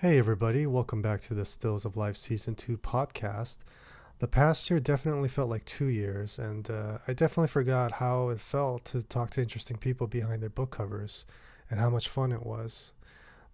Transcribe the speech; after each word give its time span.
Hey, 0.00 0.18
everybody, 0.18 0.66
welcome 0.66 1.02
back 1.02 1.20
to 1.20 1.34
the 1.34 1.44
Stills 1.44 1.84
of 1.84 1.94
Life 1.94 2.16
Season 2.16 2.54
2 2.54 2.78
podcast. 2.78 3.58
The 4.18 4.26
past 4.26 4.70
year 4.70 4.80
definitely 4.80 5.28
felt 5.28 5.50
like 5.50 5.66
two 5.66 5.88
years, 5.88 6.38
and 6.38 6.70
uh, 6.70 6.96
I 7.06 7.12
definitely 7.12 7.48
forgot 7.48 7.92
how 7.92 8.30
it 8.30 8.40
felt 8.40 8.86
to 8.86 9.02
talk 9.02 9.28
to 9.32 9.42
interesting 9.42 9.76
people 9.76 10.06
behind 10.06 10.40
their 10.40 10.48
book 10.48 10.70
covers 10.70 11.26
and 11.68 11.78
how 11.78 11.90
much 11.90 12.08
fun 12.08 12.32
it 12.32 12.46
was. 12.46 12.92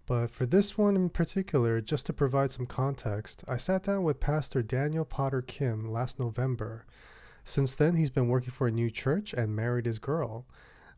But 0.05 0.31
for 0.31 0.45
this 0.45 0.77
one 0.77 0.95
in 0.95 1.09
particular, 1.09 1.81
just 1.81 2.05
to 2.05 2.13
provide 2.13 2.51
some 2.51 2.65
context, 2.65 3.43
I 3.45 3.57
sat 3.57 3.83
down 3.83 4.03
with 4.03 4.21
Pastor 4.21 4.61
Daniel 4.61 5.03
Potter 5.03 5.41
Kim 5.41 5.91
last 5.91 6.17
November. 6.17 6.85
Since 7.43 7.75
then, 7.75 7.97
he's 7.97 8.09
been 8.09 8.29
working 8.29 8.51
for 8.51 8.67
a 8.67 8.71
new 8.71 8.89
church 8.89 9.33
and 9.33 9.53
married 9.53 9.85
his 9.85 9.99
girl. 9.99 10.45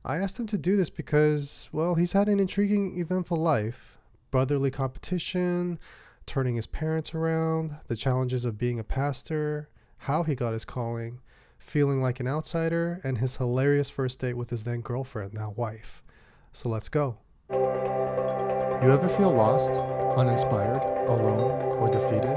I 0.05 0.17
asked 0.17 0.39
him 0.39 0.45
to 0.45 0.59
do 0.59 0.77
this 0.77 0.91
because, 0.91 1.69
well, 1.71 1.95
he's 1.95 2.13
had 2.13 2.29
an 2.29 2.39
intriguing, 2.39 2.99
eventful 2.99 3.37
life 3.37 3.98
brotherly 4.31 4.71
competition, 4.71 5.79
turning 6.25 6.55
his 6.55 6.67
parents 6.67 7.13
around, 7.15 7.77
the 7.87 7.95
challenges 7.95 8.45
of 8.45 8.57
being 8.57 8.79
a 8.79 8.83
pastor, 8.83 9.69
how 9.99 10.23
he 10.23 10.35
got 10.35 10.53
his 10.53 10.65
calling, 10.65 11.19
feeling 11.57 12.01
like 12.01 12.19
an 12.19 12.27
outsider, 12.27 13.01
and 13.03 13.17
his 13.17 13.37
hilarious 13.37 13.89
first 13.89 14.19
date 14.19 14.35
with 14.35 14.49
his 14.49 14.63
then 14.63 14.81
girlfriend, 14.81 15.33
now 15.33 15.53
wife. 15.57 16.03
So 16.51 16.69
let's 16.69 16.89
go. 16.89 17.17
You 17.51 18.91
ever 18.91 19.07
feel 19.07 19.31
lost, 19.31 19.75
uninspired, 20.17 20.81
alone, 21.07 21.51
or 21.79 21.89
defeated? 21.89 22.33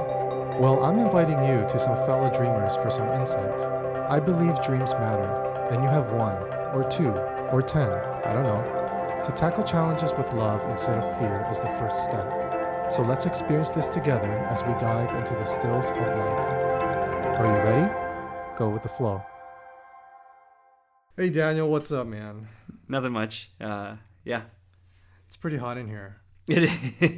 Well, 0.58 0.82
I'm 0.82 0.98
inviting 0.98 1.42
you 1.44 1.64
to 1.68 1.78
some 1.78 1.96
fellow 2.06 2.30
dreamers 2.30 2.76
for 2.76 2.90
some 2.90 3.08
insight. 3.12 3.62
I 4.10 4.20
believe 4.20 4.60
dreams 4.60 4.92
matter, 4.94 5.68
and 5.70 5.82
you 5.82 5.88
have 5.88 6.12
one, 6.12 6.36
or 6.74 6.86
two, 6.90 7.10
or 7.52 7.62
ten, 7.62 7.90
I 8.24 8.32
don't 8.32 8.44
know. 8.44 8.81
To 9.24 9.32
tackle 9.32 9.62
challenges 9.64 10.12
with 10.18 10.32
love 10.32 10.68
instead 10.70 10.98
of 10.98 11.18
fear 11.18 11.46
is 11.50 11.60
the 11.60 11.68
first 11.68 12.04
step. 12.04 12.90
So 12.90 13.02
let's 13.02 13.24
experience 13.26 13.70
this 13.70 13.88
together 13.88 14.30
as 14.50 14.64
we 14.64 14.72
dive 14.74 15.14
into 15.16 15.34
the 15.34 15.44
stills 15.44 15.90
of 15.90 15.96
life. 15.96 17.38
Are 17.38 17.46
you 17.46 17.62
ready? 17.62 17.92
Go 18.56 18.68
with 18.70 18.82
the 18.82 18.88
flow. 18.88 19.22
Hey 21.16 21.30
Daniel, 21.30 21.70
what's 21.70 21.92
up, 21.92 22.06
man? 22.06 22.48
Nothing 22.88 23.12
much. 23.12 23.50
Uh, 23.60 23.96
yeah, 24.24 24.42
It's 25.26 25.36
pretty 25.36 25.56
hot 25.56 25.78
in 25.78 25.86
here. 25.88 26.16
it 26.48 26.68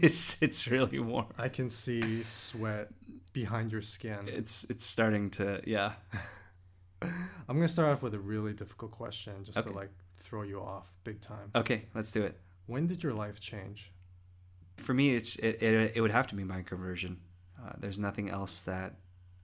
is. 0.05 0.37
It's 0.43 0.67
really 0.69 0.99
warm. 0.99 1.27
I 1.39 1.49
can 1.49 1.71
see 1.71 2.23
sweat 2.23 2.91
behind 3.33 3.73
your 3.73 3.83
skin. 3.83 4.29
It's 4.29 4.65
it's 4.69 4.85
starting 4.85 5.31
to 5.31 5.63
yeah. 5.67 5.93
I'm 7.03 7.57
gonna 7.57 7.69
start 7.69 7.89
off 7.89 8.03
with 8.03 8.15
a 8.15 8.19
really 8.19 8.53
difficult 8.53 8.91
question 8.93 9.43
just 9.45 9.63
to 9.63 9.71
like 9.71 9.91
throw 10.25 10.43
you 10.43 10.61
off 10.61 10.99
big 11.05 11.21
time. 11.21 11.51
Okay, 11.55 11.85
let's 11.95 12.11
do 12.11 12.23
it. 12.23 12.41
When 12.67 12.87
did 12.87 13.03
your 13.03 13.13
life 13.13 13.39
change? 13.39 13.93
For 14.79 14.95
me, 14.95 15.15
it's 15.15 15.37
it 15.37 15.63
it, 15.63 15.93
it 15.97 16.01
would 16.01 16.11
have 16.11 16.27
to 16.29 16.35
be 16.35 16.45
my 16.45 16.63
conversion. 16.63 17.19
Uh, 17.63 17.73
there's 17.79 17.99
nothing 17.99 18.31
else 18.31 18.63
that 18.63 18.97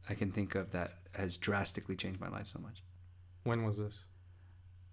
I 0.08 0.14
can 0.14 0.33
think 0.33 0.55
of 0.55 0.73
that 0.73 0.95
has 1.12 1.36
drastically 1.36 1.97
changed 1.97 2.20
my 2.20 2.28
life 2.28 2.48
so 2.48 2.58
much. 2.58 2.83
When 3.45 3.64
was 3.64 3.78
this? 3.78 4.01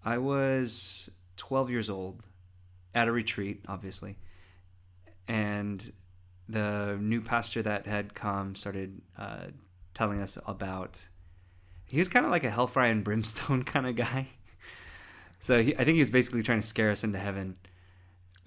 I 0.03 0.17
was 0.17 1.09
12 1.37 1.69
years 1.69 1.89
old 1.89 2.23
at 2.93 3.07
a 3.07 3.11
retreat, 3.11 3.63
obviously, 3.67 4.17
and 5.27 5.91
the 6.47 6.97
new 7.01 7.21
pastor 7.21 7.61
that 7.63 7.85
had 7.85 8.13
come 8.13 8.55
started 8.55 9.01
uh, 9.17 9.47
telling 9.93 10.21
us 10.21 10.37
about. 10.45 11.07
He 11.85 11.99
was 11.99 12.09
kind 12.09 12.25
of 12.25 12.31
like 12.31 12.43
a 12.43 12.49
hellfire 12.49 12.91
and 12.91 13.03
brimstone 13.03 13.63
kind 13.73 13.87
of 13.87 13.95
guy. 13.95 14.27
So 15.39 15.61
he, 15.61 15.73
I 15.75 15.83
think 15.83 15.95
he 15.95 15.99
was 15.99 16.09
basically 16.09 16.43
trying 16.43 16.61
to 16.61 16.67
scare 16.67 16.89
us 16.91 17.03
into 17.03 17.19
heaven. 17.19 17.55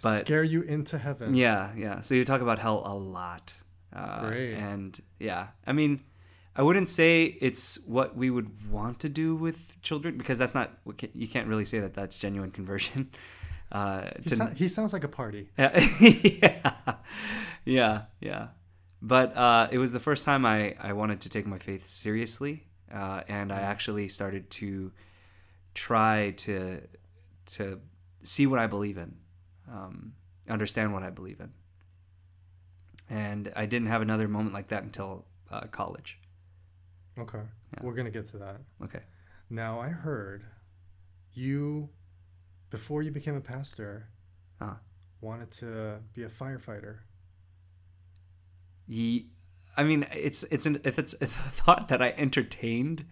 But- 0.02 0.20
Scare 0.26 0.42
you 0.44 0.62
into 0.62 0.98
heaven. 0.98 1.34
Yeah, 1.34 1.70
yeah. 1.76 2.00
So 2.00 2.14
you 2.14 2.24
talk 2.24 2.40
about 2.40 2.58
hell 2.58 2.82
a 2.84 2.94
lot. 2.94 3.54
Uh, 3.94 4.28
Great. 4.28 4.54
And 4.54 5.00
yeah, 5.18 5.48
I 5.66 5.72
mean, 5.72 6.00
I 6.56 6.62
wouldn't 6.62 6.88
say 6.88 7.24
it's 7.40 7.84
what 7.86 8.16
we 8.16 8.30
would 8.30 8.70
want 8.70 9.00
to 9.00 9.08
do 9.08 9.34
with 9.34 9.80
children 9.82 10.16
because 10.18 10.38
that's 10.38 10.54
not 10.54 10.70
you 11.12 11.28
can't 11.28 11.46
really 11.48 11.64
say 11.64 11.80
that 11.80 11.94
that's 11.94 12.18
genuine 12.18 12.50
conversion. 12.50 13.10
Uh, 13.72 14.10
He, 14.20 14.30
to- 14.30 14.34
sou- 14.36 14.46
he 14.56 14.66
sounds 14.66 14.92
like 14.92 15.04
a 15.04 15.08
party. 15.08 15.48
yeah, 15.56 16.94
yeah, 17.64 18.02
yeah. 18.20 18.48
But 19.02 19.36
uh, 19.36 19.68
it 19.70 19.78
was 19.78 19.92
the 19.92 20.00
first 20.00 20.24
time 20.24 20.44
I, 20.44 20.74
I 20.80 20.92
wanted 20.92 21.20
to 21.22 21.28
take 21.28 21.46
my 21.46 21.58
faith 21.58 21.86
seriously, 21.86 22.66
uh, 22.92 23.22
and 23.28 23.52
I 23.52 23.60
actually 23.60 24.08
started 24.08 24.50
to 24.50 24.90
try 25.80 26.32
to 26.32 26.80
to 27.46 27.80
see 28.22 28.46
what 28.46 28.58
I 28.58 28.66
believe 28.66 28.98
in, 28.98 29.16
um, 29.66 30.12
understand 30.48 30.92
what 30.92 31.02
I 31.02 31.10
believe 31.10 31.40
in. 31.40 31.52
And 33.08 33.50
I 33.56 33.64
didn't 33.66 33.88
have 33.88 34.02
another 34.02 34.28
moment 34.28 34.54
like 34.54 34.68
that 34.68 34.82
until 34.82 35.24
uh, 35.50 35.62
college. 35.80 36.18
Okay. 37.18 37.38
Yeah. 37.72 37.80
We're 37.82 37.94
gonna 37.94 38.10
get 38.10 38.26
to 38.26 38.38
that. 38.38 38.60
Okay. 38.84 39.00
Now 39.48 39.80
I 39.80 39.88
heard 39.88 40.44
you 41.32 41.88
before 42.68 43.02
you 43.02 43.10
became 43.10 43.36
a 43.36 43.40
pastor 43.40 44.08
Uh, 44.60 44.74
wanted 45.22 45.50
to 45.50 46.00
be 46.14 46.22
a 46.24 46.28
firefighter. 46.28 46.98
Ye, 48.86 49.30
I 49.80 49.84
mean, 49.84 50.06
it's 50.14 50.42
it's 50.44 50.66
an 50.66 50.80
if 50.84 50.98
it's 50.98 51.14
a 51.20 51.26
thought 51.60 51.88
that 51.88 52.00
I 52.02 52.14
entertained, 52.18 53.04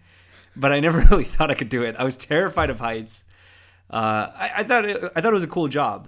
but 0.55 0.71
I 0.71 0.79
never 0.79 0.99
really 1.11 1.23
thought 1.23 1.49
I 1.51 1.55
could 1.55 1.69
do 1.69 1.81
it. 1.83 1.95
I 1.97 2.03
was 2.03 2.15
terrified 2.15 2.69
of 2.69 2.79
heights. 2.79 3.25
Uh, 3.91 4.29
I, 4.35 4.51
I 4.57 4.63
thought 4.63 4.85
it, 4.85 4.97
I 5.15 5.21
thought 5.21 5.31
it 5.31 5.39
was 5.41 5.43
a 5.43 5.47
cool 5.47 5.67
job. 5.67 6.07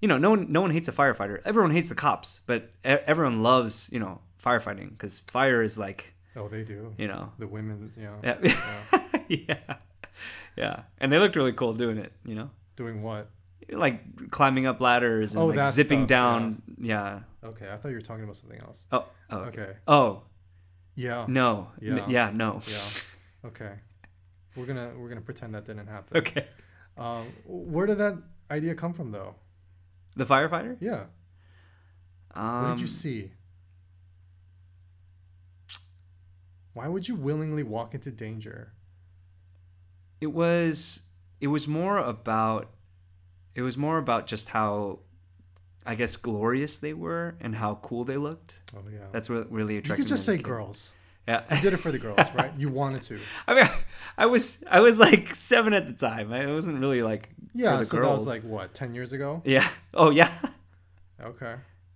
You 0.00 0.08
know, 0.08 0.18
no 0.18 0.30
one 0.30 0.50
no 0.50 0.60
one 0.62 0.70
hates 0.70 0.88
a 0.88 0.92
firefighter. 0.92 1.40
Everyone 1.44 1.70
hates 1.70 1.88
the 1.88 1.94
cops, 1.94 2.40
but 2.46 2.70
everyone 2.84 3.42
loves 3.42 3.88
you 3.92 3.98
know 4.00 4.20
firefighting 4.42 4.90
because 4.90 5.18
fire 5.20 5.62
is 5.62 5.76
like 5.78 6.14
Oh, 6.36 6.48
they 6.48 6.64
do. 6.64 6.94
you 6.98 7.08
know 7.08 7.32
The 7.38 7.46
women, 7.48 7.92
yeah. 7.96 8.36
yeah 8.42 9.00
yeah 9.28 9.76
yeah, 10.56 10.82
and 11.00 11.12
they 11.12 11.18
looked 11.18 11.36
really 11.36 11.52
cool 11.52 11.72
doing 11.74 11.98
it. 11.98 12.12
You 12.24 12.34
know, 12.34 12.50
Doing 12.76 13.02
what? 13.02 13.28
like 13.70 14.30
climbing 14.30 14.64
up 14.66 14.80
ladders 14.80 15.34
and 15.34 15.42
Oh, 15.42 15.46
like 15.48 15.68
zipping 15.72 16.00
stuff, 16.00 16.08
down. 16.08 16.62
Yeah. 16.80 17.20
Okay, 17.46 17.70
I 17.70 17.76
thought 17.76 17.88
you 17.88 17.94
were 17.94 18.00
talking 18.00 18.24
about 18.24 18.36
something 18.36 18.60
else. 18.60 18.86
Oh. 18.92 19.04
Oh. 19.30 19.38
Okay. 19.38 19.60
Okay. 19.62 19.72
Oh 19.86 20.22
Yeah. 20.94 21.24
no. 21.28 21.68
N- 21.82 21.96
Yeah. 21.96 22.06
yeah. 22.08 22.30
No. 22.34 22.60
Yeah. 22.68 22.78
Okay. 23.48 23.72
We're 24.56 24.66
gonna 24.66 24.92
we're 24.96 25.08
gonna 25.08 25.20
pretend 25.20 25.54
that 25.54 25.64
didn't 25.66 25.86
happen. 25.86 26.16
Okay. 26.18 26.46
Um, 26.96 27.26
where 27.46 27.86
did 27.86 27.98
that 27.98 28.14
idea 28.50 28.74
come 28.74 28.94
from, 28.94 29.12
though? 29.12 29.34
The 30.16 30.24
firefighter? 30.24 30.76
Yeah. 30.80 31.04
Um, 32.34 32.62
What 32.62 32.68
did 32.70 32.80
you 32.80 32.86
see? 32.86 33.32
Why 36.72 36.88
would 36.88 37.08
you 37.08 37.14
willingly 37.14 37.62
walk 37.62 37.94
into 37.94 38.10
danger? 38.10 38.72
It 40.20 40.28
was. 40.32 41.02
It 41.40 41.48
was 41.48 41.66
more 41.68 41.98
about. 41.98 42.70
It 43.54 43.62
was 43.62 43.78
more 43.78 43.96
about 43.98 44.26
just 44.26 44.50
how, 44.50 44.98
I 45.86 45.94
guess, 45.94 46.16
glorious 46.16 46.78
they 46.78 46.92
were 46.94 47.36
and 47.40 47.54
how 47.54 47.76
cool 47.82 48.04
they 48.04 48.16
looked. 48.16 48.60
Oh 48.76 48.80
yeah. 48.92 49.00
That's 49.12 49.28
what 49.30 49.50
really 49.50 49.76
attracted. 49.78 49.98
you 50.02 50.04
could 50.04 50.08
just 50.08 50.24
say 50.24 50.32
as 50.32 50.34
a 50.34 50.38
kid. 50.38 50.44
girls. 50.44 50.92
Yeah. 51.28 51.42
I 51.50 51.60
did 51.60 51.72
it 51.74 51.78
for 51.78 51.90
the 51.90 51.98
girls, 51.98 52.18
right? 52.34 52.52
You 52.58 52.68
wanted 52.68 53.02
to. 53.02 53.18
I 53.48 53.54
mean, 53.54 53.66
I 54.16 54.26
was 54.26 54.62
I 54.70 54.80
was 54.80 54.98
like 54.98 55.34
seven 55.34 55.72
at 55.72 55.86
the 55.86 55.92
time. 55.94 56.32
I 56.32 56.46
wasn't 56.52 56.78
really 56.80 57.02
like 57.02 57.30
Yeah. 57.52 57.80
so 57.82 57.96
that 57.96 58.02
girls. 58.02 58.20
was 58.20 58.26
like 58.28 58.42
what, 58.44 58.74
ten 58.74 58.94
years 58.94 59.12
ago? 59.12 59.42
yeah. 59.44 59.68
Oh 59.94 60.10
yeah. 60.10 60.30
Okay. 61.20 61.54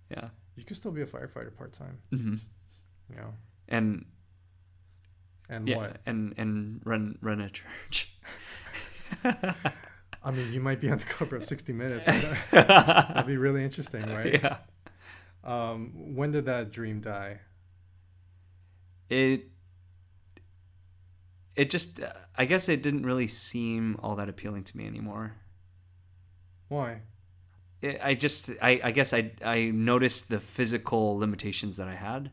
Yeah. 0.09 0.29
You 0.55 0.63
could 0.65 0.75
still 0.77 0.91
be 0.91 1.01
a 1.01 1.05
firefighter 1.05 1.55
part 1.55 1.71
time. 1.73 1.99
hmm 2.09 2.35
You 3.09 3.15
know. 3.15 3.33
And 3.69 4.05
And 5.49 5.67
yeah, 5.67 5.77
what? 5.77 5.97
and 6.05 6.33
and 6.37 6.81
run 6.83 7.17
run 7.21 7.39
a 7.41 7.49
church. 7.49 8.13
I 10.23 10.31
mean, 10.31 10.53
you 10.53 10.61
might 10.61 10.79
be 10.79 10.89
on 10.89 10.99
the 10.99 11.05
cover 11.05 11.35
of 11.35 11.43
60 11.43 11.73
Minutes. 11.73 12.05
That'd 12.51 13.25
be 13.25 13.37
really 13.37 13.63
interesting, 13.63 14.07
right? 14.07 14.39
Yeah. 14.43 14.57
Um, 15.43 16.15
when 16.15 16.31
did 16.31 16.45
that 16.45 16.71
dream 16.71 16.99
die? 17.01 17.39
it 19.11 19.49
it 21.55 21.69
just 21.69 21.99
i 22.37 22.45
guess 22.45 22.69
it 22.69 22.81
didn't 22.81 23.05
really 23.05 23.27
seem 23.27 23.97
all 24.01 24.15
that 24.15 24.29
appealing 24.29 24.63
to 24.63 24.77
me 24.77 24.87
anymore 24.87 25.35
Why? 26.69 27.01
it, 27.81 27.99
i 28.01 28.15
just 28.15 28.49
I, 28.61 28.79
I 28.83 28.91
guess 28.91 29.13
i 29.13 29.31
i 29.43 29.65
noticed 29.65 30.29
the 30.29 30.39
physical 30.39 31.17
limitations 31.17 31.75
that 31.77 31.89
i 31.89 31.95
had 31.95 32.31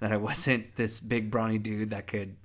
that 0.00 0.12
i 0.12 0.16
wasn't 0.16 0.74
this 0.76 0.98
big 0.98 1.30
brawny 1.30 1.58
dude 1.58 1.90
that 1.90 2.08
could 2.08 2.36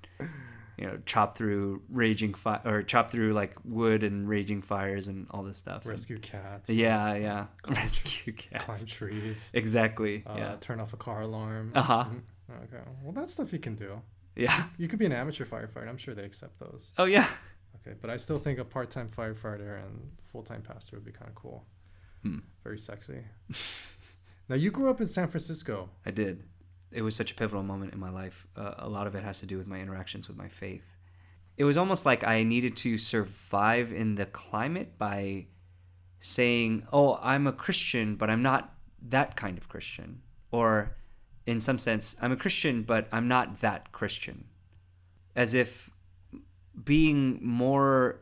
you 0.82 0.88
know 0.88 0.98
chop 1.06 1.38
through 1.38 1.82
raging 1.90 2.34
fire 2.34 2.60
or 2.66 2.82
chop 2.84 3.12
through 3.12 3.34
like 3.34 3.54
wood 3.64 4.02
and 4.04 4.28
raging 4.28 4.62
fires 4.64 5.08
and 5.08 5.28
all 5.32 5.44
this 5.44 5.58
stuff 5.58 5.84
And- 5.84 5.92
Rescue 5.92 6.20
cats. 6.20 6.70
yeah 6.70 7.16
yeah 7.16 7.46
rescue 7.70 8.34
cats 8.34 8.66
Climb 8.66 8.86
trees. 8.86 9.50
exactly 9.54 10.24
Uh, 10.26 10.36
yeah 10.38 10.56
Turn 10.60 10.80
off 10.80 10.94
a 10.94 10.98
car 10.98 11.22
alarm. 11.22 11.72
uh-huh 11.76 12.06
Mhm. 12.06 12.22
Okay. 12.66 12.84
Well, 13.04 13.14
that's 13.14 13.32
stuff 13.34 13.54
you 13.54 13.60
can 13.60 13.76
do. 13.76 14.02
yeah 14.36 14.64
You 14.78 14.88
could 14.90 15.00
be 15.00 15.06
an 15.06 15.14
amateur 15.14 15.46
firefighter. 15.46 15.88
I'm 15.88 15.98
sure 15.98 16.14
they 16.16 16.26
accept 16.26 16.60
those. 16.60 16.92
oh 16.98 17.06
yeah 17.06 17.28
Okay. 17.78 17.96
But 18.02 18.10
I 18.10 18.18
still 18.18 18.40
think 18.40 18.60
a 18.60 18.66
part 18.66 18.90
time 18.92 19.10
firefighter 19.10 19.74
and 19.84 20.12
full 20.32 20.44
time 20.44 20.62
pastor 20.62 20.96
would 20.98 21.06
be 21.06 21.12
kind 21.12 21.30
of 21.30 21.36
cool. 21.36 21.66
Hmm. 22.24 22.40
Very 22.64 22.78
sexy. 22.80 23.20
Now 24.50 24.56
you 24.58 24.70
grew 24.72 24.90
up 24.90 25.00
in 25.00 25.08
San 25.08 25.28
Francisco. 25.30 25.90
I 26.06 26.12
did. 26.12 26.44
It 26.92 27.02
was 27.02 27.16
such 27.16 27.32
a 27.32 27.36
pivotal 27.36 27.64
moment 27.64 27.94
in 27.94 28.00
my 28.00 28.10
life. 28.10 28.48
Uh, 28.56 28.74
a 28.78 28.90
lot 28.90 29.08
of 29.08 29.16
it 29.16 29.24
has 29.24 29.40
to 29.40 29.46
do 29.46 29.58
with 29.58 29.68
my 29.68 29.80
interactions 29.80 30.28
with 30.28 30.38
my 30.38 30.48
faith. 30.48 30.84
It 31.58 31.64
was 31.64 31.78
almost 31.78 32.06
like 32.06 32.24
I 32.24 32.44
needed 32.44 32.76
to 32.78 32.98
survive 32.98 33.92
in 33.92 34.16
the 34.16 34.26
climate 34.26 34.98
by 34.98 35.48
saying, 36.20 36.88
"Oh, 36.92 37.20
I'm 37.22 37.48
a 37.48 37.54
Christian, 37.54 38.16
but 38.16 38.30
I'm 38.30 38.42
not 38.42 38.74
that 39.10 39.36
kind 39.36 39.58
of 39.58 39.70
Christian," 39.70 40.22
or 40.52 40.96
in 41.46 41.60
some 41.60 41.80
sense, 41.80 42.16
I'm 42.22 42.32
a 42.32 42.38
Christian, 42.38 42.84
but 42.84 43.08
I'm 43.12 43.28
not 43.28 43.62
that 43.62 43.92
Christian. 43.92 44.46
As 45.36 45.54
if 45.54 45.90
being 46.84 47.40
more 47.42 48.22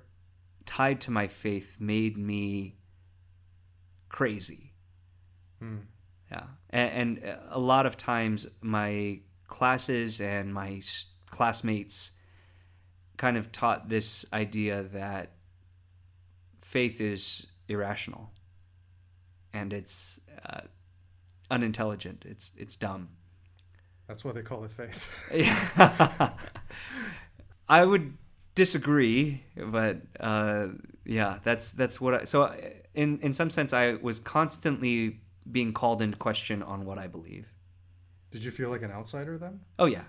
tied 0.66 1.02
to 1.02 1.12
my 1.12 1.28
faith 1.28 1.78
made 1.80 2.18
me 2.18 2.78
crazy. 4.10 4.74
Hmm. 5.60 5.89
Yeah. 6.32 6.44
And, 6.70 7.20
and 7.20 7.38
a 7.50 7.60
lot 7.60 7.86
of 7.86 7.98
times 7.98 8.48
my 8.62 9.20
classes 9.48 10.22
and 10.22 10.54
my 10.54 10.82
classmates 11.30 12.12
kind 13.18 13.38
of 13.38 13.52
taught 13.52 13.90
this 13.90 14.26
idea 14.32 14.84
that 14.84 15.32
faith 16.62 17.02
is 17.02 17.48
irrational 17.68 18.32
and 19.54 19.74
it's 19.74 20.20
uh, 20.46 20.62
unintelligent. 21.50 22.26
It's 22.28 22.52
it's 22.58 22.76
dumb. 22.76 23.10
That's 24.08 24.24
why 24.24 24.32
they 24.32 24.42
call 24.42 24.64
it 24.64 24.72
faith. 24.72 25.08
Yeah. 25.34 26.32
I 27.70 27.86
would 27.86 28.18
disagree, 28.56 29.44
but 29.56 29.98
uh, 30.20 30.68
yeah, 31.06 31.40
that's 31.44 31.72
that's 31.72 32.02
what 32.02 32.14
I. 32.14 32.24
So 32.24 32.56
in 32.94 33.20
in 33.20 33.34
some 33.34 33.50
sense, 33.50 33.74
I 33.74 33.96
was 33.96 34.20
constantly 34.20 35.20
being 35.52 35.74
called 35.74 36.02
into 36.02 36.18
question 36.18 36.62
on 36.64 36.86
what 36.86 36.98
I 36.98 37.08
believe. 37.08 37.48
Did 38.32 38.44
you 38.44 38.52
feel 38.52 38.70
like 38.70 38.82
an 38.82 38.92
outsider 38.92 39.38
then? 39.38 39.62
Oh 39.78 39.86
yeah, 39.86 40.04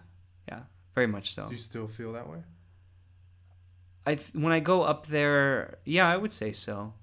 yeah, 0.49 0.63
very 0.95 1.07
much 1.07 1.33
so. 1.35 1.47
Do 1.47 1.53
you 1.53 1.59
still 1.59 1.89
feel 1.89 2.13
that 2.13 2.29
way? 2.29 2.43
I 4.07 4.15
th- 4.17 4.35
when 4.35 4.53
I 4.53 4.61
go 4.61 4.83
up 4.83 5.07
there, 5.07 5.79
yeah, 5.85 6.09
I 6.09 6.17
would 6.17 6.33
say 6.33 6.53
so. 6.53 6.95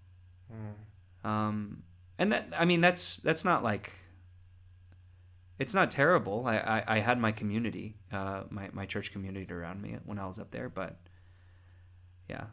Hmm. 0.51 1.27
Um, 1.27 1.83
and 2.17 2.31
that 2.31 2.47
I 2.57 2.65
mean 2.65 2.81
that's 2.81 3.17
that's 3.17 3.43
not 3.45 3.63
like 3.63 3.93
it's 5.59 5.73
not 5.73 5.89
terrible. 5.89 6.45
I, 6.45 6.57
I, 6.57 6.83
I 6.87 6.99
had 6.99 7.19
my 7.19 7.31
community, 7.31 7.97
uh, 8.11 8.43
my 8.49 8.69
my 8.73 8.85
church 8.85 9.11
community 9.11 9.51
around 9.51 9.81
me 9.81 9.97
when 10.05 10.19
I 10.19 10.27
was 10.27 10.39
up 10.39 10.51
there, 10.51 10.69
but 10.69 10.97
yeah, 12.29 12.45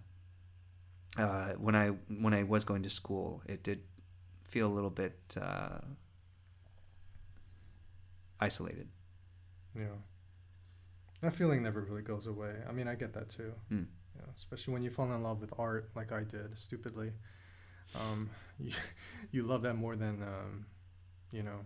uh, 1.19 1.53
when 1.59 1.75
I 1.75 1.89
when 2.09 2.33
I 2.35 2.45
was 2.45 2.65
going 2.65 2.83
to 2.83 2.91
school, 2.91 3.43
it 3.47 3.63
did 3.63 3.83
feel 4.55 4.69
a 4.69 4.75
little 4.79 4.91
bit 5.05 5.19
uh, 5.41 5.81
isolated. 8.41 8.89
Yeah. 9.77 9.99
That 11.23 11.35
feeling 11.35 11.63
never 11.65 11.81
really 11.81 12.03
goes 12.03 12.27
away. 12.29 12.55
I 12.69 12.73
mean, 12.73 12.87
I 12.87 12.95
get 12.95 13.13
that 13.15 13.29
too. 13.31 13.53
Mm. 13.73 13.87
Yeah, 14.15 14.27
especially 14.37 14.73
when 14.75 14.83
you 14.85 14.91
fall 14.91 15.11
in 15.13 15.23
love 15.25 15.41
with 15.41 15.53
art, 15.59 15.91
like 15.97 16.13
I 16.13 16.23
did, 16.23 16.57
stupidly. 16.57 17.11
Um, 17.97 18.31
you, 18.61 18.73
you 19.33 19.43
love 19.43 19.63
that 19.63 19.75
more 19.75 19.97
than, 19.97 20.23
um, 20.23 20.67
you 21.33 21.43
know, 21.43 21.61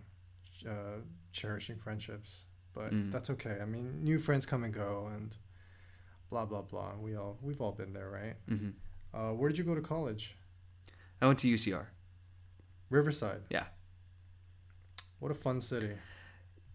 uh, 0.67 1.01
cherishing 1.31 1.77
friendships. 1.77 2.45
But 2.73 2.91
Mm. 2.91 3.11
that's 3.11 3.29
okay. 3.31 3.57
I 3.61 3.65
mean, 3.65 4.03
new 4.03 4.17
friends 4.19 4.45
come 4.47 4.63
and 4.63 4.73
go, 4.73 5.09
and 5.13 5.35
blah 6.29 6.45
blah 6.45 6.61
blah. 6.61 6.93
We 6.99 7.15
all 7.15 7.37
we've 7.41 7.61
all 7.61 7.71
been 7.73 7.93
there, 7.93 8.09
right? 8.09 8.35
hmm 8.47 8.69
Uh, 9.13 9.31
where 9.33 9.49
did 9.49 9.57
you 9.57 9.63
go 9.63 9.75
to 9.75 9.81
college? 9.81 10.37
I 11.21 11.25
went 11.27 11.39
to 11.39 11.47
UCR. 11.53 11.87
Riverside. 12.89 13.41
Yeah. 13.49 13.65
What 15.19 15.31
a 15.31 15.35
fun 15.35 15.61
city. 15.61 15.91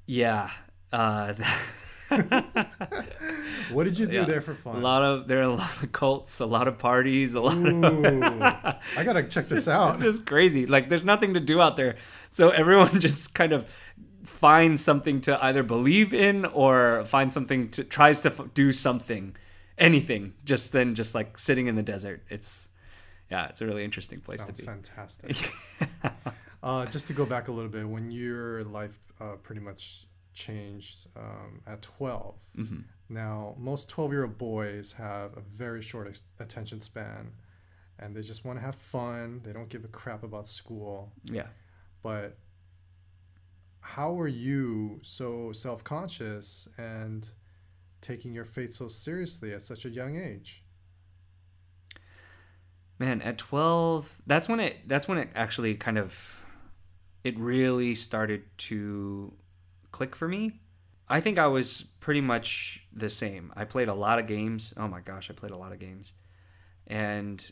Yeah. 0.06 0.50
Uh, 0.92 1.34
What 3.72 3.84
did 3.84 3.98
you 3.98 4.06
do 4.06 4.18
Yeah. 4.18 4.24
there 4.24 4.40
for 4.42 4.54
fun? 4.54 4.76
a 4.76 4.78
lot 4.80 5.02
of 5.02 5.26
there 5.26 5.38
are 5.40 5.42
a 5.42 5.54
lot 5.54 5.82
of 5.82 5.90
cults, 5.92 6.38
a 6.40 6.46
lot 6.46 6.68
of 6.68 6.78
parties, 6.78 7.34
a 7.34 7.40
lot 7.40 7.56
Ooh, 7.56 7.84
of. 7.84 8.42
I 8.96 9.04
gotta 9.04 9.22
check 9.22 9.38
It's 9.44 9.48
this 9.48 9.48
just- 9.64 9.68
out. 9.68 9.94
It's 9.94 10.02
just 10.02 10.26
crazy. 10.26 10.66
Like 10.66 10.88
there's 10.90 11.04
nothing 11.04 11.34
to 11.34 11.40
do 11.40 11.60
out 11.62 11.76
there, 11.76 11.96
so 12.30 12.50
everyone 12.62 13.00
just 13.00 13.34
kind 13.34 13.52
of 13.52 13.68
finds 14.24 14.84
something 14.84 15.20
to 15.22 15.42
either 15.44 15.62
believe 15.62 16.12
in 16.12 16.44
or 16.44 17.04
find 17.06 17.32
something 17.32 17.70
to 17.70 17.84
tries 17.84 18.20
to 18.22 18.28
f- 18.30 18.52
do 18.52 18.70
something, 18.72 19.34
anything. 19.78 20.34
Just 20.44 20.72
then, 20.72 20.94
just 20.94 21.14
like 21.14 21.38
sitting 21.38 21.66
in 21.66 21.74
the 21.74 21.82
desert. 21.82 22.22
It's 22.28 22.68
yeah, 23.30 23.48
it's 23.48 23.60
a 23.60 23.66
really 23.66 23.84
interesting 23.84 24.20
place 24.20 24.40
Sounds 24.40 24.56
to 24.58 24.62
be. 24.62 24.66
fantastic. 24.66 25.52
uh, 26.62 26.86
just 26.86 27.06
to 27.08 27.12
go 27.12 27.24
back 27.24 27.48
a 27.48 27.52
little 27.52 27.70
bit, 27.70 27.88
when 27.88 28.10
your 28.10 28.64
life 28.64 28.98
uh, 29.20 29.36
pretty 29.42 29.60
much 29.60 30.06
changed 30.32 31.06
um, 31.16 31.60
at 31.66 31.82
12, 31.82 32.34
hmm 32.56 32.80
now 33.06 33.54
most 33.58 33.90
12 33.90 34.12
year 34.12 34.22
old 34.24 34.38
boys 34.38 34.92
have 34.92 35.36
a 35.36 35.40
very 35.40 35.82
short 35.82 36.08
ex- 36.08 36.22
attention 36.40 36.80
span 36.80 37.32
and 37.98 38.16
they 38.16 38.22
just 38.22 38.44
want 38.44 38.58
to 38.58 38.64
have 38.64 38.74
fun. 38.74 39.40
They 39.44 39.52
don't 39.52 39.68
give 39.68 39.84
a 39.84 39.88
crap 39.88 40.22
about 40.22 40.48
school. 40.48 41.12
Yeah. 41.24 41.46
But 42.02 42.38
how 43.80 44.18
are 44.18 44.28
you 44.28 45.00
so 45.02 45.52
self 45.52 45.84
conscious 45.84 46.68
and 46.76 47.28
taking 48.00 48.32
your 48.32 48.44
faith 48.44 48.72
so 48.72 48.88
seriously 48.88 49.52
at 49.52 49.62
such 49.62 49.84
a 49.84 49.90
young 49.90 50.16
age? 50.16 50.63
Man 52.98 53.20
at 53.22 53.38
12 53.38 54.08
that's 54.26 54.48
when 54.48 54.60
it 54.60 54.76
that's 54.86 55.08
when 55.08 55.18
it 55.18 55.28
actually 55.34 55.74
kind 55.74 55.98
of 55.98 56.40
it 57.24 57.38
really 57.38 57.94
started 57.94 58.42
to 58.58 59.32
click 59.92 60.14
for 60.14 60.28
me. 60.28 60.60
I 61.08 61.20
think 61.20 61.38
i 61.38 61.46
was 61.46 61.82
pretty 62.00 62.20
much 62.20 62.86
the 62.92 63.08
same. 63.08 63.52
I 63.56 63.64
played 63.64 63.88
a 63.88 63.94
lot 63.94 64.18
of 64.18 64.26
games. 64.26 64.74
Oh 64.76 64.88
my 64.88 65.00
gosh 65.00 65.30
i 65.30 65.34
played 65.34 65.52
a 65.52 65.56
lot 65.56 65.72
of 65.72 65.78
games. 65.78 66.12
And 66.86 67.50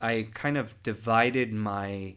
i 0.00 0.28
kind 0.34 0.56
of 0.56 0.80
divided 0.82 1.52
my 1.52 2.16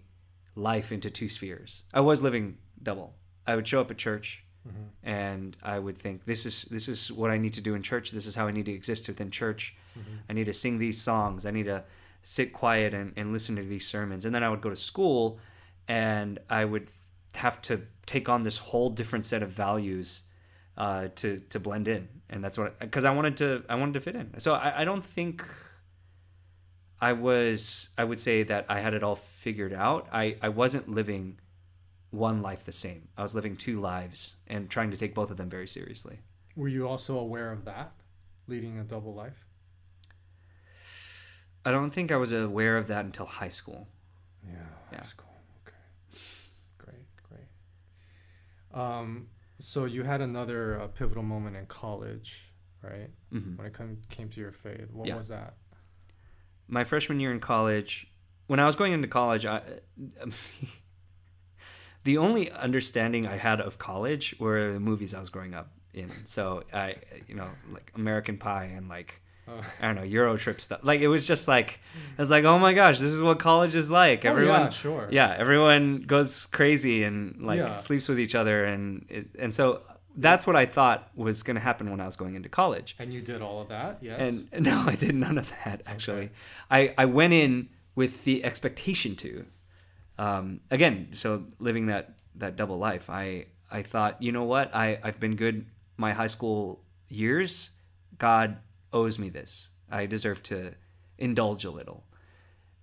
life 0.55 0.91
into 0.91 1.09
two 1.09 1.29
spheres. 1.29 1.83
I 1.93 2.01
was 2.01 2.21
living 2.21 2.57
double. 2.81 3.15
I 3.47 3.55
would 3.55 3.67
show 3.67 3.81
up 3.81 3.91
at 3.91 3.97
church 3.97 4.43
Mm-hmm. 4.67 5.09
and 5.09 5.57
i 5.63 5.79
would 5.79 5.97
think 5.97 6.25
this 6.25 6.45
is 6.45 6.65
this 6.65 6.87
is 6.87 7.11
what 7.11 7.31
i 7.31 7.37
need 7.39 7.53
to 7.53 7.61
do 7.61 7.73
in 7.73 7.81
church. 7.81 8.11
This 8.11 8.27
is 8.27 8.35
how 8.35 8.45
i 8.45 8.51
need 8.51 8.65
to 8.67 8.71
exist 8.71 9.07
within 9.07 9.31
church. 9.31 9.75
Mm-hmm. 9.97 10.15
I 10.29 10.33
need 10.33 10.45
to 10.45 10.53
sing 10.53 10.77
these 10.77 11.01
songs. 11.01 11.47
I 11.47 11.51
need 11.51 11.65
to 11.65 11.83
sit 12.21 12.53
quiet 12.53 12.93
and, 12.93 13.13
and 13.15 13.33
listen 13.33 13.55
to 13.55 13.63
these 13.63 13.87
sermons. 13.87 14.25
And 14.25 14.33
then 14.33 14.43
I 14.43 14.49
would 14.49 14.61
go 14.61 14.69
to 14.69 14.75
school 14.75 15.39
and 15.87 16.39
I 16.49 16.65
would 16.65 16.89
have 17.35 17.61
to 17.63 17.81
take 18.05 18.29
on 18.29 18.43
this 18.43 18.57
whole 18.57 18.89
different 18.89 19.25
set 19.25 19.41
of 19.41 19.49
values 19.49 20.23
uh, 20.77 21.09
to 21.15 21.39
to 21.49 21.59
blend 21.59 21.87
in. 21.87 22.07
And 22.29 22.43
that's 22.43 22.57
what 22.57 22.79
because 22.79 23.05
I 23.05 23.11
wanted 23.11 23.37
to 23.37 23.63
I 23.69 23.75
wanted 23.75 23.93
to 23.95 24.01
fit 24.01 24.15
in. 24.15 24.39
So 24.39 24.53
I, 24.53 24.81
I 24.81 24.85
don't 24.85 25.03
think 25.03 25.43
I 26.99 27.13
was 27.13 27.89
I 27.97 28.03
would 28.03 28.19
say 28.19 28.43
that 28.43 28.65
I 28.69 28.79
had 28.79 28.93
it 28.93 29.03
all 29.03 29.15
figured 29.15 29.73
out. 29.73 30.07
I, 30.11 30.37
I 30.41 30.49
wasn't 30.49 30.89
living 30.89 31.39
one 32.11 32.41
life 32.41 32.63
the 32.65 32.71
same. 32.71 33.07
I 33.17 33.23
was 33.23 33.33
living 33.33 33.55
two 33.55 33.79
lives 33.79 34.35
and 34.47 34.69
trying 34.69 34.91
to 34.91 34.97
take 34.97 35.15
both 35.15 35.31
of 35.31 35.37
them 35.37 35.49
very 35.49 35.67
seriously. 35.67 36.19
Were 36.55 36.67
you 36.67 36.87
also 36.87 37.17
aware 37.17 37.51
of 37.51 37.65
that, 37.65 37.93
leading 38.47 38.77
a 38.77 38.83
double 38.83 39.13
life? 39.13 39.45
I 41.65 41.71
don't 41.71 41.91
think 41.91 42.11
I 42.11 42.15
was 42.17 42.31
aware 42.33 42.77
of 42.77 42.87
that 42.87 43.05
until 43.05 43.25
high 43.25 43.49
school. 43.49 43.87
Yeah, 44.43 44.53
Yeah. 44.91 44.97
that's 44.97 45.13
cool. 45.13 45.27
Okay, 45.67 45.75
great, 46.77 47.05
great. 47.29 48.79
Um, 48.81 49.27
so 49.59 49.85
you 49.85 50.03
had 50.03 50.21
another 50.21 50.79
uh, 50.81 50.87
pivotal 50.87 51.23
moment 51.23 51.55
in 51.55 51.65
college, 51.67 52.51
right? 52.81 53.09
hmm 53.31 53.55
When 53.55 53.67
it 53.67 53.73
come, 53.73 53.97
came 54.09 54.29
to 54.29 54.39
your 54.39 54.51
faith, 54.51 54.89
what 54.91 55.07
Yeah. 55.07 55.15
was 55.15 55.27
that? 55.29 55.55
my 56.67 56.85
freshman 56.85 57.19
year 57.19 57.33
in 57.33 57.39
college, 57.41 58.07
when 58.47 58.57
I 58.57 58.65
was 58.65 58.77
going 58.77 58.93
into 58.93 59.07
college, 59.07 59.45
I, 59.45 59.61
the 62.05 62.17
only 62.17 62.49
understanding 62.51 63.27
I 63.27 63.35
had 63.37 63.59
of 63.59 63.77
college 63.77 64.35
were 64.39 64.71
the 64.73 64.79
movies 64.79 65.13
I 65.13 65.19
was 65.19 65.29
growing 65.29 65.53
up 65.53 65.69
in. 65.93 66.09
So 66.27 66.63
I, 66.73 66.95
you 67.27 67.35
know, 67.35 67.49
like 67.71 67.91
American 67.95 68.37
Pie 68.37 68.71
and 68.75 68.87
like 68.87 69.21
I 69.81 69.87
don't 69.87 69.95
know 69.95 70.03
Euro 70.03 70.37
Trip 70.37 70.59
stuff. 70.61 70.79
Like 70.83 71.01
it 71.01 71.07
was 71.07 71.27
just 71.27 71.47
like 71.47 71.79
I 72.17 72.21
was 72.21 72.29
like, 72.29 72.43
oh 72.43 72.57
my 72.59 72.73
gosh, 72.73 72.99
this 72.99 73.11
is 73.11 73.21
what 73.21 73.39
college 73.39 73.75
is 73.75 73.89
like. 73.91 74.25
Everyone, 74.25 74.61
oh, 74.61 74.63
yeah, 74.63 74.69
sure. 74.69 75.07
yeah, 75.11 75.35
everyone 75.37 76.03
goes 76.07 76.45
crazy 76.47 77.03
and 77.03 77.41
like 77.45 77.57
Yeah. 77.59 77.77
sleeps 77.77 78.07
with 78.07 78.19
each 78.19 78.35
other, 78.35 78.65
and 78.65 79.05
it, 79.09 79.27
and 79.39 79.53
so 79.53 79.81
that's 80.15 80.45
what 80.45 80.55
I 80.55 80.65
thought 80.65 81.09
was 81.15 81.41
going 81.41 81.55
to 81.55 81.61
happen 81.61 81.89
when 81.89 82.01
I 82.01 82.05
was 82.05 82.15
going 82.17 82.35
into 82.35 82.49
college. 82.49 82.95
And 82.99 83.13
you 83.13 83.21
did 83.21 83.41
all 83.41 83.61
of 83.61 83.69
that, 83.69 83.99
yes. 84.01 84.45
And 84.51 84.65
no, 84.65 84.83
I 84.85 84.95
did 84.95 85.15
none 85.15 85.37
of 85.37 85.49
that 85.63 85.81
actually. 85.85 86.31
I, 86.69 86.93
I 86.97 87.05
went 87.05 87.33
in 87.33 87.69
with 87.95 88.23
the 88.25 88.43
expectation 88.43 89.15
to. 89.17 89.45
Um, 90.17 90.59
again, 90.69 91.09
so 91.13 91.45
living 91.59 91.87
that 91.87 92.13
that 92.35 92.55
double 92.55 92.77
life, 92.77 93.09
I 93.09 93.45
I 93.71 93.81
thought, 93.83 94.21
you 94.21 94.31
know 94.31 94.43
what, 94.43 94.73
I 94.75 94.99
I've 95.03 95.19
been 95.19 95.35
good 95.35 95.65
my 95.97 96.13
high 96.13 96.27
school 96.27 96.83
years. 97.07 97.71
God 98.17 98.57
owes 98.93 99.17
me 99.19 99.29
this. 99.29 99.71
I 99.89 100.05
deserve 100.05 100.41
to 100.43 100.75
indulge 101.17 101.65
a 101.65 101.71
little, 101.71 102.05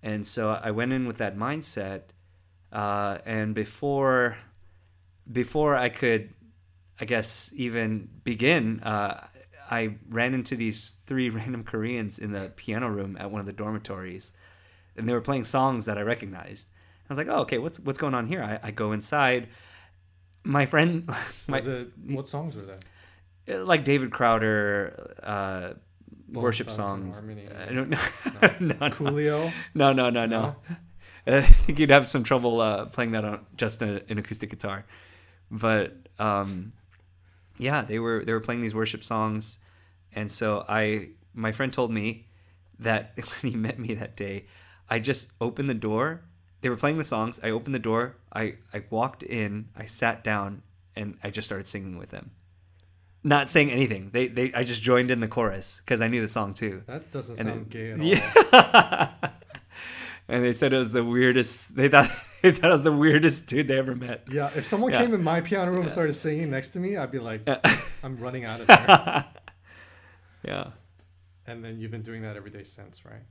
and 0.02 0.26
so 0.26 0.50
I 0.50 0.70
went 0.70 0.92
in 0.92 1.06
with 1.06 1.18
that 1.18 1.36
mindset. 1.36 2.02
Uh, 2.70 3.18
and 3.24 3.54
before 3.54 4.36
before 5.30 5.74
I 5.74 5.88
could, 5.88 6.34
I 7.00 7.04
guess, 7.06 7.52
even 7.56 8.08
begin, 8.24 8.80
uh, 8.80 9.26
I 9.70 9.96
ran 10.10 10.34
into 10.34 10.56
these 10.56 10.96
three 11.06 11.30
random 11.38 11.64
Koreans 11.64 12.18
in 12.18 12.32
the 12.32 12.52
piano 12.56 12.88
room 12.88 13.16
at 13.18 13.30
one 13.30 13.40
of 13.40 13.46
the 13.46 13.52
dormitories, 13.52 14.32
and 14.96 15.08
they 15.08 15.12
were 15.12 15.20
playing 15.20 15.44
songs 15.44 15.84
that 15.86 15.96
I 15.98 16.02
recognized. 16.02 16.68
I 17.08 17.08
was 17.08 17.18
like, 17.18 17.28
"Oh, 17.28 17.40
okay, 17.40 17.58
what's 17.58 17.80
what's 17.80 17.98
going 17.98 18.14
on 18.14 18.26
here?" 18.26 18.42
I, 18.42 18.68
I 18.68 18.70
go 18.70 18.92
inside. 18.92 19.48
My 20.44 20.66
friend, 20.66 21.06
my, 21.46 21.56
Was 21.56 21.66
it 21.66 21.88
what 22.06 22.28
songs 22.28 22.54
were 22.54 22.62
they? 22.62 23.56
like 23.56 23.82
David 23.82 24.10
Crowder, 24.10 25.14
uh, 25.22 25.72
Worship 26.32 26.70
songs. 26.70 27.23
I 27.68 27.73
don't 27.73 27.88
know. 27.90 27.99
no, 28.42 28.50
no, 28.61 28.90
Coolio. 28.90 29.52
no, 29.75 29.92
no, 29.92 30.11
no, 30.11 30.26
no. 30.26 30.26
No? 30.26 30.56
I 31.38 31.42
think 31.42 31.78
you'd 31.78 31.90
have 31.90 32.08
some 32.08 32.25
trouble 32.25 32.61
uh, 32.61 32.87
playing 32.87 33.12
that 33.12 33.25
on 33.25 33.47
just 33.56 33.82
a, 33.82 34.02
an 34.11 34.18
acoustic 34.18 34.50
guitar. 34.50 34.87
But 35.50 35.94
um, 36.18 36.73
yeah, 37.58 37.82
they 37.82 37.99
were 37.99 38.25
they 38.25 38.32
were 38.32 38.40
playing 38.40 38.62
these 38.62 38.75
worship 38.75 39.04
songs, 39.04 39.58
and 40.14 40.30
so 40.30 40.64
I 40.68 41.11
my 41.35 41.52
friend 41.52 41.73
told 41.73 41.90
me 41.90 42.26
that 42.78 43.12
when 43.16 43.52
he 43.52 43.56
met 43.56 43.78
me 43.78 43.94
that 43.94 44.16
day, 44.16 44.47
I 44.88 44.99
just 44.99 45.32
opened 45.40 45.68
the 45.68 45.75
door. 45.75 46.23
They 46.61 46.68
were 46.68 46.76
playing 46.76 46.99
the 46.99 47.04
songs. 47.04 47.40
I 47.42 47.50
opened 47.50 47.75
the 47.75 47.78
door. 47.80 48.16
I 48.32 48.54
I 48.73 48.85
walked 48.90 49.23
in. 49.23 49.68
I 49.76 49.87
sat 49.87 50.25
down, 50.25 50.62
and 50.97 51.18
I 51.23 51.30
just 51.30 51.47
started 51.47 51.66
singing 51.66 51.99
with 51.99 52.11
them. 52.11 52.30
Not 53.25 53.50
saying 53.50 53.70
anything. 53.70 54.10
They 54.12 54.28
they 54.28 54.52
I 54.54 54.62
just 54.62 54.80
joined 54.80 55.10
in 55.10 55.20
the 55.20 55.28
chorus 55.28 55.80
because 55.84 56.00
I 56.00 56.08
knew 56.08 56.20
the 56.20 56.28
song 56.28 56.54
too. 56.54 56.82
That 56.87 57.10
doesn't 57.10 57.38
And 57.38 57.48
sound 57.48 57.60
it- 57.62 57.70
gay 57.70 57.90
at 57.92 58.00
all. 58.00 58.06
Yeah. 58.06 59.30
and 60.28 60.44
they 60.44 60.52
said 60.52 60.72
it 60.72 60.78
was 60.78 60.92
the 60.92 61.04
weirdest. 61.04 61.75
They 61.76 61.88
thought 61.88 62.10
they 62.42 62.52
thought 62.52 62.68
it 62.68 62.72
was 62.72 62.84
the 62.84 62.92
weirdest 62.92 63.46
dude 63.46 63.68
they 63.68 63.78
ever 63.78 63.94
met. 63.96 64.25
Yeah, 64.30 64.50
if 64.54 64.64
someone 64.66 64.92
Yeah. 64.92 65.02
came 65.02 65.14
in 65.14 65.22
my 65.25 65.40
piano 65.40 65.70
room 65.72 65.82
and 65.82 65.90
started 65.90 66.14
singing 66.14 66.50
next 66.50 66.70
to 66.70 66.80
me, 66.80 66.96
I'd 66.96 67.10
be 67.10 67.18
like, 67.18 67.42
I'm 68.02 68.16
running 68.18 68.44
out 68.44 68.60
of 68.60 68.66
there. 68.68 69.25
Yeah. 70.44 70.70
and 71.46 71.64
then 71.64 71.80
you've 71.80 71.90
been 71.90 72.02
doing 72.02 72.22
that 72.22 72.37
every 72.37 72.50
day 72.50 72.62
since, 72.62 73.04
right? 73.04 73.22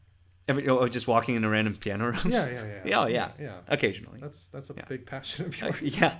Every, 0.49 0.67
oh, 0.69 0.87
just 0.87 1.07
walking 1.07 1.35
in 1.35 1.43
a 1.43 1.49
random 1.49 1.75
piano 1.75 2.05
room. 2.07 2.19
Yeah, 2.25 2.47
yeah, 2.49 2.51
yeah. 2.65 2.81
Yeah, 2.85 2.99
oh, 3.01 3.05
yeah. 3.07 3.31
Yeah. 3.39 3.57
Occasionally. 3.67 4.19
That's 4.21 4.47
that's 4.47 4.69
a 4.69 4.73
Yeah. 4.75 4.85
big 4.87 5.05
passion 5.05 5.45
of 5.47 5.63
Uh, 5.63 5.67
yours. 5.67 5.99
yeah. 5.99 6.15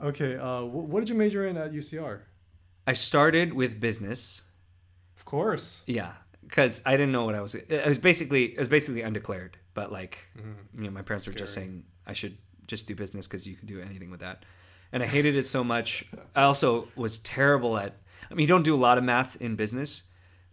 Okay, 0.00 0.36
uh, 0.36 0.62
wh- 0.62 0.88
what 0.88 1.00
did 1.00 1.08
you 1.08 1.14
major 1.16 1.46
in 1.46 1.56
at 1.56 1.72
UCR? 1.72 2.20
I 2.86 2.92
started 2.92 3.52
with 3.52 3.80
business. 3.80 4.42
Of 5.16 5.24
course. 5.24 5.82
Yeah, 5.86 6.12
because 6.46 6.80
I 6.86 6.92
didn't 6.92 7.12
know 7.12 7.24
what 7.24 7.34
I 7.34 7.40
was. 7.40 7.54
It 7.54 7.84
was 7.86 7.98
basically 7.98 8.44
it 8.52 8.58
was 8.58 8.68
basically 8.68 9.02
undeclared, 9.02 9.56
but 9.74 9.90
like 9.90 10.18
Mm-hmm. 10.38 10.78
you 10.82 10.84
know, 10.88 10.92
my 10.92 11.02
parents 11.02 11.26
were 11.26 11.32
just 11.32 11.52
saying 11.52 11.84
I 12.06 12.12
should 12.12 12.38
just 12.66 12.86
do 12.86 12.94
business 12.94 13.26
because 13.26 13.46
you 13.46 13.56
could 13.56 13.66
do 13.68 13.80
anything 13.80 14.10
with 14.10 14.20
that, 14.20 14.44
and 14.92 15.02
I 15.02 15.06
hated 15.06 15.34
it 15.34 15.46
so 15.46 15.64
much. 15.64 16.04
I 16.36 16.42
also 16.42 16.88
was 16.96 17.18
terrible 17.18 17.76
at. 17.78 17.96
I 18.30 18.34
mean, 18.34 18.44
you 18.44 18.48
don't 18.48 18.62
do 18.64 18.74
a 18.74 18.82
lot 18.88 18.98
of 18.98 19.04
math 19.04 19.36
in 19.40 19.56
business, 19.56 20.04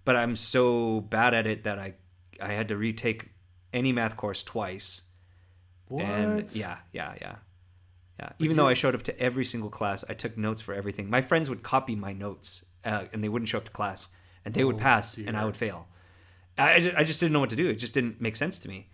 but 0.06 0.16
I'm 0.16 0.36
so 0.36 1.02
bad 1.02 1.34
at 1.36 1.46
it 1.46 1.64
that 1.66 1.78
I 1.78 1.94
I 2.42 2.54
had 2.54 2.68
to 2.70 2.78
retake 2.78 3.30
any 3.72 3.92
math 3.92 4.18
course 4.18 4.42
twice. 4.44 5.04
What? 5.88 6.04
And 6.04 6.56
yeah, 6.56 6.78
yeah, 6.94 7.14
yeah. 7.22 7.36
Yeah. 8.20 8.30
Even 8.40 8.56
though 8.56 8.68
I 8.68 8.74
showed 8.76 8.96
up 8.96 9.04
to 9.04 9.20
every 9.20 9.44
single 9.44 9.70
class, 9.70 10.06
I 10.10 10.14
took 10.14 10.38
notes 10.38 10.62
for 10.62 10.74
everything. 10.74 11.10
My 11.10 11.22
friends 11.22 11.50
would 11.50 11.64
copy 11.64 11.96
my 11.96 12.14
notes 12.14 12.64
uh, 12.86 13.06
and 13.12 13.24
they 13.24 13.28
wouldn't 13.30 13.50
show 13.50 13.58
up 13.58 13.66
to 13.66 13.72
class 13.72 14.08
and 14.46 14.54
they 14.54 14.64
would 14.64 14.76
Oh, 14.78 14.80
pass 14.80 15.18
and 15.18 15.36
I 15.36 15.44
would 15.44 15.58
fail. 15.58 15.88
I, 16.58 16.94
I 16.96 17.04
just 17.04 17.20
didn't 17.20 17.34
know 17.34 17.42
what 17.42 17.50
to 17.50 17.58
do. 17.58 17.68
It 17.70 17.76
just 17.76 17.94
didn't 17.94 18.22
make 18.22 18.38
sense 18.38 18.60
to 18.60 18.70
me. 18.70 18.90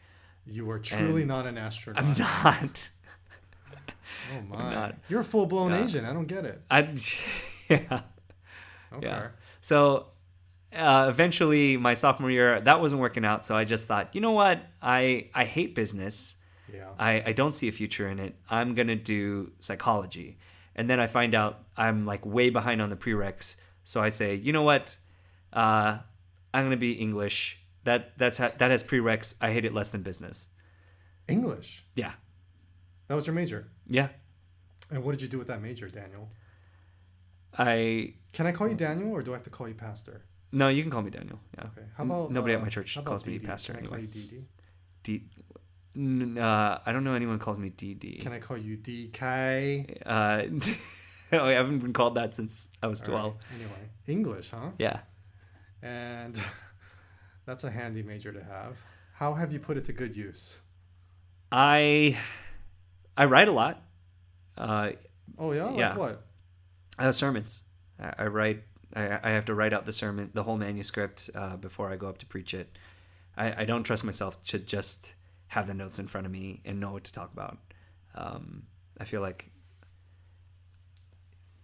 You 0.48 0.70
are 0.72 0.80
truly 0.80 1.22
And- 1.22 1.30
not 1.30 1.46
an 1.46 1.58
astronaut. 1.60 2.04
I'm 2.04 2.18
not. 2.18 2.90
oh 4.34 4.42
my. 4.50 4.74
not. 4.74 4.96
You're 5.08 5.22
a 5.22 5.24
full 5.24 5.46
blown 5.46 5.72
Yeah. 5.72 5.84
Asian. 5.86 6.06
I 6.06 6.14
don't 6.14 6.26
get 6.28 6.46
it. 6.46 6.62
I, 6.72 6.80
yeah. 7.70 8.02
Okay. 8.94 9.06
Yeah. 9.08 9.28
So 9.62 10.08
uh, 10.76 11.06
eventually, 11.10 11.78
my 11.78 11.94
sophomore 11.94 12.32
year, 12.32 12.60
that 12.62 12.82
wasn't 12.82 13.02
working 13.02 13.24
out. 13.26 13.46
So 13.46 13.56
I 13.56 13.66
just 13.66 13.88
thought, 13.88 14.16
you 14.16 14.22
know 14.22 14.32
what? 14.32 14.62
I, 14.82 15.30
I 15.36 15.46
hate 15.46 15.76
business. 15.76 16.36
Yeah. 16.74 16.90
I, 17.00 17.24
I 17.28 17.32
don't 17.34 17.52
see 17.54 17.68
a 17.68 17.72
future 17.72 18.08
in 18.10 18.20
it. 18.20 18.36
I'm 18.50 18.74
gonna 18.76 18.96
do 18.96 19.52
psychology, 19.60 20.38
and 20.76 20.90
then 20.90 21.00
I 21.00 21.08
find 21.08 21.34
out 21.36 21.64
I'm 21.78 22.06
like 22.06 22.26
way 22.26 22.50
behind 22.50 22.82
on 22.82 22.90
the 22.90 22.96
prereqs. 22.96 23.56
So 23.84 24.02
I 24.02 24.10
say, 24.10 24.36
you 24.36 24.54
know 24.54 24.62
what? 24.64 24.98
Uh, 25.52 26.00
I'm 26.54 26.66
gonna 26.66 26.78
be 26.78 26.94
English. 26.94 27.58
That 27.84 28.18
that's 28.18 28.38
ha- 28.38 28.52
that 28.58 28.72
has 28.72 28.84
prereqs. 28.84 29.36
I 29.42 29.52
hate 29.52 29.66
it 29.66 29.74
less 29.74 29.90
than 29.92 30.02
business. 30.04 30.48
English. 31.28 31.84
Yeah, 31.96 32.14
That 33.08 33.16
was 33.16 33.26
your 33.28 33.34
major. 33.36 33.68
yeah. 33.88 34.10
And 34.90 35.04
what 35.06 35.12
did 35.14 35.22
you 35.22 35.28
do 35.30 35.38
with 35.38 35.48
that 35.48 35.62
major, 35.62 35.88
Daniel? 35.88 36.28
I 37.58 38.14
Can 38.34 38.46
I 38.48 38.52
call 38.52 38.68
you 38.68 38.76
Daniel 38.76 39.12
or 39.12 39.22
do 39.22 39.32
I 39.32 39.36
have 39.36 39.44
to 39.44 39.50
call 39.50 39.68
you 39.68 39.74
Pastor? 39.74 40.24
no, 40.54 40.68
you 40.68 40.82
can 40.84 40.92
call 40.92 41.02
me 41.02 41.10
Daniel. 41.12 41.40
Yeah. 41.58 41.66
Okay. 41.66 41.88
How 41.96 42.04
about 42.04 42.32
nobody 42.32 42.54
uh, 42.54 42.58
at 42.58 42.64
my 42.64 42.70
church 42.70 42.96
how 42.96 43.02
about 43.02 43.12
calls 43.12 43.26
me 43.26 43.40
pastor 43.40 43.74
Can 43.74 43.84
I 43.86 43.88
call 43.88 43.98
anyway? 43.98 44.10
you 44.14 44.24
Didi? 44.24 44.46
D. 45.04 45.24
Uh, 45.98 46.78
I 46.86 46.92
don't 46.94 47.04
know 47.04 47.14
anyone 47.14 47.40
calls 47.40 47.58
me 47.58 47.70
DD. 47.70 48.22
Can 48.22 48.32
I 48.32 48.40
call 48.40 48.58
you 48.58 48.78
DK? 48.78 49.98
Uh, 50.06 50.44
oh, 51.34 51.46
I 51.46 51.52
haven't 51.52 51.80
been 51.80 51.94
called 51.94 52.16
that 52.16 52.34
since 52.36 52.70
I 52.82 52.88
was 52.88 53.02
All 53.02 53.08
twelve. 53.08 53.34
right. 53.36 53.56
Anyway, 53.56 53.90
English, 54.08 54.50
huh? 54.52 54.70
Yeah. 54.80 55.00
And 55.82 56.40
that's 57.46 57.64
a 57.64 57.72
handy 57.72 58.04
major 58.04 58.32
to 58.32 58.44
have. 58.44 58.78
How 59.16 59.34
have 59.34 59.52
you 59.52 59.60
put 59.60 59.78
it 59.78 59.86
to 59.86 59.94
good 59.94 60.16
use? 60.16 60.60
I 61.52 62.18
I 63.18 63.26
write 63.26 63.48
a 63.48 63.52
lot. 63.52 63.82
Uh, 64.58 64.92
Oh 65.38 65.52
yeah, 65.54 65.66
like 65.66 65.78
Yeah. 65.80 65.96
what? 65.98 66.26
uh, 67.00 67.12
sermons. 67.12 67.62
I, 68.00 68.14
I 68.20 68.26
write. 68.28 68.64
I, 68.94 69.20
I 69.24 69.30
have 69.32 69.46
to 69.46 69.54
write 69.56 69.74
out 69.74 69.86
the 69.86 69.92
sermon, 69.94 70.30
the 70.34 70.44
whole 70.44 70.58
manuscript, 70.58 71.30
uh, 71.34 71.56
before 71.56 71.90
I 71.90 71.96
go 71.96 72.08
up 72.10 72.18
to 72.20 72.26
preach 72.26 72.54
it. 72.54 72.78
I, 73.38 73.62
I 73.62 73.66
don't 73.66 73.84
trust 73.84 74.04
myself 74.04 74.44
to 74.48 74.60
just 74.60 75.14
have 75.52 75.68
the 75.68 75.74
notes 75.74 76.00
in 76.00 76.08
front 76.08 76.26
of 76.26 76.32
me 76.32 76.62
and 76.64 76.80
know 76.80 76.92
what 76.94 77.04
to 77.04 77.12
talk 77.12 77.32
about. 77.34 77.58
Um, 78.16 78.64
I 78.98 79.04
feel 79.04 79.20
like, 79.20 79.50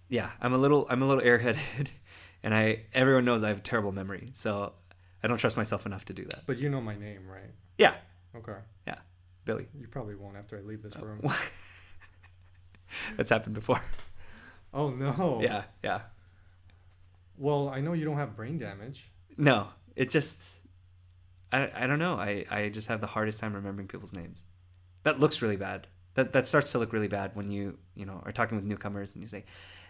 yeah, 0.10 0.32
I'm 0.41 0.53
a 0.53 0.58
little, 0.58 0.86
I'm 0.89 1.01
a 1.01 1.08
little 1.08 1.24
airheaded, 1.29 1.88
and 2.44 2.53
I 2.53 2.82
everyone 2.94 3.24
knows 3.25 3.44
I 3.44 3.48
have 3.50 3.60
a 3.60 3.62
terrible 3.62 3.91
memory, 3.94 4.29
so 4.34 4.74
I 5.24 5.27
don't 5.27 5.38
trust 5.38 5.56
myself 5.58 5.86
enough 5.86 6.03
to 6.06 6.13
do 6.13 6.25
that. 6.25 6.41
But 6.46 6.58
you 6.60 6.70
know 6.70 6.82
my 6.82 6.96
name, 6.98 7.27
right? 7.27 7.51
Yeah, 7.77 7.96
Okay. 8.36 8.58
yeah, 8.86 8.96
Billy. 9.46 9.67
You 9.79 9.88
probably 9.88 10.15
won't 10.15 10.36
after 10.36 10.58
I 10.58 10.62
leave 10.62 10.82
this 10.84 10.96
room. 10.98 11.22
That's 13.17 13.29
happened 13.29 13.56
before. 13.56 13.79
Oh 14.74 14.89
no. 14.89 15.39
Yeah, 15.41 15.63
yeah. 15.84 16.01
Well, 17.38 17.70
I 17.70 17.79
know 17.82 17.94
you 17.94 18.03
don't 18.03 18.17
have 18.17 18.36
brain 18.36 18.58
damage. 18.58 19.10
No, 19.38 19.67
it 19.96 20.10
just 20.10 20.44
I, 21.51 21.70
I 21.84 21.88
don't 21.88 22.00
know. 22.00 22.16
I, 22.16 22.46
I 22.51 22.70
just 22.70 22.88
have 22.89 23.00
the 23.01 23.08
hardest 23.08 23.39
time 23.39 23.54
remembering 23.54 23.88
people's 23.88 24.13
names. 24.13 24.46
That 25.04 25.20
looks 25.20 25.42
really 25.42 25.56
bad. 25.58 25.88
That 26.16 26.34
that 26.34 26.46
starts 26.48 26.72
to 26.74 26.80
look 26.80 26.92
really 26.94 27.08
bad 27.08 27.32
when 27.36 27.51
you 27.51 27.77
you 27.96 28.06
know 28.06 28.22
are 28.25 28.32
talking 28.32 28.58
with 28.58 28.66
newcomers 28.66 29.13
and 29.13 29.22
you 29.22 29.27
say, 29.27 29.46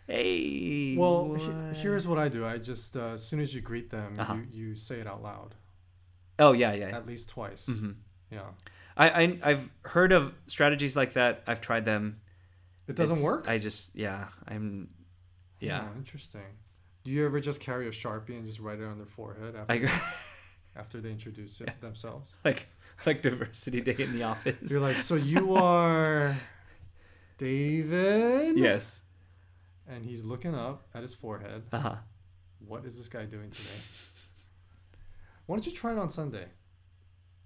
"Hey." 0.08 0.96
Well, 0.98 1.34
he- 1.34 1.80
here's 1.80 2.06
what 2.08 2.18
I 2.18 2.30
do. 2.30 2.46
I 2.46 2.58
just 2.58 2.96
uh, 2.98 3.10
as 3.14 3.26
soon 3.26 3.40
as 3.40 3.54
you 3.56 3.62
greet 3.62 3.90
them, 3.90 4.20
Uh-huh. 4.20 4.36
you, 4.52 4.68
you 4.70 4.76
say 4.76 5.00
it 5.00 5.08
out 5.08 5.22
loud 5.24 5.56
Oh 6.40 6.52
yeah, 6.52 6.74
yeah. 6.74 6.96
at 6.96 7.08
least 7.08 7.30
twice. 7.30 7.66
hmm 7.68 7.92
Yeah. 8.32 8.42
I, 8.96 9.10
I 9.10 9.40
I've 9.44 9.70
heard 9.84 10.12
of 10.12 10.34
strategies 10.48 10.96
like 10.96 11.14
that. 11.14 11.44
I've 11.48 11.62
tried 11.62 11.86
them. 11.86 12.20
It 12.88 12.96
doesn't 12.96 13.18
It's- 13.18 13.26
work. 13.26 13.48
I 13.50 13.58
just 13.58 13.96
yeah. 13.96 14.28
I'm 14.48 14.90
yeah. 15.60 15.88
Oh, 15.92 15.98
interesting. 15.98 16.42
Do 17.04 17.12
you 17.12 17.26
ever 17.26 17.40
just 17.40 17.62
carry 17.62 17.88
a 17.88 17.92
sharpie 17.92 18.36
and 18.38 18.46
just 18.46 18.60
write 18.60 18.80
it 18.80 18.86
on 18.86 18.98
their 18.98 19.08
forehead 19.08 19.56
after, 19.56 19.72
I 19.74 19.78
after 20.78 21.02
they 21.02 21.10
introduce 21.12 21.60
it 21.62 21.82
themselves? 21.82 22.36
like 22.46 22.68
like 23.06 23.22
diversity 23.22 23.82
day 23.82 23.96
in 24.00 24.14
the 24.14 24.24
office. 24.24 24.72
You're 24.72 24.82
like, 24.82 24.98
so 24.98 25.16
you 25.16 25.56
are 25.56 26.38
David? 27.38 28.58
yes. 28.58 29.02
And 29.88 30.04
he's 30.04 30.24
looking 30.24 30.54
up 30.54 30.88
at 30.94 31.02
his 31.02 31.14
forehead. 31.14 31.64
Uh 31.72 31.80
huh. 31.80 31.96
What 32.66 32.86
is 32.86 32.98
this 32.98 33.08
guy 33.08 33.26
doing 33.26 33.50
today? 33.50 33.80
Why 35.46 35.56
don't 35.56 35.66
you 35.66 35.72
try 35.72 35.94
it 35.94 35.98
on 35.98 36.10
Sunday? 36.10 36.46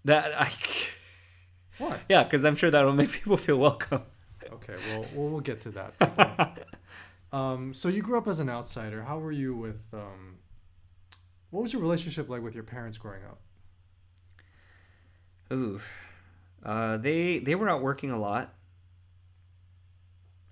That 0.05 0.33
I. 0.39 0.51
What? 1.77 1.99
Yeah, 2.09 2.23
because 2.23 2.43
I'm 2.45 2.55
sure 2.55 2.69
that'll 2.71 2.93
make 2.93 3.11
people 3.11 3.37
feel 3.37 3.57
welcome. 3.57 4.03
Okay, 4.53 4.75
well, 4.89 5.05
we'll, 5.13 5.29
we'll 5.29 5.39
get 5.41 5.61
to 5.61 5.71
that. 5.71 6.67
um, 7.31 7.73
so 7.73 7.89
you 7.89 8.01
grew 8.01 8.17
up 8.17 8.27
as 8.27 8.39
an 8.39 8.49
outsider. 8.49 9.03
How 9.03 9.17
were 9.19 9.31
you 9.31 9.55
with? 9.55 9.81
Um, 9.93 10.37
what 11.51 11.61
was 11.61 11.73
your 11.73 11.81
relationship 11.81 12.29
like 12.29 12.41
with 12.41 12.55
your 12.55 12.63
parents 12.63 12.97
growing 12.97 13.23
up? 13.23 13.39
Ooh, 15.53 15.81
uh, 16.65 16.97
they 16.97 17.39
they 17.39 17.55
were 17.55 17.69
out 17.69 17.81
working 17.81 18.09
a 18.09 18.19
lot. 18.19 18.53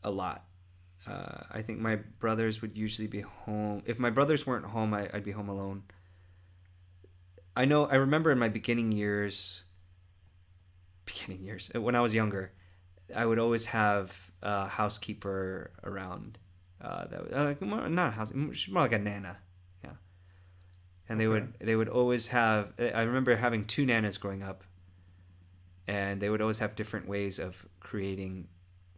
A 0.04 0.12
lot. 0.12 0.46
Uh, 1.08 1.44
I 1.52 1.62
think 1.62 1.80
my 1.80 1.96
brothers 1.96 2.62
would 2.62 2.78
usually 2.78 3.08
be 3.08 3.22
home. 3.22 3.82
If 3.86 3.98
my 3.98 4.10
brothers 4.10 4.46
weren't 4.46 4.66
home, 4.66 4.94
I, 4.94 5.10
I'd 5.14 5.24
be 5.24 5.32
home 5.32 5.50
alone. 5.50 5.84
I 7.56 7.66
know. 7.66 7.86
I 7.86 7.96
remember 7.96 8.32
in 8.32 8.40
my 8.40 8.50
beginning 8.50 8.92
years. 8.92 9.64
Beginning 11.06 11.44
years 11.44 11.72
when 11.74 11.96
I 11.96 12.02
was 12.02 12.14
younger, 12.14 12.52
I 13.16 13.26
would 13.26 13.40
always 13.40 13.66
have 13.68 14.32
a 14.44 14.68
housekeeper 14.68 15.72
around. 15.84 16.38
Uh, 16.82 17.08
that 17.08 17.24
was, 17.24 17.58
uh, 17.62 17.88
not 17.88 18.10
a 18.10 18.12
house, 18.12 18.32
more 18.34 18.84
like 18.84 18.94
a 18.94 19.00
nana. 19.00 19.38
And 21.10 21.20
they 21.20 21.26
Okay. 21.28 21.42
would 21.42 21.54
they 21.60 21.76
would 21.76 21.90
always 21.90 22.28
have. 22.28 22.74
I 22.80 23.02
remember 23.02 23.36
having 23.36 23.66
two 23.66 23.86
nanas 23.86 24.18
growing 24.20 24.44
up, 24.44 24.64
and 25.88 26.22
they 26.22 26.30
would 26.30 26.40
always 26.42 26.60
have 26.60 26.76
different 26.76 27.08
ways 27.08 27.40
of 27.40 27.66
creating 27.80 28.48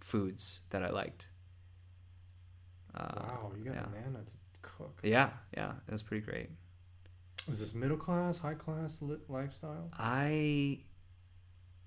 foods 0.01 0.61
that 0.71 0.83
I 0.83 0.89
liked. 0.89 1.29
Uh, 2.93 3.07
wow, 3.15 3.51
you 3.57 3.63
got 3.63 3.75
yeah. 3.75 3.85
a 3.87 4.01
nana 4.01 4.19
to 4.25 4.59
cook. 4.61 4.99
Yeah, 5.03 5.29
yeah, 5.55 5.71
it 5.87 5.91
was 5.91 6.03
pretty 6.03 6.25
great. 6.25 6.49
Was 7.47 7.59
this 7.61 7.73
middle 7.73 7.95
class, 7.97 8.37
high 8.37 8.53
class 8.53 9.01
li- 9.01 9.15
lifestyle? 9.29 9.89
I, 9.97 10.81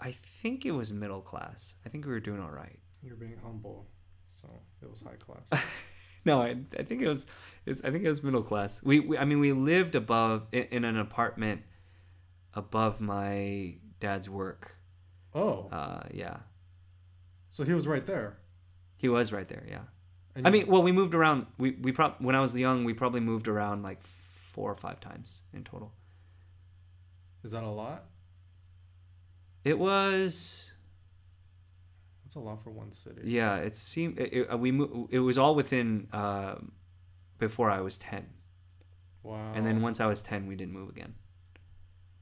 I 0.01 0.13
think 0.43 0.65
it 0.65 0.73
was 0.73 0.93
middle 0.93 1.21
class. 1.21 1.75
I 1.85 1.91
think 1.91 2.07
we 2.07 2.11
were 2.13 2.21
doing 2.21 2.41
all 2.41 2.51
right. 2.51 2.79
You're 3.03 3.15
being 3.17 3.37
humble, 3.45 3.87
so 4.27 4.49
it 4.83 4.91
was 4.91 5.03
high 5.03 5.17
class. 5.17 5.51
No, 6.31 6.41
I, 6.43 6.57
I 6.79 6.83
think 6.83 7.03
it 7.03 7.09
was, 7.09 7.27
it's, 7.67 7.81
I 7.85 7.91
think 7.91 8.05
it 8.05 8.09
was 8.09 8.23
middle 8.23 8.43
class. 8.43 8.83
We, 8.83 9.01
we 9.01 9.19
I 9.19 9.25
mean, 9.25 9.41
we 9.41 9.53
lived 9.53 9.95
above 9.95 10.47
in, 10.53 10.65
in 10.71 10.85
an 10.85 10.99
apartment 10.99 11.63
above 12.55 13.01
my 13.01 13.75
dad's 14.01 14.29
work. 14.29 14.77
oh, 15.35 15.69
Uh, 15.73 16.03
yeah, 16.13 16.39
so 17.51 17.65
he 17.65 17.73
was 17.75 17.87
right 17.87 18.07
there. 18.07 18.39
he 18.97 19.09
was 19.09 19.33
right 19.33 19.49
there. 19.49 19.65
Yeah. 19.69 19.83
And 20.37 20.47
I 20.47 20.51
mean, 20.51 20.67
well, 20.67 20.83
we 20.83 20.93
moved 20.93 21.15
around. 21.15 21.47
We 21.59 21.73
we 21.81 21.93
prob 21.93 22.15
when 22.19 22.35
I 22.35 22.41
was 22.41 22.57
young, 22.57 22.85
we 22.85 22.93
probably 22.95 23.21
moved 23.21 23.47
around 23.49 23.83
like 23.83 24.01
four 24.03 24.71
or 24.71 24.77
five 24.77 24.99
times 25.01 25.43
in 25.53 25.63
total. 25.65 25.93
is 27.45 27.53
that 27.53 27.63
a 27.63 27.71
lot? 27.71 28.05
It 29.65 29.79
was 29.79 30.73
That's 32.35 32.45
a 32.45 32.49
lot 32.49 32.63
for 32.65 32.71
one 32.71 32.91
city. 32.93 33.21
yeah. 33.25 33.57
It 33.57 33.77
seemed 33.77 34.19
it, 34.19 34.33
it, 34.33 34.59
we 34.59 34.73
mo- 34.73 35.07
it 35.11 35.21
was 35.21 35.39
all 35.39 35.55
within 35.55 36.09
um, 36.13 36.73
before 37.39 37.71
I 37.71 37.81
was 37.81 37.97
ten, 37.97 38.27
Wow. 39.23 39.53
and 39.55 39.65
then 39.65 39.83
once 39.83 40.01
I 40.01 40.07
was 40.07 40.21
ten, 40.21 40.49
we 40.49 40.57
didn't 40.57 40.75
move 40.75 40.89
again. 40.89 41.15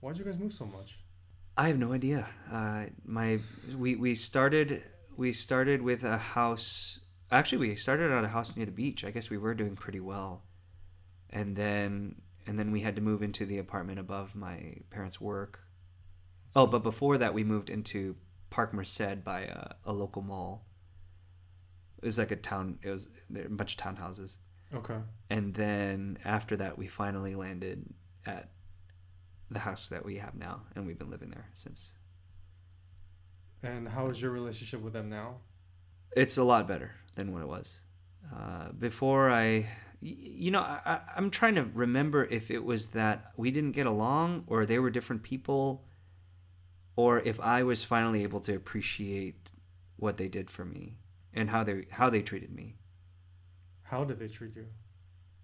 why'd 0.00 0.19
you 0.19 0.25
guys 0.25 0.37
move 0.38 0.52
so 0.52 0.66
much? 0.66 0.99
I 1.57 1.69
have 1.69 1.78
no 1.78 1.92
idea. 1.95 2.26
Uh, 2.52 2.87
my 3.07 3.38
we 3.75 3.95
we 3.97 4.14
started 4.14 4.83
we 5.16 5.33
started 5.33 5.81
with 5.81 6.04
a 6.04 6.19
house. 6.19 7.00
Actually, 7.31 7.69
we 7.69 7.76
started 7.76 8.11
at 8.12 8.23
a 8.25 8.28
house 8.28 8.54
near 8.54 8.66
the 8.66 8.73
beach. 8.73 9.02
I 9.04 9.11
guess 9.11 9.31
we 9.31 9.38
were 9.38 9.54
doing 9.54 9.76
pretty 9.76 10.00
well, 10.00 10.42
and 11.31 11.57
then 11.57 12.16
and 12.47 12.59
then 12.59 12.71
we 12.71 12.81
had 12.81 12.97
to 12.97 13.00
move 13.00 13.23
into 13.23 13.47
the 13.47 13.57
apartment 13.59 13.99
above 13.99 14.35
my 14.35 14.75
parents' 14.90 15.21
work. 15.23 15.61
Oh, 16.54 16.66
but 16.66 16.83
before 16.83 17.16
that, 17.16 17.33
we 17.33 17.45
moved 17.45 17.71
into 17.71 18.16
Park 18.53 18.75
Merced 18.75 19.25
by 19.25 19.41
a, 19.41 19.75
a 19.87 19.93
local 19.95 20.21
mall. 20.23 20.67
It 22.03 22.05
was 22.05 22.19
like 22.19 22.31
a 22.31 22.37
town. 22.37 22.79
It 22.83 22.91
was 22.91 23.09
there 23.31 23.47
a 23.47 23.49
bunch 23.49 23.73
of 23.75 23.79
townhouses, 23.81 24.37
Okay. 24.75 24.99
and 25.31 25.55
then 25.55 26.19
after 26.25 26.57
that, 26.59 26.77
we 26.77 26.87
finally 26.87 27.35
landed 27.35 27.85
at 28.27 28.51
the 29.51 29.61
house 29.61 29.89
that 29.89 30.05
we 30.05 30.17
have 30.19 30.35
now, 30.35 30.63
and 30.77 30.87
we've 30.87 30.99
been 30.99 31.11
living 31.11 31.31
there 31.31 31.47
since. 31.55 31.93
And 33.63 33.89
how 33.89 34.09
is 34.09 34.21
your 34.21 34.33
relationship 34.33 34.81
with 34.83 34.93
them 34.93 35.09
now? 35.09 35.37
It's 36.17 36.37
a 36.37 36.45
lot 36.45 36.67
better 36.69 36.91
than 37.15 37.33
what 37.33 37.43
it 37.43 37.49
was 37.49 37.81
uh, 38.37 38.73
before. 38.73 39.31
I, 39.31 39.69
you 40.01 40.51
know, 40.51 40.61
I, 40.61 40.81
I- 40.85 41.01
I'm 41.17 41.31
trying 41.31 41.55
to 41.55 41.63
remember 41.73 42.25
if 42.25 42.51
it 42.51 42.65
was 42.65 42.89
that 42.89 43.33
we 43.37 43.51
didn't 43.51 43.73
get 43.73 43.87
along, 43.87 44.45
or 44.49 44.67
they 44.67 44.79
were 44.81 44.91
different 44.91 45.23
people, 45.23 45.85
or 46.97 47.21
if 47.21 47.41
I 47.41 47.63
was 47.63 47.85
finally 47.85 48.23
able 48.23 48.41
to 48.41 48.55
appreciate 48.55 49.51
what 49.97 50.17
they 50.17 50.29
did 50.29 50.51
for 50.51 50.65
me 50.65 50.97
and 51.33 51.51
how 51.51 51.65
they 51.65 51.87
how 51.91 52.11
they 52.11 52.23
treated 52.23 52.53
me. 52.55 52.77
How 53.85 54.05
did 54.05 54.19
they 54.19 54.29
treat 54.29 54.57
you? 54.57 54.67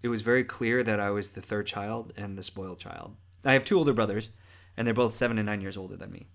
It 0.01 0.07
was 0.09 0.21
very 0.21 0.43
clear 0.43 0.81
that 0.83 0.99
I 0.99 1.09
was 1.11 1.29
the 1.29 1.41
third 1.41 1.67
child 1.67 2.13
and 2.15 2.37
the 2.37 2.43
spoiled 2.43 2.79
child. 2.79 3.15
I 3.45 3.53
have 3.53 3.63
two 3.63 3.77
older 3.77 3.93
brothers, 3.93 4.29
and 4.75 4.85
they're 4.87 4.93
both 4.93 5.15
seven 5.15 5.37
and 5.37 5.45
nine 5.45 5.61
years 5.61 5.77
older 5.77 5.95
than 5.97 6.11
me. 6.11 6.27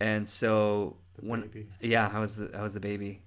And 0.00 0.28
so 0.28 0.96
The 1.16 1.26
when 1.26 1.40
baby. 1.42 1.68
yeah, 1.80 2.10
I 2.12 2.18
was 2.18 2.36
the 2.36 2.56
I 2.56 2.62
was 2.62 2.74
the 2.74 2.80
baby, 2.80 3.22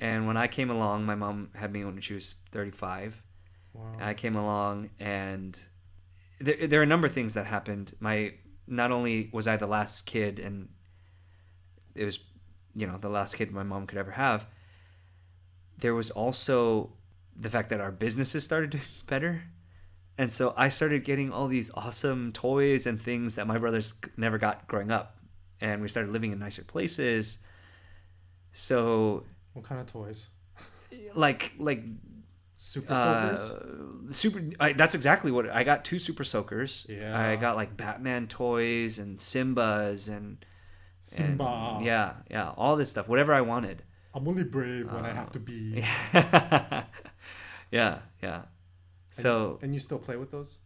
and 0.00 0.26
when 0.26 0.36
I 0.36 0.46
came 0.48 0.70
along, 0.70 1.06
my 1.06 1.14
mom 1.14 1.50
had 1.54 1.72
me 1.72 1.84
when 1.84 2.00
she 2.00 2.14
was 2.14 2.34
thirty 2.50 2.70
five. 2.72 3.22
Wow. 3.72 3.92
I 4.00 4.14
came 4.14 4.34
along, 4.36 4.90
and 4.98 5.58
there 6.40 6.66
there 6.66 6.80
are 6.80 6.84
a 6.84 6.86
number 6.86 7.06
of 7.06 7.12
things 7.12 7.34
that 7.34 7.46
happened. 7.46 7.94
My 8.00 8.34
not 8.68 8.92
only 8.92 9.30
was 9.32 9.48
I 9.48 9.56
the 9.56 9.66
last 9.66 10.06
kid, 10.06 10.38
and 10.38 10.68
it 11.94 12.04
was 12.04 12.18
you 12.74 12.86
know 12.86 12.98
the 12.98 13.08
last 13.08 13.36
kid 13.36 13.50
my 13.50 13.62
mom 13.62 13.86
could 13.86 13.98
ever 13.98 14.12
have. 14.12 14.46
There 15.78 15.94
was 15.94 16.10
also 16.10 16.92
the 17.36 17.50
fact 17.50 17.70
that 17.70 17.80
our 17.80 17.92
businesses 17.92 18.44
started 18.44 18.70
doing 18.70 18.82
better. 19.06 19.44
And 20.20 20.32
so 20.32 20.52
I 20.56 20.68
started 20.68 21.04
getting 21.04 21.32
all 21.32 21.46
these 21.46 21.70
awesome 21.74 22.32
toys 22.32 22.88
and 22.88 23.00
things 23.00 23.36
that 23.36 23.46
my 23.46 23.56
brothers 23.56 23.94
never 24.16 24.36
got 24.36 24.66
growing 24.66 24.90
up. 24.90 25.16
And 25.60 25.80
we 25.80 25.86
started 25.86 26.12
living 26.12 26.32
in 26.32 26.40
nicer 26.40 26.64
places. 26.64 27.38
So 28.52 29.22
what 29.52 29.64
kind 29.64 29.80
of 29.80 29.86
toys? 29.86 30.26
like 31.14 31.52
like 31.58 31.82
Super 32.60 32.92
uh, 32.92 33.36
soakers. 33.36 34.16
super 34.16 34.42
I, 34.58 34.72
that's 34.72 34.94
exactly 34.96 35.30
what 35.30 35.48
I 35.48 35.62
got 35.62 35.84
two 35.84 35.98
super 36.00 36.24
soakers. 36.24 36.84
Yeah. 36.88 37.16
I 37.18 37.36
got 37.36 37.54
like 37.54 37.76
Batman 37.76 38.26
toys 38.26 38.98
and 38.98 39.18
Simbas 39.18 40.08
and 40.08 40.44
Simba. 41.00 41.44
and- 41.76 41.84
yeah, 41.86 42.14
yeah, 42.28 42.50
all 42.56 42.74
this 42.76 42.90
stuff, 42.90 43.06
whatever 43.08 43.32
I 43.32 43.42
wanted. 43.42 43.84
I'm 44.12 44.26
only 44.26 44.42
brave 44.42 44.90
when 44.92 45.04
I 45.06 45.12
have 45.12 45.28
Uh, 45.28 45.32
to 45.32 45.38
be. 45.40 45.84
yeah, 46.12 46.84
yeah. 48.22 48.42
So 49.10 49.58
And 49.62 49.72
you 49.72 49.80
still 49.80 49.98
play 49.98 50.16
with 50.16 50.30
those? 50.32 50.58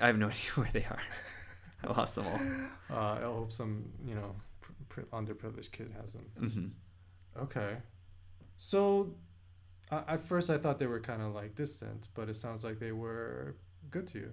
I 0.00 0.06
have 0.06 0.18
no 0.18 0.26
idea 0.34 0.50
where 0.56 0.70
they 0.72 0.84
are. 0.84 1.00
I 1.84 1.88
lost 1.92 2.14
them 2.16 2.26
all. 2.26 2.40
Uh, 2.96 3.12
I 3.18 3.20
hope 3.22 3.52
some, 3.52 3.84
you 4.04 4.14
know, 4.14 4.34
pr- 4.60 4.72
pr- 4.88 5.00
underprivileged 5.12 5.70
kid 5.70 5.92
has 6.00 6.14
them. 6.14 6.26
hmm 7.36 7.42
Okay. 7.42 7.76
So, 8.56 9.14
uh, 9.90 10.02
at 10.08 10.20
first 10.20 10.50
I 10.50 10.58
thought 10.58 10.78
they 10.78 10.86
were 10.86 11.00
kind 11.00 11.22
of 11.22 11.34
like 11.34 11.54
distant, 11.54 12.08
but 12.14 12.28
it 12.28 12.36
sounds 12.36 12.64
like 12.64 12.78
they 12.78 12.92
were 12.92 13.56
good 13.90 14.06
to 14.08 14.18
you. 14.18 14.32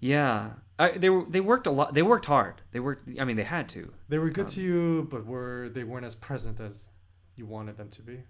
Yeah, 0.00 0.54
I, 0.80 0.90
they 0.98 1.10
were. 1.10 1.24
They 1.28 1.40
worked 1.40 1.66
a 1.68 1.70
lot. 1.70 1.94
They 1.94 2.02
worked 2.02 2.26
hard. 2.26 2.60
They 2.72 2.80
worked. 2.80 3.08
I 3.20 3.24
mean, 3.24 3.36
they 3.36 3.44
had 3.44 3.68
to. 3.70 3.92
They 4.08 4.18
were 4.18 4.30
good 4.30 4.46
Um, 4.46 4.50
to 4.50 4.60
you, 4.60 5.08
but 5.10 5.24
were 5.26 5.68
they 5.68 5.84
weren't 5.84 6.04
as 6.04 6.16
present 6.16 6.58
as 6.58 6.90
you 7.36 7.46
wanted 7.46 7.76
them 7.76 7.88
to 7.90 8.02
be. 8.02 8.24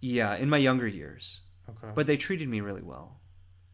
Yeah, 0.00 0.34
in 0.36 0.48
my 0.50 0.58
younger 0.58 0.86
years, 0.86 1.40
Okay. 1.68 1.92
but 1.94 2.06
they 2.06 2.16
treated 2.16 2.48
me 2.48 2.60
really 2.60 2.82
well. 2.82 3.20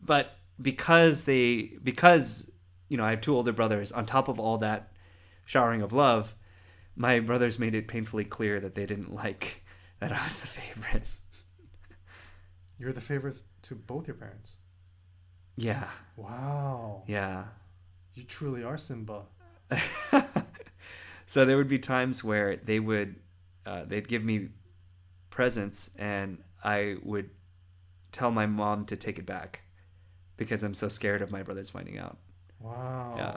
But 0.01 0.37
because 0.61 1.25
they, 1.25 1.73
because 1.83 2.51
you 2.89 2.97
know, 2.97 3.05
I 3.05 3.11
have 3.11 3.21
two 3.23 3.35
older 3.35 3.53
brothers. 3.53 3.91
On 3.93 4.05
top 4.07 4.29
of 4.29 4.39
all 4.39 4.59
that 4.59 4.93
showering 5.47 5.83
of 5.83 5.93
love, 5.93 6.35
my 6.95 7.21
brothers 7.21 7.59
made 7.59 7.75
it 7.75 7.89
painfully 7.89 8.25
clear 8.25 8.61
that 8.61 8.75
they 8.75 8.87
didn't 8.87 9.15
like 9.15 9.62
that 10.03 10.13
I 10.13 10.23
was 10.25 10.41
the 10.41 10.47
favorite. 10.49 11.03
you're 12.79 12.93
the 12.93 13.01
favorite 13.01 13.37
to 13.63 13.75
both 13.75 14.07
your 14.09 14.17
parents. 14.17 14.57
Yeah, 15.57 15.89
Wow. 16.17 17.03
yeah. 17.07 17.45
You 18.15 18.25
truly 18.25 18.63
are 18.65 18.77
Simba. 18.77 19.23
so 21.27 21.45
there 21.45 21.57
would 21.57 21.69
be 21.69 21.79
times 21.79 22.23
where 22.23 22.57
they 22.57 22.79
would 22.81 23.17
uh, 23.65 23.85
they'd 23.87 24.09
give 24.09 24.23
me 24.25 24.49
presents 25.31 25.91
and 25.99 26.39
i 26.63 26.97
would 27.03 27.31
tell 28.11 28.31
my 28.31 28.45
mom 28.45 28.85
to 28.85 28.97
take 28.99 29.19
it 29.19 29.25
back 29.25 29.61
because 30.37 30.63
i'm 30.63 30.75
so 30.75 30.89
scared 30.89 31.23
of 31.23 31.31
my 31.31 31.43
brothers 31.43 31.71
finding 31.71 31.97
out 31.99 32.19
Wow. 32.61 33.15
yeah 33.17 33.37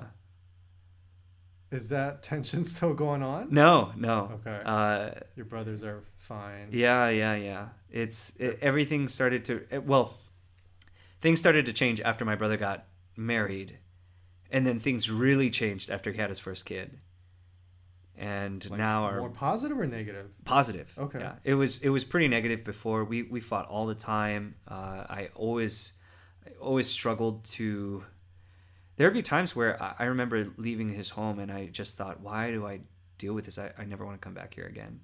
Is 1.72 1.90
that 1.90 2.24
tension 2.32 2.64
still 2.64 2.94
going 2.94 3.24
on? 3.24 3.48
no 3.52 3.92
no 3.96 4.40
Okay. 4.46 4.62
uh, 4.66 5.10
Your 5.36 5.46
brothers 5.46 5.84
are 5.84 6.04
fine. 6.18 6.70
yeah 6.72 7.10
yeah 7.10 7.36
yeah 7.36 7.68
it's 7.92 8.36
it, 8.38 8.60
everything 8.62 9.08
started 9.08 9.46
to 9.46 9.66
it, 9.70 9.84
well 9.86 10.18
things 11.22 11.40
started 11.40 11.66
to 11.66 11.74
change 11.74 12.00
after 12.02 12.24
my 12.26 12.36
brother 12.36 12.58
got 12.58 12.86
married 13.18 13.78
and 14.52 14.66
then 14.68 14.80
things 14.80 15.10
really 15.10 15.50
changed 15.50 15.90
after 15.90 16.12
he 16.12 16.18
had 16.20 16.30
his 16.30 16.40
first 16.40 16.66
kid 16.66 17.00
and 18.18 18.70
Like, 18.70 18.78
now 18.78 19.04
are 19.06 19.20
more 19.20 19.30
positive 19.30 19.78
or 19.80 19.86
negative? 19.88 20.30
positive 20.46 20.94
Okay. 20.98 21.20
yeah 21.20 21.34
it 21.44 21.54
was 21.56 21.80
it 21.82 21.90
was 21.90 22.04
pretty 22.04 22.28
negative 22.28 22.64
before 22.64 23.04
we 23.04 23.24
we 23.24 23.40
fought 23.40 23.68
all 23.68 23.86
the 23.88 23.96
time 23.96 24.56
uh, 24.68 25.04
i 25.10 25.30
always 25.36 25.94
I 26.48 26.52
always 26.62 26.88
struggled 26.88 27.44
to 27.58 28.04
there'd 28.98 29.14
be 29.14 29.22
times 29.22 29.56
where 29.56 29.82
I, 30.00 30.06
remember 30.06 30.48
leaving 30.58 30.90
his 30.90 31.10
home 31.10 31.40
and 31.40 31.52
i 31.52 31.68
just 31.68 31.98
thought 31.98 32.22
why 32.22 32.52
do 32.52 32.66
i 32.66 32.80
deal 33.18 33.34
with 33.34 33.46
this 33.46 33.58
i, 33.58 33.72
I 33.78 33.86
never 33.86 34.06
want 34.06 34.20
to 34.20 34.24
come 34.24 34.34
back 34.34 34.54
here 34.54 34.66
again 34.66 35.00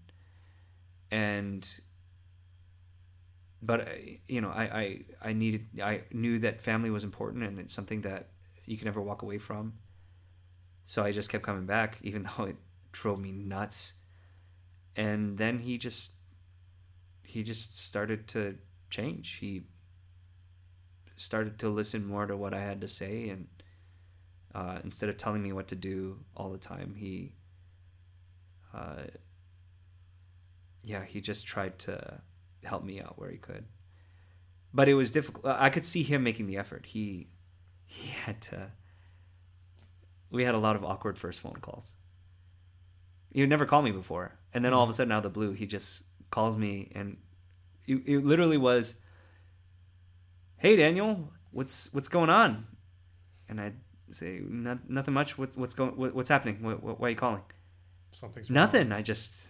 and 1.11 1.67
but 3.61 3.81
uh, 3.81 3.91
you 4.27 4.41
know 4.41 4.49
I, 4.49 4.63
I 4.63 4.99
i 5.29 5.33
needed 5.33 5.67
i 5.83 6.01
knew 6.11 6.39
that 6.39 6.61
family 6.61 6.89
was 6.89 7.03
important 7.03 7.43
and 7.43 7.59
it's 7.59 7.73
something 7.73 8.01
that 8.01 8.29
you 8.65 8.77
can 8.77 8.85
never 8.85 9.01
walk 9.01 9.21
away 9.21 9.37
from 9.37 9.73
so 10.85 11.03
i 11.03 11.11
just 11.11 11.29
kept 11.29 11.43
coming 11.43 11.65
back 11.65 11.97
even 12.03 12.23
though 12.23 12.45
it 12.45 12.55
drove 12.91 13.19
me 13.19 13.31
nuts. 13.31 13.93
And 14.95 15.37
then 15.37 15.59
he 15.59 15.77
just 15.77 16.11
he 17.23 17.43
just 17.43 17.79
started 17.79 18.27
to 18.29 18.55
change. 18.89 19.37
He 19.39 19.63
started 21.15 21.59
to 21.59 21.69
listen 21.69 22.05
more 22.05 22.25
to 22.25 22.35
what 22.35 22.53
I 22.53 22.61
had 22.61 22.81
to 22.81 22.87
say 22.87 23.29
and 23.29 23.47
uh, 24.53 24.79
instead 24.83 25.09
of 25.09 25.17
telling 25.17 25.41
me 25.41 25.51
what 25.51 25.67
to 25.69 25.75
do 25.75 26.19
all 26.35 26.51
the 26.51 26.57
time, 26.57 26.95
he 26.97 27.33
uh, 28.73 29.03
yeah, 30.83 31.03
he 31.03 31.21
just 31.21 31.45
tried 31.45 31.77
to 31.79 32.21
help 32.63 32.83
me 32.83 33.01
out 33.01 33.19
where 33.19 33.29
he 33.29 33.37
could. 33.37 33.65
But 34.73 34.87
it 34.87 34.93
was 34.93 35.11
difficult. 35.11 35.45
I 35.45 35.69
could 35.69 35.85
see 35.85 36.03
him 36.03 36.23
making 36.23 36.47
the 36.47 36.57
effort. 36.57 36.85
He 36.87 37.27
he 37.85 38.09
had 38.09 38.41
to. 38.43 38.71
We 40.29 40.45
had 40.45 40.55
a 40.55 40.59
lot 40.59 40.77
of 40.77 40.85
awkward 40.85 41.17
first 41.17 41.41
phone 41.41 41.57
calls. 41.61 41.93
He 43.33 43.41
would 43.41 43.49
never 43.49 43.65
call 43.65 43.81
me 43.81 43.91
before, 43.91 44.37
and 44.53 44.63
then 44.63 44.73
all 44.73 44.83
of 44.83 44.89
a 44.89 44.93
sudden, 44.93 45.11
out 45.11 45.17
of 45.17 45.23
the 45.23 45.29
blue, 45.29 45.51
he 45.51 45.65
just 45.65 46.03
calls 46.31 46.55
me, 46.55 46.91
and 46.95 47.17
it, 47.85 48.01
it 48.05 48.25
literally 48.25 48.57
was, 48.57 49.01
"Hey, 50.57 50.77
Daniel, 50.77 51.31
what's 51.51 51.93
what's 51.93 52.07
going 52.07 52.29
on?" 52.29 52.65
And 53.49 53.59
I'd 53.59 53.75
say, 54.15 54.41
"Not, 54.43 54.89
"Nothing 54.89 55.13
much. 55.13 55.37
What, 55.37 55.49
what's 55.55 55.73
going? 55.73 55.95
What, 55.97 56.13
what's 56.15 56.29
happening? 56.29 56.61
What, 56.61 56.81
what, 56.83 56.99
why 56.99 57.07
are 57.07 57.09
you 57.11 57.15
calling?" 57.15 57.41
Something's 58.13 58.49
wrong. 58.49 58.55
Nothing. 58.55 58.91
I 58.91 59.01
just 59.01 59.47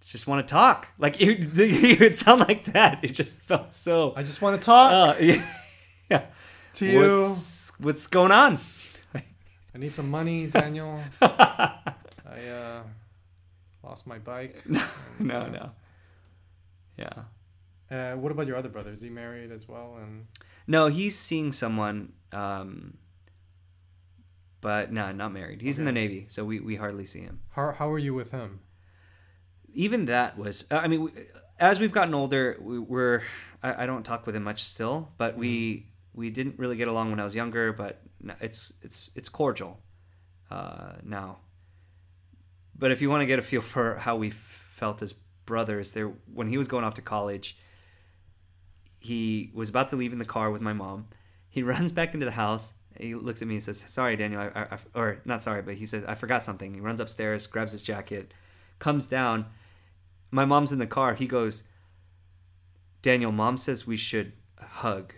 just 0.00 0.26
want 0.26 0.46
to 0.46 0.52
talk. 0.52 0.88
Like 0.98 1.20
it, 1.20 1.56
it 1.58 2.00
would 2.00 2.14
sound 2.14 2.40
like 2.40 2.64
that. 2.72 3.04
It 3.04 3.12
just 3.12 3.40
felt 3.42 3.72
so. 3.74 4.12
I 4.16 4.22
just 4.22 4.42
want 4.42 4.60
to 4.60 4.64
talk 4.64 4.92
Uh, 4.92 5.16
yeah. 5.20 5.42
yeah. 6.10 6.22
to 6.74 6.86
you. 6.86 6.98
What's 7.22 7.72
what's 7.80 8.06
going 8.06 8.32
on? 8.32 8.58
I 9.74 9.78
need 9.78 9.94
some 9.94 10.10
money, 10.10 10.46
Daniel. 10.58 11.02
I 11.22 11.94
uh, 12.26 12.82
lost 13.82 14.06
my 14.06 14.18
bike. 14.18 14.60
no, 14.66 14.82
And, 15.18 15.28
no, 15.28 15.40
uh, 15.40 15.48
no. 15.48 15.70
Yeah. 16.98 17.12
Uh, 17.90 18.16
what 18.16 18.32
about 18.32 18.46
your 18.46 18.56
other 18.56 18.68
brother? 18.68 18.90
Is 18.90 19.00
he 19.00 19.08
married 19.08 19.50
as 19.50 19.66
well? 19.68 19.96
And 20.02 20.26
No, 20.66 20.88
he's 20.88 21.18
seeing 21.18 21.52
someone. 21.52 22.12
Um, 22.32 22.98
but 24.62 24.90
no, 24.90 25.12
not 25.12 25.32
married. 25.32 25.60
He's 25.60 25.78
in 25.78 25.84
the 25.84 25.92
Navy, 25.92 26.24
so 26.28 26.46
we, 26.46 26.60
we 26.60 26.76
hardly 26.76 27.04
see 27.04 27.20
him. 27.20 27.40
how 27.50 27.72
how 27.72 27.90
are 27.90 27.98
you 27.98 28.14
with 28.14 28.30
him? 28.30 28.60
even 29.74 30.06
that 30.06 30.36
was 30.38 30.64
uh, 30.70 30.76
i 30.76 30.88
mean 30.88 31.02
we, 31.04 31.10
as 31.58 31.80
we've 31.80 31.92
gotten 31.92 32.14
older 32.14 32.56
we, 32.60 32.78
we're 32.78 33.22
I, 33.62 33.84
I 33.84 33.86
don't 33.86 34.04
talk 34.04 34.26
with 34.26 34.36
him 34.36 34.44
much 34.44 34.62
still 34.62 35.12
but 35.18 35.36
we 35.36 35.86
we 36.14 36.30
didn't 36.30 36.58
really 36.58 36.76
get 36.76 36.88
along 36.88 37.10
when 37.10 37.20
i 37.20 37.24
was 37.24 37.34
younger 37.34 37.72
but 37.72 38.02
it's 38.40 38.72
it's 38.82 39.10
it's 39.14 39.28
cordial 39.28 39.80
uh, 40.50 40.92
now 41.02 41.38
but 42.76 42.92
if 42.92 43.00
you 43.00 43.08
want 43.08 43.22
to 43.22 43.26
get 43.26 43.38
a 43.38 43.42
feel 43.42 43.62
for 43.62 43.96
how 43.96 44.16
we 44.16 44.30
felt 44.30 45.00
as 45.02 45.14
brothers 45.46 45.92
there 45.92 46.12
when 46.32 46.48
he 46.48 46.58
was 46.58 46.68
going 46.68 46.84
off 46.84 46.94
to 46.94 47.02
college 47.02 47.56
he 48.98 49.50
was 49.54 49.68
about 49.70 49.88
to 49.88 49.96
leave 49.96 50.12
in 50.12 50.18
the 50.18 50.24
car 50.24 50.50
with 50.50 50.62
my 50.62 50.72
mom 50.72 51.06
he 51.48 51.62
runs 51.72 51.92
back 51.92 52.14
into 52.14 52.26
the 52.26 52.32
house 52.32 52.74
he 52.98 53.14
looks 53.14 53.42
at 53.42 53.48
me 53.48 53.54
and 53.54 53.62
says 53.62 53.84
sorry 53.86 54.16
daniel 54.16 54.40
I, 54.40 54.60
I, 54.62 54.78
or 54.94 55.20
not 55.24 55.42
sorry 55.42 55.62
but 55.62 55.74
he 55.74 55.86
says 55.86 56.04
i 56.06 56.14
forgot 56.14 56.44
something 56.44 56.74
he 56.74 56.80
runs 56.80 57.00
upstairs 57.00 57.46
grabs 57.46 57.72
his 57.72 57.82
jacket 57.82 58.32
comes 58.78 59.06
down 59.06 59.46
my 60.32 60.44
mom's 60.46 60.72
in 60.72 60.78
the 60.80 60.86
car. 60.86 61.14
He 61.14 61.28
goes, 61.28 61.62
Daniel, 63.02 63.30
mom 63.30 63.56
says 63.56 63.86
we 63.86 63.96
should 63.96 64.32
hug. 64.58 65.12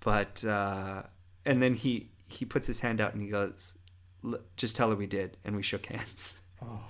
But, 0.00 0.42
uh, 0.44 1.02
and 1.46 1.62
then 1.62 1.74
he, 1.74 2.10
he 2.26 2.44
puts 2.44 2.66
his 2.66 2.80
hand 2.80 3.00
out 3.00 3.12
and 3.12 3.22
he 3.22 3.28
goes, 3.28 3.78
"L- 4.24 4.40
just 4.56 4.74
tell 4.74 4.88
her 4.90 4.96
we 4.96 5.06
did. 5.06 5.36
And 5.44 5.54
we 5.54 5.62
shook 5.62 5.86
hands. 5.86 6.40
Oh, 6.64 6.80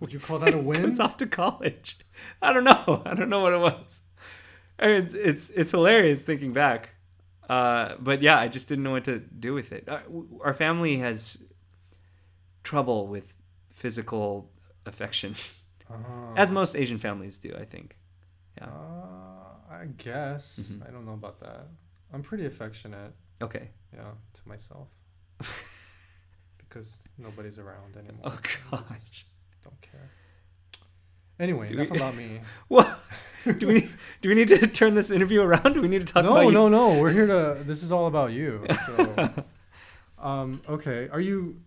would 0.00 0.12
you 0.12 0.20
call 0.20 0.38
that 0.38 0.54
a 0.54 0.58
win? 0.62 0.82
Goes 0.82 1.00
off 1.00 1.16
to 1.18 1.26
college. 1.26 1.98
I 2.40 2.52
don't 2.52 2.64
know. 2.64 3.02
I 3.04 3.14
don't 3.14 3.28
know 3.28 3.40
what 3.40 3.52
it 3.52 3.60
was. 3.60 4.02
I 4.78 4.86
mean, 4.86 4.96
it's, 5.04 5.14
it's, 5.14 5.50
it's 5.50 5.70
hilarious 5.72 6.22
thinking 6.22 6.52
back. 6.52 6.90
Uh, 7.48 7.94
but 7.98 8.20
yeah, 8.22 8.38
I 8.38 8.48
just 8.48 8.68
didn't 8.68 8.84
know 8.84 8.90
what 8.92 9.04
to 9.04 9.18
do 9.18 9.54
with 9.54 9.72
it. 9.72 9.88
Our, 9.88 10.02
our 10.44 10.54
family 10.54 10.98
has 10.98 11.42
trouble 12.62 13.06
with 13.06 13.36
physical 13.72 14.50
affection. 14.86 15.34
Uh, 15.90 15.94
as 16.36 16.50
most 16.50 16.76
Asian 16.76 16.98
families 16.98 17.38
do, 17.38 17.54
I 17.58 17.64
think. 17.64 17.96
Yeah. 18.58 18.66
uh, 18.66 19.54
I 19.70 19.86
guess 19.96 20.58
Mhm. 20.60 20.86
I 20.86 20.90
don't 20.90 21.06
know 21.06 21.12
about 21.14 21.40
that. 21.40 21.66
I'm 22.12 22.22
pretty 22.22 22.44
affectionate, 22.46 23.12
Okay. 23.40 23.70
yeah, 23.94 24.10
to 24.34 24.40
myself 24.48 24.88
because 26.58 26.92
nobody's 27.18 27.58
around 27.58 27.96
anymore. 27.96 28.24
Oh 28.26 28.38
gosh. 28.70 29.26
don't 29.64 29.80
care. 29.80 30.10
Anyway, 31.38 31.70
enough 31.72 31.90
about 31.90 32.14
me. 32.16 32.40
What? 32.68 32.98
do 33.58 33.66
we 33.66 33.90
do 34.20 34.28
we 34.28 34.34
need 34.34 34.48
to 34.48 34.66
turn 34.66 34.94
this 34.94 35.10
interview 35.10 35.42
around? 35.42 35.74
Do 35.74 35.80
we 35.82 35.88
need 35.88 36.06
to 36.06 36.12
talk 36.12 36.24
no, 36.24 36.32
about 36.32 36.46
you? 36.46 36.52
no, 36.52 36.68
no. 36.68 36.94
No. 36.94 37.00
We're 37.00 37.10
here 37.12 37.26
to. 37.26 37.62
This 37.64 37.82
is 37.82 37.92
all 37.92 38.06
about 38.06 38.32
you. 38.32 38.66
So, 38.86 39.44
um, 40.18 40.60
okay. 40.68 41.08
Are 41.10 41.20
you? 41.20 41.60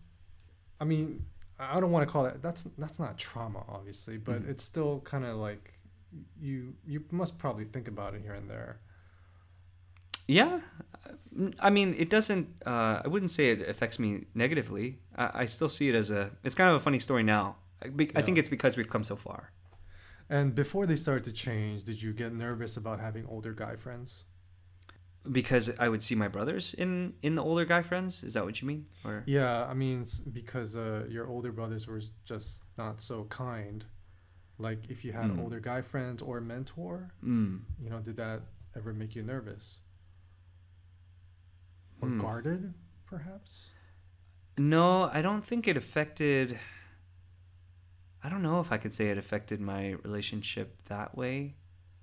I 0.79 0.83
mean, 0.85 1.25
I 1.59 1.79
don't 1.79 1.91
want 1.91 2.07
to 2.07 2.11
call 2.11 2.23
that. 2.23 2.41
That's 2.41 2.63
that's 2.77 2.99
not 2.99 3.17
trauma, 3.17 3.63
obviously, 3.69 4.17
but 4.17 4.43
Mhm. 4.43 4.49
it's 4.49 4.63
still 4.63 4.99
kind 5.01 5.25
of 5.25 5.37
like 5.37 5.73
you. 6.39 6.73
You 6.87 7.03
must 7.11 7.37
probably 7.37 7.65
think 7.65 7.87
about 7.87 8.13
it 8.15 8.21
here 8.21 8.33
and 8.33 8.49
there. 8.49 8.79
Yeah. 10.27 10.59
I 11.59 11.69
mean, 11.69 11.95
it 11.97 12.09
doesn't. 12.09 12.47
Uh, 12.65 13.01
I 13.03 13.07
wouldn't 13.07 13.31
say 13.31 13.49
it 13.51 13.67
affects 13.67 13.99
me 13.99 14.25
negatively. 14.35 14.99
I, 15.15 15.29
I 15.41 15.45
still 15.45 15.69
see 15.69 15.89
it 15.89 15.95
as 15.95 16.11
a. 16.11 16.31
It's 16.43 16.55
kind 16.55 16.69
of 16.69 16.75
a 16.75 16.79
funny 16.79 16.99
story 16.99 17.23
now. 17.23 17.55
I, 17.83 17.87
be, 17.87 18.11
I 18.15 18.21
think 18.21 18.37
it's 18.37 18.49
because 18.49 18.77
we've 18.77 18.89
come 18.89 19.03
so 19.03 19.15
far. 19.15 19.51
And 20.31 20.55
before 20.55 20.85
they 20.85 20.95
started 20.95 21.25
to 21.25 21.33
change, 21.33 21.83
did 21.83 22.01
you 22.01 22.13
get 22.13 22.33
nervous 22.33 22.77
about 22.77 23.01
having 23.01 23.25
older 23.27 23.51
guy 23.53 23.75
friends? 23.75 24.23
Because 25.29 25.69
I 25.77 25.89
would 25.89 26.01
see 26.01 26.15
my 26.15 26.29
brothers 26.29 26.73
in 26.73 27.13
in 27.21 27.35
the 27.35 27.43
older 27.43 27.65
guy 27.65 27.81
friends. 27.83 28.23
Is 28.23 28.33
that 28.35 28.45
what 28.45 28.61
you 28.61 28.67
mean? 28.67 28.85
Or 29.03 29.23
Yeah, 29.27 29.65
I 29.65 29.73
mean, 29.73 30.05
because 30.31 30.75
uh, 30.77 31.05
your 31.09 31.27
older 31.27 31.51
brothers 31.51 31.85
were 31.85 32.01
just 32.25 32.63
not 32.77 33.01
so 33.01 33.25
kind. 33.25 33.83
Like, 34.57 34.89
if 34.89 35.03
you 35.05 35.11
had 35.11 35.29
Mm. 35.31 35.39
older 35.43 35.59
guy 35.59 35.81
friends 35.81 36.21
or 36.21 36.37
a 36.37 36.41
mentor, 36.41 37.13
mm, 37.23 37.59
you 37.83 37.89
know, 37.91 37.99
did 37.99 38.15
that 38.17 38.39
ever 38.75 38.93
make 38.93 39.15
you 39.17 39.23
nervous 39.23 39.79
or 42.01 42.07
Hmm. 42.09 42.19
guarded, 42.19 42.73
perhaps? 43.05 43.69
no, 44.57 45.09
I 45.17 45.21
don't 45.21 45.45
think 45.45 45.67
it 45.67 45.77
affected. 45.77 46.57
I 48.23 48.29
don't 48.29 48.41
know 48.43 48.59
if 48.59 48.71
I 48.71 48.77
could 48.77 48.93
say 48.93 49.09
it 49.09 49.17
affected 49.17 49.59
my 49.59 49.91
relationship 50.03 50.75
that 50.85 51.17
way. 51.17 51.55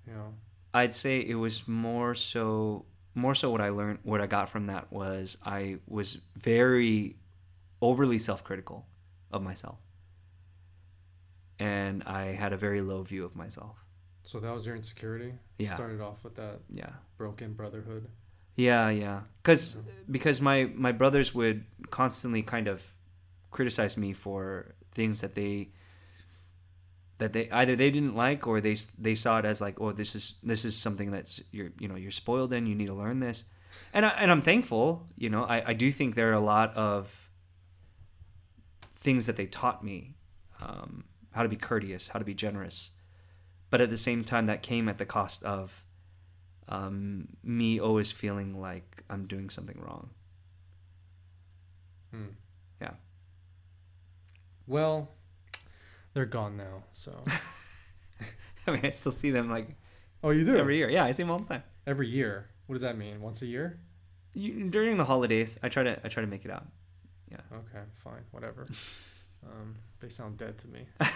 Know, 0.05 0.33
I'd 0.73 0.93
say 0.95 1.19
it 1.19 1.35
was 1.35 1.67
more 1.67 2.15
so 2.15 2.85
more 3.15 3.35
so 3.35 3.49
what 3.51 3.61
I 3.61 3.69
learned 3.69 3.99
what 4.03 4.21
I 4.21 4.27
got 4.27 4.49
from 4.49 4.67
that 4.67 4.91
was 4.91 5.37
I 5.45 5.77
was 5.87 6.17
very 6.35 7.17
overly 7.81 8.19
self-critical 8.19 8.85
of 9.31 9.41
myself. 9.43 9.77
And 11.59 12.03
I 12.03 12.27
had 12.33 12.53
a 12.53 12.57
very 12.57 12.81
low 12.81 13.03
view 13.03 13.25
of 13.25 13.35
myself. 13.35 13.77
so 14.23 14.39
that 14.39 14.53
was 14.53 14.63
your 14.65 14.75
insecurity. 14.75 15.33
Yeah. 15.57 15.73
Started 15.73 16.01
off 16.01 16.23
with 16.23 16.35
that 16.35 16.59
Yeah. 16.69 16.91
broken 17.17 17.53
brotherhood. 17.53 18.07
Yeah, 18.55 18.89
yeah. 18.89 19.21
Cuz 19.43 19.75
Yeah. 19.75 19.81
because 20.11 20.39
my 20.41 20.65
my 20.75 20.91
brothers 20.91 21.33
would 21.33 21.65
constantly 21.89 22.43
kind 22.43 22.67
of 22.67 22.93
criticize 23.49 23.97
me 23.97 24.13
for 24.13 24.75
things 24.91 25.21
that 25.21 25.33
they 25.33 25.71
that 27.19 27.33
they 27.33 27.49
either 27.51 27.75
they 27.75 27.91
didn't 27.91 28.15
like 28.15 28.47
or 28.47 28.59
they 28.59 28.75
they 28.97 29.15
saw 29.15 29.39
it 29.39 29.45
as 29.45 29.61
like 29.61 29.79
oh 29.79 29.91
this 29.91 30.15
is 30.15 30.35
this 30.41 30.65
is 30.65 30.75
something 30.75 31.11
that's 31.11 31.41
you're 31.51 31.71
you 31.79 31.87
know 31.87 31.95
you're 31.95 32.11
spoiled 32.11 32.51
in 32.51 32.65
you 32.65 32.75
need 32.75 32.87
to 32.87 32.93
learn 32.93 33.19
this 33.19 33.45
and 33.93 34.05
I, 34.05 34.09
and 34.09 34.31
I'm 34.31 34.41
thankful 34.41 35.07
you 35.17 35.29
know 35.29 35.43
I, 35.43 35.69
I 35.69 35.73
do 35.73 35.91
think 35.91 36.15
there 36.15 36.29
are 36.29 36.33
a 36.33 36.39
lot 36.39 36.75
of 36.75 37.29
things 38.95 39.25
that 39.27 39.35
they 39.35 39.45
taught 39.45 39.83
me 39.83 40.15
um, 40.61 41.05
how 41.31 41.43
to 41.43 41.49
be 41.49 41.55
courteous 41.55 42.09
how 42.09 42.19
to 42.19 42.25
be 42.25 42.33
generous 42.33 42.91
but 43.69 43.81
at 43.81 43.89
the 43.89 43.97
same 43.97 44.23
time 44.23 44.47
that 44.47 44.63
came 44.63 44.89
at 44.89 44.97
the 44.97 45.05
cost 45.05 45.43
of 45.43 45.83
um, 46.67 47.29
me 47.43 47.79
always 47.79 48.11
feeling 48.11 48.59
like 48.59 49.03
I'm 49.09 49.25
doing 49.25 49.49
something 49.49 49.79
wrong 49.79 50.09
Hmm. 52.11 52.33
Yeah. 52.81 52.93
Well, 54.67 55.09
they're 56.13 56.25
gone 56.25 56.57
now. 56.57 56.83
So. 56.91 57.23
I 58.67 58.71
mean 58.71 58.81
I 58.85 58.89
still 58.91 59.11
see 59.11 59.31
them 59.31 59.49
like 59.49 59.67
oh, 60.23 60.29
you 60.31 60.45
do 60.45 60.55
every 60.57 60.77
year 60.77 60.89
yeah 60.89 61.03
I 61.05 61.11
see 61.11 61.23
them 61.23 61.31
all 61.31 61.39
the 61.39 61.45
time 61.47 61.63
Every 61.87 62.07
year. 62.07 62.49
What 62.67 62.73
does 62.73 62.81
that 62.83 62.97
mean? 62.97 63.19
Once 63.21 63.41
a 63.41 63.47
year? 63.47 63.79
you, 64.33 64.69
during 64.69 64.97
the 64.97 65.05
holidays 65.05 65.57
I 65.63 65.69
try 65.69 65.83
to 65.83 65.99
I 66.05 66.07
try 66.09 66.21
to 66.21 66.27
make 66.29 66.45
it 66.45 66.51
out 66.51 66.67
Yeah. 67.31 67.37
Okay, 67.53 67.83
fine, 67.95 68.23
whatever. 68.31 68.67
um, 69.45 69.75
they 70.01 70.09
sound 70.09 70.37
dead 70.37 70.57
to 70.59 70.67
me. 70.67 70.85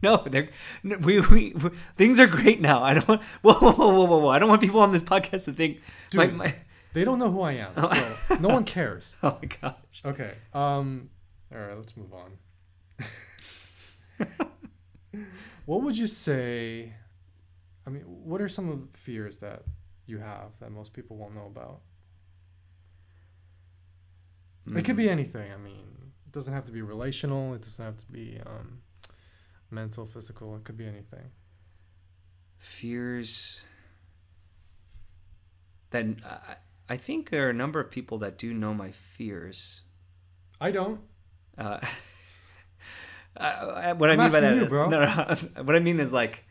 No, 0.00 0.18
they're 0.24 0.48
no, 0.84 0.96
we, 0.98 1.18
we, 1.20 1.52
we 1.54 1.70
things 1.96 2.20
are 2.20 2.28
great 2.28 2.60
now. 2.60 2.84
I 2.84 2.94
don't 2.94 3.08
want 3.08 3.20
whoa, 3.42 3.54
whoa 3.54 3.72
whoa 3.72 4.04
whoa 4.04 4.18
whoa. 4.18 4.28
I 4.28 4.38
don't 4.38 4.48
want 4.48 4.60
people 4.60 4.78
on 4.78 4.92
this 4.92 5.02
podcast 5.02 5.44
to 5.46 5.52
think 5.52 5.80
my, 6.14 6.26
Dude. 6.26 6.36
my 6.36 6.54
They 6.92 7.04
don't 7.04 7.18
know 7.18 7.32
who 7.32 7.40
I 7.42 7.54
am, 7.54 7.72
Oh. 7.76 7.88
so 8.28 8.36
no 8.36 8.48
one 8.48 8.62
cares. 8.62 9.16
Oh 9.24 9.36
my 9.42 9.48
gosh. 9.60 10.02
Okay. 10.04 10.34
Um. 10.54 11.10
All 11.52 11.58
right. 11.58 11.76
Let's 11.76 11.96
move 11.96 12.12
on. 12.14 12.38
What 15.66 15.82
would 15.82 15.96
you 15.98 16.06
say? 16.06 16.94
I 17.86 17.90
mean, 17.90 18.02
what 18.02 18.40
are 18.40 18.48
some 18.48 18.68
of 18.70 18.92
the 18.92 18.98
fears 18.98 19.38
that 19.38 19.62
you 20.06 20.18
have 20.18 20.50
that 20.60 20.70
most 20.70 20.92
people 20.92 21.16
won't 21.16 21.34
know 21.34 21.46
about? 21.46 21.80
It 24.66 24.84
could 24.84 24.94
Mm. 24.96 24.98
be 24.98 25.08
anything. 25.10 25.50
I 25.52 25.56
mean, 25.56 26.12
it 26.26 26.32
doesn't 26.32 26.52
have 26.52 26.66
to 26.66 26.72
be 26.72 26.82
relational. 26.82 27.54
It 27.54 27.62
doesn't 27.62 27.82
have 27.84 27.96
to 27.96 28.06
be 28.12 28.38
um, 28.44 28.82
mental, 29.70 30.04
physical. 30.04 30.54
It 30.56 30.64
could 30.64 30.76
be 30.76 30.86
anything. 30.86 31.30
fears 32.58 33.62
that 35.90 36.04
I, 36.26 36.56
I 36.88 36.96
think 36.96 37.30
there 37.30 37.46
are 37.46 37.50
a 37.50 37.54
number 37.54 37.78
of 37.80 37.88
people 37.90 38.18
that 38.18 38.36
do 38.36 38.52
know 38.52 38.74
my 38.74 38.90
fears. 38.90 39.82
I 40.60 40.70
don't. 40.72 41.00
Uh, 41.56 41.78
I- 43.38 43.92
what 43.92 44.10
I'm 44.10 44.18
I 44.20 44.24
mean 44.24 44.32
by 44.32 44.40
that, 44.40 44.56
you, 44.56 44.66
bro. 44.66 44.88
No, 44.90 45.00
no, 45.04 45.36
what 45.62 45.76
I 45.76 45.78
mean 45.80 46.00
is 46.00 46.12
like, 46.12 46.44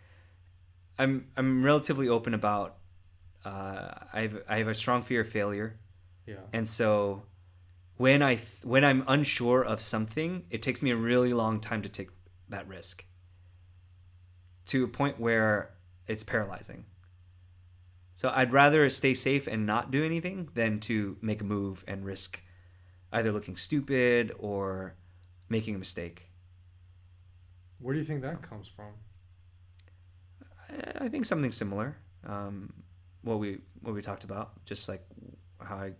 I'm 0.97 1.27
I'm 1.35 1.63
relatively 1.63 2.07
open 2.09 2.33
about. 2.33 2.77
Uh, 3.45 3.89
I 4.13 4.21
have 4.21 4.41
I 4.49 4.57
have 4.57 4.67
a 4.67 4.73
strong 4.75 5.01
fear 5.03 5.21
of 5.21 5.29
failure, 5.29 5.79
Yeah. 6.25 6.35
and 6.53 6.67
so 6.67 7.23
when 7.97 8.21
I 8.21 8.35
th- 8.35 8.63
when 8.63 8.83
I'm 8.83 9.03
unsure 9.07 9.63
of 9.63 9.81
something, 9.81 10.43
it 10.49 10.61
takes 10.61 10.81
me 10.81 10.91
a 10.91 10.95
really 10.95 11.33
long 11.33 11.59
time 11.59 11.81
to 11.83 11.89
take 11.89 12.09
that 12.49 12.67
risk. 12.67 13.05
To 14.67 14.83
a 14.83 14.87
point 14.87 15.19
where 15.19 15.71
it's 16.07 16.23
paralyzing. 16.23 16.85
So 18.15 18.31
I'd 18.35 18.51
rather 18.51 18.89
stay 18.89 19.13
safe 19.13 19.47
and 19.47 19.65
not 19.65 19.91
do 19.91 20.03
anything 20.03 20.49
than 20.55 20.79
to 20.81 21.17
make 21.21 21.39
a 21.39 21.43
move 21.45 21.83
and 21.87 22.03
risk 22.03 22.41
either 23.13 23.31
looking 23.31 23.55
stupid 23.55 24.33
or 24.39 24.95
making 25.47 25.75
a 25.75 25.77
mistake. 25.77 26.26
Where 27.79 27.93
do 27.93 27.99
you 27.99 28.05
think 28.05 28.21
that 28.21 28.41
comes 28.41 28.67
from? 28.67 28.93
I- 30.69 31.05
I 31.05 31.09
think 31.09 31.25
something 31.25 31.51
similar. 31.51 31.95
Um, 32.25 32.73
what 33.21 33.39
we 33.39 33.59
what 33.81 33.93
we 33.93 34.01
talked 34.01 34.23
about, 34.23 34.63
just 34.65 34.89
like 34.89 35.05
how 35.59 35.75
I 35.77 35.93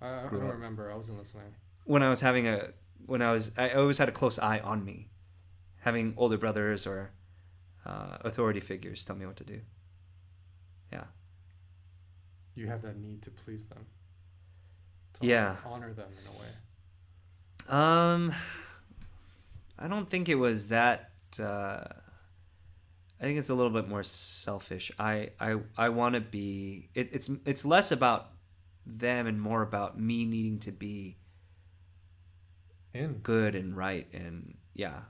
I, 0.00 0.26
I 0.26 0.30
don't 0.30 0.46
up. 0.46 0.52
remember. 0.52 0.90
I 0.90 0.94
wasn't 0.94 1.18
listening. 1.18 1.54
when 1.84 2.02
I 2.02 2.10
was 2.10 2.20
having 2.20 2.46
a 2.46 2.72
when 3.06 3.22
I 3.22 3.32
was 3.32 3.50
I 3.56 3.70
always 3.70 3.98
had 3.98 4.08
a 4.08 4.12
close 4.12 4.38
eye 4.38 4.60
on 4.60 4.84
me, 4.84 5.10
having 5.80 6.14
older 6.16 6.38
brothers 6.38 6.86
or 6.86 7.10
uh, 7.84 8.18
authority 8.20 8.60
figures 8.60 9.04
tell 9.04 9.16
me 9.16 9.26
what 9.26 9.36
to 9.36 9.44
do. 9.44 9.60
Yeah, 10.92 11.04
You 12.54 12.66
have 12.68 12.82
that 12.82 12.96
need 12.98 13.22
to 13.22 13.30
please 13.30 13.66
them. 13.66 13.86
To 15.14 15.26
Yeah. 15.26 15.56
Honor 15.66 15.92
them 15.92 16.10
in 16.20 16.26
a 16.34 16.38
way. 16.40 16.52
Um, 17.68 18.34
I 19.78 19.88
don't 19.88 20.08
think 20.08 20.28
it 20.28 20.34
was 20.34 20.68
that. 20.68 21.10
Uh, 21.38 21.84
I 23.20 23.24
think 23.24 23.38
it's 23.38 23.48
a 23.50 23.54
little 23.54 23.72
bit 23.72 23.88
more 23.88 24.02
selfish. 24.02 24.90
I 24.98 25.30
I 25.40 25.56
I 25.76 25.88
want 25.90 26.14
to 26.14 26.20
be. 26.20 26.88
It, 26.94 27.10
it's 27.12 27.30
it's 27.44 27.64
less 27.64 27.90
about 27.92 28.30
them 28.86 29.26
and 29.26 29.40
more 29.40 29.62
about 29.62 30.00
me 30.00 30.24
needing 30.24 30.58
to 30.60 30.72
be 30.72 31.18
In. 32.94 33.14
good 33.22 33.54
and 33.54 33.76
right 33.76 34.06
and 34.14 34.56
yeah 34.74 35.00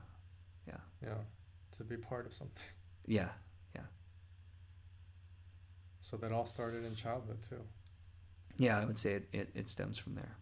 Yeah. 0.67 0.77
Yeah, 1.01 1.13
to 1.77 1.83
be 1.85 1.95
part 1.95 2.25
of 2.25 2.33
something. 2.33 2.63
Yeah, 3.07 3.29
yeah 3.73 3.83
So 6.01 6.17
that 6.17 6.31
all 6.33 6.45
started 6.45 6.83
in 6.83 6.93
childhood 6.95 7.37
too. 7.47 7.61
yeah. 8.57 8.79
I 8.79 8.85
would 8.85 8.97
say 8.97 9.13
it 9.13 9.29
it, 9.31 9.49
it 9.55 9.69
stems 9.69 9.97
from 9.97 10.15
there. 10.15 10.35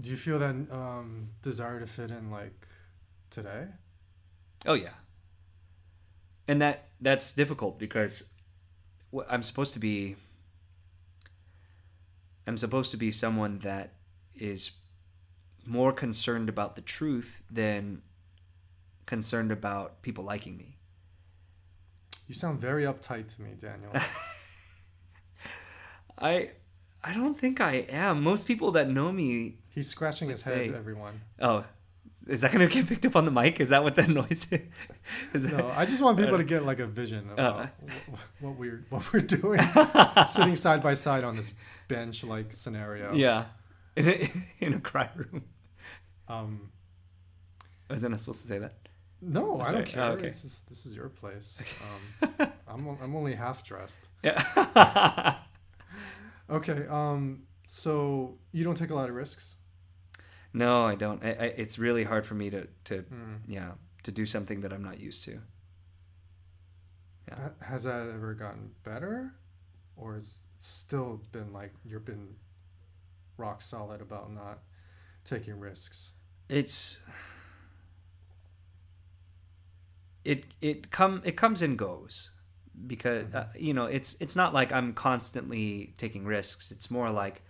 Do 0.00 0.10
you 0.10 0.16
feel 0.16 0.38
that 0.40 0.54
um, 0.70 1.30
desire 1.42 1.80
to 1.80 1.86
fit 1.86 2.10
in 2.10 2.30
like 2.30 2.66
today? 3.30 3.66
Oh 4.66 4.74
yeah. 4.74 4.94
And 6.48 6.60
that 6.60 6.88
that's 7.00 7.32
difficult 7.32 7.78
because 7.78 8.24
I'm 9.28 9.42
supposed 9.42 9.72
to 9.74 9.78
be 9.78 10.16
I'm 12.46 12.58
supposed 12.58 12.90
to 12.90 12.96
be 12.96 13.10
someone 13.10 13.60
that 13.60 13.94
is 14.34 14.72
more 15.66 15.92
concerned 15.92 16.48
about 16.48 16.76
the 16.76 16.82
truth 16.82 17.42
than 17.50 18.02
concerned 19.06 19.50
about 19.52 20.02
people 20.02 20.24
liking 20.24 20.56
me. 20.56 20.76
You 22.26 22.34
sound 22.34 22.60
very 22.60 22.84
uptight 22.84 23.34
to 23.36 23.42
me, 23.42 23.50
Daniel. 23.58 23.92
I 26.18 26.50
I 27.02 27.12
don't 27.12 27.38
think 27.38 27.60
I 27.60 27.86
am. 27.88 28.22
Most 28.22 28.46
people 28.46 28.72
that 28.72 28.88
know 28.88 29.12
me, 29.12 29.58
He's 29.74 29.88
scratching 29.88 30.28
his 30.30 30.44
head, 30.44 30.70
say- 30.70 30.74
everyone. 30.76 31.20
oh, 31.40 31.64
is 32.26 32.40
that 32.40 32.52
going 32.52 32.66
to 32.66 32.72
get 32.72 32.86
picked 32.86 33.04
up 33.04 33.16
on 33.16 33.24
the 33.26 33.30
mic? 33.30 33.60
Is 33.60 33.68
that 33.70 33.82
what 33.82 33.96
that 33.96 34.08
noise 34.20 34.46
is? 34.50 34.60
is 35.34 35.42
that- 35.46 35.56
No, 35.58 35.70
I 35.70 35.84
just 35.84 36.00
want 36.02 36.16
people 36.18 36.38
to 36.38 36.44
get 36.44 36.64
like 36.64 36.78
a 36.78 36.86
vision 36.86 37.28
Uh. 37.36 37.66
what 38.40 38.56
we're 38.56 38.84
what 38.90 39.12
we're 39.12 39.20
doing, 39.38 39.60
sitting 40.26 40.56
side 40.56 40.82
by 40.82 40.94
side 40.94 41.24
on 41.24 41.36
this 41.36 41.50
bench 41.88 42.24
like 42.24 42.52
scenario. 42.52 43.12
Yeah. 43.14 43.44
In 43.96 44.08
a, 44.08 44.32
in 44.60 44.74
a 44.74 44.80
cry 44.80 45.08
room. 45.14 45.44
Um. 46.28 46.70
Wasn't 47.90 48.14
I 48.14 48.16
supposed 48.16 48.42
to 48.42 48.48
say 48.48 48.58
that? 48.58 48.74
No, 49.20 49.60
I 49.60 49.70
don't 49.72 49.86
care. 49.86 50.02
Oh, 50.04 50.12
okay. 50.12 50.28
It's 50.28 50.42
just, 50.42 50.68
this 50.68 50.84
is 50.86 50.94
your 50.94 51.08
place. 51.10 51.58
Um, 52.22 52.30
I'm 52.66 52.88
I'm 53.02 53.14
only 53.16 53.34
half 53.34 53.64
dressed. 53.64 54.08
Yeah. 54.22 55.36
Okay. 56.50 56.86
Um. 56.88 57.42
So 57.66 58.38
you 58.52 58.64
don't 58.64 58.74
take 58.76 58.90
a 58.90 58.94
lot 58.94 59.08
of 59.08 59.14
risks. 59.14 59.56
No, 60.54 60.84
I 60.86 60.94
don't. 60.94 61.22
I, 61.22 61.28
I, 61.32 61.44
it's 61.56 61.78
really 61.78 62.04
hard 62.04 62.24
for 62.26 62.34
me 62.34 62.48
to, 62.50 62.66
to, 62.84 63.02
Mm. 63.02 63.40
yeah, 63.46 63.72
to 64.04 64.10
do 64.12 64.24
something 64.24 64.62
that 64.62 64.72
I'm 64.72 64.82
not 64.84 64.98
used 65.00 65.24
to. 65.24 65.40
Yeah. 67.28 67.36
Ha- 67.36 67.66
Has 67.66 67.84
that 67.84 68.08
ever 68.08 68.32
gotten 68.34 68.70
better, 68.84 69.34
or 69.96 70.14
has 70.14 70.38
it 70.56 70.62
still 70.62 71.20
been 71.32 71.52
like 71.52 71.72
you've 71.84 72.04
been 72.06 72.36
rock 73.36 73.60
solid 73.62 74.00
about 74.00 74.32
not 74.32 74.60
taking 75.24 75.58
risks? 75.60 76.12
It's, 76.48 77.00
it, 80.24 80.44
it 80.60 80.90
come, 80.90 81.22
it 81.24 81.36
comes 81.36 81.62
and 81.62 81.78
goes 81.78 82.30
because, 82.86 83.34
uh, 83.34 83.48
you 83.58 83.72
know, 83.74 83.86
it's, 83.86 84.16
it's 84.20 84.36
not 84.36 84.52
like 84.54 84.72
I'm 84.72 84.92
constantly 84.94 85.94
taking 85.98 86.24
risks. 86.24 86.70
It's 86.70 86.90
more 86.90 87.10
like 87.10 87.42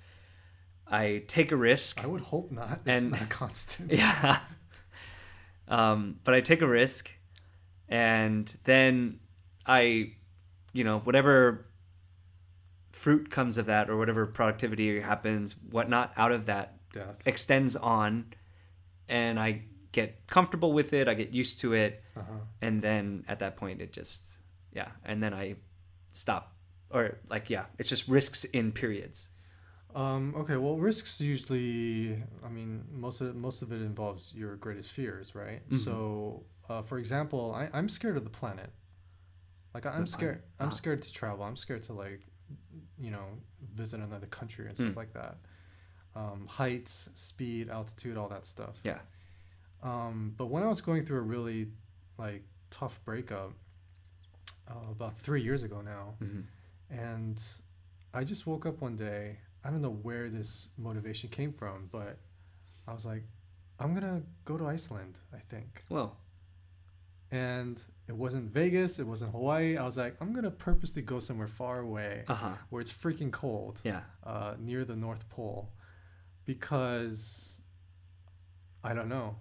I 0.87 1.23
take 1.27 1.51
a 1.53 1.57
risk. 1.57 2.03
I 2.03 2.07
would 2.07 2.21
hope 2.23 2.51
not. 2.53 2.81
It's 2.87 3.03
And- 3.03 3.11
not 3.13 3.29
constant. 3.31 3.93
Yeah. 3.99 4.39
Um, 5.67 6.21
but 6.25 6.35
I 6.35 6.41
take 6.43 6.61
a 6.61 6.67
risk, 6.67 7.11
and 7.89 8.47
then 8.65 9.21
I, 9.67 10.13
you 10.75 10.85
know, 10.85 10.99
whatever 10.99 11.65
fruit 12.93 13.31
comes 13.31 13.57
of 13.57 13.67
that, 13.67 13.89
or 13.89 13.97
whatever 13.97 14.27
productivity 14.27 15.01
happens, 15.01 15.55
whatnot 15.71 16.13
out 16.19 16.33
of 16.33 16.47
that 16.47 16.77
Death. 16.93 17.23
extends 17.27 17.77
on, 17.77 18.27
and 19.09 19.41
I 19.41 19.63
get 19.93 20.27
comfortable 20.27 20.73
with 20.75 20.93
it. 20.93 21.09
I 21.09 21.15
get 21.15 21.31
used 21.33 21.61
to 21.61 21.73
it, 21.73 22.03
Uh-huh. 22.15 22.31
and 22.61 22.83
then 22.83 23.25
at 23.27 23.39
that 23.39 23.57
point, 23.57 23.81
it 23.81 23.91
just, 23.93 24.39
yeah, 24.73 24.89
and 25.03 25.23
then 25.23 25.33
I 25.33 25.57
stop, 26.11 26.55
or 26.91 27.17
like, 27.31 27.49
yeah, 27.49 27.65
it's 27.79 27.89
just 27.89 28.07
risks 28.07 28.45
in 28.45 28.71
periods. 28.71 29.29
Um, 29.95 30.35
okay, 30.37 30.57
well, 30.57 30.77
risks 30.77 31.21
usually, 31.21 32.23
I 32.45 32.49
mean, 32.49 32.85
most 32.91 33.21
of 33.21 33.35
most 33.37 33.63
of 33.63 33.71
it 33.73 33.81
involves 33.81 34.35
your 34.35 34.57
greatest 34.57 34.91
fears, 34.91 35.35
right? 35.35 35.69
Mhm. 35.71 35.85
So, 35.85 36.45
uh, 36.69 36.83
for 36.83 36.99
example, 36.99 37.55
I, 37.55 37.71
I'm 37.73 37.89
scared 37.89 38.17
of 38.17 38.25
the 38.25 38.31
planet. 38.31 38.73
Like, 39.73 39.87
I'm 39.87 40.07
scared. 40.07 40.43
I'm 40.59 40.69
Ah. 40.69 40.71
scared 40.71 41.03
to 41.03 41.13
travel. 41.13 41.45
I'm 41.45 41.57
scared 41.57 41.83
to 41.83 41.93
like, 41.93 42.27
you 42.99 43.11
know, 43.11 43.25
visit 43.75 44.01
another 44.01 44.27
country 44.27 44.67
and 44.67 44.77
stuff 44.77 44.93
Mm. 44.95 44.97
like 44.97 45.13
that. 45.15 45.39
Um, 46.17 46.47
heights, 46.49 47.11
speed, 47.15 47.69
altitude, 47.69 48.17
all 48.17 48.29
that 48.29 48.47
stuff. 48.47 48.79
Yeah. 48.85 49.01
Um, 49.83 50.35
but 50.37 50.47
when 50.47 50.63
I 50.63 50.67
was 50.69 50.81
going 50.81 51.05
through 51.05 51.19
a 51.19 51.23
really 51.23 51.71
like 52.19 52.45
tough 52.71 53.05
breakup 53.05 53.53
uh, 54.69 54.91
about 54.91 55.19
three 55.19 55.43
years 55.43 55.63
ago 55.63 55.81
now, 55.83 56.15
hmm 56.19 56.43
and 56.91 57.43
I 58.13 58.23
just 58.25 58.47
woke 58.47 58.67
up 58.67 58.81
one 58.81 58.95
day. 58.97 59.39
I 59.65 59.71
don't 59.71 59.81
know 59.81 59.91
where 60.03 60.29
this 60.29 60.69
motivation 60.77 61.31
came 61.31 61.53
from, 61.53 61.89
but 61.91 62.19
I 62.87 62.93
was 62.93 63.07
like, 63.07 63.25
I'm 63.79 63.95
gonna 63.95 64.23
go 64.45 64.57
to 64.59 64.67
Iceland, 64.67 65.19
I 65.33 65.39
think. 65.39 65.85
Well, 65.89 66.17
And 67.31 67.81
it 68.07 68.15
wasn't 68.15 68.51
Vegas, 68.53 68.99
it 68.99 69.07
wasn't 69.07 69.33
Hawaii. 69.33 69.77
I 69.79 69.85
was 69.85 69.97
like, 69.97 70.17
I'm 70.21 70.33
gonna 70.35 70.51
purposely 70.51 71.03
go 71.03 71.19
somewhere 71.19 71.49
far 71.49 71.81
away 71.81 72.25
uh 72.29 72.35
huh, 72.35 72.55
where 72.71 72.81
it's 72.83 72.93
freaking 72.93 73.33
cold, 73.33 73.81
yeah, 73.85 74.03
uh, 74.25 74.55
near 74.59 74.85
the 74.85 74.95
North 74.97 75.29
Pole, 75.31 75.73
because 76.45 77.61
I 78.83 78.95
don't 78.95 79.09
know. 79.09 79.37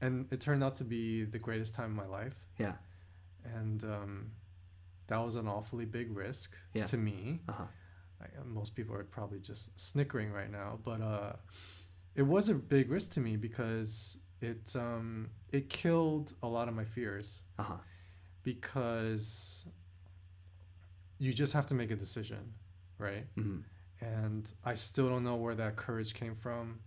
And 0.00 0.26
it 0.32 0.40
turned 0.40 0.62
out 0.62 0.74
to 0.76 0.84
be 0.84 1.24
the 1.24 1.38
greatest 1.38 1.74
time 1.74 1.96
of 1.98 2.04
my 2.08 2.10
life. 2.12 2.36
yeah, 2.58 2.72
And 3.44 3.82
um, 3.84 4.32
that 5.06 5.18
was 5.24 5.36
an 5.36 5.46
awfully 5.48 5.84
big 5.86 6.14
risk 6.14 6.54
Yeah. 6.74 6.84
to 6.86 6.96
me. 6.98 7.40
uh 7.48 7.52
huh, 7.52 7.64
I, 8.22 8.26
most 8.44 8.74
people 8.74 8.94
are 8.94 9.04
probably 9.04 9.38
just 9.40 9.78
snickering 9.78 10.30
right 10.32 10.50
now, 10.50 10.78
but 10.84 11.00
uh, 11.00 11.32
it 12.14 12.22
was 12.22 12.48
a 12.48 12.54
big 12.54 12.90
risk 12.90 13.12
to 13.12 13.20
me 13.20 13.36
because 13.36 14.18
it 14.40 14.74
um, 14.76 15.30
it 15.52 15.68
killed 15.68 16.34
a 16.42 16.48
lot 16.48 16.68
of 16.68 16.74
my 16.74 16.84
fears 16.84 17.42
Uh 17.58 17.62
huh. 17.64 17.76
because 18.42 19.66
you 21.18 21.32
just 21.32 21.52
have 21.52 21.66
to 21.68 21.74
make 21.74 21.90
a 21.90 21.96
decision, 21.96 22.54
right? 22.98 23.26
hmm 23.34 23.58
And 24.00 24.50
I 24.64 24.74
still 24.74 25.08
don't 25.08 25.24
know 25.24 25.36
where 25.36 25.54
that 25.54 25.76
courage 25.76 26.14
came 26.14 26.34
from. 26.34 26.80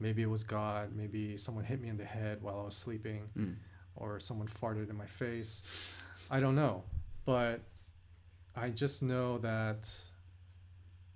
Maybe 0.00 0.22
it 0.22 0.30
was 0.30 0.42
God. 0.42 0.94
Maybe 0.96 1.36
someone 1.36 1.64
hit 1.64 1.80
me 1.80 1.88
in 1.88 1.96
the 1.96 2.04
head 2.04 2.42
while 2.42 2.58
I 2.60 2.64
was 2.64 2.76
sleeping, 2.76 3.28
Mm. 3.38 3.56
or 3.94 4.18
someone 4.20 4.48
farted 4.48 4.90
in 4.90 4.96
my 4.96 5.06
face. 5.06 5.62
I 6.30 6.40
don't 6.40 6.54
know, 6.56 6.84
but 7.24 7.60
I 8.56 8.70
just 8.70 9.02
know 9.02 9.38
that 9.38 9.88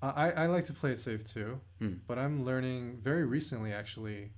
I, 0.03 0.31
I 0.31 0.47
like 0.47 0.65
to 0.67 0.73
play 0.73 0.93
it 0.93 0.99
safe 0.99 1.25
too. 1.25 1.61
Mm. 1.81 2.01
But 2.07 2.19
I'm 2.19 2.45
learning 2.45 2.99
very 3.03 3.25
recently 3.25 3.73
actually 3.73 4.33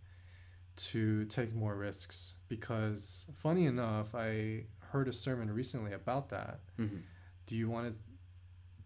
to 0.77 1.25
take 1.27 1.55
more 1.55 1.75
risks 1.75 2.37
because 2.49 3.27
funny 3.35 3.67
enough, 3.67 4.15
I 4.15 4.65
heard 4.93 5.09
a 5.09 5.13
sermon 5.13 5.51
recently 5.51 5.93
about 5.93 6.31
that. 6.31 6.61
hmm 6.77 6.99
Do 7.47 7.57
you 7.57 7.69
want 7.69 7.89
to 7.89 7.95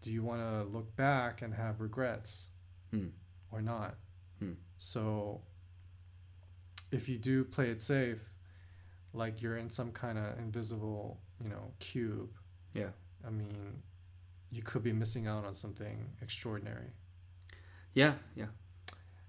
do 0.00 0.10
you 0.10 0.24
want 0.24 0.40
to 0.40 0.64
look 0.64 0.96
back 0.96 1.42
and 1.42 1.54
have 1.54 1.80
regrets 1.80 2.48
Hmm. 2.90 3.08
or 3.52 3.62
not? 3.62 3.94
Hmm. 4.40 4.54
So 4.78 5.42
if 6.90 7.08
you 7.08 7.18
do 7.18 7.44
play 7.44 7.68
it 7.70 7.80
safe, 7.80 8.30
like 9.14 9.40
you're 9.42 9.56
in 9.56 9.70
some 9.70 9.92
kind 9.92 10.18
of 10.18 10.38
invisible, 10.38 11.20
you 11.42 11.48
know, 11.50 11.72
cube, 11.78 12.30
Yeah. 12.74 12.90
I 13.24 13.30
mean, 13.30 13.82
you 14.52 14.62
could 14.62 14.82
be 14.84 14.92
missing 14.92 15.26
out 15.26 15.44
on 15.44 15.54
something 15.54 16.10
extraordinary. 16.20 16.90
Yeah. 17.94 18.14
Yeah. 18.36 18.46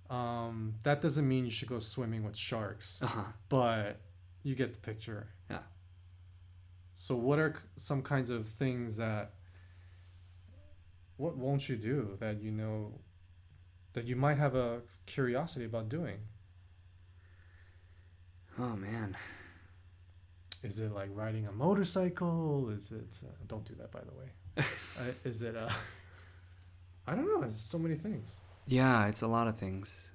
Um, 0.10 0.76
that 0.84 1.02
doesn't 1.02 1.28
mean 1.28 1.46
you 1.46 1.52
should 1.52 1.70
go 1.70 1.80
swimming 1.80 2.24
with 2.24 2.38
sharks, 2.38 3.02
Uh 3.02 3.08
huh. 3.08 3.24
but 3.50 4.00
you 4.44 4.54
get 4.54 4.74
the 4.76 4.80
picture. 4.82 5.30
Yeah. 5.50 5.60
So, 6.94 7.16
what 7.16 7.40
are 7.40 7.56
some 7.76 8.04
kinds 8.04 8.30
of 8.30 8.48
things 8.48 8.98
that, 8.98 9.34
what 11.18 11.36
won't 11.38 11.68
you 11.70 11.76
do 11.78 12.18
that 12.20 12.42
you 12.42 12.52
know, 12.52 13.00
that 13.94 14.06
you 14.06 14.16
might 14.16 14.38
have 14.38 14.56
a 14.56 14.82
curiosity 15.08 15.66
about 15.66 15.90
doing? 15.90 16.20
Oh 18.60 18.76
man. 18.76 19.18
Is 20.62 20.80
it 20.80 20.92
like 20.92 21.10
riding 21.14 21.48
a 21.48 21.52
motorcycle? 21.52 22.70
Is 22.70 22.92
it, 22.92 23.18
uh, 23.26 23.32
don't 23.48 23.66
do 23.66 23.74
that 23.76 23.92
by 23.92 24.02
the 24.02 24.12
way. 24.18 24.30
Uh, 24.58 24.64
is 25.24 25.42
it, 25.42 25.56
uh, 25.56 25.70
I 27.08 27.16
don't 27.16 27.26
know, 27.26 27.44
it's 27.44 27.58
so 27.58 27.78
many 27.78 27.96
things. 27.96 28.40
Yeah, 28.68 29.08
it's 29.08 29.22
a 29.22 29.28
lot 29.28 29.48
of 29.48 29.58
things. 29.58 30.12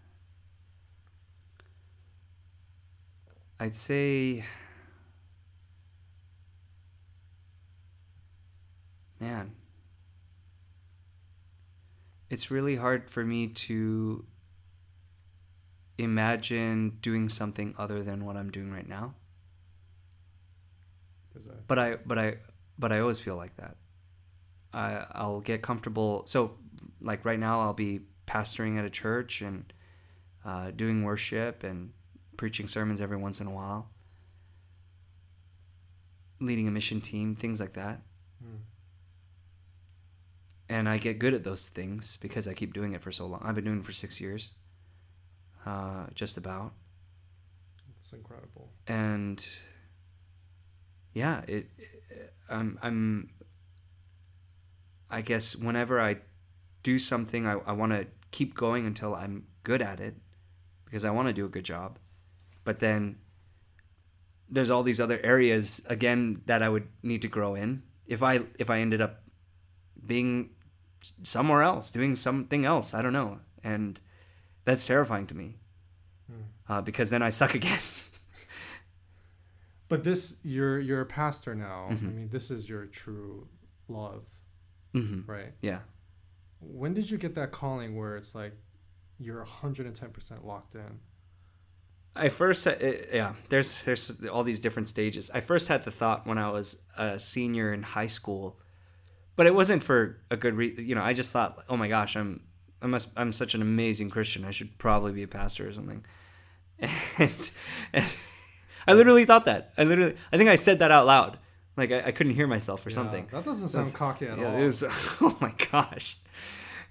I'd 3.60 3.74
say, 3.74 4.44
man, 9.20 9.52
it's 12.30 12.50
really 12.50 12.76
hard 12.76 13.10
for 13.10 13.24
me 13.24 13.48
to 13.48 14.24
imagine 15.98 16.98
doing 17.02 17.28
something 17.28 17.74
other 17.76 18.04
than 18.04 18.24
what 18.24 18.36
I'm 18.36 18.50
doing 18.50 18.70
right 18.70 18.88
now. 18.88 19.14
That, 21.34 21.66
But 21.66 21.78
I, 21.78 21.96
but 22.04 22.18
I, 22.18 22.36
but 22.78 22.92
I 22.92 23.00
always 23.00 23.20
feel 23.20 23.36
like 23.36 23.56
that. 23.56 23.76
I, 24.72 25.06
I'll 25.12 25.40
get 25.40 25.62
comfortable. 25.62 26.24
So, 26.26 26.52
like 27.00 27.24
right 27.24 27.38
now, 27.38 27.60
I'll 27.60 27.72
be 27.74 28.00
pastoring 28.26 28.78
at 28.78 28.84
a 28.84 28.90
church 28.90 29.40
and 29.40 29.72
uh, 30.44 30.70
doing 30.70 31.02
worship 31.04 31.64
and 31.64 31.92
preaching 32.36 32.66
sermons 32.68 33.00
every 33.00 33.16
once 33.16 33.40
in 33.40 33.46
a 33.46 33.50
while, 33.50 33.88
leading 36.40 36.68
a 36.68 36.70
mission 36.70 37.00
team, 37.00 37.34
things 37.34 37.60
like 37.60 37.72
that. 37.74 38.02
Hmm. 38.42 38.56
And 40.68 40.88
I 40.88 40.98
get 40.98 41.18
good 41.18 41.32
at 41.34 41.44
those 41.44 41.66
things 41.66 42.18
because 42.20 42.46
I 42.46 42.52
keep 42.52 42.74
doing 42.74 42.92
it 42.92 43.00
for 43.02 43.10
so 43.10 43.26
long. 43.26 43.42
I've 43.44 43.54
been 43.54 43.64
doing 43.64 43.80
it 43.80 43.84
for 43.86 43.92
six 43.92 44.20
years, 44.20 44.52
uh, 45.66 46.06
just 46.14 46.36
about. 46.36 46.72
it's 47.98 48.12
incredible. 48.12 48.70
and 48.86 49.46
yeah 51.14 51.40
it, 51.48 51.66
it 51.78 52.32
i'm 52.48 52.78
i'm 52.82 53.30
i 55.10 55.20
guess 55.20 55.56
whenever 55.56 56.00
i 56.00 56.16
do 56.82 56.98
something 56.98 57.46
i, 57.46 57.52
I 57.66 57.72
want 57.72 57.92
to 57.92 58.06
keep 58.30 58.54
going 58.54 58.86
until 58.86 59.14
i'm 59.14 59.46
good 59.62 59.82
at 59.82 60.00
it 60.00 60.14
because 60.84 61.04
i 61.04 61.10
want 61.10 61.28
to 61.28 61.32
do 61.34 61.44
a 61.44 61.48
good 61.48 61.64
job 61.64 61.98
but 62.64 62.78
then 62.80 63.18
there's 64.50 64.70
all 64.70 64.82
these 64.82 65.00
other 65.00 65.20
areas 65.22 65.84
again 65.88 66.42
that 66.46 66.62
i 66.62 66.68
would 66.68 66.88
need 67.02 67.22
to 67.22 67.28
grow 67.28 67.54
in 67.54 67.82
if 68.06 68.22
i 68.22 68.40
if 68.58 68.70
i 68.70 68.78
ended 68.80 69.00
up 69.00 69.22
being 70.06 70.50
somewhere 71.22 71.62
else 71.62 71.90
doing 71.90 72.16
something 72.16 72.64
else 72.64 72.92
i 72.94 73.02
don't 73.02 73.12
know 73.12 73.38
and 73.64 74.00
that's 74.64 74.86
terrifying 74.86 75.26
to 75.26 75.34
me 75.34 75.56
Hmm. 76.30 76.42
uh, 76.72 76.80
because 76.82 77.08
then 77.10 77.22
i 77.22 77.30
suck 77.30 77.54
again 77.54 77.78
But 79.88 80.04
this, 80.04 80.36
you're 80.42 80.78
you're 80.78 81.00
a 81.00 81.06
pastor 81.06 81.54
now. 81.54 81.86
I 81.90 81.94
Mhm. 81.94 82.14
mean, 82.14 82.28
this 82.28 82.50
is 82.50 82.68
your 82.68 82.84
true 82.84 83.48
love, 83.88 84.26
hmm 85.02 85.20
right? 85.30 85.52
yeah 85.60 85.80
When 86.60 86.94
did 86.94 87.10
you 87.10 87.18
get 87.18 87.34
that 87.34 87.52
calling 87.52 87.96
where 87.96 88.16
it's 88.16 88.34
like 88.34 88.54
you're 89.18 89.44
110% 89.44 90.44
locked 90.44 90.74
in? 90.74 91.00
I 92.16 92.28
first, 92.30 92.66
uh, 92.66 92.74
yeah. 93.12 93.34
There's 93.48 93.82
there's 93.82 94.10
all 94.32 94.42
these 94.42 94.58
different 94.58 94.88
stages. 94.88 95.30
I 95.32 95.40
first 95.40 95.68
had 95.68 95.84
the 95.84 95.90
thought 95.92 96.26
when 96.26 96.36
I 96.38 96.50
was 96.50 96.82
a 96.96 97.18
senior 97.18 97.72
in 97.72 97.82
high 97.84 98.08
school, 98.08 98.58
but 99.36 99.46
it 99.46 99.54
wasn't 99.54 99.82
for 99.84 100.18
a 100.30 100.36
good 100.36 100.54
reason. 100.54 100.86
You 100.86 100.94
know, 100.96 101.02
I 101.02 101.12
just 101.12 101.30
thought, 101.30 101.64
oh 101.68 101.76
my 101.76 101.86
gosh, 101.88 102.16
I'm 102.16 102.40
I 102.82 102.86
must 102.86 103.10
I'm 103.16 103.32
such 103.32 103.54
an 103.54 103.62
amazing 103.62 104.10
Christian. 104.10 104.44
I 104.44 104.50
should 104.50 104.78
probably 104.78 105.12
be 105.12 105.22
a 105.22 105.28
pastor 105.28 105.68
or 105.68 105.72
something. 105.72 106.04
And, 107.18 107.50
and 107.92 108.06
I 108.86 108.92
literally 108.94 109.24
thought 109.24 109.44
that. 109.44 109.72
I 109.76 109.84
literally, 109.84 110.16
I 110.32 110.38
think 110.38 110.48
I 110.48 110.54
said 110.56 110.78
that 110.78 110.90
out 110.90 111.06
loud. 111.06 111.38
Like 111.78 111.92
I, 111.92 112.08
I 112.08 112.12
couldn't 112.12 112.34
hear 112.34 112.46
myself 112.46 112.84
or 112.84 112.90
Yeah, 112.90 112.94
something. 112.94 113.28
That 113.32 113.44
doesn't 113.44 113.68
sound 113.68 113.94
cocky 113.94 114.26
at 114.26 114.38
yeah, 114.38 114.46
all. 114.52 114.60
it 114.60 114.64
was. 114.64 114.84
Oh 115.20 115.36
my 115.40 115.54
gosh. 115.70 116.16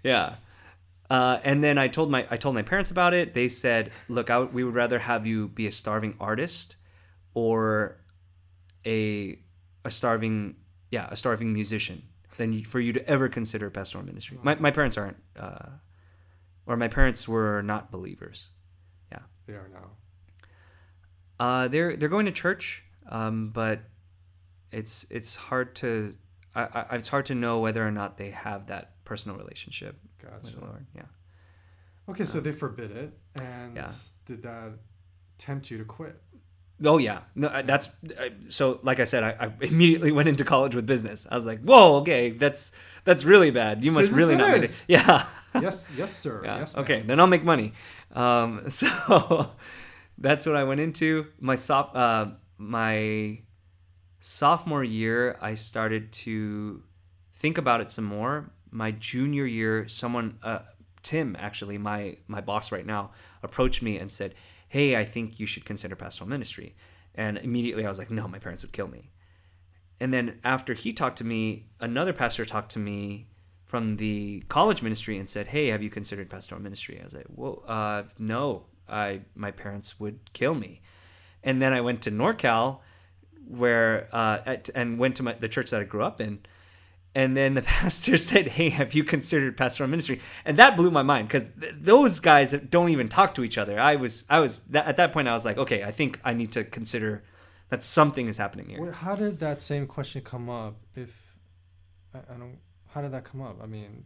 Yeah. 0.04 0.36
Uh, 1.10 1.39
and 1.43 1.63
then 1.63 1.78
I 1.78 1.88
told 1.88 2.10
my 2.12 2.26
I 2.32 2.38
told 2.38 2.56
my 2.56 2.62
parents 2.63 2.91
about 2.91 3.13
it. 3.13 3.34
They 3.34 3.47
said, 3.47 3.91
"Look, 4.10 4.30
I 4.30 4.39
we 4.41 4.63
would 4.63 4.73
rather 4.76 5.00
have 5.00 5.26
you 5.28 5.47
be 5.50 5.67
a 5.67 5.71
starving 5.71 6.15
artist, 6.19 6.76
or 7.34 7.97
a 8.86 9.39
a 9.86 9.91
starving 9.91 10.56
yeah 10.91 11.08
a 11.10 11.15
starving 11.15 11.54
musician 11.54 12.04
than 12.38 12.63
for 12.65 12.80
you 12.80 12.91
to 12.93 13.08
ever 13.10 13.30
consider 13.30 13.69
pastoral 13.69 14.04
ministry." 14.06 14.38
My 14.43 14.56
my 14.56 14.71
parents 14.71 14.97
aren't, 14.97 15.17
uh, 15.39 15.69
or 16.65 16.76
my 16.76 16.89
parents 16.89 17.26
were 17.28 17.62
not 17.62 17.89
believers. 17.89 18.50
Yeah, 19.12 19.19
they 19.45 19.54
are 19.54 19.69
now. 19.71 19.91
Uh, 21.39 21.67
they're 21.69 21.95
they're 21.95 22.10
going 22.10 22.26
to 22.26 22.32
church, 22.34 22.84
um, 23.08 23.52
but 23.54 23.80
it's 24.71 25.06
it's 25.10 25.36
hard 25.36 25.75
to 25.75 26.13
I, 26.56 26.62
I, 26.89 26.95
it's 26.95 27.08
hard 27.08 27.25
to 27.27 27.36
know 27.36 27.60
whether 27.60 27.86
or 27.86 27.91
not 27.91 28.17
they 28.17 28.32
have 28.32 28.67
that 28.67 29.03
personal 29.06 29.38
relationship 29.38 29.99
with 30.43 30.53
the 30.53 30.62
Lord. 30.62 30.86
Yeah. 30.95 31.03
Okay, 32.10 32.23
so 32.25 32.39
they 32.39 32.51
forbid 32.51 32.91
it, 32.91 33.13
and 33.36 33.75
Yeah. 33.75 33.91
did 34.25 34.43
that 34.43 34.71
tempt 35.38 35.69
you 35.71 35.77
to 35.77 35.84
quit? 35.86 36.21
Oh 36.84 36.97
yeah. 36.99 37.19
No, 37.36 37.49
I- 37.49 37.63
that's 37.63 37.89
I, 38.19 38.32
so. 38.49 38.80
Like 38.84 38.99
I 38.99 39.06
said, 39.06 39.23
I, 39.23 39.47
I 39.47 39.51
immediately 39.65 40.12
went 40.12 40.30
into 40.30 40.43
college 40.43 40.75
with 40.75 40.86
business. 40.86 41.25
I 41.30 41.36
was 41.36 41.45
like, 41.45 41.62
whoa, 41.62 41.95
okay, 41.97 42.30
that's 42.32 42.71
that's 43.03 43.23
really 43.23 43.51
bad. 43.51 43.84
You 43.84 43.91
must 43.91 44.10
Business 44.10 44.27
really 44.30 44.36
it 44.36 44.47
not. 44.47 44.63
is. 44.63 44.84
Yeah. 44.88 45.25
yes, 45.56 45.91
yes, 45.97 46.15
sir. 46.15 46.41
Yeah. 46.43 46.60
Yes. 46.60 46.75
ma'am. 46.75 46.84
okay, 46.84 47.02
then 47.02 47.19
I'll 47.19 47.27
make 47.27 47.44
money. 47.44 47.73
Um, 48.13 48.69
so 48.69 49.52
that's 50.17 50.46
what 50.46 50.56
I 50.56 50.63
went 50.65 50.79
into. 50.79 51.27
My 51.39 51.56
sop, 51.56 51.96
uh, 51.96 52.27
my 52.58 53.39
sophomore 54.28 54.84
year, 54.84 55.38
I 55.40 55.54
started 55.54 56.12
to 56.12 56.84
think 57.34 57.58
about 57.58 57.80
it 57.80 57.90
some 57.90 58.04
more. 58.04 58.52
My 58.71 58.92
junior 58.92 59.46
year, 59.46 59.88
someone, 59.88 60.38
uh, 60.44 60.60
Tim, 61.02 61.38
actually, 61.40 61.78
my 61.78 62.17
my 62.28 62.42
boss 62.42 62.69
right 62.69 62.86
now, 62.86 63.12
approached 63.42 63.82
me 63.82 63.98
and 63.98 64.12
said, 64.12 64.36
"Hey, 64.67 64.98
I 64.98 65.06
think 65.06 65.40
you 65.40 65.46
should 65.46 65.63
consider 65.63 65.96
pastoral 65.96 66.30
ministry." 66.30 66.75
And 67.15 67.38
immediately 67.38 67.86
I 67.86 67.90
was 67.90 67.98
like, 67.98 68.12
"No, 68.12 68.28
my 68.28 68.38
parents 68.38 68.63
would 68.63 68.73
kill 68.73 68.90
me." 68.90 69.12
And 69.98 70.13
then 70.13 70.40
after 70.44 70.73
he 70.73 70.92
talked 70.92 71.17
to 71.19 71.23
me, 71.23 71.67
another 71.80 72.12
pastor 72.12 72.44
talked 72.44 72.73
to 72.73 72.80
me 72.80 73.28
from 73.63 73.96
the 73.96 74.44
college 74.50 74.82
ministry 74.82 75.17
and 75.17 75.30
said, 75.30 75.48
"Hey, 75.48 75.67
have 75.67 75.82
you 75.82 75.90
considered 75.90 76.30
pastoral 76.30 76.62
ministry?" 76.62 77.00
I 77.00 77.06
was 77.06 77.13
like, 77.13 77.28
"Well, 77.30 77.63
uh, 77.65 78.04
no. 78.19 78.65
I 78.90 79.21
my 79.36 79.52
parents 79.52 80.02
would 80.02 80.34
kill 80.34 80.54
me." 80.54 80.82
And 81.44 81.62
then 81.62 81.71
I 81.71 81.80
went 81.80 82.02
to 82.02 82.12
NorCal, 82.12 82.82
where 83.48 84.08
uh, 84.12 84.39
at, 84.45 84.69
and 84.75 85.00
went 85.00 85.15
to 85.17 85.23
my, 85.23 85.33
the 85.33 85.50
church 85.50 85.71
that 85.71 85.81
I 85.81 85.83
grew 85.83 86.04
up 86.04 86.19
in, 86.21 86.39
and 87.15 87.35
then 87.35 87.54
the 87.54 87.62
pastor 87.77 88.17
said, 88.17 88.48
"Hey, 88.48 88.69
have 88.69 88.93
you 88.93 89.04
considered 89.04 89.58
pastoral 89.58 89.89
ministry?" 89.89 90.21
And 90.45 90.58
that 90.58 90.77
blew 90.77 90.91
my 90.91 91.04
mind 91.04 91.27
because 91.27 91.50
th- 91.60 91.75
those 91.79 92.19
guys 92.19 92.52
don't 92.52 92.89
even 92.89 93.10
talk 93.10 93.33
to 93.35 93.43
each 93.43 93.58
other. 93.58 93.79
I 93.79 93.95
was, 93.95 94.23
I 94.29 94.39
was 94.39 94.60
that, 94.69 94.85
at 94.87 94.98
that 94.98 95.12
point, 95.12 95.27
I 95.27 95.33
was 95.33 95.45
like, 95.45 95.58
okay, 95.58 95.83
I 95.83 95.91
think 95.91 96.19
I 96.23 96.33
need 96.33 96.52
to 96.54 96.63
consider 96.63 97.23
that 97.69 97.83
something 97.83 98.27
is 98.27 98.37
happening 98.37 98.69
here. 98.69 98.91
How 98.91 99.15
did 99.15 99.39
that 99.39 99.62
same 99.62 99.87
question 99.87 100.21
come 100.21 100.50
up? 100.50 100.77
If 100.95 101.35
I, 102.13 102.19
I 102.19 102.37
don't, 102.37 102.60
how 102.89 103.02
did 103.02 103.12
that 103.12 103.23
come 103.23 103.41
up? 103.41 103.58
I 103.62 103.65
mean, 103.65 104.06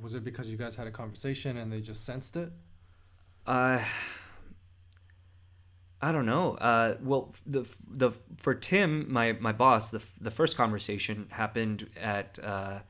was 0.00 0.14
it 0.14 0.24
because 0.24 0.48
you 0.48 0.56
guys 0.56 0.76
had 0.76 0.86
a 0.86 0.90
conversation 0.90 1.56
and 1.56 1.72
they 1.72 1.80
just 1.80 2.04
sensed 2.04 2.36
it? 2.36 2.52
Uh, 3.46 3.82
I 6.04 6.12
don't 6.12 6.26
know. 6.26 6.52
Uh, 6.56 6.96
well, 7.02 7.32
the 7.46 7.66
the 7.90 8.10
for 8.36 8.54
Tim, 8.54 9.10
my 9.10 9.32
my 9.40 9.52
boss, 9.52 9.88
the 9.88 10.02
the 10.20 10.30
first 10.30 10.54
conversation 10.54 11.28
happened 11.30 11.88
at. 11.98 12.38
Uh, 12.42 12.80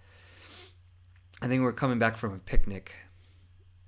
I 1.41 1.47
think 1.47 1.61
we 1.61 1.67
are 1.69 1.73
coming 1.73 2.01
back 2.01 2.17
from 2.17 2.33
a 2.35 2.39
picnic, 2.39 2.93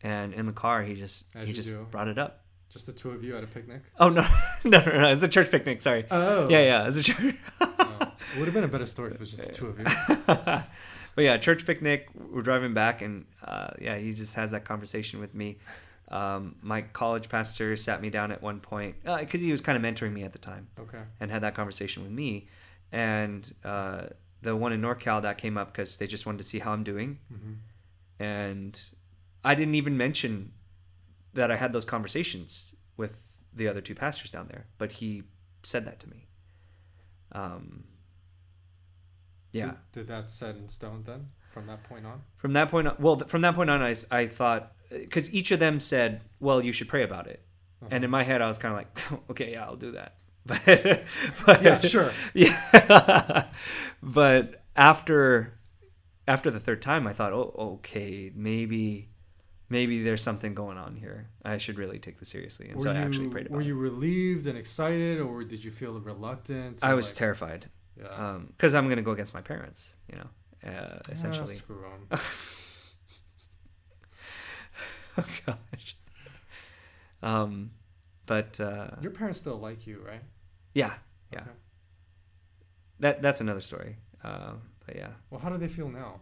and 0.00 0.32
in 0.32 0.46
the 0.46 0.52
car, 0.52 0.84
he 0.84 0.94
just 0.94 1.24
As 1.34 1.48
he 1.48 1.54
just 1.54 1.70
do. 1.70 1.88
brought 1.90 2.06
it 2.06 2.18
up. 2.18 2.44
Just 2.70 2.86
the 2.86 2.92
two 2.92 3.10
of 3.10 3.24
you 3.24 3.36
at 3.36 3.42
a 3.42 3.48
picnic? 3.48 3.82
Oh 3.98 4.10
no, 4.10 4.22
no, 4.64 4.78
no, 4.78 4.98
no! 4.98 5.06
It 5.08 5.10
was 5.10 5.22
a 5.24 5.28
church 5.28 5.50
picnic. 5.50 5.80
Sorry. 5.82 6.04
Oh. 6.08 6.48
Yeah, 6.48 6.60
yeah, 6.62 6.82
it 6.82 6.86
was 6.86 6.98
a 6.98 7.02
church. 7.02 7.34
Oh. 7.60 8.12
It 8.34 8.38
would 8.40 8.46
have 8.46 8.54
been 8.54 8.64
a 8.64 8.68
better 8.68 8.86
story 8.86 9.10
if 9.10 9.14
it 9.14 9.20
was 9.20 9.30
just 9.30 9.44
the 9.44 9.52
two 9.52 9.66
of 9.68 9.78
you. 9.78 9.84
but 10.26 11.22
yeah, 11.22 11.36
church 11.38 11.64
picnic. 11.64 12.08
We're 12.14 12.42
driving 12.42 12.74
back, 12.74 13.00
and 13.00 13.24
uh, 13.42 13.68
yeah, 13.80 13.96
he 13.98 14.12
just 14.12 14.34
has 14.34 14.50
that 14.50 14.64
conversation 14.64 15.20
with 15.20 15.32
me. 15.34 15.58
Um, 16.09 16.57
my 16.62 16.82
college 16.82 17.28
pastor 17.28 17.76
sat 17.76 18.00
me 18.00 18.11
down 18.11 18.30
at 18.30 18.40
one 18.42 18.61
point 18.61 18.96
because 19.04 19.40
he 19.40 19.50
was 19.50 19.61
kind 19.61 19.76
of 19.76 19.82
mentoring 19.82 20.12
me 20.12 20.22
at 20.22 20.32
the 20.32 20.38
time, 20.38 20.68
Okay. 20.78 21.02
and 21.20 21.30
had 21.30 21.42
that 21.42 21.54
conversation 21.57 22.02
with 22.04 22.12
me. 22.12 22.46
And 22.92 23.52
uh, 23.64 24.02
the 24.42 24.54
one 24.54 24.72
in 24.72 24.80
NorCal 24.80 25.22
that 25.22 25.36
came 25.38 25.59
up 25.59 25.72
because 25.72 25.96
they 25.96 26.07
just 26.07 26.24
wanted 26.24 26.38
to 26.38 26.44
see 26.44 26.61
how 26.61 26.72
I'm 26.72 26.84
doing, 26.84 27.18
hmm 27.28 27.54
and 28.18 28.80
I 29.44 29.54
didn't 29.54 29.74
even 29.74 29.96
mention 29.98 30.52
that 31.34 31.50
I 31.50 31.57
had 31.57 31.72
those 31.72 31.84
conversations 31.84 32.74
with 32.96 33.20
the 33.52 33.68
other 33.68 33.80
two 33.82 33.94
pastors 33.94 34.30
down 34.30 34.48
there, 34.48 34.66
but 34.78 34.92
he 34.92 35.22
said 35.62 35.84
that 35.84 36.00
to 36.00 36.09
me. 36.09 36.26
Um, 37.32 37.84
yeah. 39.52 39.66
Did, 39.66 39.76
did 39.92 40.09
that 40.09 40.30
set 40.30 40.57
in 40.57 40.68
stone 40.68 41.02
then 41.07 41.28
from 41.52 41.66
that 41.66 41.82
point 41.84 42.07
on? 42.07 42.22
From 42.38 42.52
that 42.54 42.70
point 42.70 42.88
on, 42.88 42.96
well, 42.98 43.18
from 43.18 43.42
that 43.42 43.54
point 43.54 43.70
on, 43.70 43.82
I 43.82 43.94
I 44.11 44.26
thought, 44.26 44.72
because 44.91 45.32
each 45.34 45.51
of 45.51 45.59
them 45.59 45.80
said, 45.80 46.20
well, 46.41 46.62
you 46.64 46.72
should 46.72 46.89
pray 46.89 47.03
about 47.03 47.26
it. 47.26 47.43
Uh-huh. 47.82 47.89
And 47.93 48.05
in 48.05 48.11
my 48.11 48.22
head, 48.22 48.41
I 48.43 48.47
was 48.49 48.59
kind 48.59 48.72
of 48.72 48.78
like, 48.78 49.22
okay, 49.30 49.53
yeah, 49.53 49.64
I'll 49.64 49.76
do 49.76 49.93
that. 49.93 50.14
But, 50.47 51.05
but 51.45 51.62
Yeah, 51.62 51.80
sure. 51.80 52.12
Yeah. 52.34 53.47
but 54.03 54.62
after, 54.76 55.59
after 56.28 56.51
the 56.51 56.61
third 56.61 56.80
time, 56.82 57.07
I 57.07 57.12
thought, 57.12 57.32
oh, 57.32 57.53
okay, 57.78 58.30
maybe, 58.34 59.09
maybe 59.68 60.03
there's 60.03 60.22
something 60.22 60.55
going 60.55 60.78
on 60.78 60.95
here. 60.97 61.28
I 61.45 61.59
should 61.59 61.78
really 61.78 61.99
take 61.99 62.18
this 62.20 62.28
seriously. 62.28 62.66
And 62.68 62.76
were 62.76 62.82
so 62.82 62.93
you, 62.93 62.99
I 62.99 63.01
actually 63.03 63.28
prayed 63.28 63.47
about 63.47 63.55
it. 63.55 63.57
Were 63.57 63.61
it. 63.62 63.66
you 63.66 63.76
relieved 63.76 64.47
and 64.47 64.57
excited, 64.57 65.20
or 65.20 65.43
did 65.45 65.64
you 65.64 65.70
feel 65.72 65.99
reluctant? 66.01 66.78
I 66.82 66.95
was 66.95 67.09
like, 67.11 67.16
terrified 67.16 67.68
Yeah. 67.99 68.39
because 68.49 68.74
I'm 68.74 68.84
going 68.84 68.99
to 68.99 69.03
go 69.03 69.11
against 69.12 69.34
my 69.34 69.43
parents, 69.43 69.95
you 70.11 70.18
know, 70.18 70.28
uh, 70.64 70.99
Ah, 71.07 71.11
essentially. 71.11 71.57
screw 71.57 71.84
'em. 72.11 72.18
oh 75.18 75.24
gosh. 75.46 75.96
Um, 77.22 77.70
but 78.26 78.58
uh, 78.60 78.88
Your 79.00 79.10
parents 79.12 79.38
still 79.38 79.58
like 79.58 79.86
you, 79.86 80.02
right? 80.06 80.22
yeah, 80.74 80.94
yeah. 81.32 81.40
Okay. 81.40 81.50
That 83.00 83.22
that's 83.22 83.40
another 83.40 83.60
story. 83.60 83.96
Uh, 84.24 84.52
but 84.84 84.96
yeah. 84.96 85.08
Well, 85.30 85.40
how 85.40 85.48
do 85.50 85.58
they 85.58 85.68
feel 85.68 85.88
now? 85.88 86.20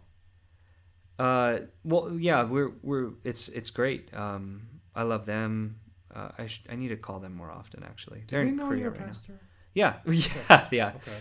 Uh, 1.19 1.59
well, 1.85 2.17
yeah, 2.19 2.43
we're 2.45 2.73
we're 2.83 3.11
it's 3.25 3.49
it's 3.49 3.71
great. 3.71 4.13
Um, 4.15 4.63
I 4.95 5.03
love 5.05 5.27
them. 5.27 5.77
Uh, 6.15 6.29
I 6.39 6.47
sh- 6.47 6.65
I 6.71 6.77
need 6.77 6.89
to 6.89 6.97
call 6.97 7.21
them 7.21 7.35
more 7.35 7.51
often. 7.51 7.83
Actually, 7.85 8.21
Do 8.21 8.27
they're 8.29 8.43
they 8.45 8.49
in 8.51 8.57
know 8.57 8.73
you're 8.73 8.89
a 8.89 8.91
right 8.91 9.01
now. 9.01 9.07
pastor? 9.07 9.39
Yeah, 9.75 9.95
yeah, 10.07 10.69
yeah. 10.71 10.93
Okay. 10.97 11.17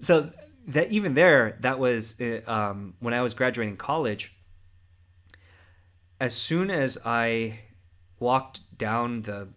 So 0.00 0.30
that 0.68 0.90
even 0.92 1.14
there, 1.14 1.56
that 1.60 1.78
was 1.78 2.20
uh, 2.20 2.40
um, 2.46 2.94
when 3.00 3.14
I 3.14 3.22
was 3.22 3.34
graduating 3.34 3.76
college. 3.76 4.34
As 6.20 6.36
soon 6.36 6.70
as 6.70 6.98
I 7.04 7.60
walked 8.18 8.60
down 8.76 9.22
the 9.22 9.48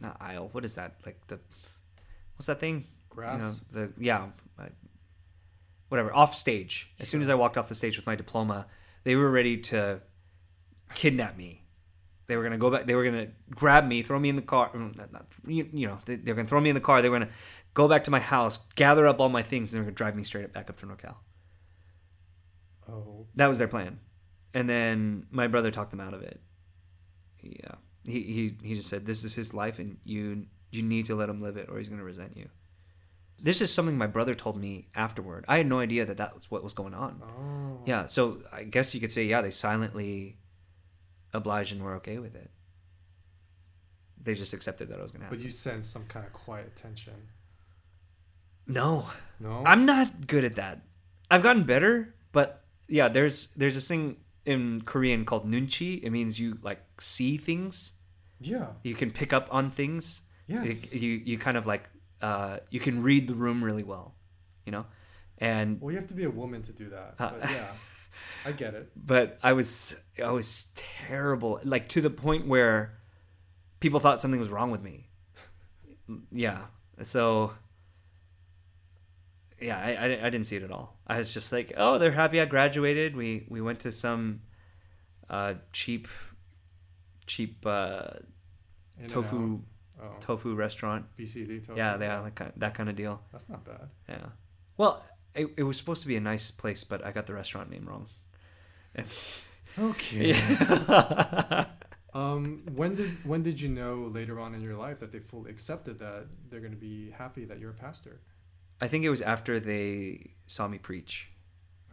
not 0.00 0.16
aisle, 0.20 0.48
what 0.52 0.64
is 0.64 0.74
that 0.76 0.94
like 1.04 1.18
the 1.28 1.38
what's 2.36 2.46
that 2.46 2.60
thing? 2.60 2.86
Grass. 3.10 3.62
You 3.74 3.80
know, 3.80 3.86
the 3.86 3.92
yeah, 4.02 4.26
whatever. 5.88 6.14
Off 6.14 6.34
stage. 6.34 6.90
As 6.98 7.08
soon 7.08 7.20
as 7.20 7.28
I 7.28 7.34
walked 7.34 7.56
off 7.56 7.68
the 7.68 7.74
stage 7.74 7.96
with 7.96 8.06
my 8.06 8.16
diploma, 8.16 8.66
they 9.04 9.16
were 9.16 9.30
ready 9.30 9.58
to 9.58 10.00
kidnap 10.94 11.36
me. 11.36 11.64
They 12.26 12.36
were 12.36 12.42
gonna 12.42 12.58
go 12.58 12.70
back. 12.70 12.86
They 12.86 12.94
were 12.94 13.04
gonna 13.04 13.28
grab 13.50 13.86
me, 13.86 14.02
throw 14.02 14.18
me 14.18 14.28
in 14.28 14.36
the 14.36 14.42
car. 14.42 14.70
mm, 14.70 14.96
Not, 14.96 15.12
not, 15.12 15.26
you, 15.46 15.68
you 15.72 15.86
know, 15.86 15.98
they, 16.04 16.16
they 16.16 16.32
were 16.32 16.36
gonna 16.36 16.48
throw 16.48 16.60
me 16.60 16.68
in 16.70 16.74
the 16.74 16.80
car. 16.80 17.00
They 17.00 17.08
were 17.08 17.18
gonna 17.18 17.32
go 17.74 17.88
back 17.88 18.04
to 18.04 18.10
my 18.10 18.20
house, 18.20 18.58
gather 18.74 19.06
up 19.06 19.18
all 19.20 19.28
my 19.28 19.42
things, 19.42 19.72
and 19.72 19.78
they 19.78 19.80
were 19.80 19.86
gonna 19.86 19.94
drive 19.94 20.14
me 20.14 20.24
straight 20.24 20.44
up 20.44 20.52
back 20.52 20.68
up 20.68 20.78
to 20.80 20.86
NorCal. 20.86 21.16
Oh. 22.90 23.26
That 23.34 23.48
was 23.48 23.58
their 23.58 23.68
plan. 23.68 23.98
And 24.58 24.68
then 24.68 25.26
my 25.30 25.46
brother 25.46 25.70
talked 25.70 25.92
them 25.92 26.00
out 26.00 26.14
of 26.14 26.22
it. 26.22 26.40
Yeah, 27.40 27.70
uh, 27.70 27.76
he 28.02 28.22
he 28.22 28.56
he 28.68 28.74
just 28.74 28.88
said, 28.88 29.06
"This 29.06 29.22
is 29.22 29.32
his 29.32 29.54
life, 29.54 29.78
and 29.78 29.98
you 30.02 30.46
you 30.72 30.82
need 30.82 31.06
to 31.06 31.14
let 31.14 31.28
him 31.28 31.40
live 31.40 31.56
it, 31.56 31.68
or 31.68 31.78
he's 31.78 31.88
gonna 31.88 32.02
resent 32.02 32.36
you." 32.36 32.48
This 33.40 33.60
is 33.60 33.72
something 33.72 33.96
my 33.96 34.08
brother 34.08 34.34
told 34.34 34.56
me 34.60 34.88
afterward. 34.96 35.44
I 35.46 35.58
had 35.58 35.68
no 35.68 35.78
idea 35.78 36.04
that 36.04 36.16
that 36.16 36.34
was 36.34 36.50
what 36.50 36.64
was 36.64 36.74
going 36.74 36.92
on. 36.92 37.22
Oh. 37.22 37.84
Yeah, 37.86 38.06
so 38.06 38.42
I 38.52 38.64
guess 38.64 38.96
you 38.96 39.00
could 39.00 39.12
say, 39.12 39.26
yeah, 39.26 39.42
they 39.42 39.52
silently 39.52 40.38
obliged 41.32 41.70
and 41.72 41.80
were 41.84 41.94
okay 41.94 42.18
with 42.18 42.34
it. 42.34 42.50
They 44.20 44.34
just 44.34 44.52
accepted 44.54 44.88
that 44.88 44.98
it 44.98 45.02
was 45.02 45.12
gonna 45.12 45.26
happen. 45.26 45.38
But 45.38 45.44
you 45.44 45.52
sense 45.52 45.86
some 45.88 46.06
kind 46.06 46.26
of 46.26 46.32
quiet 46.32 46.74
tension. 46.74 47.28
no, 48.66 49.08
No. 49.38 49.62
I'm 49.64 49.86
not 49.86 50.26
good 50.26 50.44
at 50.44 50.56
that. 50.56 50.80
I've 51.30 51.44
gotten 51.44 51.62
better, 51.62 52.16
but 52.32 52.64
yeah, 52.88 53.06
there's 53.06 53.54
there's 53.54 53.76
this 53.76 53.86
thing 53.86 54.16
in 54.52 54.82
Korean 54.90 55.24
called 55.24 55.44
nunchi. 55.52 56.00
It 56.02 56.10
means 56.10 56.40
you 56.40 56.58
like 56.62 56.80
see 57.00 57.36
things. 57.36 57.92
Yeah. 58.40 58.68
You 58.82 58.94
can 58.94 59.10
pick 59.10 59.32
up 59.32 59.46
on 59.50 59.70
things. 59.70 60.22
Yes. 60.46 60.92
You 60.92 61.00
you, 61.00 61.12
you 61.30 61.38
kind 61.38 61.56
of 61.56 61.66
like 61.66 61.84
uh, 62.22 62.58
you 62.70 62.80
can 62.80 63.02
read 63.08 63.26
the 63.28 63.34
room 63.34 63.62
really 63.68 63.84
well, 63.84 64.14
you 64.66 64.72
know. 64.72 64.84
And 65.38 65.80
Well, 65.80 65.92
you 65.92 65.98
have 65.98 66.08
to 66.08 66.14
be 66.22 66.24
a 66.24 66.30
woman 66.42 66.62
to 66.62 66.72
do 66.72 66.86
that. 66.96 67.14
Uh, 67.18 67.30
But 67.40 67.50
yeah, 67.50 67.70
I 68.48 68.52
get 68.52 68.74
it. 68.74 68.90
but 68.96 69.38
I 69.42 69.52
was 69.52 69.94
I 70.30 70.32
was 70.32 70.72
terrible, 70.74 71.60
like 71.64 71.86
to 71.94 72.00
the 72.00 72.10
point 72.10 72.46
where 72.54 72.78
people 73.80 74.00
thought 74.00 74.20
something 74.20 74.40
was 74.40 74.48
wrong 74.56 74.70
with 74.72 74.82
me. 74.82 74.96
Yeah, 76.32 76.60
so 77.02 77.52
yeah, 79.60 79.78
I, 79.78 79.92
I, 79.92 80.04
I 80.26 80.30
didn't 80.30 80.44
see 80.44 80.56
it 80.56 80.62
at 80.62 80.70
all. 80.70 80.96
I 81.06 81.18
was 81.18 81.32
just 81.32 81.52
like, 81.52 81.72
oh, 81.76 81.98
they're 81.98 82.12
happy 82.12 82.40
I 82.40 82.44
graduated. 82.44 83.16
We 83.16 83.46
we 83.48 83.60
went 83.60 83.80
to 83.80 83.92
some 83.92 84.42
uh, 85.28 85.54
cheap 85.72 86.08
cheap 87.26 87.64
uh, 87.66 88.10
tofu. 89.08 89.60
Oh. 90.00 90.14
tofu 90.20 90.54
restaurant. 90.54 91.06
BCD 91.18 91.66
tofu. 91.66 91.76
Yeah, 91.76 91.96
they 91.96 92.06
had 92.06 92.20
like 92.20 92.40
that 92.56 92.74
kind 92.74 92.88
of 92.88 92.94
deal. 92.94 93.20
That's 93.32 93.48
not 93.48 93.64
bad. 93.64 93.88
Yeah. 94.08 94.26
Well, 94.76 95.02
it, 95.34 95.48
it 95.56 95.62
was 95.64 95.76
supposed 95.76 96.02
to 96.02 96.08
be 96.08 96.16
a 96.16 96.20
nice 96.20 96.50
place, 96.52 96.84
but 96.84 97.04
I 97.04 97.10
got 97.10 97.26
the 97.26 97.34
restaurant 97.34 97.70
name 97.70 97.86
wrong. 97.86 98.06
Okay. 99.78 100.32
Yeah. 100.32 101.66
Um, 102.14 102.62
when 102.74 102.94
did 102.94 103.24
when 103.24 103.42
did 103.42 103.60
you 103.60 103.68
know 103.68 104.10
later 104.10 104.40
on 104.40 104.54
in 104.54 104.62
your 104.62 104.74
life 104.74 104.98
that 105.00 105.12
they 105.12 105.18
fully 105.18 105.50
accepted 105.50 105.98
that 105.98 106.26
they're 106.48 106.60
going 106.60 106.72
to 106.72 106.78
be 106.78 107.10
happy 107.10 107.44
that 107.44 107.58
you're 107.60 107.70
a 107.70 107.74
pastor? 107.74 108.22
I 108.80 108.88
think 108.88 109.04
it 109.04 109.10
was 109.10 109.22
after 109.22 109.58
they 109.60 110.30
saw 110.46 110.68
me 110.68 110.78
preach. 110.78 111.28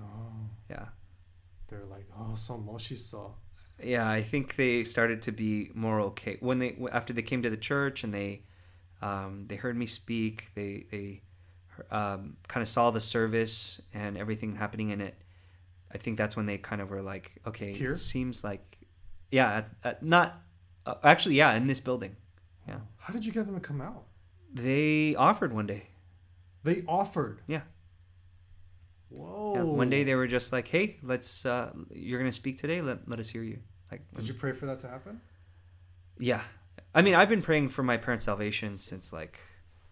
Oh. 0.02 0.32
Yeah. 0.70 0.86
They're 1.68 1.86
like, 1.86 2.06
oh, 2.18 2.36
so 2.36 2.58
Moshi 2.58 2.96
saw. 2.96 3.32
Yeah, 3.84 4.10
I 4.10 4.22
think 4.22 4.56
they 4.56 4.84
started 4.84 5.22
to 5.24 5.32
be 5.32 5.72
more 5.74 6.00
okay 6.02 6.38
when 6.40 6.60
they 6.60 6.78
after 6.94 7.12
they 7.12 7.22
came 7.22 7.42
to 7.42 7.50
the 7.50 7.58
church 7.58 8.06
and 8.06 8.14
they 8.14 8.44
um, 9.02 9.46
they 9.48 9.56
heard 9.56 9.76
me 9.76 9.86
speak. 9.86 10.50
They 10.56 10.86
they 10.90 11.22
um, 11.92 12.38
kind 12.48 12.62
of 12.62 12.70
saw 12.70 12.92
the 12.92 13.02
service 13.02 13.82
and 13.94 14.18
everything 14.18 14.56
happening 14.56 14.92
in 14.92 15.02
it. 15.02 15.16
I 15.92 15.98
think 15.98 16.18
that's 16.18 16.38
when 16.38 16.46
they 16.46 16.58
kind 16.58 16.82
of 16.82 16.90
were 16.90 17.02
like, 17.02 17.34
okay, 17.46 17.74
Here? 17.74 17.92
it 17.92 17.98
seems 17.98 18.44
like, 18.44 18.78
yeah, 19.32 19.64
not 20.02 20.42
uh, 20.86 20.96
actually, 21.04 21.36
yeah, 21.36 21.54
in 21.54 21.68
this 21.68 21.80
building. 21.80 22.16
Yeah. 22.68 22.80
How 22.98 23.14
did 23.14 23.26
you 23.26 23.32
get 23.32 23.46
them 23.46 23.56
to 23.56 23.62
come 23.62 23.82
out? 23.82 24.06
They 24.54 25.16
offered 25.16 25.54
one 25.54 25.68
day. 25.68 25.90
They 26.66 26.84
offered. 26.88 27.40
Yeah. 27.48 27.62
Whoa. 29.10 29.54
Yeah, 29.56 29.62
one 29.64 29.90
day 29.90 30.04
they 30.04 30.16
were 30.16 30.28
just 30.28 30.52
like, 30.52 30.68
"Hey, 30.68 30.98
let's. 31.04 31.46
Uh, 31.46 31.72
you're 31.92 32.20
gonna 32.20 32.32
speak 32.32 32.58
today. 32.58 32.82
Let 32.82 33.08
let 33.08 33.20
us 33.20 33.30
hear 33.30 33.44
you." 33.44 33.60
Like, 33.92 34.02
Did 34.14 34.28
you 34.28 34.34
pray 34.34 34.52
for 34.52 34.66
that 34.66 34.80
to 34.80 34.88
happen? 34.90 35.22
yeah. 36.20 36.42
I 36.94 37.02
mean, 37.02 37.14
I've 37.14 37.30
been 37.30 37.42
praying 37.42 37.70
for 37.70 37.84
my 37.84 37.98
parents' 37.98 38.26
salvation 38.26 38.78
since 38.78 39.14
like, 39.14 39.40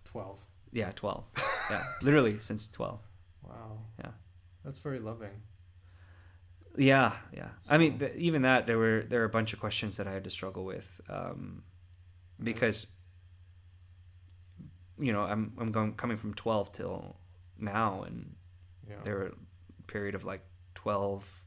Twelve. 0.04 0.40
yeah, 0.72 0.92
twelve. 0.96 1.26
yeah, 1.70 1.84
literally 2.02 2.40
since 2.40 2.68
twelve. 2.70 3.00
Wow. 3.44 3.80
Yeah. 4.00 4.12
That's 4.66 4.80
very 4.80 5.00
loving. 5.00 5.42
Yeah, 6.78 7.14
yeah. 7.34 7.50
I 7.70 7.78
mean, 7.78 8.00
th- 8.00 8.16
even 8.16 8.42
that 8.44 8.66
there 8.66 8.78
were 8.80 9.04
there 9.08 9.20
were 9.20 9.26
a 9.26 9.30
bunch 9.38 9.54
of 9.54 9.60
questions 9.60 9.98
that 9.98 10.08
I 10.08 10.12
had 10.12 10.24
to 10.24 10.30
struggle 10.32 10.66
with, 10.66 11.00
um, 11.08 11.64
because 12.42 12.88
you 15.04 15.12
know 15.14 15.22
I'm 15.22 15.54
I'm 15.60 15.72
going 15.72 15.94
coming 15.96 16.18
from 16.18 16.34
twelve 16.34 16.72
till 16.72 17.18
now, 17.58 18.04
and 18.04 18.36
Yeah. 18.90 19.02
there 19.04 19.16
were 19.16 19.28
a 19.80 19.82
period 19.88 20.16
of 20.16 20.24
like 20.24 20.44
12, 20.76 21.46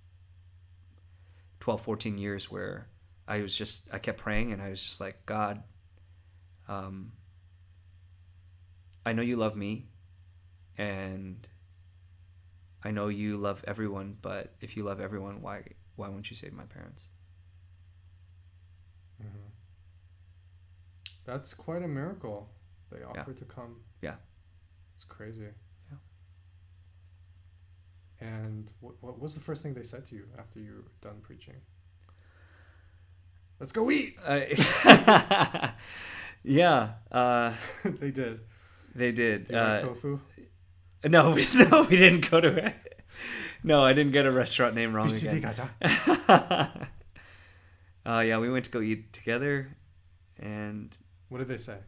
12 1.61 1.81
14 1.81 2.19
years 2.19 2.51
where 2.51 2.89
I 3.29 3.41
was 3.41 3.57
just 3.57 3.89
I 3.93 3.99
kept 3.99 4.19
praying 4.19 4.53
and 4.53 4.63
I 4.63 4.69
was 4.71 4.83
just 4.83 5.01
like 5.01 5.25
God, 5.27 5.63
um, 6.69 7.13
I 9.05 9.13
know 9.13 9.23
you 9.23 9.37
love 9.37 9.57
me, 9.57 9.89
and 10.79 11.49
I 12.85 12.91
know 12.91 13.09
you 13.09 13.37
love 13.37 13.65
everyone, 13.67 14.17
but 14.21 14.55
if 14.61 14.77
you 14.77 14.85
love 14.85 15.01
everyone, 15.01 15.41
why 15.43 15.63
why 15.97 16.09
won't 16.09 16.31
you 16.31 16.37
save 16.37 16.53
my 16.53 16.65
parents? 16.65 17.09
Mhm. 19.23 19.51
That's 21.25 21.55
quite 21.55 21.83
a 21.83 21.89
miracle. 21.89 22.49
They 22.91 23.03
offered 23.03 23.37
to 23.39 23.45
come. 23.45 23.81
Yeah. 24.03 24.15
It's 24.95 25.05
crazy. 25.05 25.49
Yeah. 25.91 25.99
And 28.29 28.71
what, 28.81 28.95
what 29.01 29.19
was 29.21 29.35
the 29.35 29.41
first 29.41 29.63
thing 29.63 29.75
they 29.75 29.83
said 29.83 30.05
to 30.07 30.15
you 30.15 30.25
after 30.39 30.59
you 30.61 30.73
were 30.77 30.85
done 31.01 31.21
preaching? 31.23 31.57
Let's 33.61 33.73
go 33.73 33.91
eat. 33.91 34.17
Uh, 34.27 35.69
yeah, 36.45 36.91
uh, 37.11 37.55
they 37.85 38.13
did. 38.13 38.41
they 38.95 39.11
did. 39.11 39.51
Like 39.51 39.61
Uh, 39.61 39.79
tofu? 39.81 40.21
no, 41.05 41.31
we, 41.35 41.47
no, 41.55 41.83
we 41.91 41.97
didn't 41.97 42.31
go 42.31 42.41
to 42.41 42.49
it. 42.67 43.03
No, 43.65 43.85
I 43.85 43.93
didn't 43.95 44.13
get 44.13 44.27
a 44.27 44.31
restaurant 44.31 44.77
name 44.77 44.95
wrong 44.95 45.11
again. 45.11 45.43
uh, 48.07 48.21
yeah, 48.21 48.39
we 48.39 48.49
went 48.49 48.65
to 48.67 48.71
go 48.71 48.81
eat 48.81 49.13
together, 49.13 49.77
and 50.39 50.97
What 51.31 51.39
did 51.39 51.49
they 51.49 51.57
say? 51.57 51.79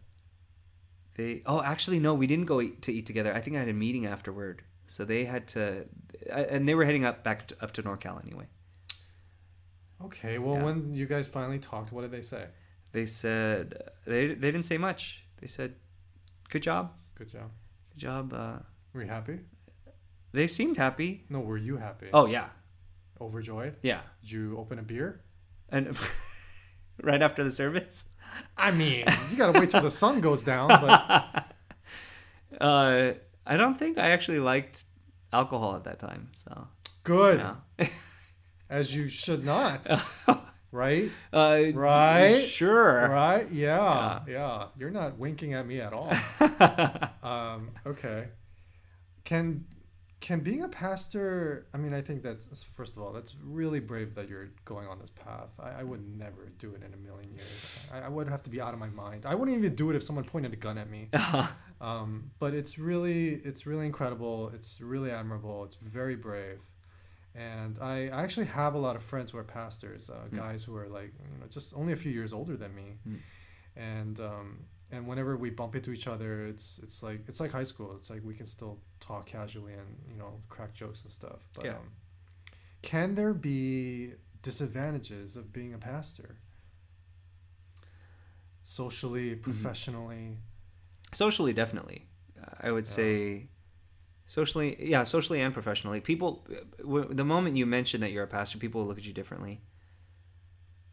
They. 1.19 1.43
Oh, 1.45 1.61
actually, 1.63 1.99
no, 1.99 2.15
we 2.15 2.27
didn't 2.27 2.47
go 2.47 2.63
eat, 2.63 2.81
to 2.83 2.93
eat 2.93 3.05
together. 3.05 3.35
I 3.35 3.41
think 3.43 3.57
I 3.57 3.61
had 3.61 3.69
a 3.69 3.75
meeting 3.75 4.07
afterward, 4.07 4.63
so 4.87 5.05
they 5.05 5.27
had 5.27 5.47
to, 5.49 5.85
and 6.31 6.67
they 6.67 6.75
were 6.75 6.85
heading 6.87 7.05
up 7.05 7.23
back 7.23 7.49
to, 7.49 7.57
up 7.63 7.73
to 7.73 7.83
NorCal 7.83 8.23
anyway. 8.25 8.47
Okay, 10.03 10.39
well, 10.39 10.55
Yeah. 10.57 10.65
when 10.65 10.95
you 10.95 11.07
guys 11.07 11.27
finally 11.27 11.59
talked, 11.59 11.93
what 11.93 12.03
did 12.03 12.13
they 12.13 12.23
say? 12.23 12.47
They 12.93 13.05
said 13.07 13.83
they 14.07 14.29
they 14.29 14.51
didn't 14.53 14.65
say 14.65 14.79
much. 14.79 15.25
They 15.41 15.47
said, 15.47 15.75
"Good 16.49 16.63
job, 16.63 16.93
Good 17.17 17.31
job. 17.31 17.51
good 17.91 17.99
job." 18.01 18.33
Uh, 18.33 18.59
Were 18.93 19.03
you 19.03 19.09
happy? 19.09 19.41
they 20.33 20.47
seemed 20.47 20.77
happy. 20.77 21.25
No, 21.29 21.41
were 21.41 21.59
you 21.59 21.77
happy? 21.79 22.09
Oh 22.13 22.27
yeah, 22.27 22.49
Overjoyed? 23.21 23.77
yeah, 23.83 24.01
Did 24.23 24.31
you 24.31 24.57
open 24.59 24.79
a 24.79 24.83
beer? 24.83 25.21
and 25.69 25.97
right 27.03 27.21
after 27.23 27.43
the 27.45 27.51
service. 27.51 28.05
I 28.57 28.71
mean, 28.71 29.05
you 29.31 29.37
gotta 29.37 29.59
wait 29.59 29.71
till 29.71 29.83
the 29.83 29.91
sun 29.91 30.21
goes 30.21 30.43
down, 30.43 30.69
but 30.69 31.45
Uh, 32.61 33.13
I 33.47 33.57
don't 33.57 33.79
think 33.79 33.99
I 33.99 34.11
actually 34.11 34.41
liked 34.41 34.85
alcohol 35.33 35.77
at 35.77 35.85
that 35.85 35.99
time. 35.99 36.31
So 36.35 36.67
good. 37.05 37.39
yeah. 37.79 37.87
As 38.71 38.95
you 38.95 39.09
should 39.09 39.45
not. 39.45 39.87
right? 40.73 41.11
uh, 41.33 41.63
Right? 41.75 42.41
Sure. 42.41 43.09
Right? 43.09 43.51
Yeah, 43.53 44.21
yeah. 44.27 44.67
You're 44.79 44.91
not 44.91 45.19
winking 45.19 45.55
at 45.55 45.67
me 45.67 45.81
at 45.81 45.93
all. 45.93 46.13
um, 47.23 47.71
okay. 47.87 48.29
Can 49.25 49.67
can 50.21 50.41
being 50.41 50.63
a 50.65 50.69
pastor? 50.69 51.67
I 51.73 51.77
mean, 51.79 51.95
I 51.95 52.01
think 52.01 52.23
that's 52.23 52.65
first 52.65 52.97
of 52.97 53.03
all, 53.03 53.13
that's 53.13 53.35
really 53.43 53.81
brave 53.81 54.15
that 54.17 54.29
you're 54.29 54.49
going 54.65 54.89
on 54.89 54.99
this 54.99 55.11
path. 55.11 55.49
I, 55.61 55.81
I 55.81 55.85
would 55.85 56.03
never 56.19 56.51
do 56.59 56.75
it 56.75 56.83
in 56.83 56.93
a 56.93 56.97
million 56.97 57.33
years. 57.35 57.47
I, 57.93 58.01
I 58.01 58.09
would 58.09 58.29
have 58.29 58.43
to 58.45 58.51
be 58.51 58.61
out 58.61 58.75
of 58.75 58.81
my 58.81 58.89
mind. 58.89 59.27
I 59.27 59.35
wouldn't 59.35 59.57
even 59.57 59.75
do 59.75 59.91
it 59.91 59.97
if 59.97 60.03
someone 60.03 60.25
pointed 60.25 60.53
a 60.53 60.57
gun 60.57 60.77
at 60.79 60.91
me. 60.91 61.09
Um, 61.81 62.33
but 62.41 62.55
it's 62.55 62.79
really 62.79 63.35
it's 63.35 63.65
really 63.67 63.87
incredible. 63.87 64.51
It's 64.55 64.81
really 64.81 65.11
admirable. 65.13 65.63
It's 65.65 65.77
very 65.77 66.17
brave. 66.17 66.61
And 67.35 67.79
I, 67.81 68.09
I 68.09 68.23
actually 68.25 68.47
have 68.47 68.75
a 68.75 68.79
lot 68.79 68.97
of 68.97 69.05
friends 69.05 69.31
who 69.31 69.39
are 69.39 69.45
pastors, 69.45 70.11
uh, 70.11 70.27
guys 70.35 70.65
who 70.65 70.75
are 70.77 70.89
like 70.89 71.13
you 71.33 71.39
know 71.39 71.47
just 71.49 71.73
only 71.77 71.93
a 71.93 71.97
few 71.97 72.11
years 72.11 72.33
older 72.33 72.57
than 72.57 72.75
me, 72.75 72.97
Mm. 73.09 73.19
and 73.77 74.19
um, 74.21 74.59
and 74.91 75.07
whenever 75.07 75.37
we 75.37 75.51
bump 75.51 75.77
into 75.77 75.93
each 75.93 76.07
other, 76.07 76.47
it's 76.47 76.79
it's 76.83 77.03
like 77.03 77.21
it's 77.29 77.41
like 77.41 77.53
high 77.53 77.65
school. 77.65 77.95
It's 77.97 78.11
like 78.11 78.23
we 78.25 78.35
can 78.35 78.47
still 78.47 78.81
talk 79.01 79.27
casually 79.27 79.75
and 79.75 79.99
you 80.11 80.17
know 80.17 80.41
crack 80.49 80.73
jokes 80.75 81.05
and 81.05 81.13
stuff. 81.13 81.49
But 81.55 81.65
Yeah. 81.67 81.73
um, 81.73 81.91
can 82.83 83.15
there 83.15 83.35
be 83.35 84.13
disadvantages 84.43 85.37
of 85.37 85.53
being 85.53 85.75
a 85.75 85.79
pastor? 85.79 86.37
Socially, 88.65 89.31
Mm-hmm. 89.31 89.41
professionally. 89.43 90.37
socially, 91.13 91.53
definitely. 91.55 92.07
Uh, 92.41 92.55
I 92.61 92.71
would 92.73 92.85
Yeah. 92.85 92.91
say 92.93 93.49
socially, 94.27 94.77
yeah, 94.91 95.05
socially 95.05 95.41
and 95.41 95.55
professionally. 95.55 96.01
People, 96.03 96.47
w- 96.79 97.13
the 97.15 97.25
moment 97.25 97.57
you 97.57 97.65
mention 97.65 98.01
that 98.03 98.13
you're 98.13 98.25
a 98.25 98.29
pastor, 98.29 98.59
people 98.59 98.83
will 98.83 98.89
look 98.89 98.99
at 98.99 99.05
you 99.05 99.15
differently. 99.15 99.63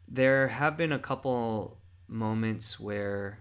There 0.07 0.47
have 0.47 0.77
been 0.77 0.93
a 0.93 0.99
couple 0.99 1.81
moments 2.07 2.79
where, 2.79 3.39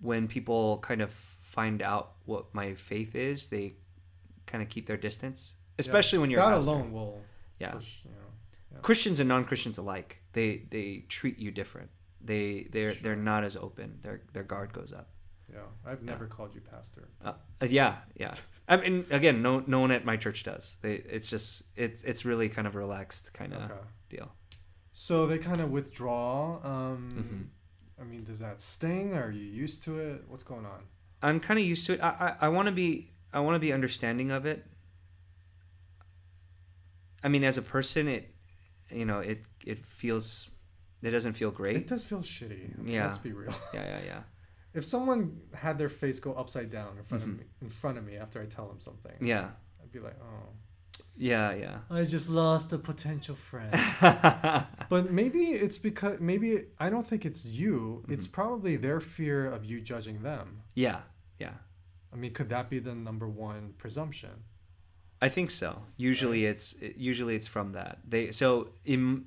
when 0.00 0.28
people 0.28 0.78
kind 0.78 1.00
of 1.02 1.10
find 1.12 1.80
out 1.82 2.12
what 2.24 2.54
my 2.54 2.74
faith 2.74 3.14
is, 3.14 3.48
they 3.48 3.74
kind 4.46 4.62
of 4.62 4.68
keep 4.68 4.86
their 4.86 4.96
distance, 4.96 5.54
especially 5.78 6.18
when 6.18 6.30
you're 6.30 6.40
that 6.40 6.52
alone 6.54 6.92
will 6.92 7.20
Yeah. 7.58 7.72
push. 7.72 8.04
You 8.04 8.10
know, 8.10 8.80
Christians 8.82 9.20
and 9.20 9.28
non-Christians 9.28 9.78
alike, 9.78 10.18
they 10.32 10.66
they 10.70 11.04
treat 11.08 11.38
you 11.38 11.50
different. 11.50 11.90
They 12.20 12.68
they're 12.70 12.92
Sure. 12.92 13.02
they're 13.02 13.16
not 13.16 13.44
as 13.44 13.56
open. 13.56 13.98
Their 14.02 14.20
their 14.32 14.44
guard 14.44 14.72
goes 14.72 14.92
up. 14.92 15.08
yeah. 15.52 15.60
I've 15.84 16.02
never 16.02 16.26
called 16.26 16.54
you 16.54 16.60
pastor. 16.60 17.08
Uh, 17.24 17.34
uh, 17.62 17.66
yeah, 17.66 17.98
yeah. 18.16 18.34
I 18.68 18.76
mean, 18.78 19.06
again, 19.10 19.42
no 19.42 19.62
no 19.66 19.78
one 19.80 19.92
at 19.92 20.04
my 20.04 20.16
church 20.16 20.42
does. 20.42 20.76
They 20.82 20.94
it's 20.96 21.30
just 21.30 21.62
it's 21.76 22.02
it's 22.02 22.24
really 22.24 22.48
kind 22.48 22.66
of 22.66 22.74
relaxed 22.74 23.32
kind 23.32 23.54
of 23.54 23.62
Okay. 23.70 23.80
deal. 24.10 24.34
So 24.92 25.26
they 25.26 25.38
kind 25.38 25.60
of 25.60 25.70
withdraw. 25.70 26.60
Um, 26.64 27.10
Mhm. 27.12 27.55
I 28.00 28.04
mean, 28.04 28.24
does 28.24 28.40
that 28.40 28.60
sting? 28.60 29.14
Are 29.14 29.30
you 29.30 29.44
used 29.44 29.82
to 29.84 29.98
it? 29.98 30.24
What's 30.28 30.42
going 30.42 30.66
on? 30.66 30.82
I'm 31.22 31.40
kind 31.40 31.58
of 31.58 31.64
used 31.66 31.86
to 31.86 31.94
it. 31.94 32.00
I 32.00 32.36
I, 32.40 32.46
I 32.46 32.48
want 32.48 32.66
to 32.66 32.72
be 32.72 33.10
I 33.32 33.40
want 33.40 33.54
to 33.54 33.58
be 33.58 33.72
understanding 33.72 34.30
of 34.30 34.44
it. 34.46 34.64
I 37.24 37.28
mean, 37.28 37.44
as 37.44 37.58
a 37.58 37.62
person, 37.62 38.08
it 38.08 38.34
you 38.90 39.04
know 39.04 39.20
it 39.20 39.42
it 39.64 39.86
feels 39.86 40.50
it 41.02 41.10
doesn't 41.10 41.34
feel 41.34 41.50
great. 41.50 41.76
It 41.76 41.86
does 41.86 42.04
feel 42.04 42.20
shitty. 42.20 42.78
I 42.78 42.82
mean, 42.82 42.92
Yeah. 42.94 43.04
Let's 43.04 43.18
be 43.18 43.32
real. 43.32 43.54
Yeah, 43.74 43.84
yeah, 43.84 44.00
yeah. 44.06 44.22
If 44.74 44.84
someone 44.84 45.40
had 45.54 45.78
their 45.78 45.88
face 45.88 46.20
go 46.20 46.34
upside 46.34 46.68
down 46.70 46.98
in 46.98 47.04
front 47.04 47.24
Mhm. 47.24 47.28
of 47.32 47.38
me, 47.38 47.44
in 47.62 47.70
front 47.70 47.96
of 47.96 48.04
me 48.04 48.16
after 48.16 48.42
I 48.42 48.46
tell 48.46 48.68
them 48.68 48.78
something, 48.78 49.16
Yeah, 49.26 49.52
I'd 49.82 49.90
be 49.90 50.00
like, 50.00 50.18
oh, 50.20 50.48
yeah, 51.16 51.54
yeah. 51.54 51.78
I 51.90 52.04
just 52.04 52.28
lost 52.28 52.72
a 52.72 52.78
potential 52.78 53.34
friend. 53.34 53.72
but 54.88 55.10
maybe 55.10 55.38
it's 55.38 55.78
because 55.78 56.20
maybe 56.20 56.64
I 56.78 56.90
don't 56.90 57.06
think 57.06 57.24
it's 57.24 57.44
you. 57.44 58.02
Mm-hmm. 58.02 58.12
It's 58.12 58.26
probably 58.26 58.76
their 58.76 59.00
fear 59.00 59.46
of 59.46 59.64
you 59.64 59.80
judging 59.80 60.22
them. 60.22 60.62
yeah, 60.74 61.00
yeah. 61.38 61.54
I 62.12 62.16
mean, 62.16 62.32
could 62.32 62.48
that 62.48 62.70
be 62.70 62.78
the 62.78 62.94
number 62.94 63.28
one 63.28 63.74
presumption? 63.76 64.44
I 65.20 65.28
think 65.28 65.50
so. 65.50 65.82
Usually 65.96 66.44
it's 66.44 66.74
usually 66.96 67.34
it's 67.36 67.46
from 67.46 67.72
that. 67.72 67.98
They 68.06 68.30
so 68.30 68.68
in 68.84 69.24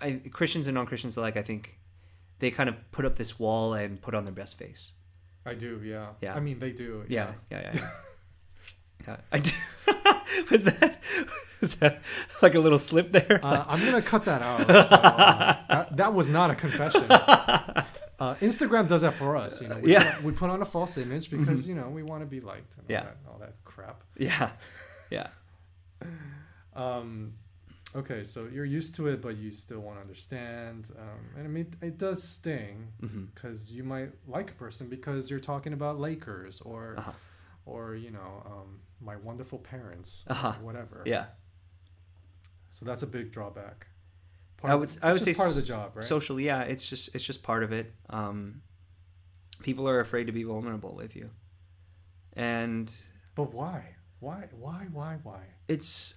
I, 0.00 0.20
Christians 0.30 0.66
and 0.66 0.74
non-Christians 0.74 1.16
alike, 1.16 1.36
I 1.36 1.42
think 1.42 1.78
they 2.38 2.50
kind 2.50 2.68
of 2.68 2.90
put 2.90 3.04
up 3.04 3.16
this 3.16 3.38
wall 3.38 3.74
and 3.74 4.00
put 4.00 4.14
on 4.14 4.24
their 4.24 4.32
best 4.32 4.58
face. 4.58 4.92
I 5.44 5.54
do, 5.54 5.80
yeah. 5.84 6.08
Yeah. 6.20 6.34
I 6.34 6.40
mean, 6.40 6.58
they 6.58 6.72
do. 6.72 7.04
Yeah, 7.08 7.32
yeah, 7.50 7.60
yeah. 7.60 7.70
Yeah, 7.74 7.90
yeah 9.06 9.16
I 9.32 9.38
do. 9.38 9.50
was 10.50 10.64
that 10.64 11.00
was 11.60 11.74
that 11.76 12.00
like 12.42 12.54
a 12.54 12.60
little 12.60 12.78
slip 12.78 13.12
there? 13.12 13.40
Uh, 13.42 13.64
I'm 13.66 13.84
gonna 13.84 14.02
cut 14.02 14.24
that 14.26 14.42
out. 14.42 14.66
So, 14.66 14.94
uh, 14.96 15.56
that, 15.68 15.96
that 15.96 16.14
was 16.14 16.28
not 16.28 16.50
a 16.50 16.54
confession. 16.54 17.04
Uh, 18.20 18.34
Instagram 18.42 18.86
does 18.86 19.00
that 19.00 19.14
for 19.14 19.34
us. 19.34 19.62
You 19.62 19.68
know, 19.68 19.78
we, 19.78 19.92
Yeah. 19.94 20.02
Mm-hmm. 20.02 20.16
put, 20.16 20.24
we 20.24 20.32
put 20.32 20.50
on 20.50 20.60
a 20.60 20.66
false 20.66 20.98
image 20.98 21.30
because 21.30 21.66
you 21.66 21.74
know 21.74 21.88
we 21.88 22.02
want 22.02 22.20
to 22.20 22.26
be 22.26 22.40
liked 22.40 22.76
and 22.76 22.84
all, 22.84 22.92
Yeah. 22.92 23.04
that, 23.04 23.16
all 23.26 23.38
that 23.38 23.54
crap. 23.64 24.04
yeah, 24.18 24.50
yeah, 25.10 25.28
Um, 26.74 27.34
okay, 27.96 28.22
so 28.24 28.46
you're 28.52 28.64
used 28.66 28.94
to 28.96 29.08
it, 29.08 29.20
but 29.22 29.36
you 29.36 29.50
still 29.50 29.80
want 29.80 29.96
to 29.96 30.00
understand. 30.02 30.90
Um, 30.98 31.30
and 31.36 31.46
I 31.46 31.48
mean, 31.48 31.72
it 31.82 31.98
does 31.98 32.22
sting 32.22 32.88
because 33.34 33.72
you 33.72 33.84
might 33.84 34.10
like 34.28 34.50
a 34.50 34.54
person 34.54 34.88
because 34.88 35.30
you're 35.30 35.40
talking 35.40 35.72
about 35.72 35.98
Lakers 35.98 36.60
or, 36.60 36.96
Uh-huh. 36.98 37.12
Or 37.70 37.94
you 37.94 38.10
know, 38.10 38.42
um, 38.46 38.80
my 39.00 39.16
wonderful 39.16 39.58
parents, 39.58 40.24
Uh-huh. 40.26 40.54
or 40.60 40.64
whatever. 40.64 41.02
yeah. 41.06 41.26
So 42.70 42.84
that's 42.84 43.02
a 43.02 43.06
big 43.06 43.32
drawback. 43.32 43.86
I 44.62 44.74
would- 44.74 44.88
of- 44.90 44.98
I 45.04 45.12
would 45.12 45.22
say 45.22 45.32
part 45.34 45.48
of 45.48 45.54
the 45.56 45.62
job, 45.62 45.96
right? 45.96 46.04
Socially, 46.04 46.44
yeah. 46.44 46.62
It's 46.62 46.86
just 46.88 47.14
it's 47.14 47.24
just 47.24 47.42
part 47.42 47.62
of 47.62 47.72
it. 47.72 47.94
Um, 48.10 48.62
people 49.62 49.88
are 49.88 50.00
afraid 50.00 50.26
to 50.26 50.32
be 50.32 50.42
vulnerable 50.42 50.94
with 50.94 51.16
you, 51.16 51.30
and 52.34 52.94
but 53.34 53.52
why? 53.54 53.96
Why? 54.18 54.48
Why? 54.52 54.86
Why? 54.92 55.18
Why? 55.22 55.40
It's 55.68 56.14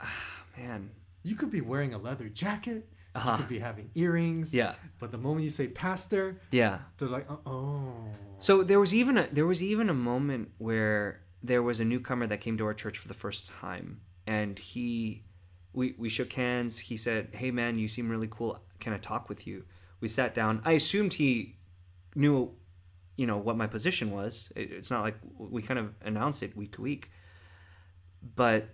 ah, 0.00 0.44
man. 0.56 0.90
You 1.22 1.34
could 1.36 1.50
be 1.50 1.60
wearing 1.60 1.92
a 1.92 1.98
leather 1.98 2.28
jacket. 2.30 2.88
Uh-huh. 3.14 3.32
You 3.32 3.36
could 3.38 3.48
be 3.48 3.58
having 3.58 3.90
earrings. 3.94 4.54
Yeah. 4.54 4.74
But 4.98 5.12
the 5.12 5.18
moment 5.18 5.44
you 5.44 5.50
say 5.50 5.68
pastor, 5.68 6.40
Yeah. 6.50 6.78
they're 6.98 7.08
like, 7.08 7.26
oh. 7.46 7.94
So 8.38 8.62
there 8.62 8.78
was 8.78 8.94
even 8.94 9.18
a 9.18 9.26
there 9.32 9.46
was 9.46 9.62
even 9.62 9.88
a 9.90 9.94
moment 9.94 10.50
where 10.58 11.22
there 11.42 11.62
was 11.62 11.80
a 11.80 11.84
newcomer 11.84 12.26
that 12.26 12.40
came 12.40 12.56
to 12.58 12.64
our 12.66 12.74
church 12.74 12.98
for 12.98 13.08
the 13.08 13.14
first 13.14 13.48
time, 13.48 14.00
and 14.26 14.58
he, 14.58 15.24
we 15.72 15.94
we 15.98 16.08
shook 16.08 16.32
hands. 16.32 16.78
He 16.78 16.96
said, 16.96 17.28
"Hey 17.32 17.50
man, 17.50 17.78
you 17.78 17.88
seem 17.88 18.08
really 18.08 18.28
cool. 18.30 18.60
Can 18.80 18.92
I 18.92 18.98
talk 18.98 19.28
with 19.28 19.46
you?" 19.46 19.64
We 20.00 20.06
sat 20.08 20.34
down. 20.34 20.62
I 20.64 20.72
assumed 20.72 21.14
he 21.14 21.56
knew, 22.14 22.52
you 23.16 23.26
know, 23.26 23.36
what 23.38 23.56
my 23.56 23.66
position 23.66 24.10
was. 24.12 24.52
It, 24.54 24.70
it's 24.72 24.90
not 24.90 25.02
like 25.02 25.16
we 25.36 25.62
kind 25.62 25.80
of 25.80 25.94
announce 26.02 26.42
it 26.42 26.56
week 26.56 26.72
to 26.72 26.82
week, 26.82 27.10
but 28.36 28.68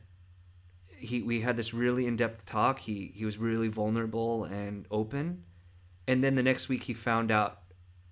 he 1.04 1.22
we 1.22 1.40
had 1.40 1.56
this 1.56 1.72
really 1.74 2.06
in 2.06 2.16
depth 2.16 2.46
talk. 2.46 2.80
He 2.80 3.12
he 3.14 3.24
was 3.24 3.38
really 3.38 3.68
vulnerable 3.68 4.44
and 4.44 4.86
open, 4.90 5.44
and 6.06 6.22
then 6.22 6.34
the 6.34 6.42
next 6.42 6.68
week 6.68 6.84
he 6.84 6.94
found 6.94 7.30
out 7.30 7.60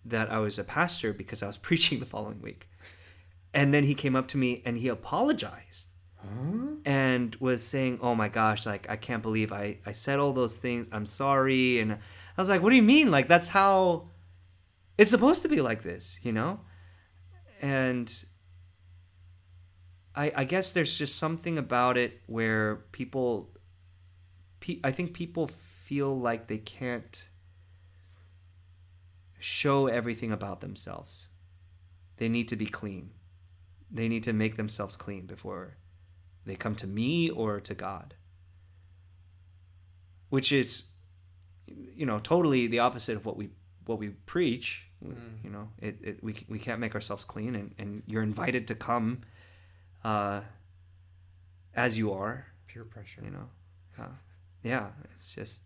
that 0.04 0.30
I 0.30 0.38
was 0.38 0.58
a 0.58 0.64
pastor 0.64 1.12
because 1.12 1.42
I 1.42 1.46
was 1.46 1.56
preaching 1.68 2.00
the 2.00 2.06
following 2.06 2.40
week. 2.40 2.68
And 3.54 3.74
then 3.74 3.84
he 3.84 3.94
came 3.94 4.16
up 4.16 4.28
to 4.28 4.38
me 4.38 4.62
and 4.64 4.78
he 4.78 4.88
apologized 4.88 5.88
Huh? 6.16 6.76
and 6.84 7.34
was 7.36 7.62
saying, 7.64 7.98
Oh 8.00 8.14
my 8.14 8.28
gosh, 8.28 8.64
like, 8.64 8.88
I 8.88 8.96
can't 8.96 9.22
believe 9.22 9.52
I, 9.52 9.78
I 9.84 9.92
said 9.92 10.18
all 10.18 10.32
those 10.32 10.56
things. 10.56 10.88
I'm 10.92 11.04
sorry. 11.06 11.80
And 11.80 11.92
I 11.92 11.98
was 12.36 12.48
like, 12.48 12.62
What 12.62 12.70
do 12.70 12.76
you 12.76 12.82
mean? 12.82 13.10
Like, 13.10 13.28
that's 13.28 13.48
how 13.48 14.08
it's 14.96 15.10
supposed 15.10 15.42
to 15.42 15.48
be 15.48 15.60
like 15.60 15.82
this, 15.82 16.20
you 16.22 16.32
know? 16.32 16.60
And 17.60 18.12
I, 20.14 20.32
I 20.34 20.44
guess 20.44 20.72
there's 20.72 20.96
just 20.96 21.16
something 21.16 21.58
about 21.58 21.96
it 21.96 22.20
where 22.26 22.76
people, 22.92 23.50
pe- 24.60 24.80
I 24.84 24.90
think 24.90 25.14
people 25.14 25.46
feel 25.46 26.18
like 26.18 26.48
they 26.48 26.58
can't 26.58 27.28
show 29.38 29.86
everything 29.86 30.32
about 30.32 30.60
themselves. 30.60 31.28
They 32.18 32.28
need 32.28 32.48
to 32.48 32.56
be 32.56 32.66
clean. 32.66 33.10
They 33.90 34.08
need 34.08 34.24
to 34.24 34.32
make 34.32 34.56
themselves 34.56 34.96
clean 34.96 35.26
before 35.26 35.76
they 36.44 36.56
come 36.56 36.74
to 36.76 36.86
me 36.86 37.30
or 37.30 37.60
to 37.60 37.74
God. 37.74 38.14
Which 40.28 40.50
is 40.50 40.92
you 41.94 42.06
know, 42.06 42.18
totally 42.18 42.66
the 42.66 42.80
opposite 42.80 43.16
of 43.16 43.26
what 43.26 43.36
we 43.36 43.50
what 43.86 43.98
we 43.98 44.10
preach. 44.10 44.86
Mm. 45.04 45.44
You 45.44 45.50
know, 45.50 45.68
it, 45.80 45.98
it 46.02 46.24
we 46.24 46.34
we 46.48 46.58
can't 46.58 46.80
make 46.80 46.94
ourselves 46.94 47.24
clean 47.24 47.54
and, 47.54 47.74
and 47.78 48.02
you're 48.06 48.22
invited 48.22 48.68
to 48.68 48.74
come 48.74 49.22
uh 50.04 50.40
as 51.74 51.96
you 51.96 52.12
are, 52.12 52.46
Peer 52.66 52.84
pressure. 52.84 53.22
you 53.24 53.30
know. 53.30 53.48
Uh, 53.98 54.08
yeah, 54.62 54.88
it's 55.12 55.34
just 55.34 55.62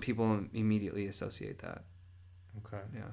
people 0.00 0.44
immediately 0.52 1.06
associate 1.06 1.58
that. 1.60 1.84
Okay. 2.66 2.82
Yeah. 2.94 3.12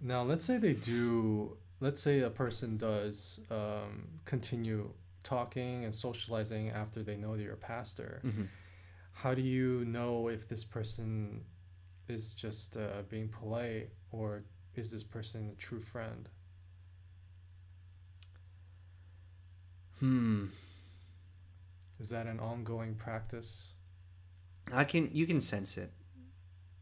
Now, 0.00 0.22
let's 0.22 0.44
say 0.44 0.58
they 0.58 0.74
do. 0.74 1.56
Let's 1.80 2.00
say 2.00 2.20
a 2.20 2.30
person 2.30 2.76
does 2.78 3.40
um, 3.50 4.20
continue 4.24 4.92
talking 5.22 5.84
and 5.84 5.94
socializing 5.94 6.70
after 6.70 7.02
they 7.02 7.16
know 7.16 7.36
that 7.36 7.42
you're 7.42 7.54
a 7.54 7.56
pastor. 7.56 8.20
hmm 8.22 8.44
How 9.12 9.34
do 9.34 9.42
you 9.42 9.84
know 9.84 10.28
if 10.28 10.48
this 10.48 10.64
person 10.64 11.44
is 12.08 12.32
just 12.32 12.76
uh, 12.76 13.02
being 13.08 13.28
polite 13.28 13.90
or 14.10 14.44
is 14.74 14.90
this 14.92 15.02
person 15.04 15.50
a 15.52 15.54
true 15.56 15.80
friend? 15.80 16.28
Hmm. 20.00 20.46
Is 21.98 22.10
that 22.10 22.26
an 22.26 22.38
ongoing 22.40 22.94
practice? 22.94 23.68
I 24.72 24.84
can 24.84 25.10
you 25.12 25.26
can 25.26 25.40
sense 25.40 25.76
it. 25.78 25.92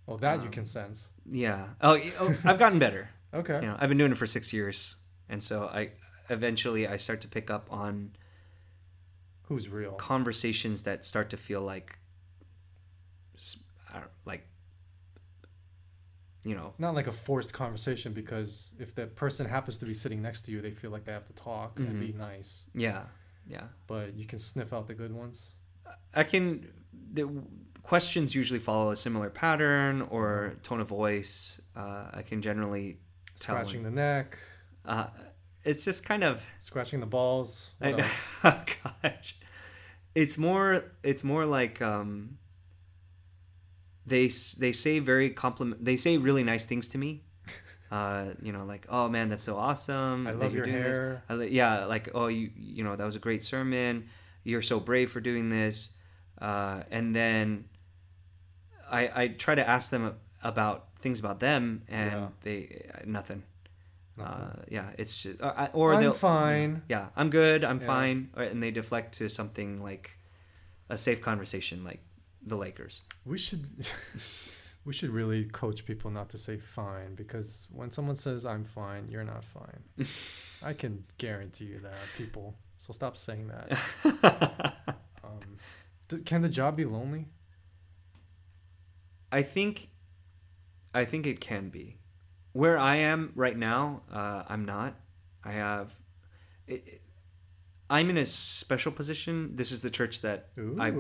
Oh, 0.09 0.17
that 0.19 0.41
you 0.41 0.47
Um, 0.47 0.51
can 0.51 0.65
sense. 0.67 1.09
Yeah. 1.31 1.69
Oh, 1.81 1.99
oh 2.19 2.37
I've 2.45 2.59
gotten 2.59 2.79
better. 2.79 3.11
Okay. 3.33 3.55
You 3.55 3.67
know, 3.69 3.77
I've 3.79 3.89
been 3.89 3.99
doing 3.99 4.13
it 4.13 4.19
for 4.19 4.27
six 4.27 4.53
years, 4.53 4.97
and 5.29 5.43
so 5.43 5.67
I 5.67 5.93
eventually 6.31 6.87
I 6.87 6.97
start 6.97 7.21
to 7.23 7.29
pick 7.29 7.51
up 7.51 7.67
on 7.71 8.13
Who's 9.49 9.69
real? 9.69 9.93
conversations 9.93 10.83
that 10.83 11.05
start 11.05 11.31
to 11.31 11.37
feel 11.37 11.61
like, 11.61 11.99
like, 14.25 14.47
you 16.45 16.55
know, 16.55 16.75
Not 16.79 16.95
like 16.95 17.07
a 17.07 17.13
forced 17.13 17.53
conversation 17.53 18.13
because 18.13 18.75
if 18.79 18.95
that 18.97 19.17
person 19.17 19.47
happens 19.47 19.79
to 19.79 19.87
be 19.87 19.95
sitting 19.95 20.21
next 20.23 20.43
to 20.43 20.53
you, 20.53 20.61
they 20.61 20.73
feel 20.73 20.91
like 20.91 21.05
they 21.05 21.13
have 21.13 21.27
to 21.27 21.33
talk 21.33 21.79
and 21.79 21.99
be 22.01 22.13
nice. 22.13 22.67
yeah, 22.75 23.05
yeah. 23.47 23.65
But 23.87 24.15
you 24.15 24.27
can 24.27 24.39
sniff 24.39 24.73
out 24.73 24.87
the 24.87 24.95
good 24.95 25.13
ones. 25.13 25.53
I 26.15 26.23
can. 26.25 26.69
The 27.13 27.29
questions 27.83 28.35
usually 28.35 28.61
follow 28.61 28.91
a 28.91 28.97
similar 28.97 29.31
pattern 29.31 30.03
or 30.03 30.57
tone 30.63 30.81
of 30.81 30.89
voice. 30.89 31.61
Uh, 31.77 32.07
I 32.13 32.23
can 32.23 32.43
generally. 32.43 32.99
Scratching 33.37 33.83
the 33.83 33.91
neck, 33.91 34.39
uh, 34.85 35.09
it's 35.65 35.85
just 35.85 36.05
kind 36.07 36.23
of 36.23 36.43
scratching 36.61 37.01
the 37.01 37.07
balls. 37.07 37.73
I 37.81 37.91
What 37.91 38.01
else? 38.01 38.29
oh 38.45 38.65
gosh, 39.03 39.37
it's 40.15 40.39
more. 40.39 40.85
It's 41.03 41.25
more 41.25 41.45
like 41.47 41.83
um. 41.83 42.39
They 44.07 44.29
they 44.59 44.73
say 44.73 44.99
very 44.99 45.31
compliment. 45.31 45.85
They 45.85 45.97
say 45.97 46.19
really 46.19 46.43
nice 46.45 46.65
things 46.67 46.89
to 46.89 46.99
me. 46.99 47.23
Uh, 47.91 48.35
you 48.43 48.53
know, 48.53 48.65
like, 48.65 48.87
oh 48.89 49.09
man, 49.09 49.29
that's 49.29 49.45
so 49.45 49.57
awesome. 49.57 50.27
I 50.27 50.33
love 50.33 50.53
your 50.55 50.67
doing 50.67 50.77
hair. 50.83 51.23
I 51.29 51.35
li- 51.35 51.49
yeah, 51.51 51.85
like, 51.85 52.09
oh, 52.15 52.27
you 52.27 52.51
you 52.57 52.83
know, 52.85 52.97
that 52.97 53.05
was 53.05 53.15
a 53.17 53.21
great 53.21 53.43
sermon. 53.43 54.09
You're 54.43 54.63
so 54.63 54.81
brave 54.81 55.11
for 55.11 55.21
doing 55.21 55.49
this. 55.49 55.91
Uh, 56.41 56.83
and 56.91 57.15
then 57.15 57.67
I 58.91 59.23
I 59.23 59.29
try 59.29 59.55
to 59.55 59.67
ask 59.69 59.91
them 59.91 60.15
about 60.43 60.89
things 60.99 61.19
about 61.21 61.41
them, 61.41 61.83
and 61.89 62.13
Yeah. 62.13 62.29
they 62.43 62.91
uh, 62.95 62.99
nothing. 63.07 63.43
Uh, 64.21 64.53
yeah, 64.71 64.91
it's 64.99 65.23
just, 65.23 65.41
or, 65.41 65.59
I- 65.59 65.71
or 65.73 65.95
I'm 65.95 66.01
they'll 66.01 66.13
fine. 66.13 66.83
yeah, 66.89 67.09
I'm 67.17 67.31
good, 67.31 67.65
I'm 67.65 67.81
Yeah. 67.81 67.87
fine, 67.87 68.29
or, 68.37 68.43
and 68.45 68.63
they 68.63 68.71
deflect 68.71 69.15
to 69.19 69.29
something 69.29 69.83
like 69.83 70.17
a 70.89 70.97
safe 70.99 71.21
conversation, 71.21 71.83
like 71.85 72.01
the 72.47 72.57
Lakers. 72.57 73.03
We 73.25 73.39
should 73.39 73.67
we 74.85 74.93
should 74.93 75.11
really 75.11 75.45
coach 75.45 75.85
people 75.85 76.11
not 76.11 76.29
to 76.31 76.39
say 76.39 76.57
fine 76.59 77.15
because 77.15 77.69
when 77.73 77.91
someone 77.91 78.17
says 78.17 78.45
I'm 78.45 78.65
fine, 78.65 79.09
you're 79.09 79.25
not 79.25 79.45
fine. 79.45 80.07
I 80.63 80.73
can 80.75 81.05
guarantee 81.19 81.67
you 81.67 81.81
that, 81.81 81.95
people. 82.17 82.55
So 82.79 82.93
stop 82.93 83.17
saying 83.17 83.49
that. 83.49 84.75
Um, 85.25 85.57
th- 86.11 86.25
can 86.27 86.43
the 86.43 86.51
job 86.51 86.77
be 86.77 86.85
lonely? 86.85 87.27
I 89.33 89.43
think, 89.43 89.89
I 90.93 91.05
think 91.07 91.27
it 91.27 91.41
can 91.41 91.71
be. 91.71 91.99
Where 92.53 92.79
I 92.79 92.97
am 92.97 93.33
right 93.35 93.57
now, 93.57 94.03
uh, 94.13 94.43
I'm 94.49 94.65
not. 94.67 94.95
I 95.43 95.53
have. 95.53 95.95
It, 96.67 96.83
it- 96.87 97.01
I'm 97.91 98.09
in 98.11 98.17
a 98.17 98.25
special 98.25 98.93
position. 98.93 99.57
This 99.57 99.71
is 99.71 99.83
the 99.83 99.91
church 99.91 100.23
that 100.23 100.49
Ooh. 100.59 100.77
I, 100.81 100.91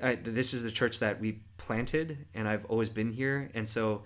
I. 0.00 0.14
This 0.16 0.54
is 0.54 0.62
the 0.62 0.70
church 0.70 0.98
that 1.00 1.20
we 1.20 1.40
planted, 1.56 2.26
and 2.34 2.46
I've 2.48 2.64
always 2.66 2.88
been 2.88 3.10
here, 3.12 3.50
and 3.54 3.68
so, 3.68 4.02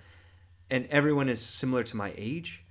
and 0.71 0.87
everyone 0.87 1.29
is 1.29 1.41
similar 1.41 1.83
to 1.85 1.97
my 1.97 2.13
age, 2.17 2.63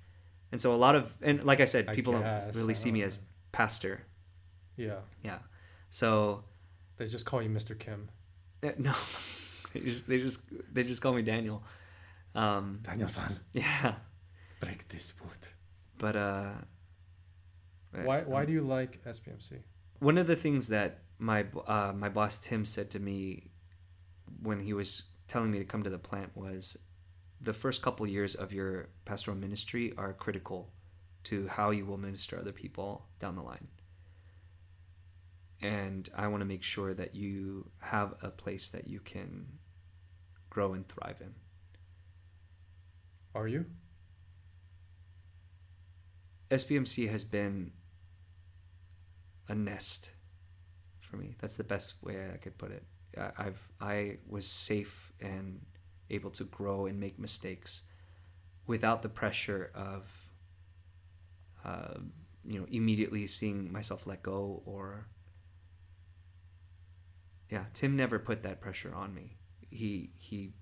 and 0.52 0.60
so 0.60 0.74
a 0.74 0.76
lot 0.76 0.94
of 0.96 1.12
and 1.22 1.44
like 1.44 1.60
I 1.60 1.64
said, 1.66 1.88
I 1.88 1.94
people 1.94 2.14
guess, 2.14 2.44
don't 2.44 2.56
really 2.62 2.74
see 2.74 2.90
me 2.90 3.02
as 3.02 3.18
pastor. 3.52 4.02
yeah. 4.76 5.00
Yeah, 5.22 5.38
so 5.90 6.44
They 6.96 7.06
just 7.06 7.24
call 7.26 7.42
you 7.42 7.48
Mr. 7.50 7.78
Kim. 7.78 8.08
uh, 8.62 8.70
no, 8.78 8.94
they 9.72 9.80
just 9.80 10.08
they 10.08 10.18
just 10.18 10.40
they 10.74 10.82
just 10.84 11.00
call 11.02 11.12
me 11.14 11.22
Daniel. 11.22 11.62
Um, 12.34 12.80
Daniel-san, 12.82 13.40
yeah, 13.54 13.94
break 14.60 14.88
this 14.88 15.14
wood. 15.20 15.48
but 15.98 16.16
uh, 16.16 16.52
Why 18.04 18.20
why 18.22 18.44
do 18.44 18.52
you 18.52 18.60
like 18.60 19.02
SBMC? 19.04 19.62
one 20.00 20.18
of 20.18 20.26
the 20.26 20.36
things 20.36 20.68
that 20.68 20.98
my 21.18 21.46
uh, 21.66 21.92
my 21.94 22.08
boss 22.08 22.38
Tim 22.38 22.64
said 22.64 22.90
to 22.90 22.98
me 22.98 23.50
when 24.42 24.60
he 24.60 24.72
was 24.72 25.04
telling 25.28 25.50
me 25.50 25.58
to 25.58 25.64
come 25.64 25.82
to 25.82 25.90
the 25.90 25.98
plant 25.98 26.36
was 26.36 26.76
the 27.40 27.52
first 27.52 27.82
couple 27.82 28.06
years 28.06 28.34
of 28.34 28.52
your 28.52 28.88
pastoral 29.04 29.36
ministry 29.36 29.92
are 29.96 30.12
critical 30.12 30.72
to 31.24 31.48
how 31.48 31.70
you 31.70 31.84
will 31.84 31.98
minister 31.98 32.38
other 32.38 32.52
people 32.52 33.06
down 33.18 33.34
the 33.34 33.42
line. 33.42 33.68
And 35.60 36.08
I 36.14 36.28
want 36.28 36.42
to 36.42 36.46
make 36.46 36.62
sure 36.62 36.94
that 36.94 37.14
you 37.14 37.70
have 37.80 38.14
a 38.22 38.30
place 38.30 38.68
that 38.70 38.86
you 38.86 39.00
can 39.00 39.46
grow 40.50 40.74
and 40.74 40.86
thrive 40.86 41.20
in. 41.20 41.34
Are 43.34 43.48
you? 43.48 43.66
SBMC 46.50 47.10
has 47.10 47.24
been 47.24 47.72
a 49.48 49.54
nest 49.54 50.10
for 51.06 51.16
me. 51.16 51.34
That's 51.40 51.56
the 51.56 51.64
best 51.64 51.94
way 52.02 52.30
I 52.32 52.36
could 52.36 52.58
put 52.58 52.70
it. 52.70 52.84
I- 53.16 53.32
I've 53.38 53.68
I 53.80 54.18
was 54.28 54.46
safe 54.46 55.12
and 55.20 55.60
able 56.10 56.30
to 56.32 56.44
grow 56.44 56.86
and 56.86 57.00
make 57.00 57.18
mistakes 57.18 57.82
without 58.66 59.02
the 59.02 59.08
pressure 59.08 59.70
of 59.74 60.02
uh, 61.64 61.94
you 62.44 62.60
know, 62.60 62.66
immediately 62.70 63.26
seeing 63.26 63.72
myself 63.72 64.06
let 64.06 64.22
go 64.22 64.62
or 64.64 65.06
yeah, 67.50 67.64
Tim 67.74 67.96
never 67.96 68.18
put 68.18 68.42
that 68.42 68.60
pressure 68.60 68.92
on 68.94 69.14
me. 69.14 69.36
He 69.70 70.10
he 70.18 70.52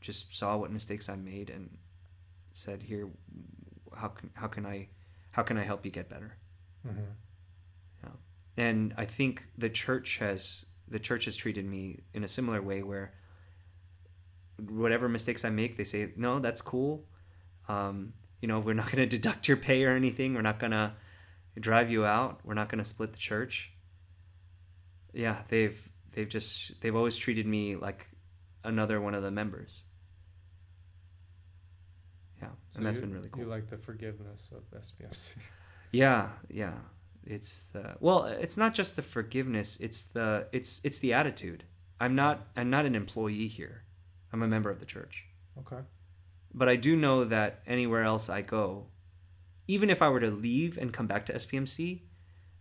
just 0.00 0.34
saw 0.36 0.56
what 0.56 0.70
mistakes 0.70 1.08
I 1.08 1.16
made 1.16 1.50
and 1.50 1.78
said, 2.50 2.82
"Here, 2.82 3.08
how 3.96 4.08
can 4.08 4.30
how 4.34 4.48
can 4.48 4.66
I 4.66 4.88
how 5.32 5.42
can 5.42 5.56
I 5.56 5.62
help 5.62 5.84
you 5.84 5.90
get 5.90 6.08
better?" 6.08 6.36
Mm-hmm. 6.86 7.12
And 8.56 8.94
I 8.96 9.04
think 9.04 9.44
the 9.58 9.68
church 9.70 10.18
has 10.18 10.64
the 10.88 10.98
church 10.98 11.24
has 11.24 11.34
treated 11.36 11.64
me 11.64 12.04
in 12.12 12.22
a 12.24 12.28
similar 12.28 12.60
way 12.62 12.82
where 12.82 13.14
whatever 14.68 15.08
mistakes 15.08 15.44
I 15.44 15.50
make, 15.50 15.76
they 15.76 15.84
say, 15.84 16.12
"No, 16.16 16.38
that's 16.38 16.60
cool. 16.62 17.06
Um, 17.68 18.12
you 18.40 18.46
know, 18.48 18.60
we're 18.60 18.74
not 18.74 18.86
going 18.92 18.98
to 19.08 19.16
deduct 19.16 19.48
your 19.48 19.56
pay 19.56 19.84
or 19.84 19.90
anything. 19.96 20.34
We're 20.34 20.42
not 20.42 20.60
going 20.60 20.72
to 20.72 20.92
drive 21.58 21.90
you 21.90 22.04
out. 22.04 22.40
We're 22.44 22.54
not 22.54 22.68
going 22.68 22.78
to 22.78 22.84
split 22.84 23.12
the 23.12 23.18
church." 23.18 23.72
Yeah, 25.12 25.42
they've 25.48 25.88
they've 26.12 26.28
just 26.28 26.80
they've 26.80 26.94
always 26.94 27.16
treated 27.16 27.46
me 27.46 27.76
like 27.76 28.06
another 28.62 29.00
one 29.00 29.14
of 29.14 29.22
the 29.22 29.30
members. 29.30 29.82
Yeah, 32.40 32.48
So 32.70 32.78
and 32.78 32.86
that's 32.86 32.98
you- 32.98 33.02
been 33.04 33.14
really 33.14 33.28
cool. 33.30 33.42
You 33.44 33.48
like 33.48 33.68
the 33.68 33.78
forgiveness 33.78 34.50
of 34.54 34.62
SBMC. 34.78 35.36
Yeah, 35.92 36.30
yeah. 36.48 36.74
It's 37.26 37.66
the 37.66 37.96
well, 38.00 38.24
it's 38.24 38.56
not 38.56 38.74
just 38.74 38.96
the 38.96 39.02
forgiveness, 39.02 39.78
it's 39.80 40.04
the 40.04 40.46
it's 40.52 40.80
it's 40.84 40.98
the 40.98 41.12
attitude. 41.12 41.64
I'm 42.00 42.14
not 42.14 42.48
I'm 42.56 42.70
not 42.70 42.86
an 42.86 42.94
employee 42.94 43.48
here. 43.48 43.84
I'm 44.32 44.42
a 44.42 44.48
member 44.48 44.70
of 44.70 44.80
the 44.80 44.86
church. 44.86 45.24
okay. 45.58 45.82
But 46.52 46.68
I 46.68 46.76
do 46.76 46.96
know 46.96 47.24
that 47.24 47.62
anywhere 47.66 48.04
else 48.04 48.28
I 48.28 48.42
go, 48.42 48.86
even 49.66 49.90
if 49.90 50.02
I 50.02 50.08
were 50.08 50.20
to 50.20 50.30
leave 50.30 50.78
and 50.78 50.92
come 50.92 51.06
back 51.06 51.26
to 51.26 51.34
SBMC, 51.34 52.02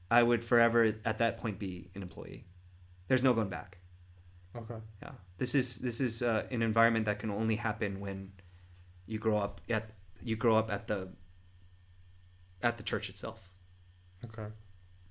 I 0.09 0.23
would 0.23 0.43
forever 0.43 0.93
at 1.05 1.17
that 1.17 1.37
point 1.37 1.59
be 1.59 1.91
an 1.95 2.01
employee. 2.01 2.45
There's 3.07 3.23
no 3.23 3.33
going 3.33 3.49
back. 3.49 3.77
Okay. 4.55 4.79
Yeah. 5.01 5.11
This 5.37 5.55
is 5.55 5.79
this 5.79 5.99
is 5.99 6.21
uh, 6.21 6.45
an 6.51 6.61
environment 6.61 7.05
that 7.05 7.19
can 7.19 7.31
only 7.31 7.55
happen 7.55 7.99
when 7.99 8.31
you 9.05 9.19
grow 9.19 9.37
up 9.37 9.61
at 9.69 9.91
you 10.21 10.35
grow 10.35 10.55
up 10.55 10.71
at 10.71 10.87
the 10.87 11.09
at 12.61 12.77
the 12.77 12.83
church 12.83 13.09
itself. 13.09 13.52
Okay. 14.25 14.47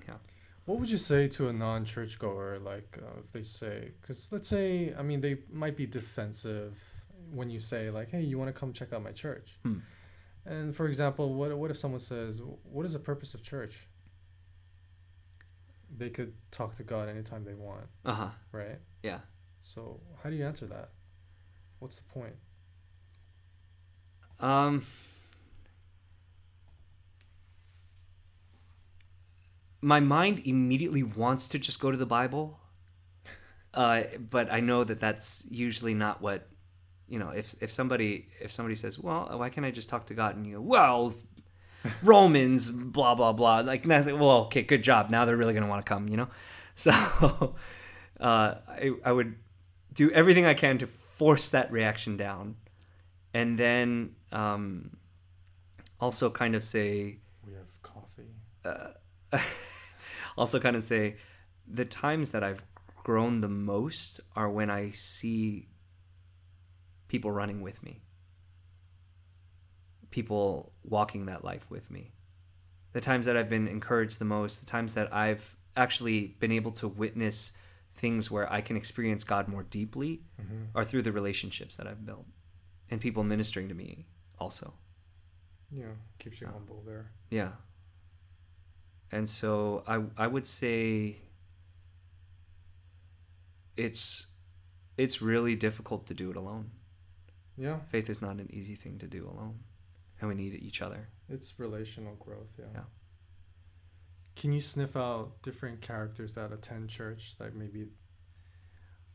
Yeah. 0.08 0.14
What 0.64 0.78
would 0.78 0.90
you 0.90 0.96
say 0.96 1.28
to 1.28 1.48
a 1.48 1.52
non-churchgoer, 1.52 2.58
like 2.60 2.98
uh, 3.02 3.20
if 3.24 3.32
they 3.32 3.42
say, 3.42 3.92
because 4.00 4.30
let's 4.32 4.48
say, 4.48 4.94
I 4.96 5.02
mean, 5.02 5.20
they 5.20 5.38
might 5.50 5.76
be 5.76 5.86
defensive 5.86 6.78
when 7.32 7.50
you 7.50 7.58
say, 7.60 7.90
like, 7.90 8.10
"Hey, 8.10 8.22
you 8.22 8.38
want 8.38 8.48
to 8.54 8.58
come 8.58 8.72
check 8.72 8.92
out 8.92 9.02
my 9.02 9.12
church?" 9.12 9.58
Hmm. 9.64 9.78
And 10.46 10.74
for 10.74 10.86
example, 10.86 11.34
what 11.34 11.56
what 11.58 11.70
if 11.70 11.76
someone 11.78 12.00
says, 12.00 12.40
"What 12.64 12.86
is 12.86 12.92
the 12.92 12.98
purpose 13.00 13.34
of 13.34 13.42
church?" 13.42 13.88
They 15.94 16.08
could 16.10 16.32
talk 16.50 16.74
to 16.76 16.82
God 16.84 17.08
anytime 17.08 17.44
they 17.44 17.54
want, 17.54 17.86
Uh-huh. 18.04 18.30
right? 18.50 18.78
Yeah. 19.02 19.20
So 19.60 20.00
how 20.22 20.30
do 20.30 20.36
you 20.36 20.44
answer 20.46 20.66
that? 20.66 20.90
What's 21.80 21.98
the 22.00 22.08
point? 22.08 22.36
Um, 24.40 24.86
my 29.82 30.00
mind 30.00 30.42
immediately 30.46 31.02
wants 31.02 31.48
to 31.48 31.58
just 31.58 31.80
go 31.80 31.90
to 31.90 31.96
the 31.96 32.06
Bible, 32.06 32.58
uh, 33.74 34.04
but 34.30 34.50
I 34.52 34.60
know 34.60 34.84
that 34.84 35.00
that's 35.00 35.44
usually 35.50 35.92
not 35.94 36.22
what 36.22 36.48
you 37.08 37.18
know. 37.18 37.30
If 37.30 37.54
if 37.60 37.70
somebody 37.70 38.26
if 38.40 38.50
somebody 38.52 38.74
says, 38.76 38.98
"Well, 38.98 39.28
why 39.38 39.50
can't 39.50 39.66
I 39.66 39.70
just 39.70 39.88
talk 39.88 40.06
to 40.06 40.14
God?" 40.14 40.36
and 40.36 40.46
you 40.46 40.54
go, 40.54 40.60
"Well, 40.62 41.14
Romans, 42.02 42.70
blah 42.70 43.14
blah 43.14 43.32
blah," 43.32 43.60
like 43.60 43.84
nothing. 43.84 44.18
Well, 44.18 44.44
okay, 44.46 44.62
good 44.62 44.82
job. 44.84 45.10
Now 45.10 45.24
they're 45.24 45.36
really 45.36 45.52
gonna 45.54 45.66
want 45.68 45.84
to 45.84 45.88
come, 45.88 46.08
you 46.08 46.16
know. 46.16 46.28
So, 46.74 46.90
uh, 48.18 48.54
I 48.66 48.92
I 49.04 49.12
would 49.12 49.34
do 49.92 50.10
everything 50.12 50.46
I 50.46 50.54
can 50.54 50.78
to 50.78 50.86
force 50.86 51.50
that 51.50 51.70
reaction 51.70 52.16
down, 52.16 52.56
and 53.34 53.58
then 53.58 54.14
um, 54.32 54.96
also 56.00 56.30
kind 56.30 56.54
of 56.54 56.62
say 56.62 57.18
We 57.46 57.52
have 57.52 57.82
coffee. 57.82 58.32
uh, 58.64 59.38
also 60.36 60.58
kind 60.60 60.76
of 60.76 60.84
say 60.84 61.16
the 61.66 61.84
times 61.84 62.30
that 62.30 62.42
I've 62.42 62.62
grown 63.04 63.40
the 63.40 63.48
most 63.48 64.20
are 64.36 64.50
when 64.50 64.70
I 64.70 64.90
see 64.90 65.68
people 67.08 67.30
running 67.30 67.60
with 67.60 67.82
me, 67.82 68.02
people 70.10 70.72
walking 70.84 71.26
that 71.26 71.44
life 71.44 71.66
with 71.70 71.90
me. 71.90 72.12
The 72.92 73.00
times 73.00 73.26
that 73.26 73.36
I've 73.36 73.48
been 73.48 73.68
encouraged 73.68 74.18
the 74.18 74.24
most, 74.24 74.60
the 74.60 74.66
times 74.66 74.94
that 74.94 75.12
I've 75.14 75.56
actually 75.76 76.36
been 76.38 76.52
able 76.52 76.72
to 76.72 76.88
witness 76.88 77.52
things 77.94 78.30
where 78.30 78.50
I 78.52 78.60
can 78.60 78.76
experience 78.76 79.24
God 79.24 79.48
more 79.48 79.62
deeply 79.62 80.22
Mm-hmm. 80.40 80.76
are 80.76 80.84
through 80.84 81.02
the 81.02 81.12
relationships 81.12 81.76
that 81.76 81.86
I've 81.86 82.04
built 82.04 82.26
and 82.90 83.00
people 83.00 83.22
ministering 83.22 83.68
to 83.68 83.74
me 83.74 84.06
also. 84.38 84.74
Yeah, 85.70 85.92
keeps 86.18 86.40
you 86.40 86.48
humble 86.48 86.82
there. 86.84 87.12
Yeah. 87.30 87.52
And 89.12 89.28
so 89.28 89.84
I 89.86 90.02
I 90.16 90.26
would 90.26 90.46
say 90.46 91.16
it's 93.76 94.26
it's 94.96 95.22
really 95.22 95.56
difficult 95.56 96.06
to 96.06 96.14
do 96.14 96.30
it 96.30 96.36
alone. 96.36 96.70
Yeah, 97.56 97.80
Faith 97.90 98.08
is 98.08 98.22
not 98.22 98.36
an 98.36 98.48
easy 98.52 98.74
thing 98.74 98.98
to 98.98 99.06
do 99.06 99.26
alone. 99.28 99.60
And 100.20 100.28
we 100.28 100.34
need 100.36 100.54
each 100.54 100.80
other. 100.80 101.08
it's 101.28 101.58
relational 101.58 102.14
growth. 102.14 102.52
Yeah. 102.58 102.66
Yeah. 102.74 102.80
Can 104.36 104.52
you 104.52 104.60
sniff 104.60 104.96
out 104.96 105.42
different 105.42 105.80
characters 105.80 106.34
that 106.34 106.52
attend 106.52 106.88
church? 106.90 107.34
Like 107.40 107.54
maybe 107.54 107.88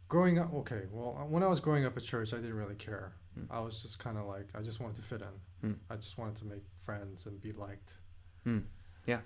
growing 0.10 0.38
up. 0.38 0.54
Okay, 0.54 0.84
well, 0.91 1.26
when 1.30 1.43
I 1.43 1.48
was 1.48 1.60
growing 1.60 1.86
up 1.86 1.98
at 1.98 2.04
church, 2.04 2.34
I 2.34 2.38
didn't 2.38 2.56
really 2.56 2.76
care. 2.76 3.14
Mm. 3.39 3.48
I 3.50 3.60
was 3.62 3.82
just 3.82 4.00
kind 4.00 4.18
of 4.18 4.26
like 4.26 4.50
I 4.54 4.62
just 4.62 4.80
wanted 4.80 4.98
to 4.98 5.02
fit 5.02 5.22
in. 5.22 5.70
Mm. 5.70 5.76
I 5.89 5.95
just 5.95 6.18
wanted 6.18 6.36
to 6.38 6.45
make 6.45 6.64
friends 6.86 7.26
and 7.26 7.41
be 7.41 7.52
liked. 7.52 7.95
Mm. 8.45 8.64
Yeah. 9.06 9.22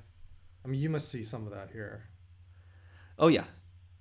I 0.63 0.67
mean, 0.67 0.79
you 0.81 0.89
must 0.89 1.09
see 1.09 1.23
some 1.23 1.45
of 1.47 1.53
that 1.53 1.69
here. 1.71 2.03
Oh 3.17 3.27
yeah. 3.27 3.45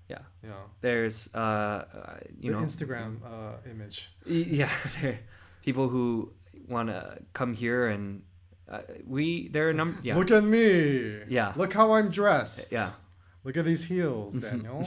Yeah. 0.09 0.19
Yeah. 0.43 0.53
There's 0.81 1.29
uh 1.35 1.39
uh, 1.39 2.19
you 2.39 2.53
the 2.53 2.59
know 2.59 2.65
Instagram 2.65 3.19
uh, 3.25 3.57
image. 3.71 4.11
Yeah, 4.27 4.71
people 5.63 5.89
who 5.89 6.33
want 6.69 6.89
to 6.89 7.19
come 7.33 7.55
here 7.55 7.87
and 7.89 8.23
uh, 8.69 8.81
we 9.07 9.49
there 9.49 9.69
are 9.69 9.73
number 9.73 9.97
yeah. 10.03 10.17
Look 10.17 10.31
at 10.31 10.45
me. 10.45 11.21
Yeah. 11.29 11.53
Look 11.57 11.73
how 11.73 11.93
I'm 11.95 12.11
dressed. 12.11 12.73
Yeah. 12.73 12.91
Look 13.45 13.57
at 13.57 13.65
these 13.65 13.85
heels, 13.85 14.35
Daniel. 14.47 14.87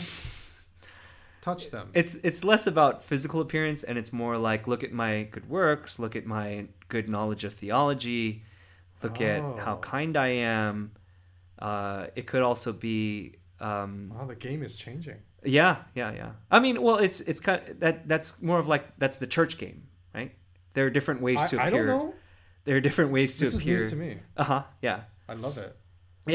Touch 1.41 1.71
them. 1.71 1.89
it's 1.93 2.15
it's 2.23 2.43
less 2.45 2.67
about 2.67 3.03
physical 3.03 3.41
appearance 3.41 3.83
and 3.83 3.97
it's 3.97 4.13
more 4.13 4.37
like 4.37 4.65
look 4.65 4.81
at 4.81 4.93
my 4.93 5.23
good 5.23 5.49
works 5.49 5.99
look 5.99 6.15
at 6.15 6.25
my 6.25 6.67
good 6.87 7.09
knowledge 7.09 7.43
of 7.43 7.53
theology 7.53 8.43
look 9.01 9.19
at 9.19 9.41
how 9.59 9.73
Oh. 9.75 9.77
kind 9.79 10.15
i 10.15 10.29
am 10.29 10.91
uh, 11.67 12.07
it 12.19 12.25
could 12.27 12.41
also 12.49 12.71
be 12.73 13.35
um, 13.59 14.11
wow, 14.13 14.25
the 14.25 14.35
game 14.47 14.61
is 14.67 14.75
changing. 14.75 15.19
yeah 15.45 15.75
yeah 15.95 16.11
yeah 16.21 16.31
i 16.51 16.57
mean 16.65 16.75
well 16.85 16.97
it's 17.07 17.19
it's 17.29 17.39
kind 17.47 17.61
that 17.83 17.95
that's 18.11 18.29
more 18.41 18.59
of 18.63 18.67
like 18.73 18.83
that's 19.01 19.17
the 19.23 19.27
church 19.37 19.53
game 19.63 19.79
right 20.17 20.31
there 20.73 20.85
are 20.87 20.93
different 20.97 21.21
ways 21.27 21.39
I, 21.43 21.47
to 21.51 21.55
I 21.61 21.67
appear 21.67 21.85
don't 21.87 21.97
know. 22.07 22.13
there 22.65 22.75
are 22.79 22.81
different 22.89 23.11
ways 23.11 23.37
to 23.37 23.45
This 23.45 23.53
is 23.55 23.61
appear 23.61 23.79
news 23.79 23.91
to 23.91 23.97
me. 24.05 24.11
uh-huh 24.41 24.63
yeah 24.87 24.99
I 25.27 25.33
love 25.45 25.57
it. 25.65 25.71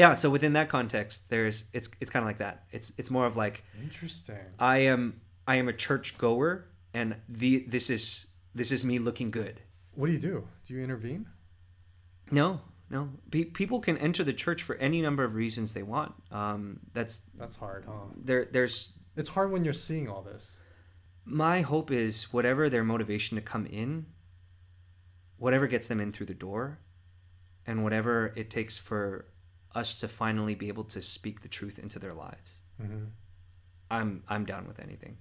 yeah 0.01 0.13
so 0.21 0.29
within 0.35 0.53
that 0.59 0.67
context 0.69 1.29
there's 1.29 1.57
it's 1.77 1.87
it's 2.01 2.11
kind 2.13 2.23
of 2.23 2.27
like 2.31 2.39
that 2.45 2.55
it's 2.71 2.87
it's 2.99 3.09
more 3.17 3.25
of 3.29 3.35
like 3.43 3.63
Interesting. 3.87 4.45
I 4.59 4.77
am 4.93 5.01
I 5.47 5.55
am 5.61 5.67
a 5.67 5.73
church 5.73 6.07
goer, 6.21 6.65
and 6.93 7.15
the 7.27 7.65
this 7.67 7.89
is 7.89 8.27
this 8.59 8.69
is 8.71 8.83
me 8.83 8.95
looking 9.07 9.29
good. 9.31 9.55
What 9.97 10.05
do 10.07 10.13
you 10.13 10.19
do? 10.31 10.35
Do 10.65 10.73
you 10.75 10.81
intervene? 10.83 11.25
No, 12.31 12.61
no. 12.89 13.09
Pe- 13.31 13.45
people 13.45 13.79
can 13.79 13.97
enter 13.97 14.23
the 14.23 14.33
church 14.33 14.63
for 14.63 14.75
any 14.77 15.01
number 15.01 15.23
of 15.23 15.35
reasons 15.35 15.73
they 15.73 15.83
want. 15.83 16.13
Um, 16.31 16.79
that's 16.93 17.21
That's 17.37 17.55
hard, 17.57 17.85
huh? 17.87 18.07
there. 18.15 18.45
There's 18.45 18.93
It's 19.15 19.29
hard 19.29 19.51
when 19.51 19.63
you're 19.63 19.73
seeing 19.73 20.07
all 20.09 20.21
this. 20.21 20.57
my 21.25 21.61
hope 21.61 21.91
is 21.91 22.33
whatever 22.33 22.69
their 22.69 22.83
motivation 22.83 23.35
to 23.35 23.41
come 23.41 23.65
in, 23.67 24.05
whatever 25.37 25.67
gets 25.67 25.87
them 25.87 25.99
in 25.99 26.11
through 26.11 26.25
the 26.27 26.33
door, 26.33 26.79
and 27.67 27.83
whatever 27.83 28.33
it 28.35 28.49
takes 28.49 28.77
for 28.77 29.25
us 29.75 29.99
to 29.99 30.07
finally 30.07 30.55
be 30.55 30.67
able 30.67 30.83
to 30.85 31.01
speak 31.01 31.41
the 31.41 31.47
truth 31.47 31.77
into 31.77 31.99
their 31.99 32.13
lives. 32.13 32.61
Mm-hmm. 32.81 33.05
I'm 33.91 34.23
I'm 34.27 34.45
down 34.45 34.67
with 34.67 34.79
anything. 34.79 35.17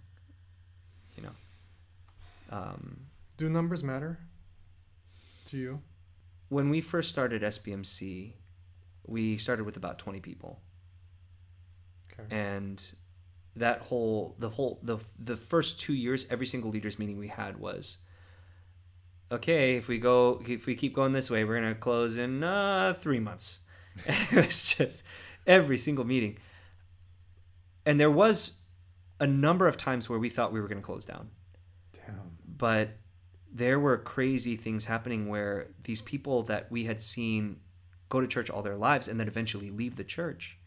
You 1.16 1.24
know. 1.24 1.32
Um, 2.50 3.00
Do 3.36 3.48
numbers 3.50 3.82
matter 3.84 4.18
to 5.50 5.56
you? 5.58 5.82
When 6.48 6.70
we 6.70 6.80
first 6.80 7.08
started 7.08 7.42
SBMC, 7.42 8.32
we 9.06 9.38
started 9.38 9.64
with 9.64 9.76
about 9.76 9.98
20 9.98 10.20
people. 10.20 10.60
Okay. 12.12 12.34
And 12.34 12.84
that 13.56 13.80
whole 13.80 14.36
the 14.38 14.50
whole 14.50 14.78
the 14.82 14.98
the 15.18 15.36
first 15.36 15.80
2 15.80 15.92
years 15.92 16.26
every 16.30 16.46
single 16.46 16.70
leaders 16.70 16.96
meeting 16.98 17.18
we 17.18 17.26
had 17.26 17.58
was 17.58 17.98
okay, 19.30 19.76
if 19.76 19.88
we 19.88 19.98
go, 19.98 20.42
if 20.46 20.66
we 20.66 20.74
keep 20.74 20.94
going 20.94 21.12
this 21.12 21.30
way, 21.30 21.44
we're 21.44 21.60
gonna 21.60 21.74
close 21.74 22.18
in 22.18 22.42
uh, 22.42 22.94
three 22.98 23.20
months. 23.20 23.60
it 24.06 24.46
was 24.46 24.74
just 24.74 25.02
every 25.46 25.78
single 25.78 26.04
meeting, 26.04 26.38
and 27.84 27.98
there 27.98 28.10
was 28.10 28.60
a 29.20 29.26
number 29.26 29.66
of 29.66 29.76
times 29.76 30.08
where 30.08 30.18
we 30.18 30.28
thought 30.28 30.52
we 30.52 30.60
were 30.60 30.68
gonna 30.68 30.80
close 30.80 31.04
down, 31.04 31.28
Damn. 31.92 32.38
but 32.46 32.90
there 33.58 33.78
were 33.78 33.98
crazy 33.98 34.54
things 34.54 34.84
happening 34.84 35.28
where 35.28 35.66
these 35.82 36.00
people 36.00 36.44
that 36.44 36.70
we 36.70 36.84
had 36.84 37.00
seen 37.00 37.58
go 38.08 38.20
to 38.20 38.26
church 38.26 38.48
all 38.48 38.62
their 38.62 38.76
lives 38.76 39.08
and 39.08 39.18
then 39.18 39.26
eventually 39.26 39.70
leave 39.70 39.96
the 39.96 40.04
church 40.04 40.58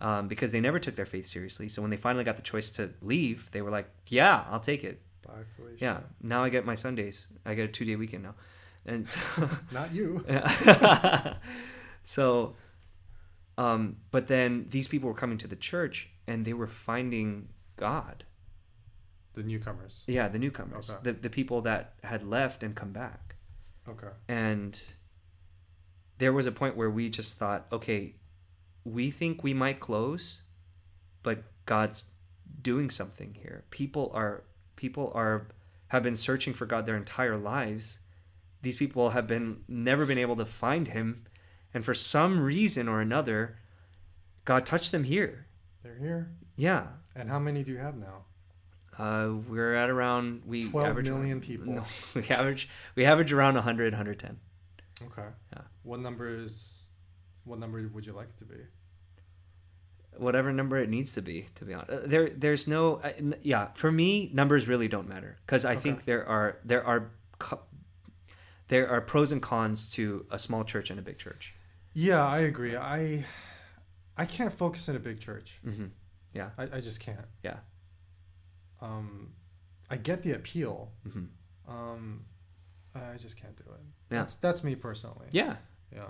um, 0.00 0.28
because 0.28 0.52
they 0.52 0.60
never 0.60 0.78
took 0.78 0.94
their 0.94 1.06
faith 1.06 1.26
seriously. 1.26 1.68
So 1.70 1.80
when 1.80 1.90
they 1.90 1.96
finally 1.96 2.22
got 2.22 2.36
the 2.36 2.42
choice 2.42 2.70
to 2.72 2.90
leave, 3.00 3.50
they 3.52 3.62
were 3.62 3.70
like, 3.70 3.88
"Yeah, 4.06 4.44
I'll 4.50 4.60
take 4.60 4.84
it." 4.84 5.00
Bye, 5.26 5.44
Felicia. 5.56 5.84
Yeah, 5.84 6.00
now 6.22 6.44
I 6.44 6.50
get 6.50 6.66
my 6.66 6.74
Sundays. 6.74 7.26
I 7.46 7.54
get 7.54 7.64
a 7.64 7.72
two 7.72 7.86
day 7.86 7.96
weekend 7.96 8.24
now, 8.24 8.34
and 8.84 9.06
so, 9.08 9.18
Not 9.72 9.94
you. 9.94 10.24
so, 12.04 12.56
um, 13.56 13.96
but 14.10 14.28
then 14.28 14.66
these 14.68 14.86
people 14.86 15.08
were 15.08 15.14
coming 15.14 15.38
to 15.38 15.46
the 15.46 15.56
church 15.56 16.10
and 16.26 16.44
they 16.44 16.52
were 16.52 16.66
finding 16.66 17.48
God. 17.76 18.24
The 19.34 19.42
newcomers. 19.42 20.04
Yeah, 20.06 20.28
the 20.28 20.38
newcomers, 20.38 20.90
Okay. 20.90 21.00
the 21.02 21.12
the 21.12 21.30
people 21.30 21.60
that 21.62 21.94
had 22.04 22.22
left 22.26 22.62
and 22.62 22.74
come 22.74 22.92
back, 22.92 23.36
Okay. 23.88 24.08
and 24.28 24.82
there 26.18 26.32
was 26.32 26.46
a 26.46 26.52
point 26.52 26.76
where 26.76 26.90
we 26.90 27.08
just 27.08 27.38
thought, 27.38 27.66
okay, 27.72 28.16
we 28.84 29.10
think 29.10 29.42
we 29.42 29.54
might 29.54 29.80
close, 29.80 30.42
but 31.22 31.44
God's 31.66 32.10
doing 32.60 32.90
something 32.90 33.34
here. 33.34 33.64
People 33.70 34.10
are 34.14 34.44
people 34.76 35.12
are 35.14 35.48
have 35.88 36.02
been 36.02 36.16
searching 36.16 36.52
for 36.54 36.66
God 36.66 36.86
their 36.86 36.96
entire 36.96 37.36
lives. 37.36 38.00
These 38.62 38.76
people 38.76 39.10
have 39.10 39.26
been 39.26 39.64
never 39.68 40.04
been 40.06 40.18
able 40.18 40.36
to 40.36 40.44
find 40.44 40.88
him, 40.88 41.24
and 41.72 41.84
for 41.84 41.94
some 41.94 42.40
reason 42.40 42.88
or 42.88 43.00
another, 43.00 43.56
God 44.44 44.66
touched 44.66 44.92
them 44.92 45.04
here. 45.04 45.46
They're 45.82 45.96
here. 45.98 46.32
Yeah. 46.56 46.88
And 47.14 47.28
how 47.30 47.38
many 47.38 47.62
do 47.64 47.72
you 47.72 47.78
have 47.78 47.96
now? 47.96 48.24
Uh, 49.00 49.28
we're 49.48 49.74
at 49.74 49.88
around 49.90 50.42
we 50.46 50.62
12 50.62 50.88
average 50.88 51.06
million 51.06 51.40
people. 51.48 51.66
No, 51.72 51.84
we 52.14 52.28
average 52.28 52.68
we 52.96 53.04
average 53.04 53.32
around 53.32 53.54
100 53.54 53.92
110. 53.94 54.38
Okay. 55.06 55.28
Yeah. 55.54 55.62
What 55.82 56.00
number 56.00 56.28
is? 56.28 56.86
What 57.44 57.58
number 57.58 57.88
would 57.94 58.04
you 58.06 58.12
like 58.12 58.28
it 58.28 58.38
to 58.38 58.44
be? 58.44 58.56
whatever 60.16 60.52
number 60.52 60.76
it 60.76 60.90
needs 60.90 61.12
to 61.14 61.22
be 61.22 61.46
to 61.54 61.64
be 61.64 61.72
honest 61.72 61.90
Uh, 61.92 62.00
there 62.04 62.28
there's 62.30 62.66
no 62.66 62.96
uh, 62.96 63.12
yeah 63.42 63.68
for 63.74 63.90
me 63.92 64.28
numbers 64.34 64.66
really 64.68 64.88
don't 64.88 65.08
matter 65.08 65.36
because 65.46 65.64
i 65.64 65.76
think 65.76 66.04
there 66.04 66.26
are 66.26 66.58
there 66.64 66.84
are 66.84 67.10
there 68.68 68.88
are 68.88 69.00
pros 69.00 69.32
and 69.32 69.40
cons 69.40 69.90
to 69.92 70.26
a 70.30 70.38
small 70.38 70.64
church 70.64 70.90
and 70.90 70.98
a 70.98 71.02
big 71.02 71.16
church 71.18 71.54
Yeah, 71.94 72.26
I 72.26 72.40
agree. 72.40 72.76
I 72.76 73.24
I 74.16 74.24
can't 74.26 74.52
focus 74.52 74.88
in 74.88 74.96
a 74.96 75.00
big 75.00 75.20
church. 75.20 75.58
hmm 75.64 75.86
yeah 76.34 76.50
I, 76.58 76.64
I 76.64 76.80
just 76.80 77.00
can't. 77.00 77.26
yeah 77.42 77.58
Um, 78.82 79.32
I 79.90 79.96
get 79.96 80.22
the 80.22 80.32
appeal. 80.32 80.92
hmm 81.10 81.24
Um, 81.68 82.24
I 82.94 83.16
just 83.18 83.36
can't 83.40 83.56
do 83.56 83.64
it. 83.72 83.80
Yeah. 84.10 84.18
That's 84.20 84.36
that's 84.36 84.64
me 84.64 84.74
personally. 84.74 85.28
yeah 85.32 85.56
Yeah. 85.94 86.08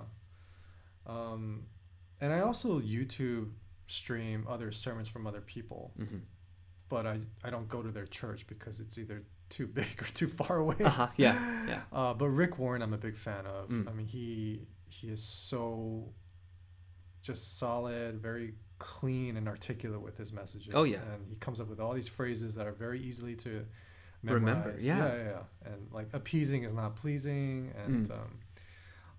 Um, 1.07 1.67
and 2.21 2.33
I 2.33 2.41
also 2.41 2.81
YouTube 2.81 3.51
stream 3.87 4.47
other 4.49 4.71
sermons 4.73 5.09
from 5.09 5.27
other 5.27 5.41
people, 5.41 5.93
hmm 5.97 6.19
but 6.89 7.07
I 7.07 7.21
I 7.45 7.51
don't 7.51 7.69
go 7.69 7.83
to 7.83 7.91
their 7.91 8.07
church 8.07 8.47
because 8.47 8.81
it's 8.81 8.99
either 8.99 9.23
too 9.49 9.67
big 9.81 10.01
or 10.03 10.07
too 10.07 10.29
far 10.29 10.59
away. 10.59 10.77
uh-huh 10.85 11.09
yeah 11.17 11.67
yeah 11.69 11.83
Uh, 11.93 12.15
but 12.15 12.29
Rick 12.29 12.59
Warren, 12.59 12.83
I'm 12.83 12.93
a 12.95 12.99
big 12.99 13.17
fan 13.17 13.47
of. 13.47 13.69
Mm. 13.71 13.89
I 13.89 13.93
mean, 13.93 14.07
he 14.07 14.67
he 14.89 15.09
is 15.09 15.23
so 15.23 16.13
just 17.23 17.59
solid, 17.59 18.21
very 18.21 18.55
clean 18.79 19.37
and 19.37 19.47
articulate 19.49 20.01
with 20.01 20.17
his 20.17 20.33
messages. 20.33 20.73
Oh, 20.75 20.85
yeah. 20.85 20.99
and 21.13 21.27
he 21.29 21.37
comes 21.37 21.61
up 21.61 21.69
with 21.69 21.81
all 21.81 21.93
these 21.93 22.09
phrases 22.09 22.55
that 22.55 22.67
are 22.67 22.73
very 22.73 23.01
easily 23.01 23.35
to 23.37 23.67
Remember, 24.23 24.75
yeah. 24.79 24.99
yeah, 24.99 25.15
yeah, 25.17 25.25
yeah. 25.25 25.73
And 25.73 25.89
like 25.93 26.09
appeasing 26.13 26.63
is 26.63 26.75
not 26.75 26.95
pleasing, 26.97 27.73
and 27.85 28.07
Mm. 28.07 28.13
um, 28.13 28.39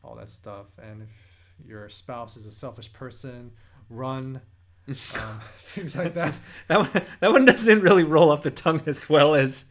all 0.03 0.15
that 0.15 0.29
stuff. 0.29 0.67
And 0.77 1.01
if 1.01 1.43
your 1.65 1.89
spouse 1.89 2.37
is 2.37 2.45
a 2.45 2.51
selfish 2.51 2.93
person, 2.93 3.51
run. 3.89 4.41
um, 4.87 4.95
things 5.69 5.95
like 5.95 6.13
that. 6.13 6.33
that 6.67 6.79
one 6.79 6.89
that 7.19 7.31
one 7.31 7.45
doesn't 7.45 7.81
really 7.81 8.03
roll 8.03 8.29
off 8.31 8.43
the 8.43 8.51
tongue 8.51 8.81
as 8.85 9.09
well 9.09 9.33
as 9.33 9.65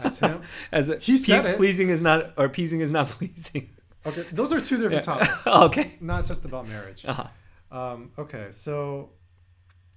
That's 0.00 0.18
him. 0.20 0.42
as 0.72 0.90
a, 0.90 0.98
He 0.98 1.16
said 1.16 1.42
pe- 1.44 1.50
it. 1.52 1.56
pleasing 1.56 1.90
is 1.90 2.00
not 2.00 2.32
or 2.36 2.48
pleasing 2.48 2.80
is 2.80 2.90
not 2.90 3.08
pleasing 3.08 3.70
Okay, 4.06 4.24
those 4.32 4.52
are 4.52 4.60
two 4.60 4.76
different 4.80 5.02
topics. 5.04 5.44
okay 5.46 5.96
Not 6.00 6.24
just 6.26 6.44
about 6.44 6.68
marriage. 6.68 7.04
uh-huh. 7.04 7.26
Um, 7.70 8.10
okay, 8.18 8.48
so 8.50 9.10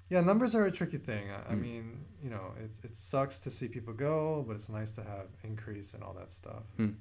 yeah, 0.09 0.21
numbers 0.21 0.55
are 0.55 0.65
a 0.65 0.71
tricky 0.71 0.97
thing. 0.97 1.29
I, 1.31 1.51
I 1.51 1.55
Mm. 1.55 1.61
mean, 1.61 2.05
you 2.21 2.29
know, 2.29 2.53
it's 2.63 2.79
it 2.83 2.95
sucks 2.97 3.39
to 3.39 3.49
see 3.49 3.67
people 3.67 3.93
go, 3.93 4.43
but 4.47 4.53
it's 4.55 4.69
nice 4.69 4.93
to 4.93 5.03
have 5.03 5.27
increase 5.43 5.93
and 5.93 6.03
all 6.03 6.13
that 6.15 6.31
stuff. 6.31 6.63
Mm. 6.77 6.95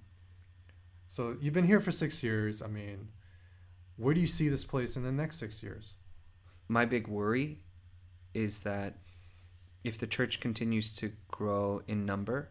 So 1.06 1.36
you've 1.40 1.54
been 1.54 1.66
here 1.66 1.80
for 1.80 1.90
six 1.90 2.22
years. 2.22 2.62
I 2.62 2.68
mean, 2.68 3.08
where 3.96 4.14
do 4.14 4.20
you 4.20 4.26
see 4.28 4.48
this 4.48 4.64
place 4.64 4.96
in 4.96 5.02
the 5.02 5.12
next 5.12 5.36
six 5.38 5.62
years? 5.62 5.94
my 6.68 6.84
big 6.84 7.08
worry 7.08 7.58
is 8.32 8.60
that 8.60 8.98
if 9.82 9.98
the 9.98 10.06
church 10.06 10.38
continues 10.38 10.94
to 10.94 11.10
grow 11.26 11.82
in 11.88 12.06
number, 12.06 12.50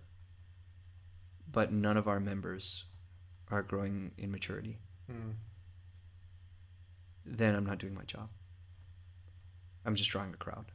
but 1.49 1.71
none 1.71 1.95
of 1.95 2.05
our 2.05 2.19
members 2.19 2.83
are 3.49 3.61
growing 3.63 4.11
in 4.17 4.29
maturity, 4.29 4.77
Hmm. 5.09 5.31
Then 7.25 7.55
I'm 7.55 7.65
not 7.65 7.77
doing 7.79 7.93
my 7.93 8.03
job. 8.03 8.29
I'm 9.85 9.95
just 9.95 10.09
drawing 10.09 10.33
a 10.33 10.37
crowd. 10.37 10.71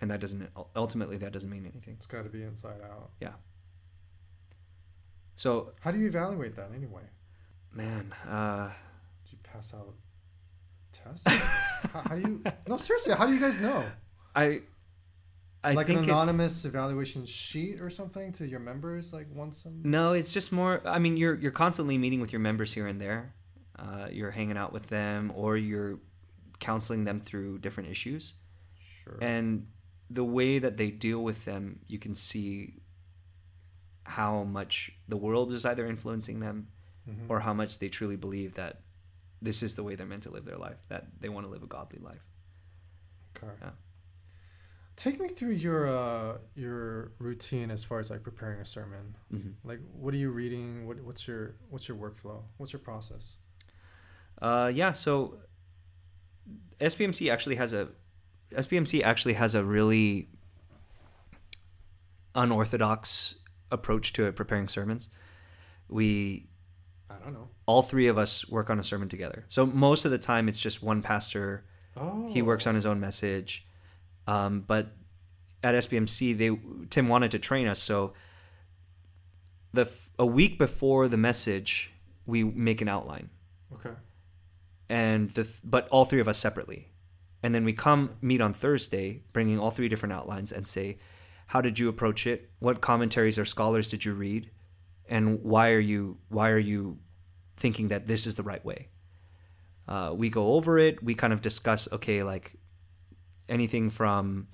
And 0.00 0.10
that 0.10 0.20
doesn't, 0.20 0.48
ultimately, 0.76 1.16
that 1.18 1.32
doesn't 1.32 1.50
mean 1.50 1.64
anything. 1.72 1.94
It's 1.94 2.06
got 2.06 2.22
to 2.22 2.28
be 2.28 2.42
inside 2.42 2.80
out. 2.84 3.10
Yeah. 3.20 3.32
So, 5.34 5.72
How 5.80 5.90
do 5.90 5.98
you 5.98 6.06
evaluate 6.06 6.56
that 6.56 6.70
anyway? 6.74 7.02
man, 7.72 8.12
uh, 8.28 8.68
Do 9.24 9.30
you 9.30 9.38
pass 9.42 9.72
out 9.74 9.94
tests? 10.92 11.26
how, 11.92 12.00
how 12.00 12.14
do 12.14 12.20
you? 12.20 12.42
No, 12.66 12.76
seriously. 12.76 13.14
How 13.14 13.26
do 13.26 13.34
you 13.34 13.40
guys 13.40 13.58
know? 13.58 13.84
I, 14.34 14.62
I 15.62 15.72
like 15.72 15.88
an 15.88 15.98
anonymous 15.98 16.64
evaluation 16.64 17.24
sheet 17.26 17.80
or 17.80 17.90
something 17.90 18.32
to 18.34 18.46
your 18.46 18.60
members, 18.60 19.12
like 19.12 19.26
once 19.32 19.64
a 19.64 19.70
No, 19.70 20.12
it's 20.12 20.32
just 20.32 20.50
more. 20.52 20.80
I 20.84 20.98
mean, 20.98 21.16
you're 21.16 21.34
you're 21.34 21.52
constantly 21.52 21.98
meeting 21.98 22.20
with 22.20 22.32
your 22.32 22.40
members 22.40 22.72
here 22.72 22.86
and 22.86 23.00
there. 23.00 23.34
Uh, 23.78 24.08
you're 24.10 24.30
hanging 24.32 24.56
out 24.56 24.72
with 24.72 24.88
them, 24.88 25.30
or 25.34 25.56
you're 25.56 25.98
counseling 26.58 27.04
them 27.04 27.20
through 27.20 27.58
different 27.58 27.88
issues. 27.90 28.34
Sure. 29.04 29.18
And 29.22 29.68
the 30.10 30.24
way 30.24 30.58
that 30.58 30.76
they 30.76 30.90
deal 30.90 31.22
with 31.22 31.44
them, 31.44 31.80
you 31.86 31.98
can 31.98 32.14
see 32.16 32.80
how 34.04 34.42
much 34.44 34.90
the 35.06 35.16
world 35.16 35.52
is 35.52 35.64
either 35.64 35.86
influencing 35.86 36.40
them, 36.40 36.68
Mhm. 37.08 37.28
or 37.28 37.40
how 37.40 37.54
much 37.54 37.78
they 37.78 37.88
truly 37.88 38.16
believe 38.16 38.54
that 38.54 38.82
this 39.40 39.62
is 39.62 39.76
the 39.76 39.84
way 39.84 39.94
they're 39.94 40.06
meant 40.06 40.24
to 40.24 40.30
live 40.30 40.44
their 40.44 40.56
life. 40.58 40.78
That 40.88 41.20
they 41.20 41.28
want 41.28 41.46
to 41.46 41.50
live 41.50 41.62
a 41.62 41.66
godly 41.66 42.00
life. 42.00 42.26
Okay. 43.36 43.52
Yeah. 43.60 43.70
Take 44.96 45.20
me 45.20 45.28
through 45.28 45.52
your 45.52 45.86
uh, 45.86 46.38
your 46.56 47.12
routine 47.20 47.70
as 47.70 47.84
far 47.84 48.00
as 48.00 48.10
like 48.10 48.24
preparing 48.24 48.60
a 48.60 48.64
sermon. 48.64 49.14
hmm 49.30 49.50
Like, 49.62 49.80
what 49.92 50.12
are 50.12 50.16
you 50.16 50.30
reading? 50.32 50.86
What 50.88 51.00
what's 51.02 51.28
your 51.28 51.54
what's 51.70 51.86
your 51.86 51.96
workflow? 51.96 52.42
What's 52.56 52.72
your 52.72 52.80
process? 52.80 53.36
Uh, 54.40 54.70
yeah. 54.74 54.92
So 54.92 55.38
SBMC 56.80 57.30
actually 57.32 57.56
has 57.56 57.72
a 57.72 57.88
SBMC 58.52 59.02
actually 59.02 59.34
has 59.34 59.54
a 59.54 59.64
really 59.64 60.28
unorthodox 62.34 63.34
approach 63.70 64.12
to 64.14 64.30
preparing 64.32 64.68
sermons. 64.68 65.08
We 65.88 66.48
I 67.10 67.16
don't 67.16 67.32
know. 67.32 67.48
all 67.66 67.82
three 67.82 68.06
of 68.06 68.18
us 68.18 68.48
work 68.48 68.70
on 68.70 68.78
a 68.78 68.84
sermon 68.84 69.08
together. 69.08 69.44
So 69.48 69.66
most 69.66 70.04
of 70.04 70.10
the 70.10 70.18
time 70.18 70.48
it's 70.48 70.60
just 70.60 70.82
one 70.82 71.02
pastor. 71.02 71.64
Oh, 71.96 72.28
He 72.28 72.42
works 72.42 72.66
on 72.66 72.74
his 72.74 72.86
own 72.86 73.00
message. 73.00 73.66
Um, 74.26 74.60
but 74.66 74.94
at 75.64 75.74
SBMC, 75.74 76.38
they 76.38 76.58
Tim 76.90 77.08
wanted 77.08 77.32
to 77.32 77.38
train 77.38 77.66
us. 77.66 77.82
So 77.82 78.12
the 79.72 79.90
a 80.18 80.26
week 80.26 80.58
before 80.58 81.08
the 81.08 81.16
message, 81.16 81.92
we 82.26 82.44
make 82.44 82.80
an 82.80 82.88
outline 82.88 83.30
Okay. 83.74 83.90
And 84.88 85.30
the 85.30 85.44
th- 85.44 85.60
but 85.64 85.88
all 85.88 86.04
three 86.04 86.20
of 86.20 86.28
us 86.28 86.38
separately. 86.38 86.88
And 87.42 87.54
then 87.54 87.64
we 87.64 87.72
come 87.72 88.10
meet 88.20 88.40
on 88.40 88.52
thursday 88.52 89.22
bringing 89.32 89.58
all 89.58 89.70
three 89.70 89.88
different 89.88 90.12
outlines 90.12 90.50
and 90.52 90.66
say 90.66 90.98
how 91.48 91.60
did 91.62 91.78
you 91.78 91.88
approach 91.88 92.26
it? 92.26 92.50
What 92.58 92.80
commentaries 92.82 93.38
or 93.38 93.44
scholars 93.46 93.88
did 93.88 94.04
you 94.04 94.12
read? 94.12 94.50
And 95.08 95.42
why 95.42 95.70
are 95.70 95.78
you 95.78 96.18
why 96.28 96.50
are 96.50 96.58
you 96.58 96.98
thinking 97.56 97.88
that 97.88 98.06
this 98.06 98.26
is 98.26 98.34
the 98.34 98.42
right 98.42 98.64
way? 98.64 98.88
Uh, 99.86 100.12
we 100.14 100.28
go 100.28 100.52
over 100.54 100.78
it. 100.78 101.02
We 101.02 101.14
kind 101.14 101.32
of 101.32 101.40
discuss 101.40 101.88
okay 101.92 102.22
like 102.22 102.56
anything 103.48 103.88
from 103.88 104.48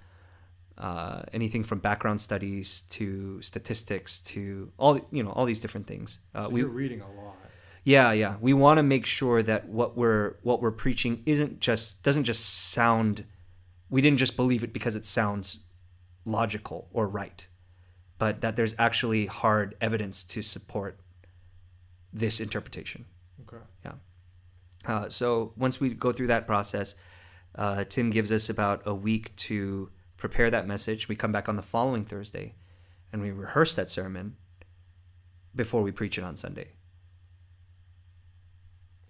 uh, 0.78 1.22
anything 1.32 1.62
from 1.64 1.78
background 1.78 2.20
studies 2.20 2.82
to 2.90 3.40
statistics 3.42 4.20
to 4.20 4.70
all 4.76 5.00
you 5.10 5.22
know 5.22 5.30
all 5.30 5.44
these 5.44 5.60
different 5.60 5.86
things. 5.86 6.20
Uh, 6.34 6.44
So 6.44 6.48
we 6.50 6.60
you're 6.60 6.68
reading 6.68 7.00
a 7.00 7.10
lot. 7.20 7.36
Yeah, 7.84 8.12
yeah. 8.12 8.36
We 8.40 8.54
want 8.54 8.78
to 8.78 8.82
make 8.82 9.04
sure 9.04 9.42
that 9.42 9.68
what 9.68 9.96
we're 9.96 10.36
what 10.42 10.62
we're 10.62 10.70
preaching 10.70 11.22
isn't 11.26 11.60
just 11.60 12.02
doesn't 12.02 12.24
just 12.24 12.70
sound. 12.72 13.24
We 13.90 14.00
didn't 14.00 14.18
just 14.18 14.36
believe 14.36 14.64
it 14.64 14.72
because 14.72 14.96
it 14.96 15.04
sounds 15.04 15.58
logical 16.24 16.88
or 16.92 17.06
right, 17.06 17.46
but 18.18 18.40
that 18.40 18.56
there's 18.56 18.74
actually 18.78 19.26
hard 19.26 19.76
evidence 19.80 20.24
to 20.24 20.40
support 20.40 20.98
this 22.12 22.40
interpretation. 22.40 23.04
Okay. 23.42 23.62
Yeah. 23.84 23.92
Uh, 24.86 25.08
so 25.10 25.52
once 25.56 25.78
we 25.78 25.90
go 25.90 26.10
through 26.10 26.28
that 26.28 26.46
process, 26.46 26.94
uh, 27.54 27.84
Tim 27.84 28.08
gives 28.08 28.32
us 28.32 28.48
about 28.48 28.82
a 28.86 28.94
week 28.94 29.36
to 29.36 29.90
prepare 30.16 30.50
that 30.50 30.66
message. 30.66 31.08
We 31.08 31.16
come 31.16 31.32
back 31.32 31.50
on 31.50 31.56
the 31.56 31.62
following 31.62 32.06
Thursday, 32.06 32.54
and 33.12 33.20
we 33.20 33.30
rehearse 33.30 33.74
that 33.74 33.90
sermon 33.90 34.36
before 35.54 35.82
we 35.82 35.92
preach 35.92 36.16
it 36.16 36.24
on 36.24 36.36
Sunday. 36.36 36.68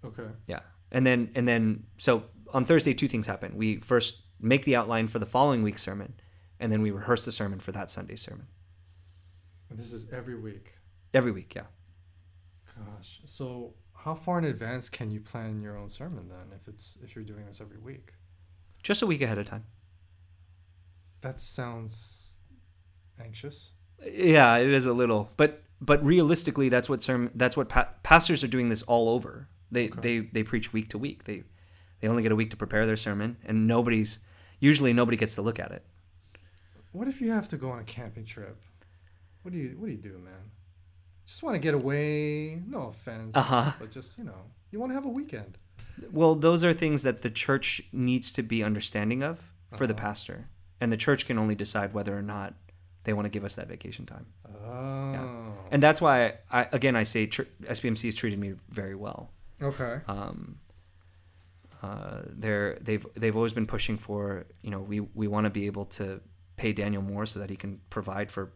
Okay. 0.05 0.27
Yeah. 0.47 0.59
And 0.91 1.05
then 1.05 1.31
and 1.35 1.47
then 1.47 1.85
so 1.97 2.23
on 2.53 2.65
Thursday 2.65 2.93
two 2.93 3.07
things 3.07 3.27
happen. 3.27 3.55
We 3.55 3.77
first 3.77 4.23
make 4.39 4.65
the 4.65 4.75
outline 4.75 5.07
for 5.07 5.19
the 5.19 5.25
following 5.25 5.63
week's 5.63 5.81
sermon 5.81 6.13
and 6.59 6.71
then 6.71 6.81
we 6.81 6.91
rehearse 6.91 7.25
the 7.25 7.31
sermon 7.31 7.59
for 7.59 7.71
that 7.71 7.89
Sunday's 7.89 8.21
sermon. 8.21 8.47
And 9.69 9.79
this 9.79 9.91
is 9.91 10.11
every 10.11 10.39
week. 10.39 10.75
Every 11.13 11.31
week, 11.31 11.55
yeah. 11.55 11.63
Gosh. 12.65 13.21
So 13.25 13.73
how 13.93 14.15
far 14.15 14.37
in 14.37 14.45
advance 14.45 14.89
can 14.89 15.11
you 15.11 15.19
plan 15.19 15.59
your 15.59 15.77
own 15.77 15.89
sermon 15.89 16.29
then 16.29 16.57
if 16.59 16.67
it's 16.67 16.97
if 17.03 17.15
you're 17.15 17.25
doing 17.25 17.45
this 17.45 17.59
every 17.61 17.79
week? 17.79 18.13
Just 18.83 19.01
a 19.01 19.07
week 19.07 19.21
ahead 19.21 19.37
of 19.37 19.47
time. 19.47 19.65
That 21.21 21.39
sounds 21.39 22.33
anxious. 23.19 23.71
Yeah, 24.05 24.57
it 24.57 24.71
is 24.71 24.85
a 24.85 24.93
little. 24.93 25.31
But 25.37 25.63
but 25.81 26.03
realistically 26.05 26.69
that's 26.69 26.87
what 26.87 27.01
sermon 27.01 27.31
that's 27.35 27.57
what 27.57 27.69
pa- 27.69 27.89
pastors 28.03 28.43
are 28.43 28.47
doing 28.47 28.69
this 28.69 28.83
all 28.83 29.09
over. 29.09 29.49
They 29.71 29.89
Okay. 29.89 29.99
they 30.01 30.19
they 30.19 30.43
preach 30.43 30.71
week 30.73 30.89
to 30.89 30.97
week. 30.97 31.23
They 31.25 31.43
they 32.01 32.07
only 32.07 32.23
get 32.23 32.31
a 32.31 32.35
week 32.35 32.49
to 32.51 32.57
prepare 32.57 32.85
their 32.85 32.95
sermon 32.97 33.37
and 33.45 33.67
nobody's 33.67 34.19
usually 34.59 34.93
nobody 34.93 35.17
gets 35.17 35.35
to 35.35 35.41
look 35.41 35.59
at 35.59 35.71
it. 35.71 35.85
What 36.91 37.07
if 37.07 37.21
you 37.21 37.31
have 37.31 37.47
to 37.49 37.57
go 37.57 37.71
on 37.71 37.79
a 37.79 37.83
camping 37.83 38.25
trip? 38.25 38.57
What 39.41 39.51
do 39.53 39.57
you 39.57 39.75
what 39.77 39.87
do 39.87 39.91
you 39.91 39.97
do, 39.97 40.17
man? 40.19 40.51
Just 41.25 41.41
want 41.43 41.55
to 41.55 41.59
get 41.59 41.73
away. 41.73 42.61
No 42.67 42.87
offense. 42.89 43.31
Uh-huh. 43.33 43.73
But 43.79 43.89
just, 43.91 44.17
you 44.17 44.23
know, 44.23 44.41
you 44.71 44.79
want 44.79 44.91
to 44.91 44.93
have 44.93 45.05
a 45.05 45.09
weekend. 45.09 45.57
Well, 46.11 46.35
those 46.35 46.63
are 46.63 46.71
things 46.73 47.01
that 47.03 47.23
the 47.23 47.31
church 47.31 47.81
needs 47.91 48.31
to 48.33 48.43
be 48.43 48.63
understanding 48.63 49.23
of 49.23 49.39
for 49.75 49.87
the 49.87 49.93
Uh-huh. 49.95 50.03
pastor. 50.03 50.49
And 50.79 50.91
the 50.91 50.97
church 50.97 51.25
can 51.25 51.39
only 51.39 51.55
decide 51.55 51.93
whether 51.93 52.15
or 52.15 52.21
not 52.21 52.53
they 53.05 53.13
want 53.13 53.25
to 53.25 53.29
give 53.29 53.43
us 53.43 53.55
that 53.55 53.67
vacation 53.67 54.05
time. 54.05 54.27
Oh. 54.67 55.53
And 55.71 55.81
that's 55.81 55.99
why, 56.01 56.35
I, 56.51 56.67
again, 56.71 56.95
I 56.95 57.03
say 57.03 57.25
church, 57.27 57.47
SBMC 57.63 58.03
has 58.05 58.15
treated 58.15 58.37
me 58.37 58.53
very 58.69 58.93
well. 58.95 59.31
Okay. 59.61 59.99
Um, 60.07 60.59
uh, 61.81 62.21
they're, 62.27 62.77
they've, 62.81 63.05
they've 63.15 63.35
always 63.35 63.53
been 63.53 63.67
pushing 63.67 63.97
for, 63.97 64.45
you 64.61 64.71
know, 64.71 64.79
we, 64.79 64.99
we 65.01 65.27
want 65.27 65.45
to 65.45 65.49
be 65.49 65.65
able 65.67 65.85
to 65.85 66.21
pay 66.57 66.73
Daniel 66.73 67.01
more 67.01 67.25
so 67.25 67.39
that 67.39 67.49
he 67.49 67.55
can 67.55 67.79
provide 67.89 68.31
for 68.31 68.53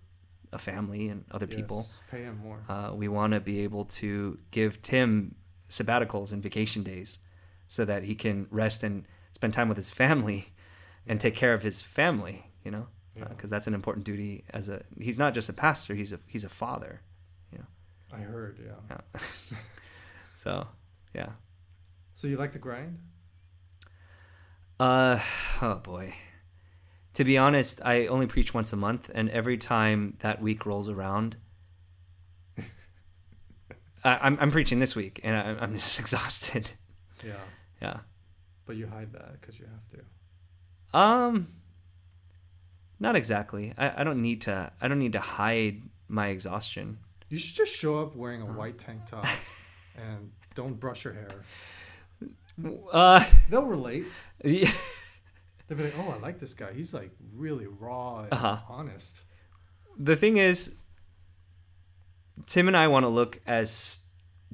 a 0.52 0.58
family 0.58 1.10
and 1.10 1.26
other 1.32 1.46
people. 1.48 1.86
Pay 2.10 2.24
him 2.24 2.38
more. 2.44 2.64
Uh, 2.68 2.92
we 2.96 3.08
want 3.08 3.34
to 3.34 3.40
be 3.40 3.60
able 3.62 3.86
to 3.86 4.40
give 4.52 4.82
Tim 4.82 5.36
sabbaticals 5.70 6.34
and 6.34 6.42
vacation 6.42 6.82
days 6.84 7.20
so 7.68 7.86
that 7.86 8.04
he 8.04 8.16
can 8.16 8.48
rest 8.50 8.84
and 8.84 9.06
spend 9.36 9.54
time 9.54 9.68
with 9.70 9.78
his 9.78 9.90
family 9.92 10.54
and 11.08 11.20
take 11.20 11.36
care 11.36 11.54
of 11.54 11.62
his 11.62 11.82
family, 11.82 12.52
you 12.66 12.72
know, 12.72 12.88
Yeah. 13.16 13.26
because 13.26 13.50
that's 13.52 13.68
an 13.68 13.76
important 13.76 14.06
duty 14.06 14.44
as 14.52 14.70
a, 14.70 14.82
he's 15.00 15.20
not 15.20 15.36
just 15.36 15.50
a 15.50 15.54
pastor, 15.54 15.94
he's 15.94 16.12
a, 16.14 16.20
he's 16.26 16.44
a 16.44 16.50
father. 16.50 17.02
You 17.52 17.60
know. 17.60 18.18
I 18.18 18.22
heard, 18.22 18.60
yeah. 18.66 18.74
Yeah. 19.14 19.22
so, 20.36 20.68
yeah. 21.14 21.30
So 22.14 22.28
you 22.28 22.38
like 22.38 22.54
the 22.54 22.60
grind? 22.60 23.00
Uh, 24.80 25.20
oh 25.62 25.76
boy. 25.76 26.14
To 27.16 27.24
be 27.24 27.38
honest, 27.38 27.82
I 27.84 28.08
only 28.08 28.28
preach 28.28 28.54
once 28.54 28.72
a 28.72 28.76
month, 28.78 29.10
and 29.14 29.30
every 29.30 29.58
time 29.58 30.18
that 30.20 30.42
week 30.42 30.66
rolls 30.66 30.88
around, 30.90 31.36
I, 34.04 34.18
I'm 34.22 34.38
I'm 34.40 34.52
preaching 34.52 34.80
this 34.80 34.96
week, 34.96 35.20
and 35.24 35.36
I, 35.36 35.62
I'm 35.64 35.74
just 35.74 36.00
exhausted. 36.04 36.72
Yeah. 37.26 37.34
Yeah. 37.82 37.98
But 38.66 38.76
you 38.78 38.88
hide 38.88 39.12
that 39.14 39.40
because 39.42 39.60
you 39.60 39.66
have 39.66 39.88
to. 40.00 40.98
Um. 40.98 41.48
Not 43.02 43.16
exactly. 43.16 43.74
I, 43.78 44.02
I 44.02 44.04
don't 44.04 44.22
need 44.22 44.42
to. 44.42 44.72
I 44.82 44.88
don't 44.88 45.00
need 45.00 45.14
to 45.14 45.20
hide 45.22 45.82
my 46.08 46.28
exhaustion. 46.28 47.00
You 47.30 47.38
should 47.38 47.56
just 47.56 47.76
show 47.76 48.00
up 48.02 48.16
wearing 48.16 48.42
a 48.42 48.46
Uh-huh. 48.46 48.54
white 48.54 48.78
tank 48.78 49.06
top 49.06 49.26
and 49.98 50.32
don't 50.56 50.80
brush 50.80 51.04
your 51.06 51.14
hair. 51.14 51.44
Uh. 52.92 53.26
They'll 53.50 53.66
relate. 53.66 54.22
yeah. 54.44 54.72
They'll 55.68 55.78
be 55.78 55.84
like, 55.86 55.96
"Oh, 55.98 56.10
I 56.10 56.18
like 56.18 56.40
this 56.40 56.54
guy. 56.54 56.74
He's 56.74 56.94
like 56.94 57.12
really 57.34 57.68
raw 57.68 58.22
and 58.22 58.34
Uh-huh. 58.34 58.58
honest." 58.68 59.22
The 59.98 60.16
thing 60.16 60.38
is, 60.38 60.76
Tim 62.48 62.68
and 62.68 62.76
I 62.76 62.88
want 62.88 63.04
to 63.04 63.08
look 63.10 63.40
as 63.46 64.00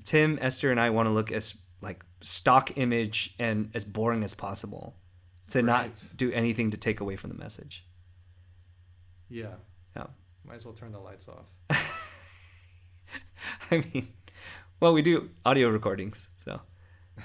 Tim, 0.04 0.38
Esther, 0.42 0.72
and 0.72 0.80
I 0.80 0.90
want 0.90 1.08
to 1.08 1.12
look 1.12 1.32
as 1.32 1.56
like 1.82 2.04
stock 2.22 2.78
image 2.78 3.34
and 3.40 3.70
as 3.74 3.86
boring 3.86 4.24
as 4.24 4.34
possible, 4.34 4.98
to 5.50 5.62
not 5.62 6.04
do 6.16 6.32
anything 6.32 6.72
to 6.72 6.78
take 6.78 7.00
away 7.00 7.16
from 7.16 7.30
the 7.30 7.38
message. 7.38 7.86
Yeah. 9.30 9.56
Yeah. 9.96 10.08
Might 10.46 10.56
as 10.56 10.66
well 10.66 10.74
turn 10.74 10.92
the 10.92 11.00
lights 11.00 11.28
off. 11.28 11.46
I 13.72 13.78
mean, 13.94 14.10
well, 14.86 14.94
we 14.94 15.02
do 15.02 15.32
audio 15.44 15.70
recordings, 15.70 16.30
so 16.38 16.62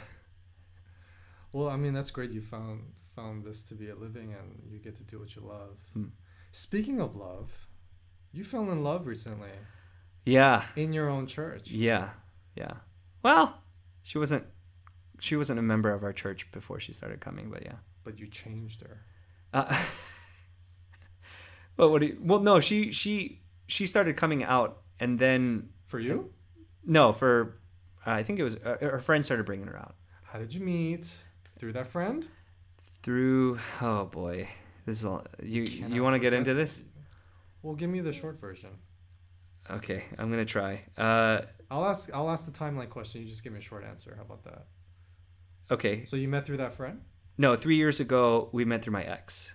Well, 1.52 1.68
I 1.68 1.76
mean, 1.76 1.92
that's 1.92 2.10
great. 2.10 2.30
You 2.30 2.40
found 2.40 2.92
found 3.14 3.44
this 3.44 3.62
to 3.64 3.74
be 3.74 3.90
a 3.90 3.94
living, 3.94 4.32
and 4.32 4.62
you 4.66 4.78
get 4.78 4.96
to 4.96 5.02
do 5.02 5.18
what 5.18 5.36
you 5.36 5.42
love. 5.42 5.76
Hmm. 5.92 6.04
Speaking 6.52 7.02
of 7.02 7.14
love, 7.14 7.68
you 8.32 8.44
fell 8.44 8.70
in 8.70 8.82
love 8.82 9.06
recently 9.06 9.50
yeah, 10.24 10.68
in 10.74 10.94
your 10.94 11.10
own 11.10 11.26
church. 11.26 11.70
yeah, 11.70 12.10
yeah. 12.56 12.76
Well, 13.22 13.60
she 14.02 14.16
wasn't. 14.16 14.46
She 15.18 15.36
wasn't 15.36 15.58
a 15.58 15.62
member 15.62 15.92
of 15.92 16.02
our 16.02 16.14
church 16.14 16.50
before 16.52 16.80
she 16.80 16.94
started 16.94 17.20
coming, 17.20 17.50
but 17.50 17.62
yeah. 17.62 17.76
But 18.04 18.18
you 18.18 18.26
changed 18.26 18.80
her. 18.80 19.02
Uh, 19.52 19.84
well, 21.76 21.90
what 21.92 22.00
do 22.00 22.06
you, 22.06 22.18
well, 22.22 22.40
no, 22.40 22.58
she 22.58 22.90
she 22.90 23.42
she 23.66 23.86
started 23.86 24.16
coming 24.16 24.42
out, 24.42 24.80
and 24.98 25.18
then 25.18 25.68
For 25.84 25.98
you? 26.00 26.32
No, 26.84 27.12
for 27.12 27.56
uh, 28.06 28.10
I 28.12 28.22
think 28.22 28.38
it 28.38 28.42
was 28.44 28.56
uh, 28.56 28.76
her 28.80 29.00
friend 29.00 29.24
started 29.24 29.44
bringing 29.46 29.66
her 29.66 29.76
out 29.78 29.94
How 30.24 30.38
did 30.38 30.54
you 30.54 30.60
meet? 30.60 31.12
Through 31.58 31.72
that 31.74 31.86
friend? 31.86 32.26
through. 33.02 33.58
Oh 33.80 34.04
boy, 34.06 34.48
this 34.86 34.98
is 35.00 35.04
all, 35.04 35.24
you. 35.42 35.66
Cannot 35.66 35.90
You 35.90 36.02
want 36.02 36.14
to 36.14 36.18
get 36.18 36.32
into 36.32 36.52
this? 36.54 36.82
Well, 37.62 37.74
give 37.74 37.88
me 37.90 38.00
the 38.00 38.12
short 38.12 38.40
version. 38.40 38.70
Okay, 39.70 40.04
I'm 40.18 40.30
gonna 40.30 40.44
try. 40.44 40.84
Uh, 40.98 41.42
I'll 41.70 41.84
ask. 41.86 42.10
I'll 42.14 42.30
ask 42.30 42.44
the 42.46 42.52
timeline 42.52 42.88
question. 42.90 43.20
You 43.22 43.26
just 43.28 43.42
give 43.44 43.52
me 43.52 43.58
a 43.58 43.62
short 43.62 43.84
answer. 43.84 44.14
How 44.16 44.22
about 44.22 44.42
that? 44.44 44.66
okay, 45.70 46.04
So 46.04 46.16
you 46.16 46.28
met 46.28 46.44
through 46.46 46.56
that 46.58 46.74
friend? 46.74 47.02
no, 47.38 47.54
three 47.56 47.76
years 47.76 48.00
ago 48.00 48.48
we 48.52 48.64
met 48.64 48.82
through 48.82 48.92
my 48.94 49.04
ex. 49.04 49.54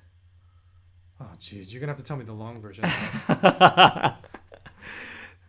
Oh, 1.20 1.30
jeez. 1.40 1.72
You're 1.72 1.80
gonna 1.82 1.92
have 1.92 1.98
to 1.98 2.04
tell 2.04 2.18
me 2.18 2.24
the 2.26 2.34
long 2.34 2.62
version. 2.62 2.84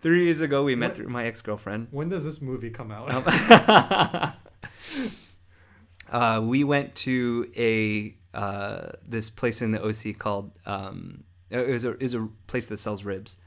Three 0.07 0.23
years 0.27 0.41
ago, 0.41 0.63
we 0.63 0.77
met 0.77 0.95
through 0.95 1.09
my 1.09 1.27
ex 1.27 1.43
girlfriend. 1.43 1.89
when 1.91 2.09
does 2.09 2.25
this 2.25 2.41
movie 2.41 2.71
come 2.71 2.93
out? 2.93 3.11
uh, 6.13 6.41
we 6.45 6.63
went 6.63 6.95
to 6.95 7.51
a 7.57 8.15
uh, 8.33 8.93
this 9.05 9.31
place 9.31 9.63
in 9.63 9.73
the 9.73 9.85
OC 9.85 10.17
called 10.17 10.53
um, 10.65 11.25
it 11.51 11.69
was 11.69 11.85
a 11.85 11.95
it 11.95 12.03
was 12.03 12.15
a 12.15 12.29
place 12.47 12.69
that 12.69 12.77
sells 12.77 13.03
ribs, 13.03 13.39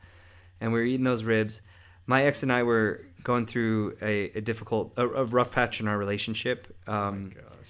and 0.60 0.74
we 0.74 0.80
were 0.80 0.86
eating 0.86 1.06
those 1.06 1.24
ribs. 1.24 1.62
My 2.06 2.26
ex 2.26 2.44
and 2.44 2.52
I 2.52 2.64
were 2.64 3.06
going 3.24 3.46
through 3.46 3.96
a, 4.02 4.24
a 4.32 4.42
difficult, 4.42 4.92
a, 4.98 5.08
a 5.08 5.24
rough 5.24 5.54
patch 5.54 5.80
in 5.80 5.88
our 5.88 5.98
relationship, 5.98 6.76
oh 6.90 6.94
um, 6.94 7.24
my 7.24 7.36
gosh. 7.36 7.70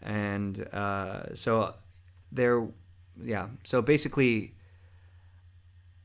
and 0.00 0.66
uh, 0.72 1.34
so 1.34 1.74
there, 2.32 2.66
yeah. 3.22 3.48
So 3.64 3.82
basically, 3.82 4.54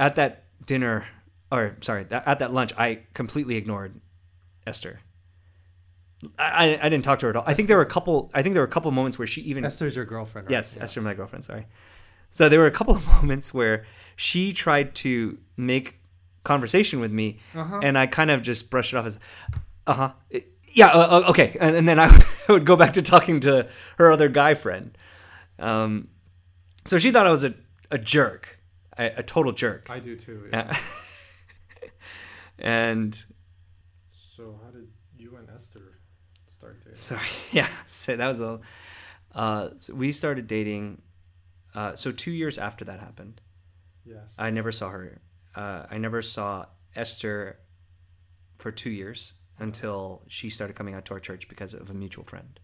at 0.02 0.16
that 0.16 0.44
dinner, 0.66 1.08
or 1.52 1.78
sorry, 1.82 2.06
at 2.12 2.40
that 2.40 2.54
lunch, 2.54 2.74
I 2.78 3.02
completely 3.14 3.56
ignored 3.56 4.00
Esther. 4.68 5.00
I, 6.40 6.44
I 6.76 6.80
I 6.86 6.90
didn't 6.90 7.04
talk 7.04 7.20
to 7.20 7.26
her 7.28 7.30
at 7.32 7.36
all. 7.36 7.44
I 7.46 7.54
think 7.54 7.68
there 7.68 7.78
were 7.78 7.84
a 7.84 7.88
couple. 7.88 8.32
I 8.34 8.42
think 8.42 8.54
there 8.54 8.62
were 8.62 8.68
a 8.68 8.72
couple 8.72 8.90
moments 8.92 9.20
where 9.20 9.28
she 9.28 9.42
even 9.42 9.64
Esther's 9.66 9.96
your 9.96 10.06
girlfriend, 10.06 10.48
right? 10.48 10.52
yes, 10.54 10.78
Esther, 10.80 11.02
my 11.02 11.14
girlfriend. 11.14 11.46
Sorry. 11.46 11.68
So 12.32 12.50
there 12.50 12.60
were 12.60 12.68
a 12.68 12.72
couple 12.72 12.96
of 12.96 13.06
moments 13.22 13.54
where 13.54 13.86
she 14.16 14.54
tried 14.54 14.96
to 14.96 15.38
make 15.58 16.00
conversation 16.44 17.00
with 17.00 17.12
me, 17.12 17.40
Uh-huh. 17.54 17.80
and 17.84 17.98
I 17.98 18.08
kind 18.08 18.32
of 18.32 18.42
just 18.42 18.70
brushed 18.70 18.94
it 18.94 18.98
off 18.98 19.06
as, 19.06 19.20
uh 19.88 19.94
huh, 19.94 20.12
yeah, 20.74 20.88
uh, 20.88 21.22
uh, 21.26 21.30
okay, 21.30 21.58
and, 21.60 21.76
and 21.76 21.88
then 21.90 22.00
I 22.00 22.24
would 22.50 22.66
go 22.66 22.76
back 22.76 22.94
to 22.94 23.02
talking 23.02 23.40
to 23.42 23.68
her 23.98 24.12
other 24.12 24.30
guy 24.30 24.54
friend. 24.54 24.98
Um, 25.60 26.08
so 26.86 26.98
she 26.98 27.12
thought 27.12 27.26
I 27.28 27.32
was 27.32 27.44
a 27.44 27.54
a 27.92 27.98
jerk, 27.98 28.60
a, 28.98 29.06
a 29.18 29.24
total 29.24 29.52
jerk. 29.54 29.88
I 29.90 30.00
do 30.00 30.16
too. 30.16 30.50
Yeah. 30.52 30.76
and 32.60 33.24
so 34.10 34.60
how 34.64 34.72
did 34.72 34.88
you 35.18 35.36
and 35.38 35.50
Esther 35.50 36.00
start 36.48 36.82
dating? 36.84 36.98
sorry, 36.98 37.28
yeah, 37.52 37.70
so 37.90 38.16
that 38.16 38.28
was 38.28 38.42
a. 38.42 38.60
Uh, 39.34 39.70
so 39.78 39.94
we 39.96 40.12
started 40.12 40.48
dating. 40.48 41.02
Uh, 41.74 41.94
so 41.96 42.12
two 42.12 42.32
years 42.32 42.58
after 42.58 42.86
that 42.86 43.00
happened, 43.02 43.42
Yes. 44.06 44.34
I 44.40 44.50
never 44.50 44.72
saw 44.72 44.90
her. 44.90 45.20
Uh, 45.56 45.86
I 45.90 45.98
never 45.98 46.22
saw 46.22 46.66
Esther 46.96 47.60
for 48.58 48.72
two 48.72 48.90
years 48.90 49.34
until 49.60 50.24
she 50.30 50.50
started 50.50 50.76
coming 50.76 50.94
out 50.94 51.04
to 51.06 51.14
our 51.14 51.20
church 51.20 51.50
because 51.50 51.74
of 51.74 51.90
a 51.90 51.94
mutual 51.94 52.24
friend. 52.24 52.60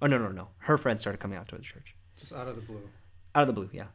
Oh 0.00 0.06
no 0.06 0.16
no 0.18 0.28
no! 0.28 0.48
Her 0.58 0.78
friend 0.78 0.98
started 1.00 1.18
coming 1.18 1.36
out 1.38 1.48
to 1.48 1.56
the 1.56 1.62
church 1.62 1.94
Just 2.16 2.32
out 2.32 2.48
of 2.48 2.56
the 2.56 2.62
blue. 2.62 2.80
out 3.34 3.42
of 3.42 3.46
the 3.48 3.52
blue. 3.54 3.68
Yeah, 3.72 3.86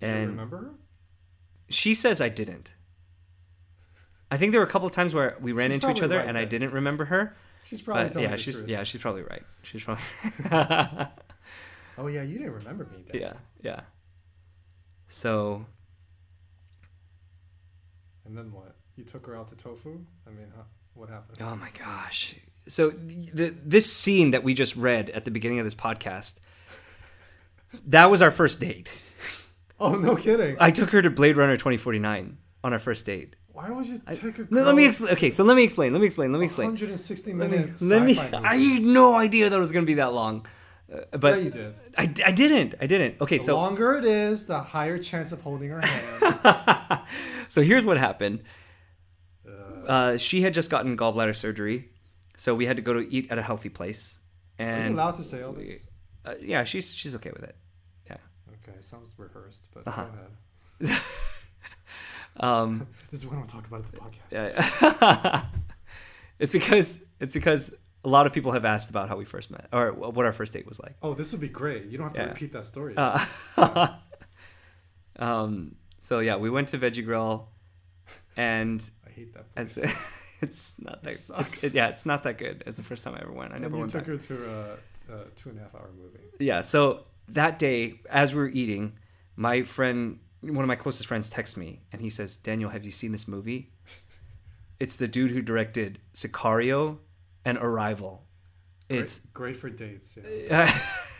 Did 0.00 0.06
you 0.08 0.12
and 0.16 0.28
remember 0.30 0.56
her? 0.58 0.70
she 1.68 1.94
says 1.94 2.20
I 2.22 2.28
didn't. 2.30 2.72
I 4.30 4.36
think 4.36 4.52
there 4.52 4.60
were 4.60 4.66
a 4.66 4.70
couple 4.70 4.86
of 4.86 4.92
times 4.92 5.14
where 5.14 5.36
we 5.40 5.52
ran 5.52 5.70
She's 5.70 5.76
into 5.76 5.90
each 5.90 6.02
other 6.02 6.18
right 6.18 6.26
and 6.28 6.36
I 6.36 6.44
didn't 6.44 6.72
remember 6.72 7.06
her. 7.06 7.34
She's 7.64 7.80
probably 7.82 8.04
But 8.04 8.12
telling 8.12 8.30
yeah, 8.30 8.36
she's 8.36 8.56
truth. 8.56 8.68
yeah, 8.68 8.84
she's 8.84 9.00
probably 9.00 9.22
right. 9.22 9.42
She's 9.62 9.82
probably 9.84 10.02
Oh 11.98 12.06
yeah, 12.06 12.22
you 12.22 12.38
didn't 12.38 12.52
remember 12.54 12.84
me 12.84 13.04
then. 13.10 13.20
yeah 13.20 13.32
yeah. 13.62 13.80
So 15.08 15.64
And 18.24 18.36
then 18.36 18.52
what? 18.52 18.76
You 18.96 19.04
took 19.04 19.26
her 19.26 19.36
out 19.36 19.48
to 19.48 19.56
tofu? 19.56 20.00
I 20.26 20.30
mean, 20.30 20.48
huh, 20.56 20.62
what 20.94 21.08
happened? 21.08 21.38
Oh 21.40 21.56
my 21.56 21.70
gosh. 21.78 22.34
So 22.66 22.90
the, 22.90 23.54
this 23.64 23.90
scene 23.90 24.32
that 24.32 24.44
we 24.44 24.52
just 24.54 24.76
read 24.76 25.08
at 25.10 25.24
the 25.24 25.30
beginning 25.30 25.58
of 25.58 25.64
this 25.64 25.74
podcast, 25.74 26.38
that 27.86 28.10
was 28.10 28.20
our 28.20 28.30
first 28.30 28.60
date. 28.60 28.90
Oh 29.80 29.92
no, 29.94 30.16
kidding. 30.16 30.56
I 30.60 30.70
took 30.70 30.90
her 30.90 31.00
to 31.00 31.08
Blade 31.08 31.36
Runner 31.36 31.56
2049 31.56 32.36
on 32.64 32.72
our 32.72 32.78
first 32.78 33.06
date. 33.06 33.36
Why 33.58 33.70
would 33.70 33.86
you 33.86 33.98
take 33.98 34.22
a 34.38 34.46
No, 34.50 34.62
let 34.62 34.76
me 34.76 34.86
explain. 34.86 35.12
Okay, 35.14 35.32
so 35.32 35.42
let 35.42 35.56
me 35.56 35.64
explain. 35.64 35.92
Let 35.92 35.98
me 36.00 36.06
explain. 36.06 36.30
Let 36.30 36.38
me 36.38 36.44
explain. 36.44 36.68
160 36.68 37.32
Let 37.32 37.50
me. 37.50 37.56
minutes. 37.58 37.82
Let 37.82 38.02
me. 38.04 38.16
I 38.16 38.54
had 38.56 38.82
no 38.82 39.16
idea 39.16 39.50
that 39.50 39.56
it 39.56 39.58
was 39.58 39.72
going 39.72 39.84
to 39.84 39.90
be 39.94 39.94
that 39.94 40.12
long. 40.12 40.46
Uh, 40.92 41.16
but 41.18 41.38
yeah, 41.38 41.44
you 41.44 41.50
did. 41.50 41.74
I, 41.98 42.02
I 42.24 42.30
didn't. 42.30 42.76
I 42.80 42.86
didn't. 42.86 43.20
Okay, 43.20 43.38
The 43.38 43.42
so 43.44 43.56
longer 43.56 43.94
it 43.96 44.04
is, 44.04 44.46
the 44.46 44.60
higher 44.60 44.96
chance 44.96 45.32
of 45.32 45.40
holding 45.40 45.70
her 45.70 45.80
hand. 45.80 47.00
so 47.48 47.60
here's 47.62 47.84
what 47.84 47.98
happened. 47.98 48.44
Uh, 49.44 49.50
Uh, 49.96 50.16
she 50.18 50.42
had 50.42 50.54
just 50.54 50.70
gotten 50.70 50.96
gallbladder 50.96 51.34
surgery, 51.34 51.88
so 52.36 52.54
we 52.54 52.66
had 52.66 52.76
to 52.76 52.82
go 52.82 52.92
to 52.92 53.00
eat 53.12 53.24
at 53.32 53.38
a 53.38 53.42
healthy 53.42 53.70
place. 53.70 54.18
are 54.60 54.64
you 54.64 54.70
And 54.70 54.94
allowed 54.94 55.16
to 55.16 55.24
say 55.24 55.42
all 55.42 55.52
this? 55.54 55.82
uh, 56.24 56.34
yeah, 56.40 56.62
she's 56.64 56.94
she's 56.94 57.14
okay 57.16 57.32
with 57.36 57.42
it. 57.50 57.56
Yeah. 58.08 58.18
Okay, 58.54 58.76
sounds 58.80 59.14
rehearsed, 59.18 59.64
but 59.74 59.82
Uh-huh. 59.88 60.04
go 60.04 60.86
ahead. 60.86 61.02
Um, 62.40 62.86
This 63.10 63.20
is 63.20 63.26
what 63.26 63.34
I 63.34 63.36
want 63.38 63.48
to 63.48 63.54
talk 63.56 63.66
about 63.66 63.84
at 63.84 63.90
the 63.92 63.98
podcast. 63.98 64.32
yeah. 64.32 65.44
it's 66.38 66.52
because 66.52 67.00
it's 67.20 67.34
because 67.34 67.74
a 68.04 68.08
lot 68.08 68.26
of 68.26 68.32
people 68.32 68.52
have 68.52 68.64
asked 68.64 68.90
about 68.90 69.08
how 69.08 69.16
we 69.16 69.24
first 69.24 69.50
met 69.50 69.66
or 69.72 69.92
what 69.92 70.24
our 70.24 70.32
first 70.32 70.52
date 70.52 70.66
was 70.66 70.78
like. 70.80 70.94
Oh, 71.02 71.14
this 71.14 71.32
would 71.32 71.40
be 71.40 71.48
great. 71.48 71.86
You 71.86 71.98
don't 71.98 72.06
have 72.06 72.12
to 72.14 72.20
Yeah. 72.20 72.28
repeat 72.28 72.52
that 72.52 72.64
story. 72.66 72.94
Uh, 72.96 73.24
um, 75.18 75.76
so 76.00 76.20
yeah, 76.20 76.36
we 76.36 76.50
went 76.50 76.68
to 76.68 76.78
Veggie 76.78 77.04
Grill, 77.04 77.48
and 78.36 78.88
I 79.06 79.10
hate 79.10 79.34
that 79.34 79.46
it's 79.56 79.74
place. 79.78 79.94
it's 80.40 80.74
not 80.78 81.02
that 81.02 81.12
sucks. 81.14 81.52
it's, 81.54 81.64
it- 81.64 81.74
yeah, 81.74 81.88
it's 81.88 82.06
not 82.06 82.22
that 82.22 82.38
good. 82.38 82.62
It's 82.66 82.76
the 82.76 82.82
first 82.84 83.04
time 83.04 83.14
I 83.14 83.20
ever 83.22 83.32
went. 83.32 83.52
I 83.52 83.56
and 83.56 83.62
never 83.62 83.74
you 83.76 83.80
went 83.80 83.92
took 83.92 84.02
back. 84.02 84.08
her 84.08 84.16
to 84.18 84.50
a, 84.50 85.12
a 85.14 85.24
two 85.34 85.50
and 85.50 85.58
a 85.58 85.62
half 85.62 85.74
hour 85.74 85.90
movie. 85.96 86.24
Yeah. 86.38 86.60
So 86.62 87.04
that 87.28 87.58
day, 87.58 88.00
as 88.10 88.32
we 88.32 88.38
were 88.40 88.48
eating, 88.48 88.96
my 89.36 89.62
friend, 89.62 90.20
one 90.42 90.58
of 90.64 90.68
my 90.68 90.76
closest 90.76 91.06
friends, 91.08 91.28
texts 91.30 91.56
me 91.56 91.82
and 91.92 92.00
he 92.00 92.10
says, 92.10 92.36
"Daniel, 92.36 92.70
have 92.70 92.84
you 92.84 92.92
seen 92.92 93.12
this 93.12 93.26
movie? 93.28 93.70
It's 94.80 94.94
the 94.94 95.08
dude 95.08 95.32
who 95.32 95.42
directed 95.42 95.98
Sicario 96.14 96.98
and 97.44 97.58
Arrival. 97.58 98.28
It's. 98.88 99.18
great 99.34 99.56
for 99.56 99.68
dates. 99.68 100.16
Yeah. 100.16 100.72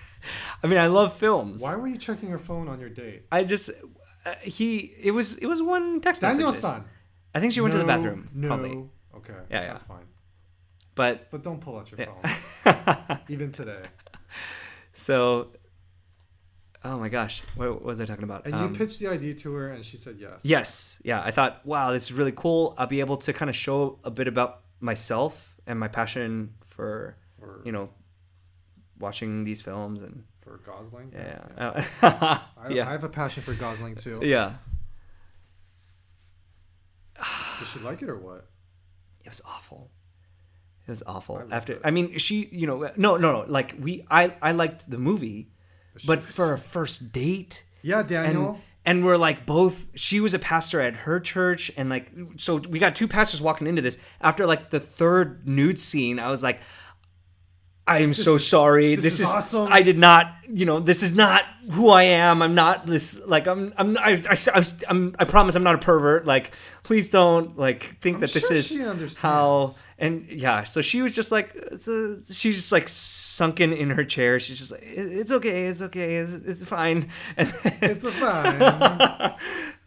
I 0.63 0.67
mean, 0.69 0.79
I 0.79 0.87
love 0.87 1.17
films. 1.17 1.61
Why 1.61 1.75
were 1.75 1.89
you 1.89 1.99
checking 1.99 2.29
your 2.29 2.39
phone 2.39 2.69
on 2.69 2.79
your 2.79 2.89
date? 2.89 3.25
I 3.33 3.43
just 3.43 3.71
uh, 4.25 4.35
he 4.43 4.95
it 5.03 5.11
was 5.11 5.39
it 5.39 5.47
was 5.47 5.61
one 5.61 6.01
text 6.01 6.23
message. 6.23 6.37
Daniel-san. 6.39 6.85
I 7.35 7.41
think 7.41 7.53
she 7.53 7.61
went 7.61 7.73
to 7.73 7.79
the 7.79 7.85
bathroom. 7.85 8.29
No. 8.33 8.47
Probably. 8.47 8.85
Okay. 9.17 9.35
Yeah, 9.51 9.67
That's 9.67 9.83
fine. 9.83 10.07
But 10.95 11.29
But 11.33 11.43
don't 11.43 11.61
pull 11.61 11.79
out 11.79 11.91
your 11.91 11.99
Yeah. 12.01 12.37
phone. 12.65 13.19
Even 13.29 13.51
today. 13.51 13.83
so, 14.95 15.49
oh 16.85 16.99
my 16.99 17.09
gosh, 17.09 17.43
what, 17.57 17.83
was 17.83 18.01
I 18.01 18.05
talking 18.07 18.25
about? 18.25 18.45
And 18.47 18.55
Um, 18.55 18.73
you 18.73 18.79
pitched 18.79 18.99
the 19.01 19.09
idea 19.09 19.35
to 19.35 19.53
her, 19.55 19.69
and 19.71 19.85
she 19.85 19.97
said 19.97 20.17
yes. 20.19 20.45
Yes, 20.45 21.01
yeah. 21.05 21.21
I 21.23 21.31
thought, 21.31 21.65
wow, 21.67 21.93
this 21.93 22.05
is 22.05 22.13
really 22.13 22.33
cool. 22.33 22.75
I'll 22.79 22.87
be 22.87 23.01
able 23.01 23.17
to 23.19 23.33
kind 23.33 23.49
of 23.49 23.57
show 23.57 23.99
a 24.05 24.11
bit 24.11 24.29
about 24.29 24.63
myself 24.81 25.57
and 25.67 25.79
my 25.79 25.89
passion 25.89 26.55
for 26.67 27.17
For 27.39 27.63
you 27.65 27.73
know 27.73 27.91
watching 28.99 29.45
these 29.45 29.61
films 29.61 30.03
and 30.03 30.25
for 30.41 30.59
Gosling. 30.65 31.13
yeah, 31.15 31.45
I, 32.03 32.09
yeah, 32.09 32.39
I 32.57 32.69
yeah. 32.71 32.85
have 32.91 33.05
a 33.05 33.09
passion 33.09 33.43
for 33.43 33.55
Gosling 33.55 33.97
too. 33.97 34.21
yeah. 34.23 34.55
Did 37.59 37.67
she 37.67 37.79
like 37.81 38.03
it 38.03 38.09
or 38.09 38.17
what? 38.17 38.47
It 39.25 39.29
was 39.29 39.43
awful. 39.45 39.91
It 40.87 40.91
was 40.91 41.03
awful. 41.07 41.43
I 41.51 41.55
After 41.57 41.75
it. 41.75 41.81
I 41.85 41.91
mean, 41.91 42.17
she, 42.19 42.49
you 42.53 42.67
know, 42.67 42.91
no, 42.97 43.17
no, 43.17 43.33
no. 43.33 43.45
Like 43.49 43.75
we, 43.79 44.07
I, 44.11 44.35
I 44.41 44.53
liked 44.53 44.89
the 44.89 44.99
movie, 44.99 45.51
she 45.97 46.07
but 46.07 46.21
was- 46.21 46.35
for 46.35 46.53
a 46.53 46.59
first 46.59 47.13
date, 47.13 47.65
yeah, 47.83 48.01
and 48.01 48.09
Daniel. 48.09 48.61
and 48.85 49.05
we're 49.05 49.17
like 49.17 49.47
both. 49.47 49.87
She 49.95 50.21
was 50.21 50.35
a 50.35 50.39
pastor 50.39 50.81
at 50.81 50.95
her 50.97 51.21
church, 51.21 51.71
and 51.77 51.89
like 51.89 52.11
so 52.37 52.57
we 52.57 52.79
got 52.79 52.95
two 52.95 53.09
pastors 53.09 53.41
walking 53.41 53.67
into 53.67 53.83
this. 53.83 53.99
After 54.21 54.47
like 54.47 54.71
the 54.71 54.81
third 54.81 55.47
nude 55.49 55.79
scene, 55.79 56.19
I 56.19 56.31
was 56.31 56.43
like, 56.43 56.61
I 57.89 57.99
am 57.99 58.15
so 58.15 58.39
sorry. 58.39 58.95
this 58.95 59.05
This, 59.05 59.15
is 59.15 59.21
is, 59.21 59.29
awesome. 59.29 59.73
I 59.73 59.83
did 59.83 59.99
not, 59.99 60.33
you 60.49 60.67
know, 60.67 60.79
this 60.81 61.03
is 61.03 61.15
not 61.15 61.45
who 61.71 61.89
I 61.89 62.05
am. 62.05 62.43
I'm 62.43 62.55
not 62.55 62.87
this. 62.87 63.21
Like 63.27 63.47
I'm. 63.47 63.73
I'm. 63.77 63.97
I. 63.99 64.23
I. 64.31 64.65
I'm 64.89 65.15
I 65.19 65.25
promise 65.25 65.55
I'm 65.55 65.63
not 65.65 65.75
a 65.75 65.79
pervert. 65.79 66.27
Like 66.27 66.53
please 66.83 67.11
don't 67.11 67.59
like 67.59 67.99
think 68.01 68.17
I'm 68.17 68.21
that 68.21 68.33
this 68.33 68.51
is 68.51 69.17
how. 69.17 69.71
And 70.01 70.29
yeah, 70.31 70.63
so 70.63 70.81
she 70.81 71.03
was 71.03 71.13
just 71.13 71.33
like, 71.33 71.57
a, 71.57 71.79
she's 72.33 72.55
just 72.55 72.71
like 72.71 72.87
sunken 72.89 73.73
in 73.73 73.91
her 73.91 74.05
chair. 74.05 74.39
She's 74.39 74.59
just 74.61 74.71
like, 74.71 74.85
it's 74.85 75.33
okay, 75.33 75.65
it's 75.65 75.83
okay, 75.83 76.17
it's, 76.19 76.33
it's 76.35 76.65
fine. 76.65 77.11
And 77.37 77.53
It's 77.83 78.05
a 78.05 78.13
fine. 78.13 79.35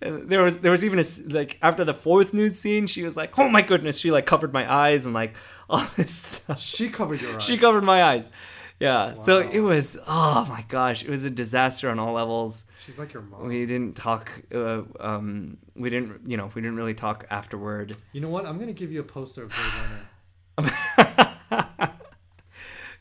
there 0.28 0.44
was 0.44 0.60
there 0.60 0.72
was 0.72 0.84
even 0.84 1.00
a 1.00 1.06
like 1.34 1.58
after 1.62 1.86
the 1.86 1.94
fourth 1.94 2.34
nude 2.34 2.58
scene, 2.58 2.88
she 2.88 3.04
was 3.04 3.16
like, 3.16 3.40
oh 3.40 3.48
my 3.48 3.62
goodness, 3.62 3.98
she 3.98 4.12
like 4.12 4.26
covered 4.26 4.52
my 4.52 4.70
eyes 4.72 5.06
and 5.06 5.14
like 5.14 5.34
all 5.72 5.88
this 5.96 6.14
stuff. 6.14 6.60
she 6.60 6.90
covered 6.90 7.22
your 7.22 7.36
eyes. 7.36 7.44
She 7.44 7.58
covered 7.58 7.84
my 7.84 8.04
eyes. 8.04 8.30
Yeah. 8.80 9.14
So 9.14 9.40
it 9.40 9.60
was 9.60 9.98
oh 10.08 10.46
my 10.50 10.66
gosh, 10.68 11.04
it 11.04 11.10
was 11.10 11.24
a 11.24 11.30
disaster 11.30 11.90
on 11.90 12.00
all 12.00 12.14
levels. 12.14 12.66
She's 12.84 12.98
like 12.98 13.14
your 13.14 13.22
mom. 13.24 13.48
We 13.48 13.66
didn't 13.68 13.96
talk. 13.96 14.32
Uh, 14.54 14.82
um, 15.00 15.58
we 15.76 15.90
didn't 15.92 16.28
you 16.30 16.36
know 16.38 16.50
we 16.56 16.62
didn't 16.62 16.78
really 16.78 16.96
talk 16.96 17.26
afterward. 17.30 17.96
You 18.12 18.22
know 18.22 18.30
what? 18.30 18.46
I'm 18.46 18.58
gonna 18.60 18.74
give 18.74 18.92
you 18.92 19.00
a 19.02 19.04
poster 19.04 19.44
of 19.44 19.50
Blade 19.50 20.68
Runner. 20.68 20.74
I 21.52 21.90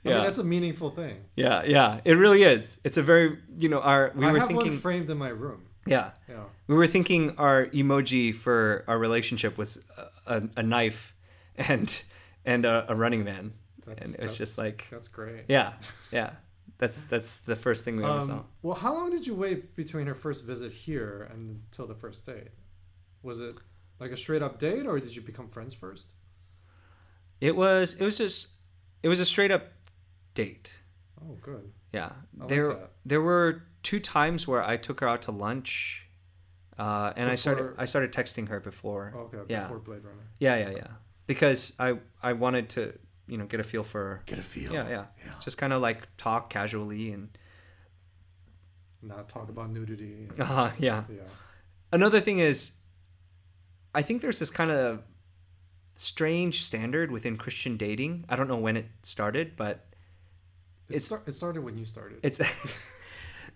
Yeah. 0.02 0.14
mean, 0.14 0.24
that's 0.24 0.38
a 0.38 0.44
meaningful 0.44 0.90
thing. 0.90 1.16
Yeah, 1.36 1.62
yeah, 1.64 2.00
it 2.04 2.12
really 2.14 2.42
is. 2.42 2.80
It's 2.84 2.96
a 2.96 3.02
very 3.02 3.38
you 3.58 3.68
know 3.68 3.80
our 3.80 4.12
we 4.14 4.24
I 4.26 4.32
were 4.32 4.38
have 4.38 4.48
thinking 4.48 4.72
one 4.72 4.78
framed 4.78 5.10
in 5.10 5.18
my 5.18 5.28
room. 5.28 5.62
yeah 5.86 6.10
Yeah. 6.28 6.44
we 6.68 6.74
were 6.74 6.86
thinking 6.86 7.34
our 7.38 7.66
emoji 7.66 8.34
for 8.34 8.84
our 8.88 8.98
relationship 8.98 9.58
was 9.58 9.84
a, 10.26 10.36
a, 10.36 10.42
a 10.58 10.62
knife 10.62 11.14
and 11.56 12.02
and 12.44 12.64
a, 12.64 12.86
a 12.90 12.94
running 12.94 13.24
man 13.24 13.52
That's, 13.86 14.10
and 14.10 14.18
it 14.20 14.22
was 14.22 14.36
just 14.38 14.58
like 14.58 14.86
that's 14.90 15.08
great. 15.08 15.44
yeah 15.48 15.72
yeah 16.12 16.30
that's 16.78 17.02
that's 17.04 17.40
the 17.40 17.56
first 17.56 17.84
thing 17.84 17.96
we 17.96 18.04
ever 18.04 18.20
saw. 18.20 18.32
Um, 18.32 18.44
well, 18.62 18.74
how 18.74 18.94
long 18.94 19.10
did 19.10 19.26
you 19.26 19.34
wait 19.34 19.76
between 19.76 20.06
her 20.06 20.14
first 20.14 20.44
visit 20.44 20.72
here 20.72 21.28
and 21.30 21.60
until 21.70 21.86
the 21.86 21.94
first 21.94 22.24
date? 22.24 22.48
Was 23.22 23.40
it 23.40 23.54
like 23.98 24.10
a 24.12 24.16
straight 24.16 24.40
up 24.40 24.58
date, 24.58 24.86
or 24.86 24.98
did 24.98 25.14
you 25.14 25.20
become 25.20 25.48
friends 25.48 25.74
first? 25.74 26.14
It 27.38 27.54
was 27.54 27.94
it 27.94 28.02
was 28.02 28.16
just 28.16 28.48
it 29.02 29.08
was 29.08 29.20
a 29.20 29.26
straight 29.26 29.50
up 29.50 29.66
date. 30.34 30.78
Oh, 31.22 31.34
good. 31.42 31.70
Yeah, 31.92 32.06
I 32.06 32.40
like 32.40 32.48
there 32.48 32.68
that. 32.68 32.90
there 33.04 33.20
were 33.20 33.64
two 33.82 34.00
times 34.00 34.48
where 34.48 34.62
I 34.62 34.78
took 34.78 35.00
her 35.00 35.08
out 35.08 35.20
to 35.22 35.32
lunch, 35.32 36.06
uh, 36.78 37.12
and 37.14 37.28
I 37.28 37.34
started 37.34 37.74
I 37.76 37.84
started 37.84 38.10
texting 38.12 38.48
her 38.48 38.58
before. 38.58 39.12
Oh, 39.14 39.20
okay, 39.20 39.38
Yeah. 39.48 39.62
before 39.64 39.80
Blade 39.80 40.02
Runner. 40.02 40.28
Yeah, 40.38 40.56
yeah, 40.56 40.70
yeah. 40.70 40.86
Because 41.30 41.72
I 41.78 41.88
I 42.22 42.32
wanted 42.44 42.68
to 42.70 42.82
you 43.28 43.38
know 43.38 43.46
get 43.46 43.60
a 43.60 43.62
feel 43.72 43.84
for 43.84 44.22
Get 44.26 44.38
a 44.38 44.42
feel. 44.42 44.72
yeah 44.72 44.88
yeah, 44.88 45.04
Yeah. 45.24 45.32
just 45.44 45.56
kind 45.58 45.72
of 45.72 45.80
like 45.88 46.00
talk 46.16 46.50
casually 46.50 47.12
and 47.12 47.28
Not 49.02 49.28
talk 49.28 49.48
about 49.48 49.70
nudity. 49.70 50.26
and- 50.28 50.40
uh, 50.40 50.70
yeah. 50.78 51.04
yeah. 51.08 51.22
Another 51.92 52.20
thing 52.20 52.38
is, 52.40 52.72
I 53.94 54.02
think 54.02 54.22
there's 54.22 54.38
this 54.40 54.50
kind 54.50 54.70
of 54.70 55.02
strange 55.94 56.62
standard 56.62 57.10
within 57.10 57.36
Christian 57.36 57.76
dating. 57.76 58.24
I 58.28 58.34
don't 58.36 58.48
know 58.48 58.56
when 58.66 58.76
it 58.76 58.86
started, 59.02 59.54
but 59.56 59.74
It, 60.88 60.96
It's- 60.96 61.04
start, 61.04 61.22
it 61.28 61.32
started 61.32 61.62
when 61.62 61.76
you 61.78 61.84
started. 61.84 62.18
it's 62.22 62.40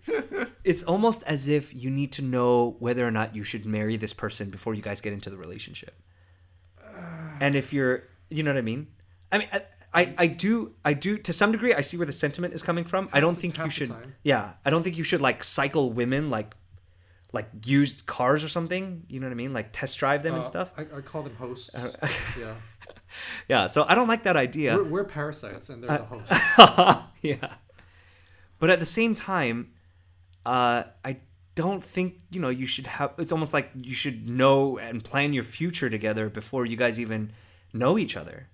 it's 0.63 0.83
almost 0.83 1.23
as 1.23 1.47
if 1.47 1.73
you 1.73 1.89
need 1.89 2.11
to 2.13 2.21
know 2.21 2.75
whether 2.79 3.05
or 3.05 3.11
not 3.11 3.35
you 3.35 3.43
should 3.43 3.65
marry 3.65 3.97
this 3.97 4.13
person 4.13 4.49
before 4.49 4.73
you 4.77 4.81
guys 4.81 5.01
get 5.01 5.13
into 5.13 5.29
the 5.29 5.37
relationship. 5.37 5.95
And 7.41 7.55
if 7.55 7.73
you're, 7.73 8.03
you 8.29 8.43
know 8.43 8.51
what 8.51 8.57
I 8.57 8.61
mean? 8.61 8.87
I 9.31 9.37
mean, 9.39 9.47
I, 9.53 9.61
I, 9.93 10.13
I 10.17 10.27
do, 10.27 10.73
I 10.83 10.93
do 10.93 11.17
to 11.17 11.33
some 11.33 11.51
degree. 11.51 11.73
I 11.73 11.81
see 11.81 11.97
where 11.97 12.05
the 12.05 12.11
sentiment 12.11 12.53
is 12.53 12.63
coming 12.63 12.83
from. 12.85 13.09
I 13.13 13.19
don't 13.19 13.35
think 13.37 13.57
you 13.57 13.63
half 13.63 13.71
should. 13.73 13.93
Yeah, 14.23 14.53
I 14.65 14.69
don't 14.69 14.83
think 14.83 14.97
you 14.97 15.03
should 15.03 15.21
like 15.21 15.43
cycle 15.43 15.91
women 15.93 16.29
like, 16.29 16.53
like 17.31 17.47
used 17.65 18.05
cars 18.05 18.43
or 18.43 18.47
something. 18.49 19.03
You 19.09 19.19
know 19.19 19.27
what 19.27 19.31
I 19.31 19.35
mean? 19.35 19.53
Like 19.53 19.69
test 19.71 19.97
drive 19.99 20.23
them 20.23 20.33
and 20.35 20.41
Uh, 20.43 20.47
stuff. 20.47 20.71
I, 20.77 20.81
I 20.83 21.01
call 21.01 21.23
them 21.23 21.35
hosts. 21.35 21.97
yeah. 22.39 22.53
Yeah, 23.47 23.67
so 23.67 23.85
I 23.87 23.95
don't 23.95 24.07
like 24.09 24.23
that 24.23 24.35
idea. 24.35 24.75
We're, 24.75 24.83
we're 24.83 25.03
parasites 25.05 25.69
and 25.69 25.81
they're 25.83 25.97
the 25.97 26.03
hosts. 26.03 26.37
yeah. 27.21 27.55
But 28.59 28.69
at 28.69 28.79
the 28.79 28.85
same 28.85 29.13
time, 29.13 29.71
uh, 30.45 30.83
I 31.03 31.17
don't 31.55 31.83
think, 31.83 32.19
you 32.29 32.39
know, 32.39 32.49
you 32.49 32.67
should 32.67 32.87
have, 32.87 33.13
it's 33.17 33.31
almost 33.31 33.53
like 33.53 33.71
you 33.75 33.95
should 33.95 34.29
know 34.29 34.77
and 34.77 35.03
plan 35.03 35.33
your 35.33 35.43
future 35.43 35.89
together 35.89 36.29
before 36.29 36.65
you 36.65 36.75
guys 36.75 36.99
even 36.99 37.31
know 37.73 37.97
each 37.97 38.15
other. 38.17 38.49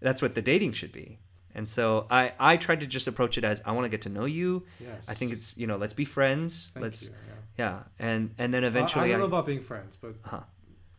That's 0.00 0.20
what 0.20 0.34
the 0.34 0.42
dating 0.42 0.72
should 0.72 0.92
be. 0.92 1.18
And 1.54 1.66
so 1.66 2.06
I, 2.10 2.32
I 2.38 2.58
tried 2.58 2.80
to 2.80 2.86
just 2.86 3.06
approach 3.06 3.38
it 3.38 3.44
as 3.44 3.62
I 3.64 3.72
want 3.72 3.86
to 3.86 3.88
get 3.88 4.02
to 4.02 4.10
know 4.10 4.26
you. 4.26 4.66
Yes. 4.78 5.08
I 5.08 5.14
think 5.14 5.32
it's, 5.32 5.56
you 5.56 5.66
know, 5.66 5.78
let's 5.78 5.94
be 5.94 6.04
friends. 6.04 6.70
Thank 6.74 6.84
let's, 6.84 7.04
you. 7.04 7.10
Yeah. 7.56 7.64
yeah. 7.64 7.82
And, 7.98 8.34
and 8.36 8.52
then 8.52 8.62
eventually, 8.62 9.04
I, 9.04 9.06
I, 9.06 9.10
don't 9.12 9.20
know 9.20 9.24
about 9.26 9.46
being 9.46 9.62
friends, 9.62 9.96
but 9.96 10.16
uh-huh. 10.26 10.40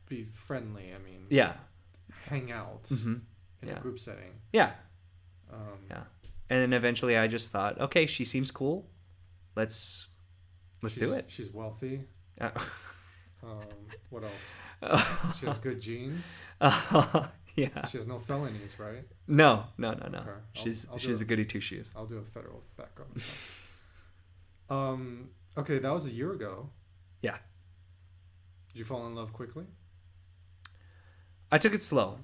be 0.07 0.23
friendly. 0.23 0.91
I 0.95 0.97
mean, 0.97 1.27
yeah. 1.30 1.53
hang 2.27 2.51
out 2.51 2.88
hmm 2.89 3.18
in 3.61 3.68
Yeah. 3.68 3.77
a 3.77 3.80
group 3.80 3.99
setting. 3.99 4.34
Yeah. 4.51 4.72
Um, 5.53 5.59
Yeah. 5.89 6.03
And 6.49 6.61
then 6.61 6.73
eventually 6.73 7.18
I 7.18 7.27
just 7.27 7.51
thought, 7.51 7.80
okay, 7.80 8.05
she 8.07 8.23
seems 8.26 8.49
cool. 8.49 8.89
Let's, 9.55 10.06
let's 10.81 10.95
do 10.95 11.13
it. 11.13 11.25
She's 11.29 11.51
wealthy. 11.53 12.03
Uh, 12.39 12.49
Um, 13.43 13.59
what 14.09 14.23
else? 14.23 15.05
She 15.39 15.45
has 15.45 15.59
good 15.59 15.79
genes. 15.79 16.37
yeah. 16.59 17.85
She 17.87 17.97
has 17.97 18.07
no 18.07 18.17
felonies, 18.17 18.79
right? 18.79 19.03
No, 19.27 19.65
no, 19.77 19.91
no, 19.91 20.07
no. 20.09 20.17
Okay, 20.19 20.29
I'll- 20.31 20.41
She's 20.63 20.87
I'll 20.91 20.97
she's 20.97 21.21
it. 21.21 21.25
a 21.25 21.27
goody 21.27 21.45
two 21.45 21.59
shoes. 21.61 21.91
I'll 21.95 22.07
do 22.07 22.17
a 22.17 22.23
federal 22.23 22.63
background. 22.75 23.21
um. 24.69 25.29
Okay, 25.55 25.77
that 25.79 25.91
was 25.93 26.05
a 26.07 26.11
year 26.11 26.33
ago. 26.33 26.69
Yeah. 27.21 27.37
Did 28.69 28.79
you 28.79 28.85
fall 28.85 29.05
in 29.07 29.15
love 29.15 29.33
quickly? 29.33 29.65
I 31.51 31.57
took 31.59 31.73
it 31.73 31.81
slow 31.83 32.19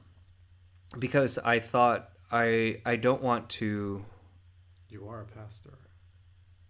because 1.00 1.38
I 1.38 1.60
thought 1.60 2.10
I 2.32 2.82
I 2.86 2.96
don't 2.96 3.22
want 3.22 3.50
to. 3.62 4.04
You 4.90 5.08
are 5.08 5.22
a 5.22 5.26
pastor, 5.26 5.78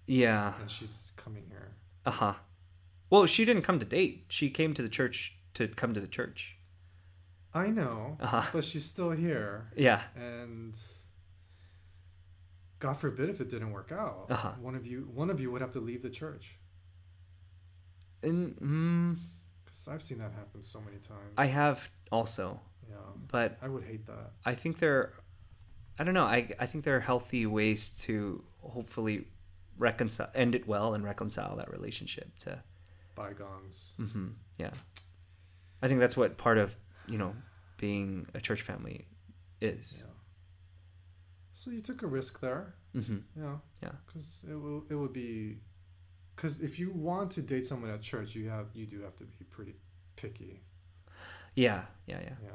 Yeah. 0.08 0.54
and 0.60 0.70
she's 0.70 1.12
coming 1.16 1.46
here. 1.50 1.72
Uh 2.06 2.12
huh. 2.12 2.34
Well, 3.10 3.26
she 3.26 3.46
didn't 3.46 3.62
come 3.64 3.80
to 3.80 3.86
date. 3.86 4.26
She 4.30 4.50
came 4.50 4.74
to 4.74 4.82
the 4.82 4.90
church 4.90 5.38
to 5.54 5.68
come 5.68 5.94
to 5.94 6.00
the 6.02 6.08
church. 6.08 6.58
I 7.54 7.70
know, 7.70 8.18
Uh 8.20 8.28
huh. 8.28 8.44
but 8.52 8.64
she's 8.64 8.86
still 8.86 9.12
here, 9.12 9.72
Yeah. 9.78 10.02
and 10.16 10.76
God 12.80 12.94
forbid 12.94 13.30
if 13.30 13.40
it 13.40 13.50
didn't 13.50 13.72
work 13.72 13.92
out, 13.92 14.26
Uh-huh. 14.30 14.54
one 14.60 14.76
of 14.76 14.86
you 14.86 15.10
one 15.14 15.30
of 15.30 15.40
you 15.40 15.52
would 15.52 15.62
have 15.62 15.72
to 15.74 15.80
leave 15.80 16.02
the 16.02 16.10
church. 16.10 16.58
And 18.22 18.56
mm, 18.58 19.18
Because 19.64 19.88
I've 19.88 20.02
seen 20.02 20.18
that 20.20 20.32
happen 20.32 20.62
so 20.64 20.82
many 20.82 20.98
times. 20.98 21.34
I 21.38 21.46
have 21.46 21.90
also, 22.12 22.60
yeah, 22.90 22.96
but 23.32 23.58
I 23.62 23.68
would 23.68 23.84
hate 23.84 24.06
that. 24.08 24.32
I 24.46 24.56
think 24.56 24.80
there, 24.80 25.14
I 26.00 26.04
don't 26.04 26.14
know. 26.14 26.26
I 26.26 26.50
I 26.60 26.66
think 26.66 26.84
there 26.84 26.96
are 26.98 27.02
healthy 27.02 27.46
ways 27.46 27.92
to 28.06 28.44
hopefully 28.62 29.28
reconcile, 29.78 30.30
end 30.36 30.56
it 30.56 30.68
well, 30.68 30.94
and 30.94 31.04
reconcile 31.04 31.56
that 31.58 31.72
relationship 31.72 32.38
to 32.40 32.64
Bygones. 33.16 33.94
hmm 33.98 34.30
Yeah, 34.58 34.72
I 35.82 35.88
think 35.88 36.00
that's 36.00 36.18
what 36.18 36.38
part 36.38 36.58
of 36.58 36.76
you 37.08 37.18
know 37.18 37.36
being 37.78 38.28
a 38.34 38.40
church 38.42 38.62
family 38.62 39.08
is. 39.62 40.04
Yeah. 40.06 40.14
So 41.54 41.72
you 41.72 41.82
took 41.82 42.02
a 42.02 42.08
risk 42.08 42.40
there. 42.40 42.76
hmm 42.94 43.18
Yeah. 43.38 43.58
Yeah. 43.82 43.92
Because 44.06 44.44
it 44.50 44.56
will 44.56 44.86
it 44.90 44.96
would 44.96 45.14
be, 45.14 45.60
because 46.36 46.62
if 46.62 46.80
you 46.80 46.92
want 46.92 47.32
to 47.32 47.42
date 47.42 47.66
someone 47.66 47.92
at 47.92 48.02
church, 48.02 48.36
you 48.36 48.50
have 48.50 48.68
you 48.74 48.86
do 48.86 49.02
have 49.02 49.16
to 49.18 49.24
be 49.26 49.44
pretty 49.50 49.76
picky. 50.16 50.64
Yeah, 51.56 51.84
yeah, 52.08 52.20
yeah. 52.22 52.36
Yeah. 52.44 52.50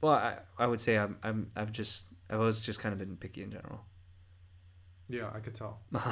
Well, 0.00 0.12
I 0.14 0.38
I 0.58 0.66
would 0.66 0.80
say 0.80 0.96
I'm 0.98 1.16
I'm 1.22 1.50
I've 1.56 1.72
just 1.72 2.06
I've 2.30 2.40
always 2.40 2.58
just 2.58 2.80
kind 2.80 2.92
of 2.92 2.98
been 2.98 3.16
picky 3.16 3.42
in 3.42 3.50
general. 3.50 3.80
Yeah, 5.12 5.30
I 5.34 5.40
could 5.40 5.54
tell. 5.54 5.80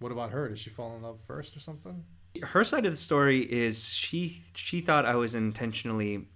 What 0.00 0.12
about 0.12 0.32
her? 0.32 0.48
Did 0.48 0.58
she 0.58 0.70
fall 0.70 0.96
in 0.96 1.02
love 1.02 1.20
first 1.26 1.56
or 1.56 1.60
something? 1.60 2.04
Her 2.42 2.64
side 2.64 2.84
of 2.84 2.92
the 2.92 2.96
story 2.96 3.40
is 3.40 3.88
she 3.88 4.36
she 4.54 4.80
thought 4.80 5.06
I 5.06 5.14
was 5.14 5.34
intentionally. 5.34 6.26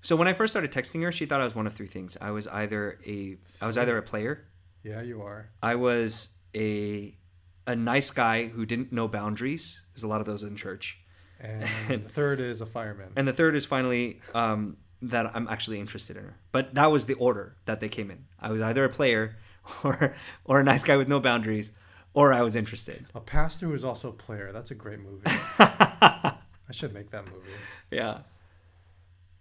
So 0.00 0.16
when 0.16 0.28
I 0.28 0.32
first 0.32 0.52
started 0.52 0.72
texting 0.72 1.02
her, 1.02 1.12
she 1.12 1.26
thought 1.26 1.40
I 1.40 1.44
was 1.44 1.54
one 1.54 1.66
of 1.66 1.74
three 1.74 1.88
things. 1.88 2.16
I 2.20 2.30
was 2.30 2.46
either 2.46 2.98
a 3.06 3.36
I 3.60 3.66
was 3.66 3.76
either 3.76 3.98
a 3.98 4.02
player, 4.02 4.46
Yeah, 4.82 5.02
you 5.02 5.20
are. 5.22 5.50
I 5.62 5.74
was 5.74 6.34
a 6.54 7.14
a 7.66 7.76
nice 7.76 8.10
guy 8.10 8.46
who 8.46 8.64
didn't 8.64 8.92
know 8.92 9.08
boundaries. 9.08 9.82
There's 9.92 10.04
a 10.04 10.08
lot 10.08 10.20
of 10.20 10.26
those 10.26 10.42
in 10.42 10.56
church. 10.56 10.98
And 11.40 11.68
the 12.04 12.08
third 12.08 12.40
is 12.40 12.60
a 12.60 12.66
fireman. 12.66 13.12
And 13.16 13.26
the 13.26 13.32
third 13.32 13.56
is 13.56 13.66
finally 13.66 14.20
um, 14.32 14.76
that 15.02 15.32
I'm 15.34 15.48
actually 15.48 15.80
interested 15.80 16.16
in 16.16 16.24
her. 16.24 16.36
But 16.52 16.74
that 16.74 16.90
was 16.90 17.06
the 17.06 17.14
order 17.14 17.56
that 17.64 17.80
they 17.80 17.88
came 17.88 18.10
in. 18.10 18.26
I 18.40 18.50
was 18.52 18.62
either 18.62 18.84
a 18.84 18.88
player 18.88 19.36
or 19.84 20.14
or 20.44 20.60
a 20.60 20.64
nice 20.64 20.84
guy 20.84 20.96
with 20.96 21.08
no 21.08 21.20
boundaries, 21.20 21.72
or 22.14 22.32
I 22.32 22.42
was 22.42 22.56
interested. 22.56 23.06
A 23.14 23.20
pastor 23.20 23.66
who 23.66 23.74
is 23.74 23.84
also 23.84 24.08
a 24.08 24.12
player. 24.12 24.50
That's 24.52 24.70
a 24.70 24.74
great 24.74 24.98
movie. 25.00 25.22
I 25.26 26.34
should 26.72 26.92
make 26.94 27.10
that 27.10 27.24
movie. 27.26 27.50
Yeah, 27.90 28.18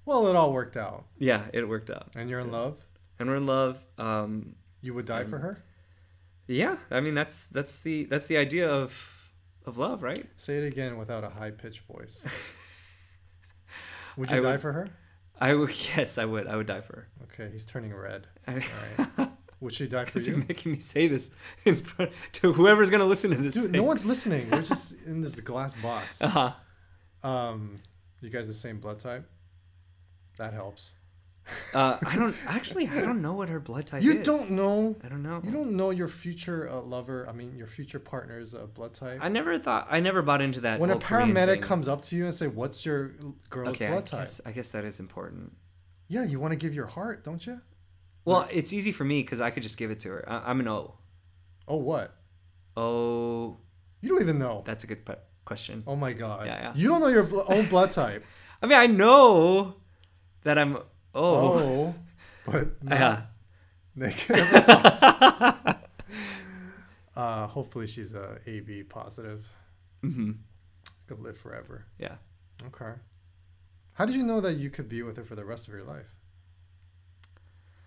Well, 0.06 0.28
it 0.28 0.36
all 0.36 0.52
worked 0.54 0.76
out. 0.78 1.06
yeah, 1.18 1.46
it 1.54 1.68
worked 1.68 1.90
out, 1.90 2.10
And 2.16 2.30
you're 2.30 2.40
in 2.42 2.52
love? 2.52 2.84
and 3.20 3.30
we're 3.30 3.38
in 3.38 3.46
love. 3.46 3.84
Um, 3.98 4.56
You 4.82 4.94
would 4.94 5.06
die 5.06 5.24
for 5.26 5.38
her? 5.40 5.64
yeah, 6.48 6.78
I 6.90 7.00
mean 7.00 7.14
that's 7.14 7.46
that's 7.52 7.78
the 7.78 8.04
that's 8.06 8.28
the 8.28 8.38
idea 8.38 8.70
of 8.70 9.32
of 9.66 9.78
love, 9.78 10.02
right? 10.04 10.26
Say 10.36 10.58
it 10.58 10.66
again 10.68 10.98
without 10.98 11.24
a 11.24 11.30
high 11.30 11.52
pitched 11.52 11.82
voice. 11.88 12.26
Would 14.18 14.32
you 14.32 14.38
I 14.38 14.40
die 14.42 14.52
would- 14.54 14.62
for 14.62 14.74
her? 14.74 14.90
I 15.40 15.54
would 15.56 15.72
yes, 15.98 16.18
I 16.20 16.26
would 16.26 16.46
I 16.48 16.56
would 16.56 16.68
die 16.68 16.82
for 16.82 16.96
her. 16.96 17.08
Okay, 17.24 17.50
he's 17.52 17.66
turning 17.66 17.94
red. 17.96 18.28
I, 18.46 18.54
All 18.54 18.60
right. 19.18 19.31
Would 19.62 19.74
she 19.74 19.88
die 19.88 20.06
for 20.06 20.06
Because 20.08 20.28
you're 20.28 20.38
making 20.38 20.72
me 20.74 20.80
say 20.80 21.08
this 21.08 21.30
in 21.66 21.78
front 21.78 22.12
to 22.34 22.54
whoever's 22.54 22.90
gonna 22.90 23.06
listen 23.06 23.30
to 23.30 23.38
this. 23.38 23.54
Dude, 23.54 23.66
thing. 23.66 23.74
no 23.74 23.84
one's 23.84 24.06
listening. 24.06 24.50
We're 24.50 24.64
just 24.64 24.96
in 25.06 25.22
this 25.22 25.40
glass 25.40 25.74
box. 25.76 26.22
Uh-huh. 26.22 26.54
Um, 27.24 27.80
you 28.22 28.30
guys 28.30 28.48
the 28.48 28.54
same 28.54 28.80
blood 28.80 29.00
type? 29.00 29.30
That 30.38 30.54
helps. 30.54 30.96
Uh, 31.74 31.98
I 32.06 32.16
don't 32.16 32.36
actually. 32.48 32.88
I 32.88 33.02
don't 33.02 33.22
know 33.22 33.34
what 33.34 33.50
her 33.50 33.60
blood 33.60 33.86
type 33.86 34.04
You 34.04 34.12
is. 34.12 34.18
You 34.18 34.24
don't 34.24 34.52
know. 34.52 34.96
I 35.04 35.10
don't 35.10 35.22
know. 35.22 35.42
You 35.44 35.52
don't 35.52 35.76
know 35.76 35.90
your 35.90 36.08
future 36.08 36.70
uh, 36.70 36.82
lover. 36.82 37.28
I 37.30 37.34
mean, 37.34 37.56
your 37.56 37.68
future 37.68 38.00
partner's 38.00 38.56
uh, 38.56 38.66
blood 38.68 38.94
type. 38.94 39.20
I 39.22 39.28
never 39.30 39.58
thought. 39.60 39.88
I 39.90 40.00
never 40.00 40.22
bought 40.22 40.42
into 40.42 40.62
that. 40.62 40.80
when 40.80 40.90
a 40.90 40.98
paramedic 40.98 41.62
comes 41.62 41.88
up 41.88 42.04
to 42.04 42.16
you 42.16 42.26
and 42.26 42.34
say, 42.34 42.48
"What's 42.48 42.86
your 42.86 43.12
girl's 43.50 43.70
okay, 43.70 43.88
I 43.88 43.92
blood 43.92 44.06
type?" 44.06 44.22
guess, 44.22 44.42
I 44.46 44.52
guess 44.52 44.70
that 44.70 44.86
is 44.86 45.00
important. 45.00 45.54
Yeah, 46.08 46.26
you 46.26 46.40
want 46.40 46.52
to 46.52 46.58
give 46.58 46.74
your 46.74 46.88
heart, 46.88 47.24
don't 47.24 47.46
you? 47.46 47.62
Well, 48.26 48.48
it's 48.52 48.72
easy 48.74 48.92
for 48.92 49.04
me 49.04 49.22
because 49.24 49.42
I 49.42 49.50
could 49.50 49.64
just 49.64 49.78
give 49.78 49.90
it 49.92 50.00
to 50.02 50.10
her. 50.10 50.26
I, 50.30 50.50
I'm 50.50 50.60
an 50.60 50.68
O. 50.68 50.96
Oh, 51.68 51.78
what? 51.78 52.16
Oh, 52.78 53.58
You 54.02 54.10
don't 54.10 54.22
even 54.22 54.40
know. 54.40 54.62
that's 54.66 54.84
a 54.84 54.88
good 54.88 55.06
pe- 55.06 55.16
question. 55.46 55.84
Oh 55.88 55.96
my 55.96 56.14
god. 56.14 56.46
Yeah, 56.46 56.62
yeah. 56.62 56.72
You 56.76 56.88
don't 56.90 57.02
know 57.02 57.08
your 57.08 57.24
bl- 57.24 57.42
own 57.48 57.66
blood 57.68 57.92
type. 57.92 58.24
I 58.62 58.68
mean, 58.68 58.78
I 58.78 58.88
know 58.88 59.76
that 60.44 60.58
I'm 60.58 60.78
O. 60.78 60.84
Oh, 61.16 61.96
but 62.46 62.84
not 62.84 63.00
Yeah. 63.00 63.22
negative. 63.96 64.48
uh, 67.16 67.48
hopefully 67.48 67.88
she's 67.88 68.14
a 68.14 68.40
AB 68.46 68.84
positive. 68.84 69.48
Mm-hmm. 70.04 70.32
Could 71.08 71.20
live 71.20 71.38
forever. 71.38 71.86
Yeah. 72.00 72.16
Okay. 72.68 72.94
How 73.94 74.06
did 74.06 74.16
you 74.16 74.24
know 74.24 74.40
that 74.42 74.54
you 74.54 74.70
could 74.70 74.88
be 74.88 75.02
with 75.04 75.18
her 75.18 75.24
for 75.24 75.36
the 75.36 75.44
rest 75.46 75.68
of 75.68 75.74
your 75.74 75.84
life? 75.84 76.06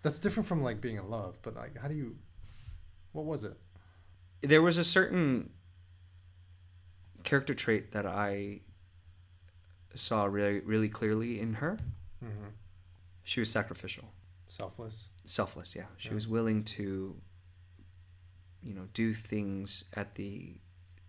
That's 0.05 0.21
different 0.21 0.47
from 0.47 0.63
like 0.63 0.81
being 0.81 0.97
in 0.97 1.11
love, 1.11 1.39
but 1.43 1.57
like, 1.57 1.77
how 1.81 1.89
do 1.89 1.95
you? 1.95 2.17
What 3.13 3.25
was 3.25 3.43
it? 3.43 3.57
There 4.43 4.63
was 4.63 4.79
a 4.79 4.85
certain 4.85 5.51
character 7.25 7.55
trait 7.55 7.93
that 7.93 8.07
I 8.07 8.61
saw 9.95 10.27
really, 10.27 10.61
really 10.61 10.89
clearly 10.89 11.41
in 11.41 11.55
her. 11.55 11.79
hmm 12.21 12.49
She 13.25 13.41
was 13.41 13.51
sacrificial. 13.51 14.05
Selfless. 14.47 15.09
selfless 15.25 15.75
yeah 15.75 15.87
she 15.97 16.09
Yeah. 16.11 16.15
was 16.15 16.29
willing 16.29 16.63
to 16.65 17.17
you 18.63 18.75
know 18.75 18.87
do 18.93 19.15
things 19.15 19.85
at 19.95 20.15
the 20.17 20.61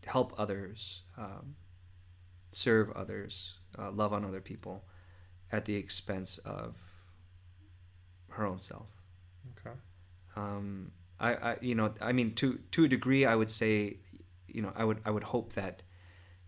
help 0.06 0.34
others 0.38 1.02
um, 1.18 1.58
serve 2.54 2.90
others 2.92 3.56
uh, 3.78 3.92
love 3.92 4.14
on 4.14 4.24
other 4.24 4.40
people 4.42 4.86
at 5.52 5.66
the 5.66 5.76
expense 5.76 6.38
of 6.40 6.76
her 8.36 8.46
own 8.46 8.62
self 8.62 8.88
Okay. 9.58 9.76
um, 10.36 10.92
I, 11.20 11.34
I 11.36 11.58
you 11.62 11.76
know 11.76 11.94
I 12.02 12.12
mean 12.12 12.34
to 12.36 12.60
to 12.72 12.86
a 12.86 12.88
degree 12.88 13.26
I 13.26 13.36
would 13.36 13.50
say 13.50 13.98
you 14.48 14.62
know 14.62 14.72
I 14.76 14.84
would 14.86 15.00
I 15.06 15.12
would 15.12 15.24
hope 15.24 15.54
that 15.54 15.82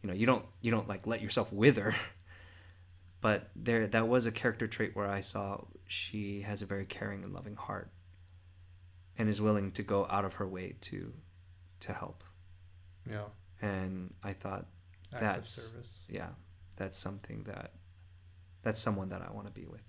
you 0.01 0.07
know 0.09 0.13
you 0.15 0.25
don't 0.25 0.45
you 0.61 0.71
don't 0.71 0.87
like 0.87 1.05
let 1.07 1.21
yourself 1.21 1.51
wither 1.51 1.95
but 3.21 3.49
there 3.55 3.87
that 3.87 4.07
was 4.07 4.25
a 4.25 4.31
character 4.31 4.67
trait 4.67 4.95
where 4.95 5.07
I 5.07 5.21
saw 5.21 5.63
she 5.87 6.41
has 6.41 6.61
a 6.61 6.65
very 6.65 6.85
caring 6.85 7.23
and 7.23 7.33
loving 7.33 7.55
heart 7.55 7.91
and 9.17 9.27
is 9.29 9.41
willing 9.41 9.71
to 9.71 9.83
go 9.83 10.05
out 10.09 10.25
of 10.25 10.35
her 10.35 10.47
way 10.47 10.75
to 10.81 11.13
to 11.81 11.93
help 11.93 12.23
Yeah. 13.09 13.25
and 13.61 14.13
I 14.23 14.33
thought 14.33 14.65
Acts 15.13 15.21
That's- 15.21 15.49
service. 15.49 15.97
yeah 16.09 16.29
that's 16.75 16.97
something 16.97 17.43
that 17.43 17.71
that's 18.63 18.79
someone 18.79 19.09
that 19.09 19.21
I 19.21 19.31
want 19.31 19.47
to 19.47 19.53
be 19.53 19.65
with 19.65 19.81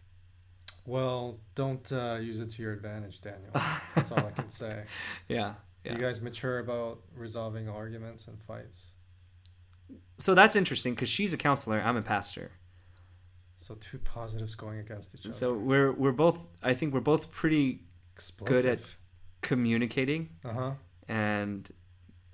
Well, 0.88 1.38
don't 1.54 1.90
uh, 1.92 2.18
use 2.20 2.40
it 2.40 2.50
to 2.52 2.62
your 2.62 2.72
advantage, 2.72 3.20
Daniel. 3.20 3.50
That's 3.94 4.10
all 4.10 4.24
I 4.26 4.30
can 4.30 4.48
say. 4.48 4.84
yeah 5.28 5.54
yeah 5.84 5.92
You 5.92 5.98
guys 5.98 6.20
mature 6.20 6.58
about 6.58 7.00
resolving 7.14 7.68
arguments 7.68 8.26
and 8.26 8.40
fights. 8.42 8.86
so 10.16 10.34
that's 10.34 10.56
interesting 10.56 10.94
because 10.94 11.08
she's 11.08 11.32
a 11.32 11.36
counselor 11.36 11.80
i'm 11.80 11.96
a 11.96 12.02
pastor 12.02 12.50
So 13.58 13.74
two 13.88 13.98
positives 13.98 14.54
going 14.56 14.78
against 14.80 15.14
each 15.14 15.26
other. 15.26 15.34
so 15.34 15.52
we're 15.54 15.92
we're 15.92 16.12
both 16.26 16.38
i 16.62 16.74
think 16.74 16.92
we're 16.94 17.08
both 17.14 17.30
pretty 17.30 17.66
explosive. 18.14 18.54
Good 18.54 18.66
at 18.72 18.80
communicating 19.42 20.22
Uh 20.44 20.52
huh. 20.60 20.72
and 21.08 21.70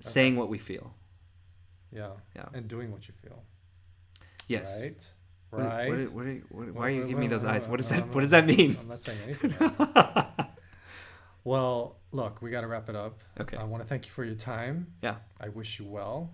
saying 0.00 0.36
what 0.36 0.48
we 0.48 0.58
feel 0.58 0.94
Yeah. 1.92 2.12
Yeah. 2.36 2.48
And 2.56 2.66
doing 2.66 2.90
what 2.92 3.02
you 3.08 3.14
feel. 3.22 3.42
yes 4.48 4.80
Right. 4.82 5.02
What- 5.54 5.64
Right. 5.66 5.88
what, 5.88 6.12
what, 6.12 6.26
you- 6.26 6.44
what- 6.50 6.74
why 6.74 6.86
are 6.88 6.90
you 6.90 7.02
giving 7.04 7.20
me 7.20 7.26
those 7.28 7.44
eyes 7.44 7.66
what 7.68 7.76
does 7.76 7.88
that 7.88 8.08
what 8.14 8.20
does 8.22 8.30
that 8.30 8.46
mean 8.46 8.76
I'm 8.80 8.88
not 8.88 9.00
saying 9.00 9.18
anything. 9.24 9.54
well, 11.44 11.96
look, 12.12 12.40
we 12.42 12.50
got 12.50 12.62
to 12.62 12.66
wrap 12.66 12.88
it 12.88 12.96
up. 12.96 13.22
okay 13.40 13.56
I 13.56 13.64
want 13.64 13.82
to 13.82 13.88
thank 13.88 14.06
you 14.06 14.12
for 14.12 14.24
your 14.24 14.34
time. 14.34 14.94
Yeah. 15.02 15.16
I 15.40 15.48
wish 15.48 15.78
you 15.78 15.84
well. 15.86 16.32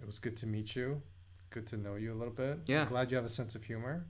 It 0.00 0.06
was 0.06 0.18
good 0.18 0.36
to 0.38 0.46
meet 0.46 0.76
you. 0.76 1.02
Good 1.50 1.66
to 1.68 1.76
know 1.76 1.94
you 1.96 2.12
a 2.12 2.18
little 2.20 2.32
bit. 2.34 2.60
Yeah. 2.66 2.82
I'm 2.82 2.88
glad 2.88 3.10
you 3.10 3.16
have 3.16 3.24
a 3.24 3.28
sense 3.30 3.54
of 3.54 3.64
humor. 3.64 4.06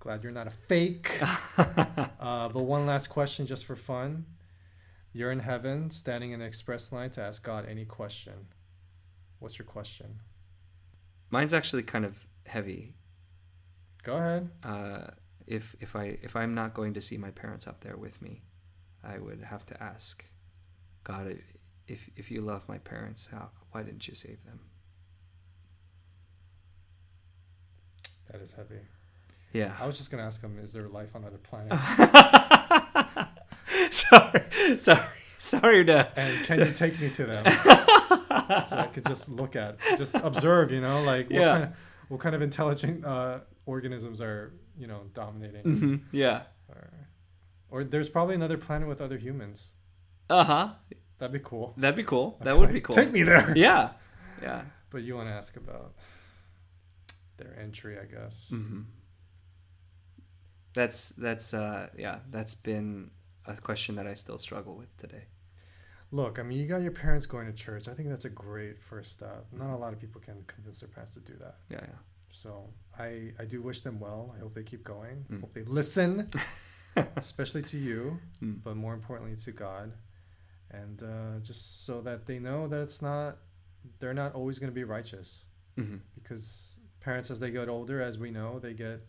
Glad 0.00 0.22
you're 0.22 0.32
not 0.32 0.46
a 0.46 0.50
fake. 0.50 1.20
uh, 1.58 2.48
but 2.48 2.62
one 2.62 2.86
last 2.86 3.08
question 3.08 3.46
just 3.46 3.64
for 3.64 3.76
fun. 3.76 4.26
You're 5.12 5.30
in 5.32 5.40
heaven, 5.40 5.90
standing 5.90 6.32
in 6.32 6.40
the 6.40 6.46
express 6.46 6.92
line 6.92 7.10
to 7.10 7.22
ask 7.22 7.42
God 7.42 7.66
any 7.68 7.84
question. 7.84 8.48
What's 9.38 9.58
your 9.58 9.66
question? 9.66 10.20
mine's 11.28 11.52
actually 11.52 11.82
kind 11.82 12.04
of 12.04 12.14
heavy 12.46 12.94
Go 14.06 14.14
ahead. 14.16 14.50
uh, 14.64 15.08
if 15.46 15.74
if 15.80 15.94
I 15.96 16.04
if 16.22 16.34
I'm 16.36 16.54
not 16.54 16.74
going 16.74 16.94
to 16.94 17.00
see 17.00 17.16
my 17.26 17.30
parents 17.42 17.66
up 17.66 17.78
there 17.84 17.96
with 17.96 18.22
me, 18.22 18.42
I 19.02 19.18
would 19.18 19.42
have 19.52 19.64
to 19.66 19.74
ask 19.82 20.24
God 21.04 21.38
if 21.88 22.08
if 22.16 22.30
you 22.30 22.40
love 22.40 22.62
my 22.68 22.78
parents, 22.78 23.28
how 23.32 23.50
why 23.72 23.82
didn't 23.82 24.06
you 24.08 24.14
save 24.14 24.44
them? 24.44 24.60
That 28.30 28.40
is 28.40 28.52
heavy. 28.52 28.80
Yeah. 29.52 29.74
I 29.80 29.86
was 29.86 29.96
just 29.96 30.10
going 30.10 30.20
to 30.20 30.26
ask 30.26 30.40
him, 30.42 30.58
is 30.62 30.72
there 30.72 30.88
life 30.88 31.14
on 31.16 31.24
other 31.24 31.38
planets? 31.50 31.84
sorry, 33.90 34.42
sorry, 34.78 35.00
sorry 35.38 35.84
to. 35.86 36.08
and 36.18 36.44
can 36.44 36.58
you 36.60 36.72
take 36.72 37.00
me 37.00 37.08
to 37.10 37.24
them? 37.24 37.44
so 38.68 38.76
I 38.78 38.88
could 38.92 39.06
just 39.06 39.28
look 39.28 39.56
at, 39.56 39.78
just 39.96 40.14
observe, 40.16 40.70
you 40.72 40.80
know, 40.80 41.02
like 41.02 41.30
what, 41.30 41.40
Yeah. 41.40 41.52
kind, 41.52 41.64
of, 41.64 41.70
what 42.08 42.20
kind 42.20 42.34
of 42.34 42.42
intelligent 42.42 43.04
uh, 43.04 43.38
organisms 43.66 44.20
are, 44.20 44.54
you 44.78 44.86
know, 44.86 45.02
dominating. 45.12 45.62
Mhm, 45.64 46.00
Yeah. 46.12 46.44
Or, 46.68 46.90
or 47.70 47.84
there's 47.84 48.08
probably 48.08 48.34
another 48.34 48.56
planet 48.58 48.88
with 48.88 49.00
other 49.00 49.18
humans. 49.18 49.72
Uh 50.30 50.44
huh. 50.44 50.68
That'd 51.18 51.32
be 51.32 51.40
cool. 51.44 51.74
That'd 51.76 51.96
be 51.96 52.02
cool. 52.04 52.38
That 52.42 52.54
would 52.56 52.64
like, 52.66 52.72
be 52.74 52.80
cool. 52.80 52.94
Take 52.96 53.12
me 53.12 53.22
there. 53.22 53.52
Yeah. 53.56 53.90
Yeah. 54.42 54.62
But 54.90 55.02
you 55.02 55.14
want 55.16 55.28
to 55.28 55.32
ask 55.34 55.56
about 55.56 55.94
their 57.36 57.56
entry, 57.58 57.98
I 57.98 58.04
guess. 58.04 58.48
hmm 58.50 58.82
That's 60.74 61.10
that's 61.10 61.54
uh 61.54 61.88
yeah 61.96 62.18
that's 62.30 62.54
been 62.54 63.10
a 63.46 63.56
question 63.56 63.96
that 63.96 64.06
I 64.06 64.14
still 64.14 64.38
struggle 64.38 64.76
with 64.76 64.94
today. 64.96 65.24
Look, 66.12 66.38
I 66.38 66.42
mean, 66.42 66.58
you 66.58 66.66
got 66.66 66.82
your 66.82 66.92
parents 66.92 67.26
going 67.26 67.46
to 67.46 67.52
church. 67.52 67.88
I 67.88 67.94
think 67.94 68.08
that's 68.08 68.24
a 68.24 68.30
great 68.30 68.80
first 68.80 69.12
step. 69.12 69.46
Not 69.52 69.74
a 69.74 69.76
lot 69.76 69.92
of 69.92 69.98
people 70.00 70.20
can 70.20 70.44
convince 70.46 70.80
their 70.80 70.88
parents 70.88 71.14
to 71.14 71.20
do 71.20 71.34
that. 71.40 71.56
Yeah, 71.68 71.80
yeah. 71.82 71.98
So 72.36 72.68
I, 72.98 73.32
I 73.40 73.44
do 73.46 73.62
wish 73.62 73.80
them 73.80 73.98
well. 73.98 74.34
I 74.36 74.40
hope 74.40 74.52
they 74.54 74.62
keep 74.62 74.84
going. 74.84 75.24
Mm. 75.32 75.40
Hope 75.40 75.54
they 75.54 75.62
listen, 75.62 76.28
especially 77.16 77.62
to 77.62 77.78
you, 77.78 78.18
Mm. 78.42 78.62
but 78.62 78.76
more 78.76 78.92
importantly 78.92 79.36
to 79.36 79.52
God, 79.52 79.92
and 80.70 81.02
uh, 81.02 81.38
just 81.42 81.86
so 81.86 82.02
that 82.02 82.26
they 82.26 82.38
know 82.38 82.68
that 82.68 82.82
it's 82.82 83.00
not 83.00 83.38
they're 84.00 84.12
not 84.22 84.34
always 84.34 84.58
going 84.58 84.70
to 84.70 84.74
be 84.74 84.84
righteous. 84.84 85.44
hmm 85.76 85.96
Because 86.14 86.78
parents, 87.00 87.30
as 87.30 87.38
they 87.40 87.50
get 87.50 87.68
older, 87.68 88.02
as 88.02 88.18
we 88.18 88.30
know, 88.30 88.58
they 88.58 88.74
get 88.74 89.00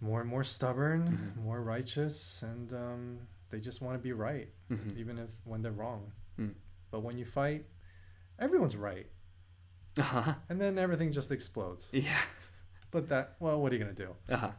more 0.00 0.20
and 0.22 0.28
more 0.30 0.42
stubborn, 0.44 1.02
Mhm. 1.36 1.44
more 1.44 1.60
righteous, 1.62 2.42
and 2.42 2.72
um, 2.72 3.02
they 3.50 3.60
just 3.60 3.80
want 3.82 3.94
to 3.98 4.02
be 4.02 4.12
right, 4.12 4.48
hmm 4.68 4.98
even 4.98 5.16
if 5.18 5.30
when 5.44 5.62
they're 5.62 5.78
wrong. 5.84 6.10
Mm. 6.38 6.54
But 6.90 7.00
when 7.04 7.18
you 7.18 7.24
fight, 7.24 7.66
everyone's 8.38 8.76
right, 8.76 9.06
Uh-huh. 9.98 10.34
and 10.48 10.60
then 10.60 10.78
everything 10.78 11.12
just 11.12 11.30
explodes. 11.30 11.90
Yeah. 11.92 12.20
But 12.92 13.08
that, 13.10 13.36
well, 13.38 13.60
what 13.60 13.70
are 13.72 13.76
you 13.76 13.80
gonna 13.82 13.94
do? 13.94 14.16
Uh-huh. 14.28 14.50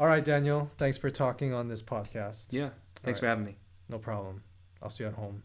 All 0.00 0.06
right, 0.06 0.24
Daniel. 0.24 0.70
Thanks 0.78 0.96
for 0.98 1.10
talking 1.10 1.52
on 1.52 1.68
this 1.68 1.82
podcast. 1.82 2.52
Yeah. 2.52 2.70
Thanks 3.02 3.18
All 3.18 3.20
for 3.20 3.26
having 3.28 3.44
me. 3.44 3.56
No 3.88 3.98
problem. 3.98 4.42
I'll 4.82 4.90
see 4.90 5.04
you 5.04 5.08
at 5.08 5.14
home. 5.14 5.42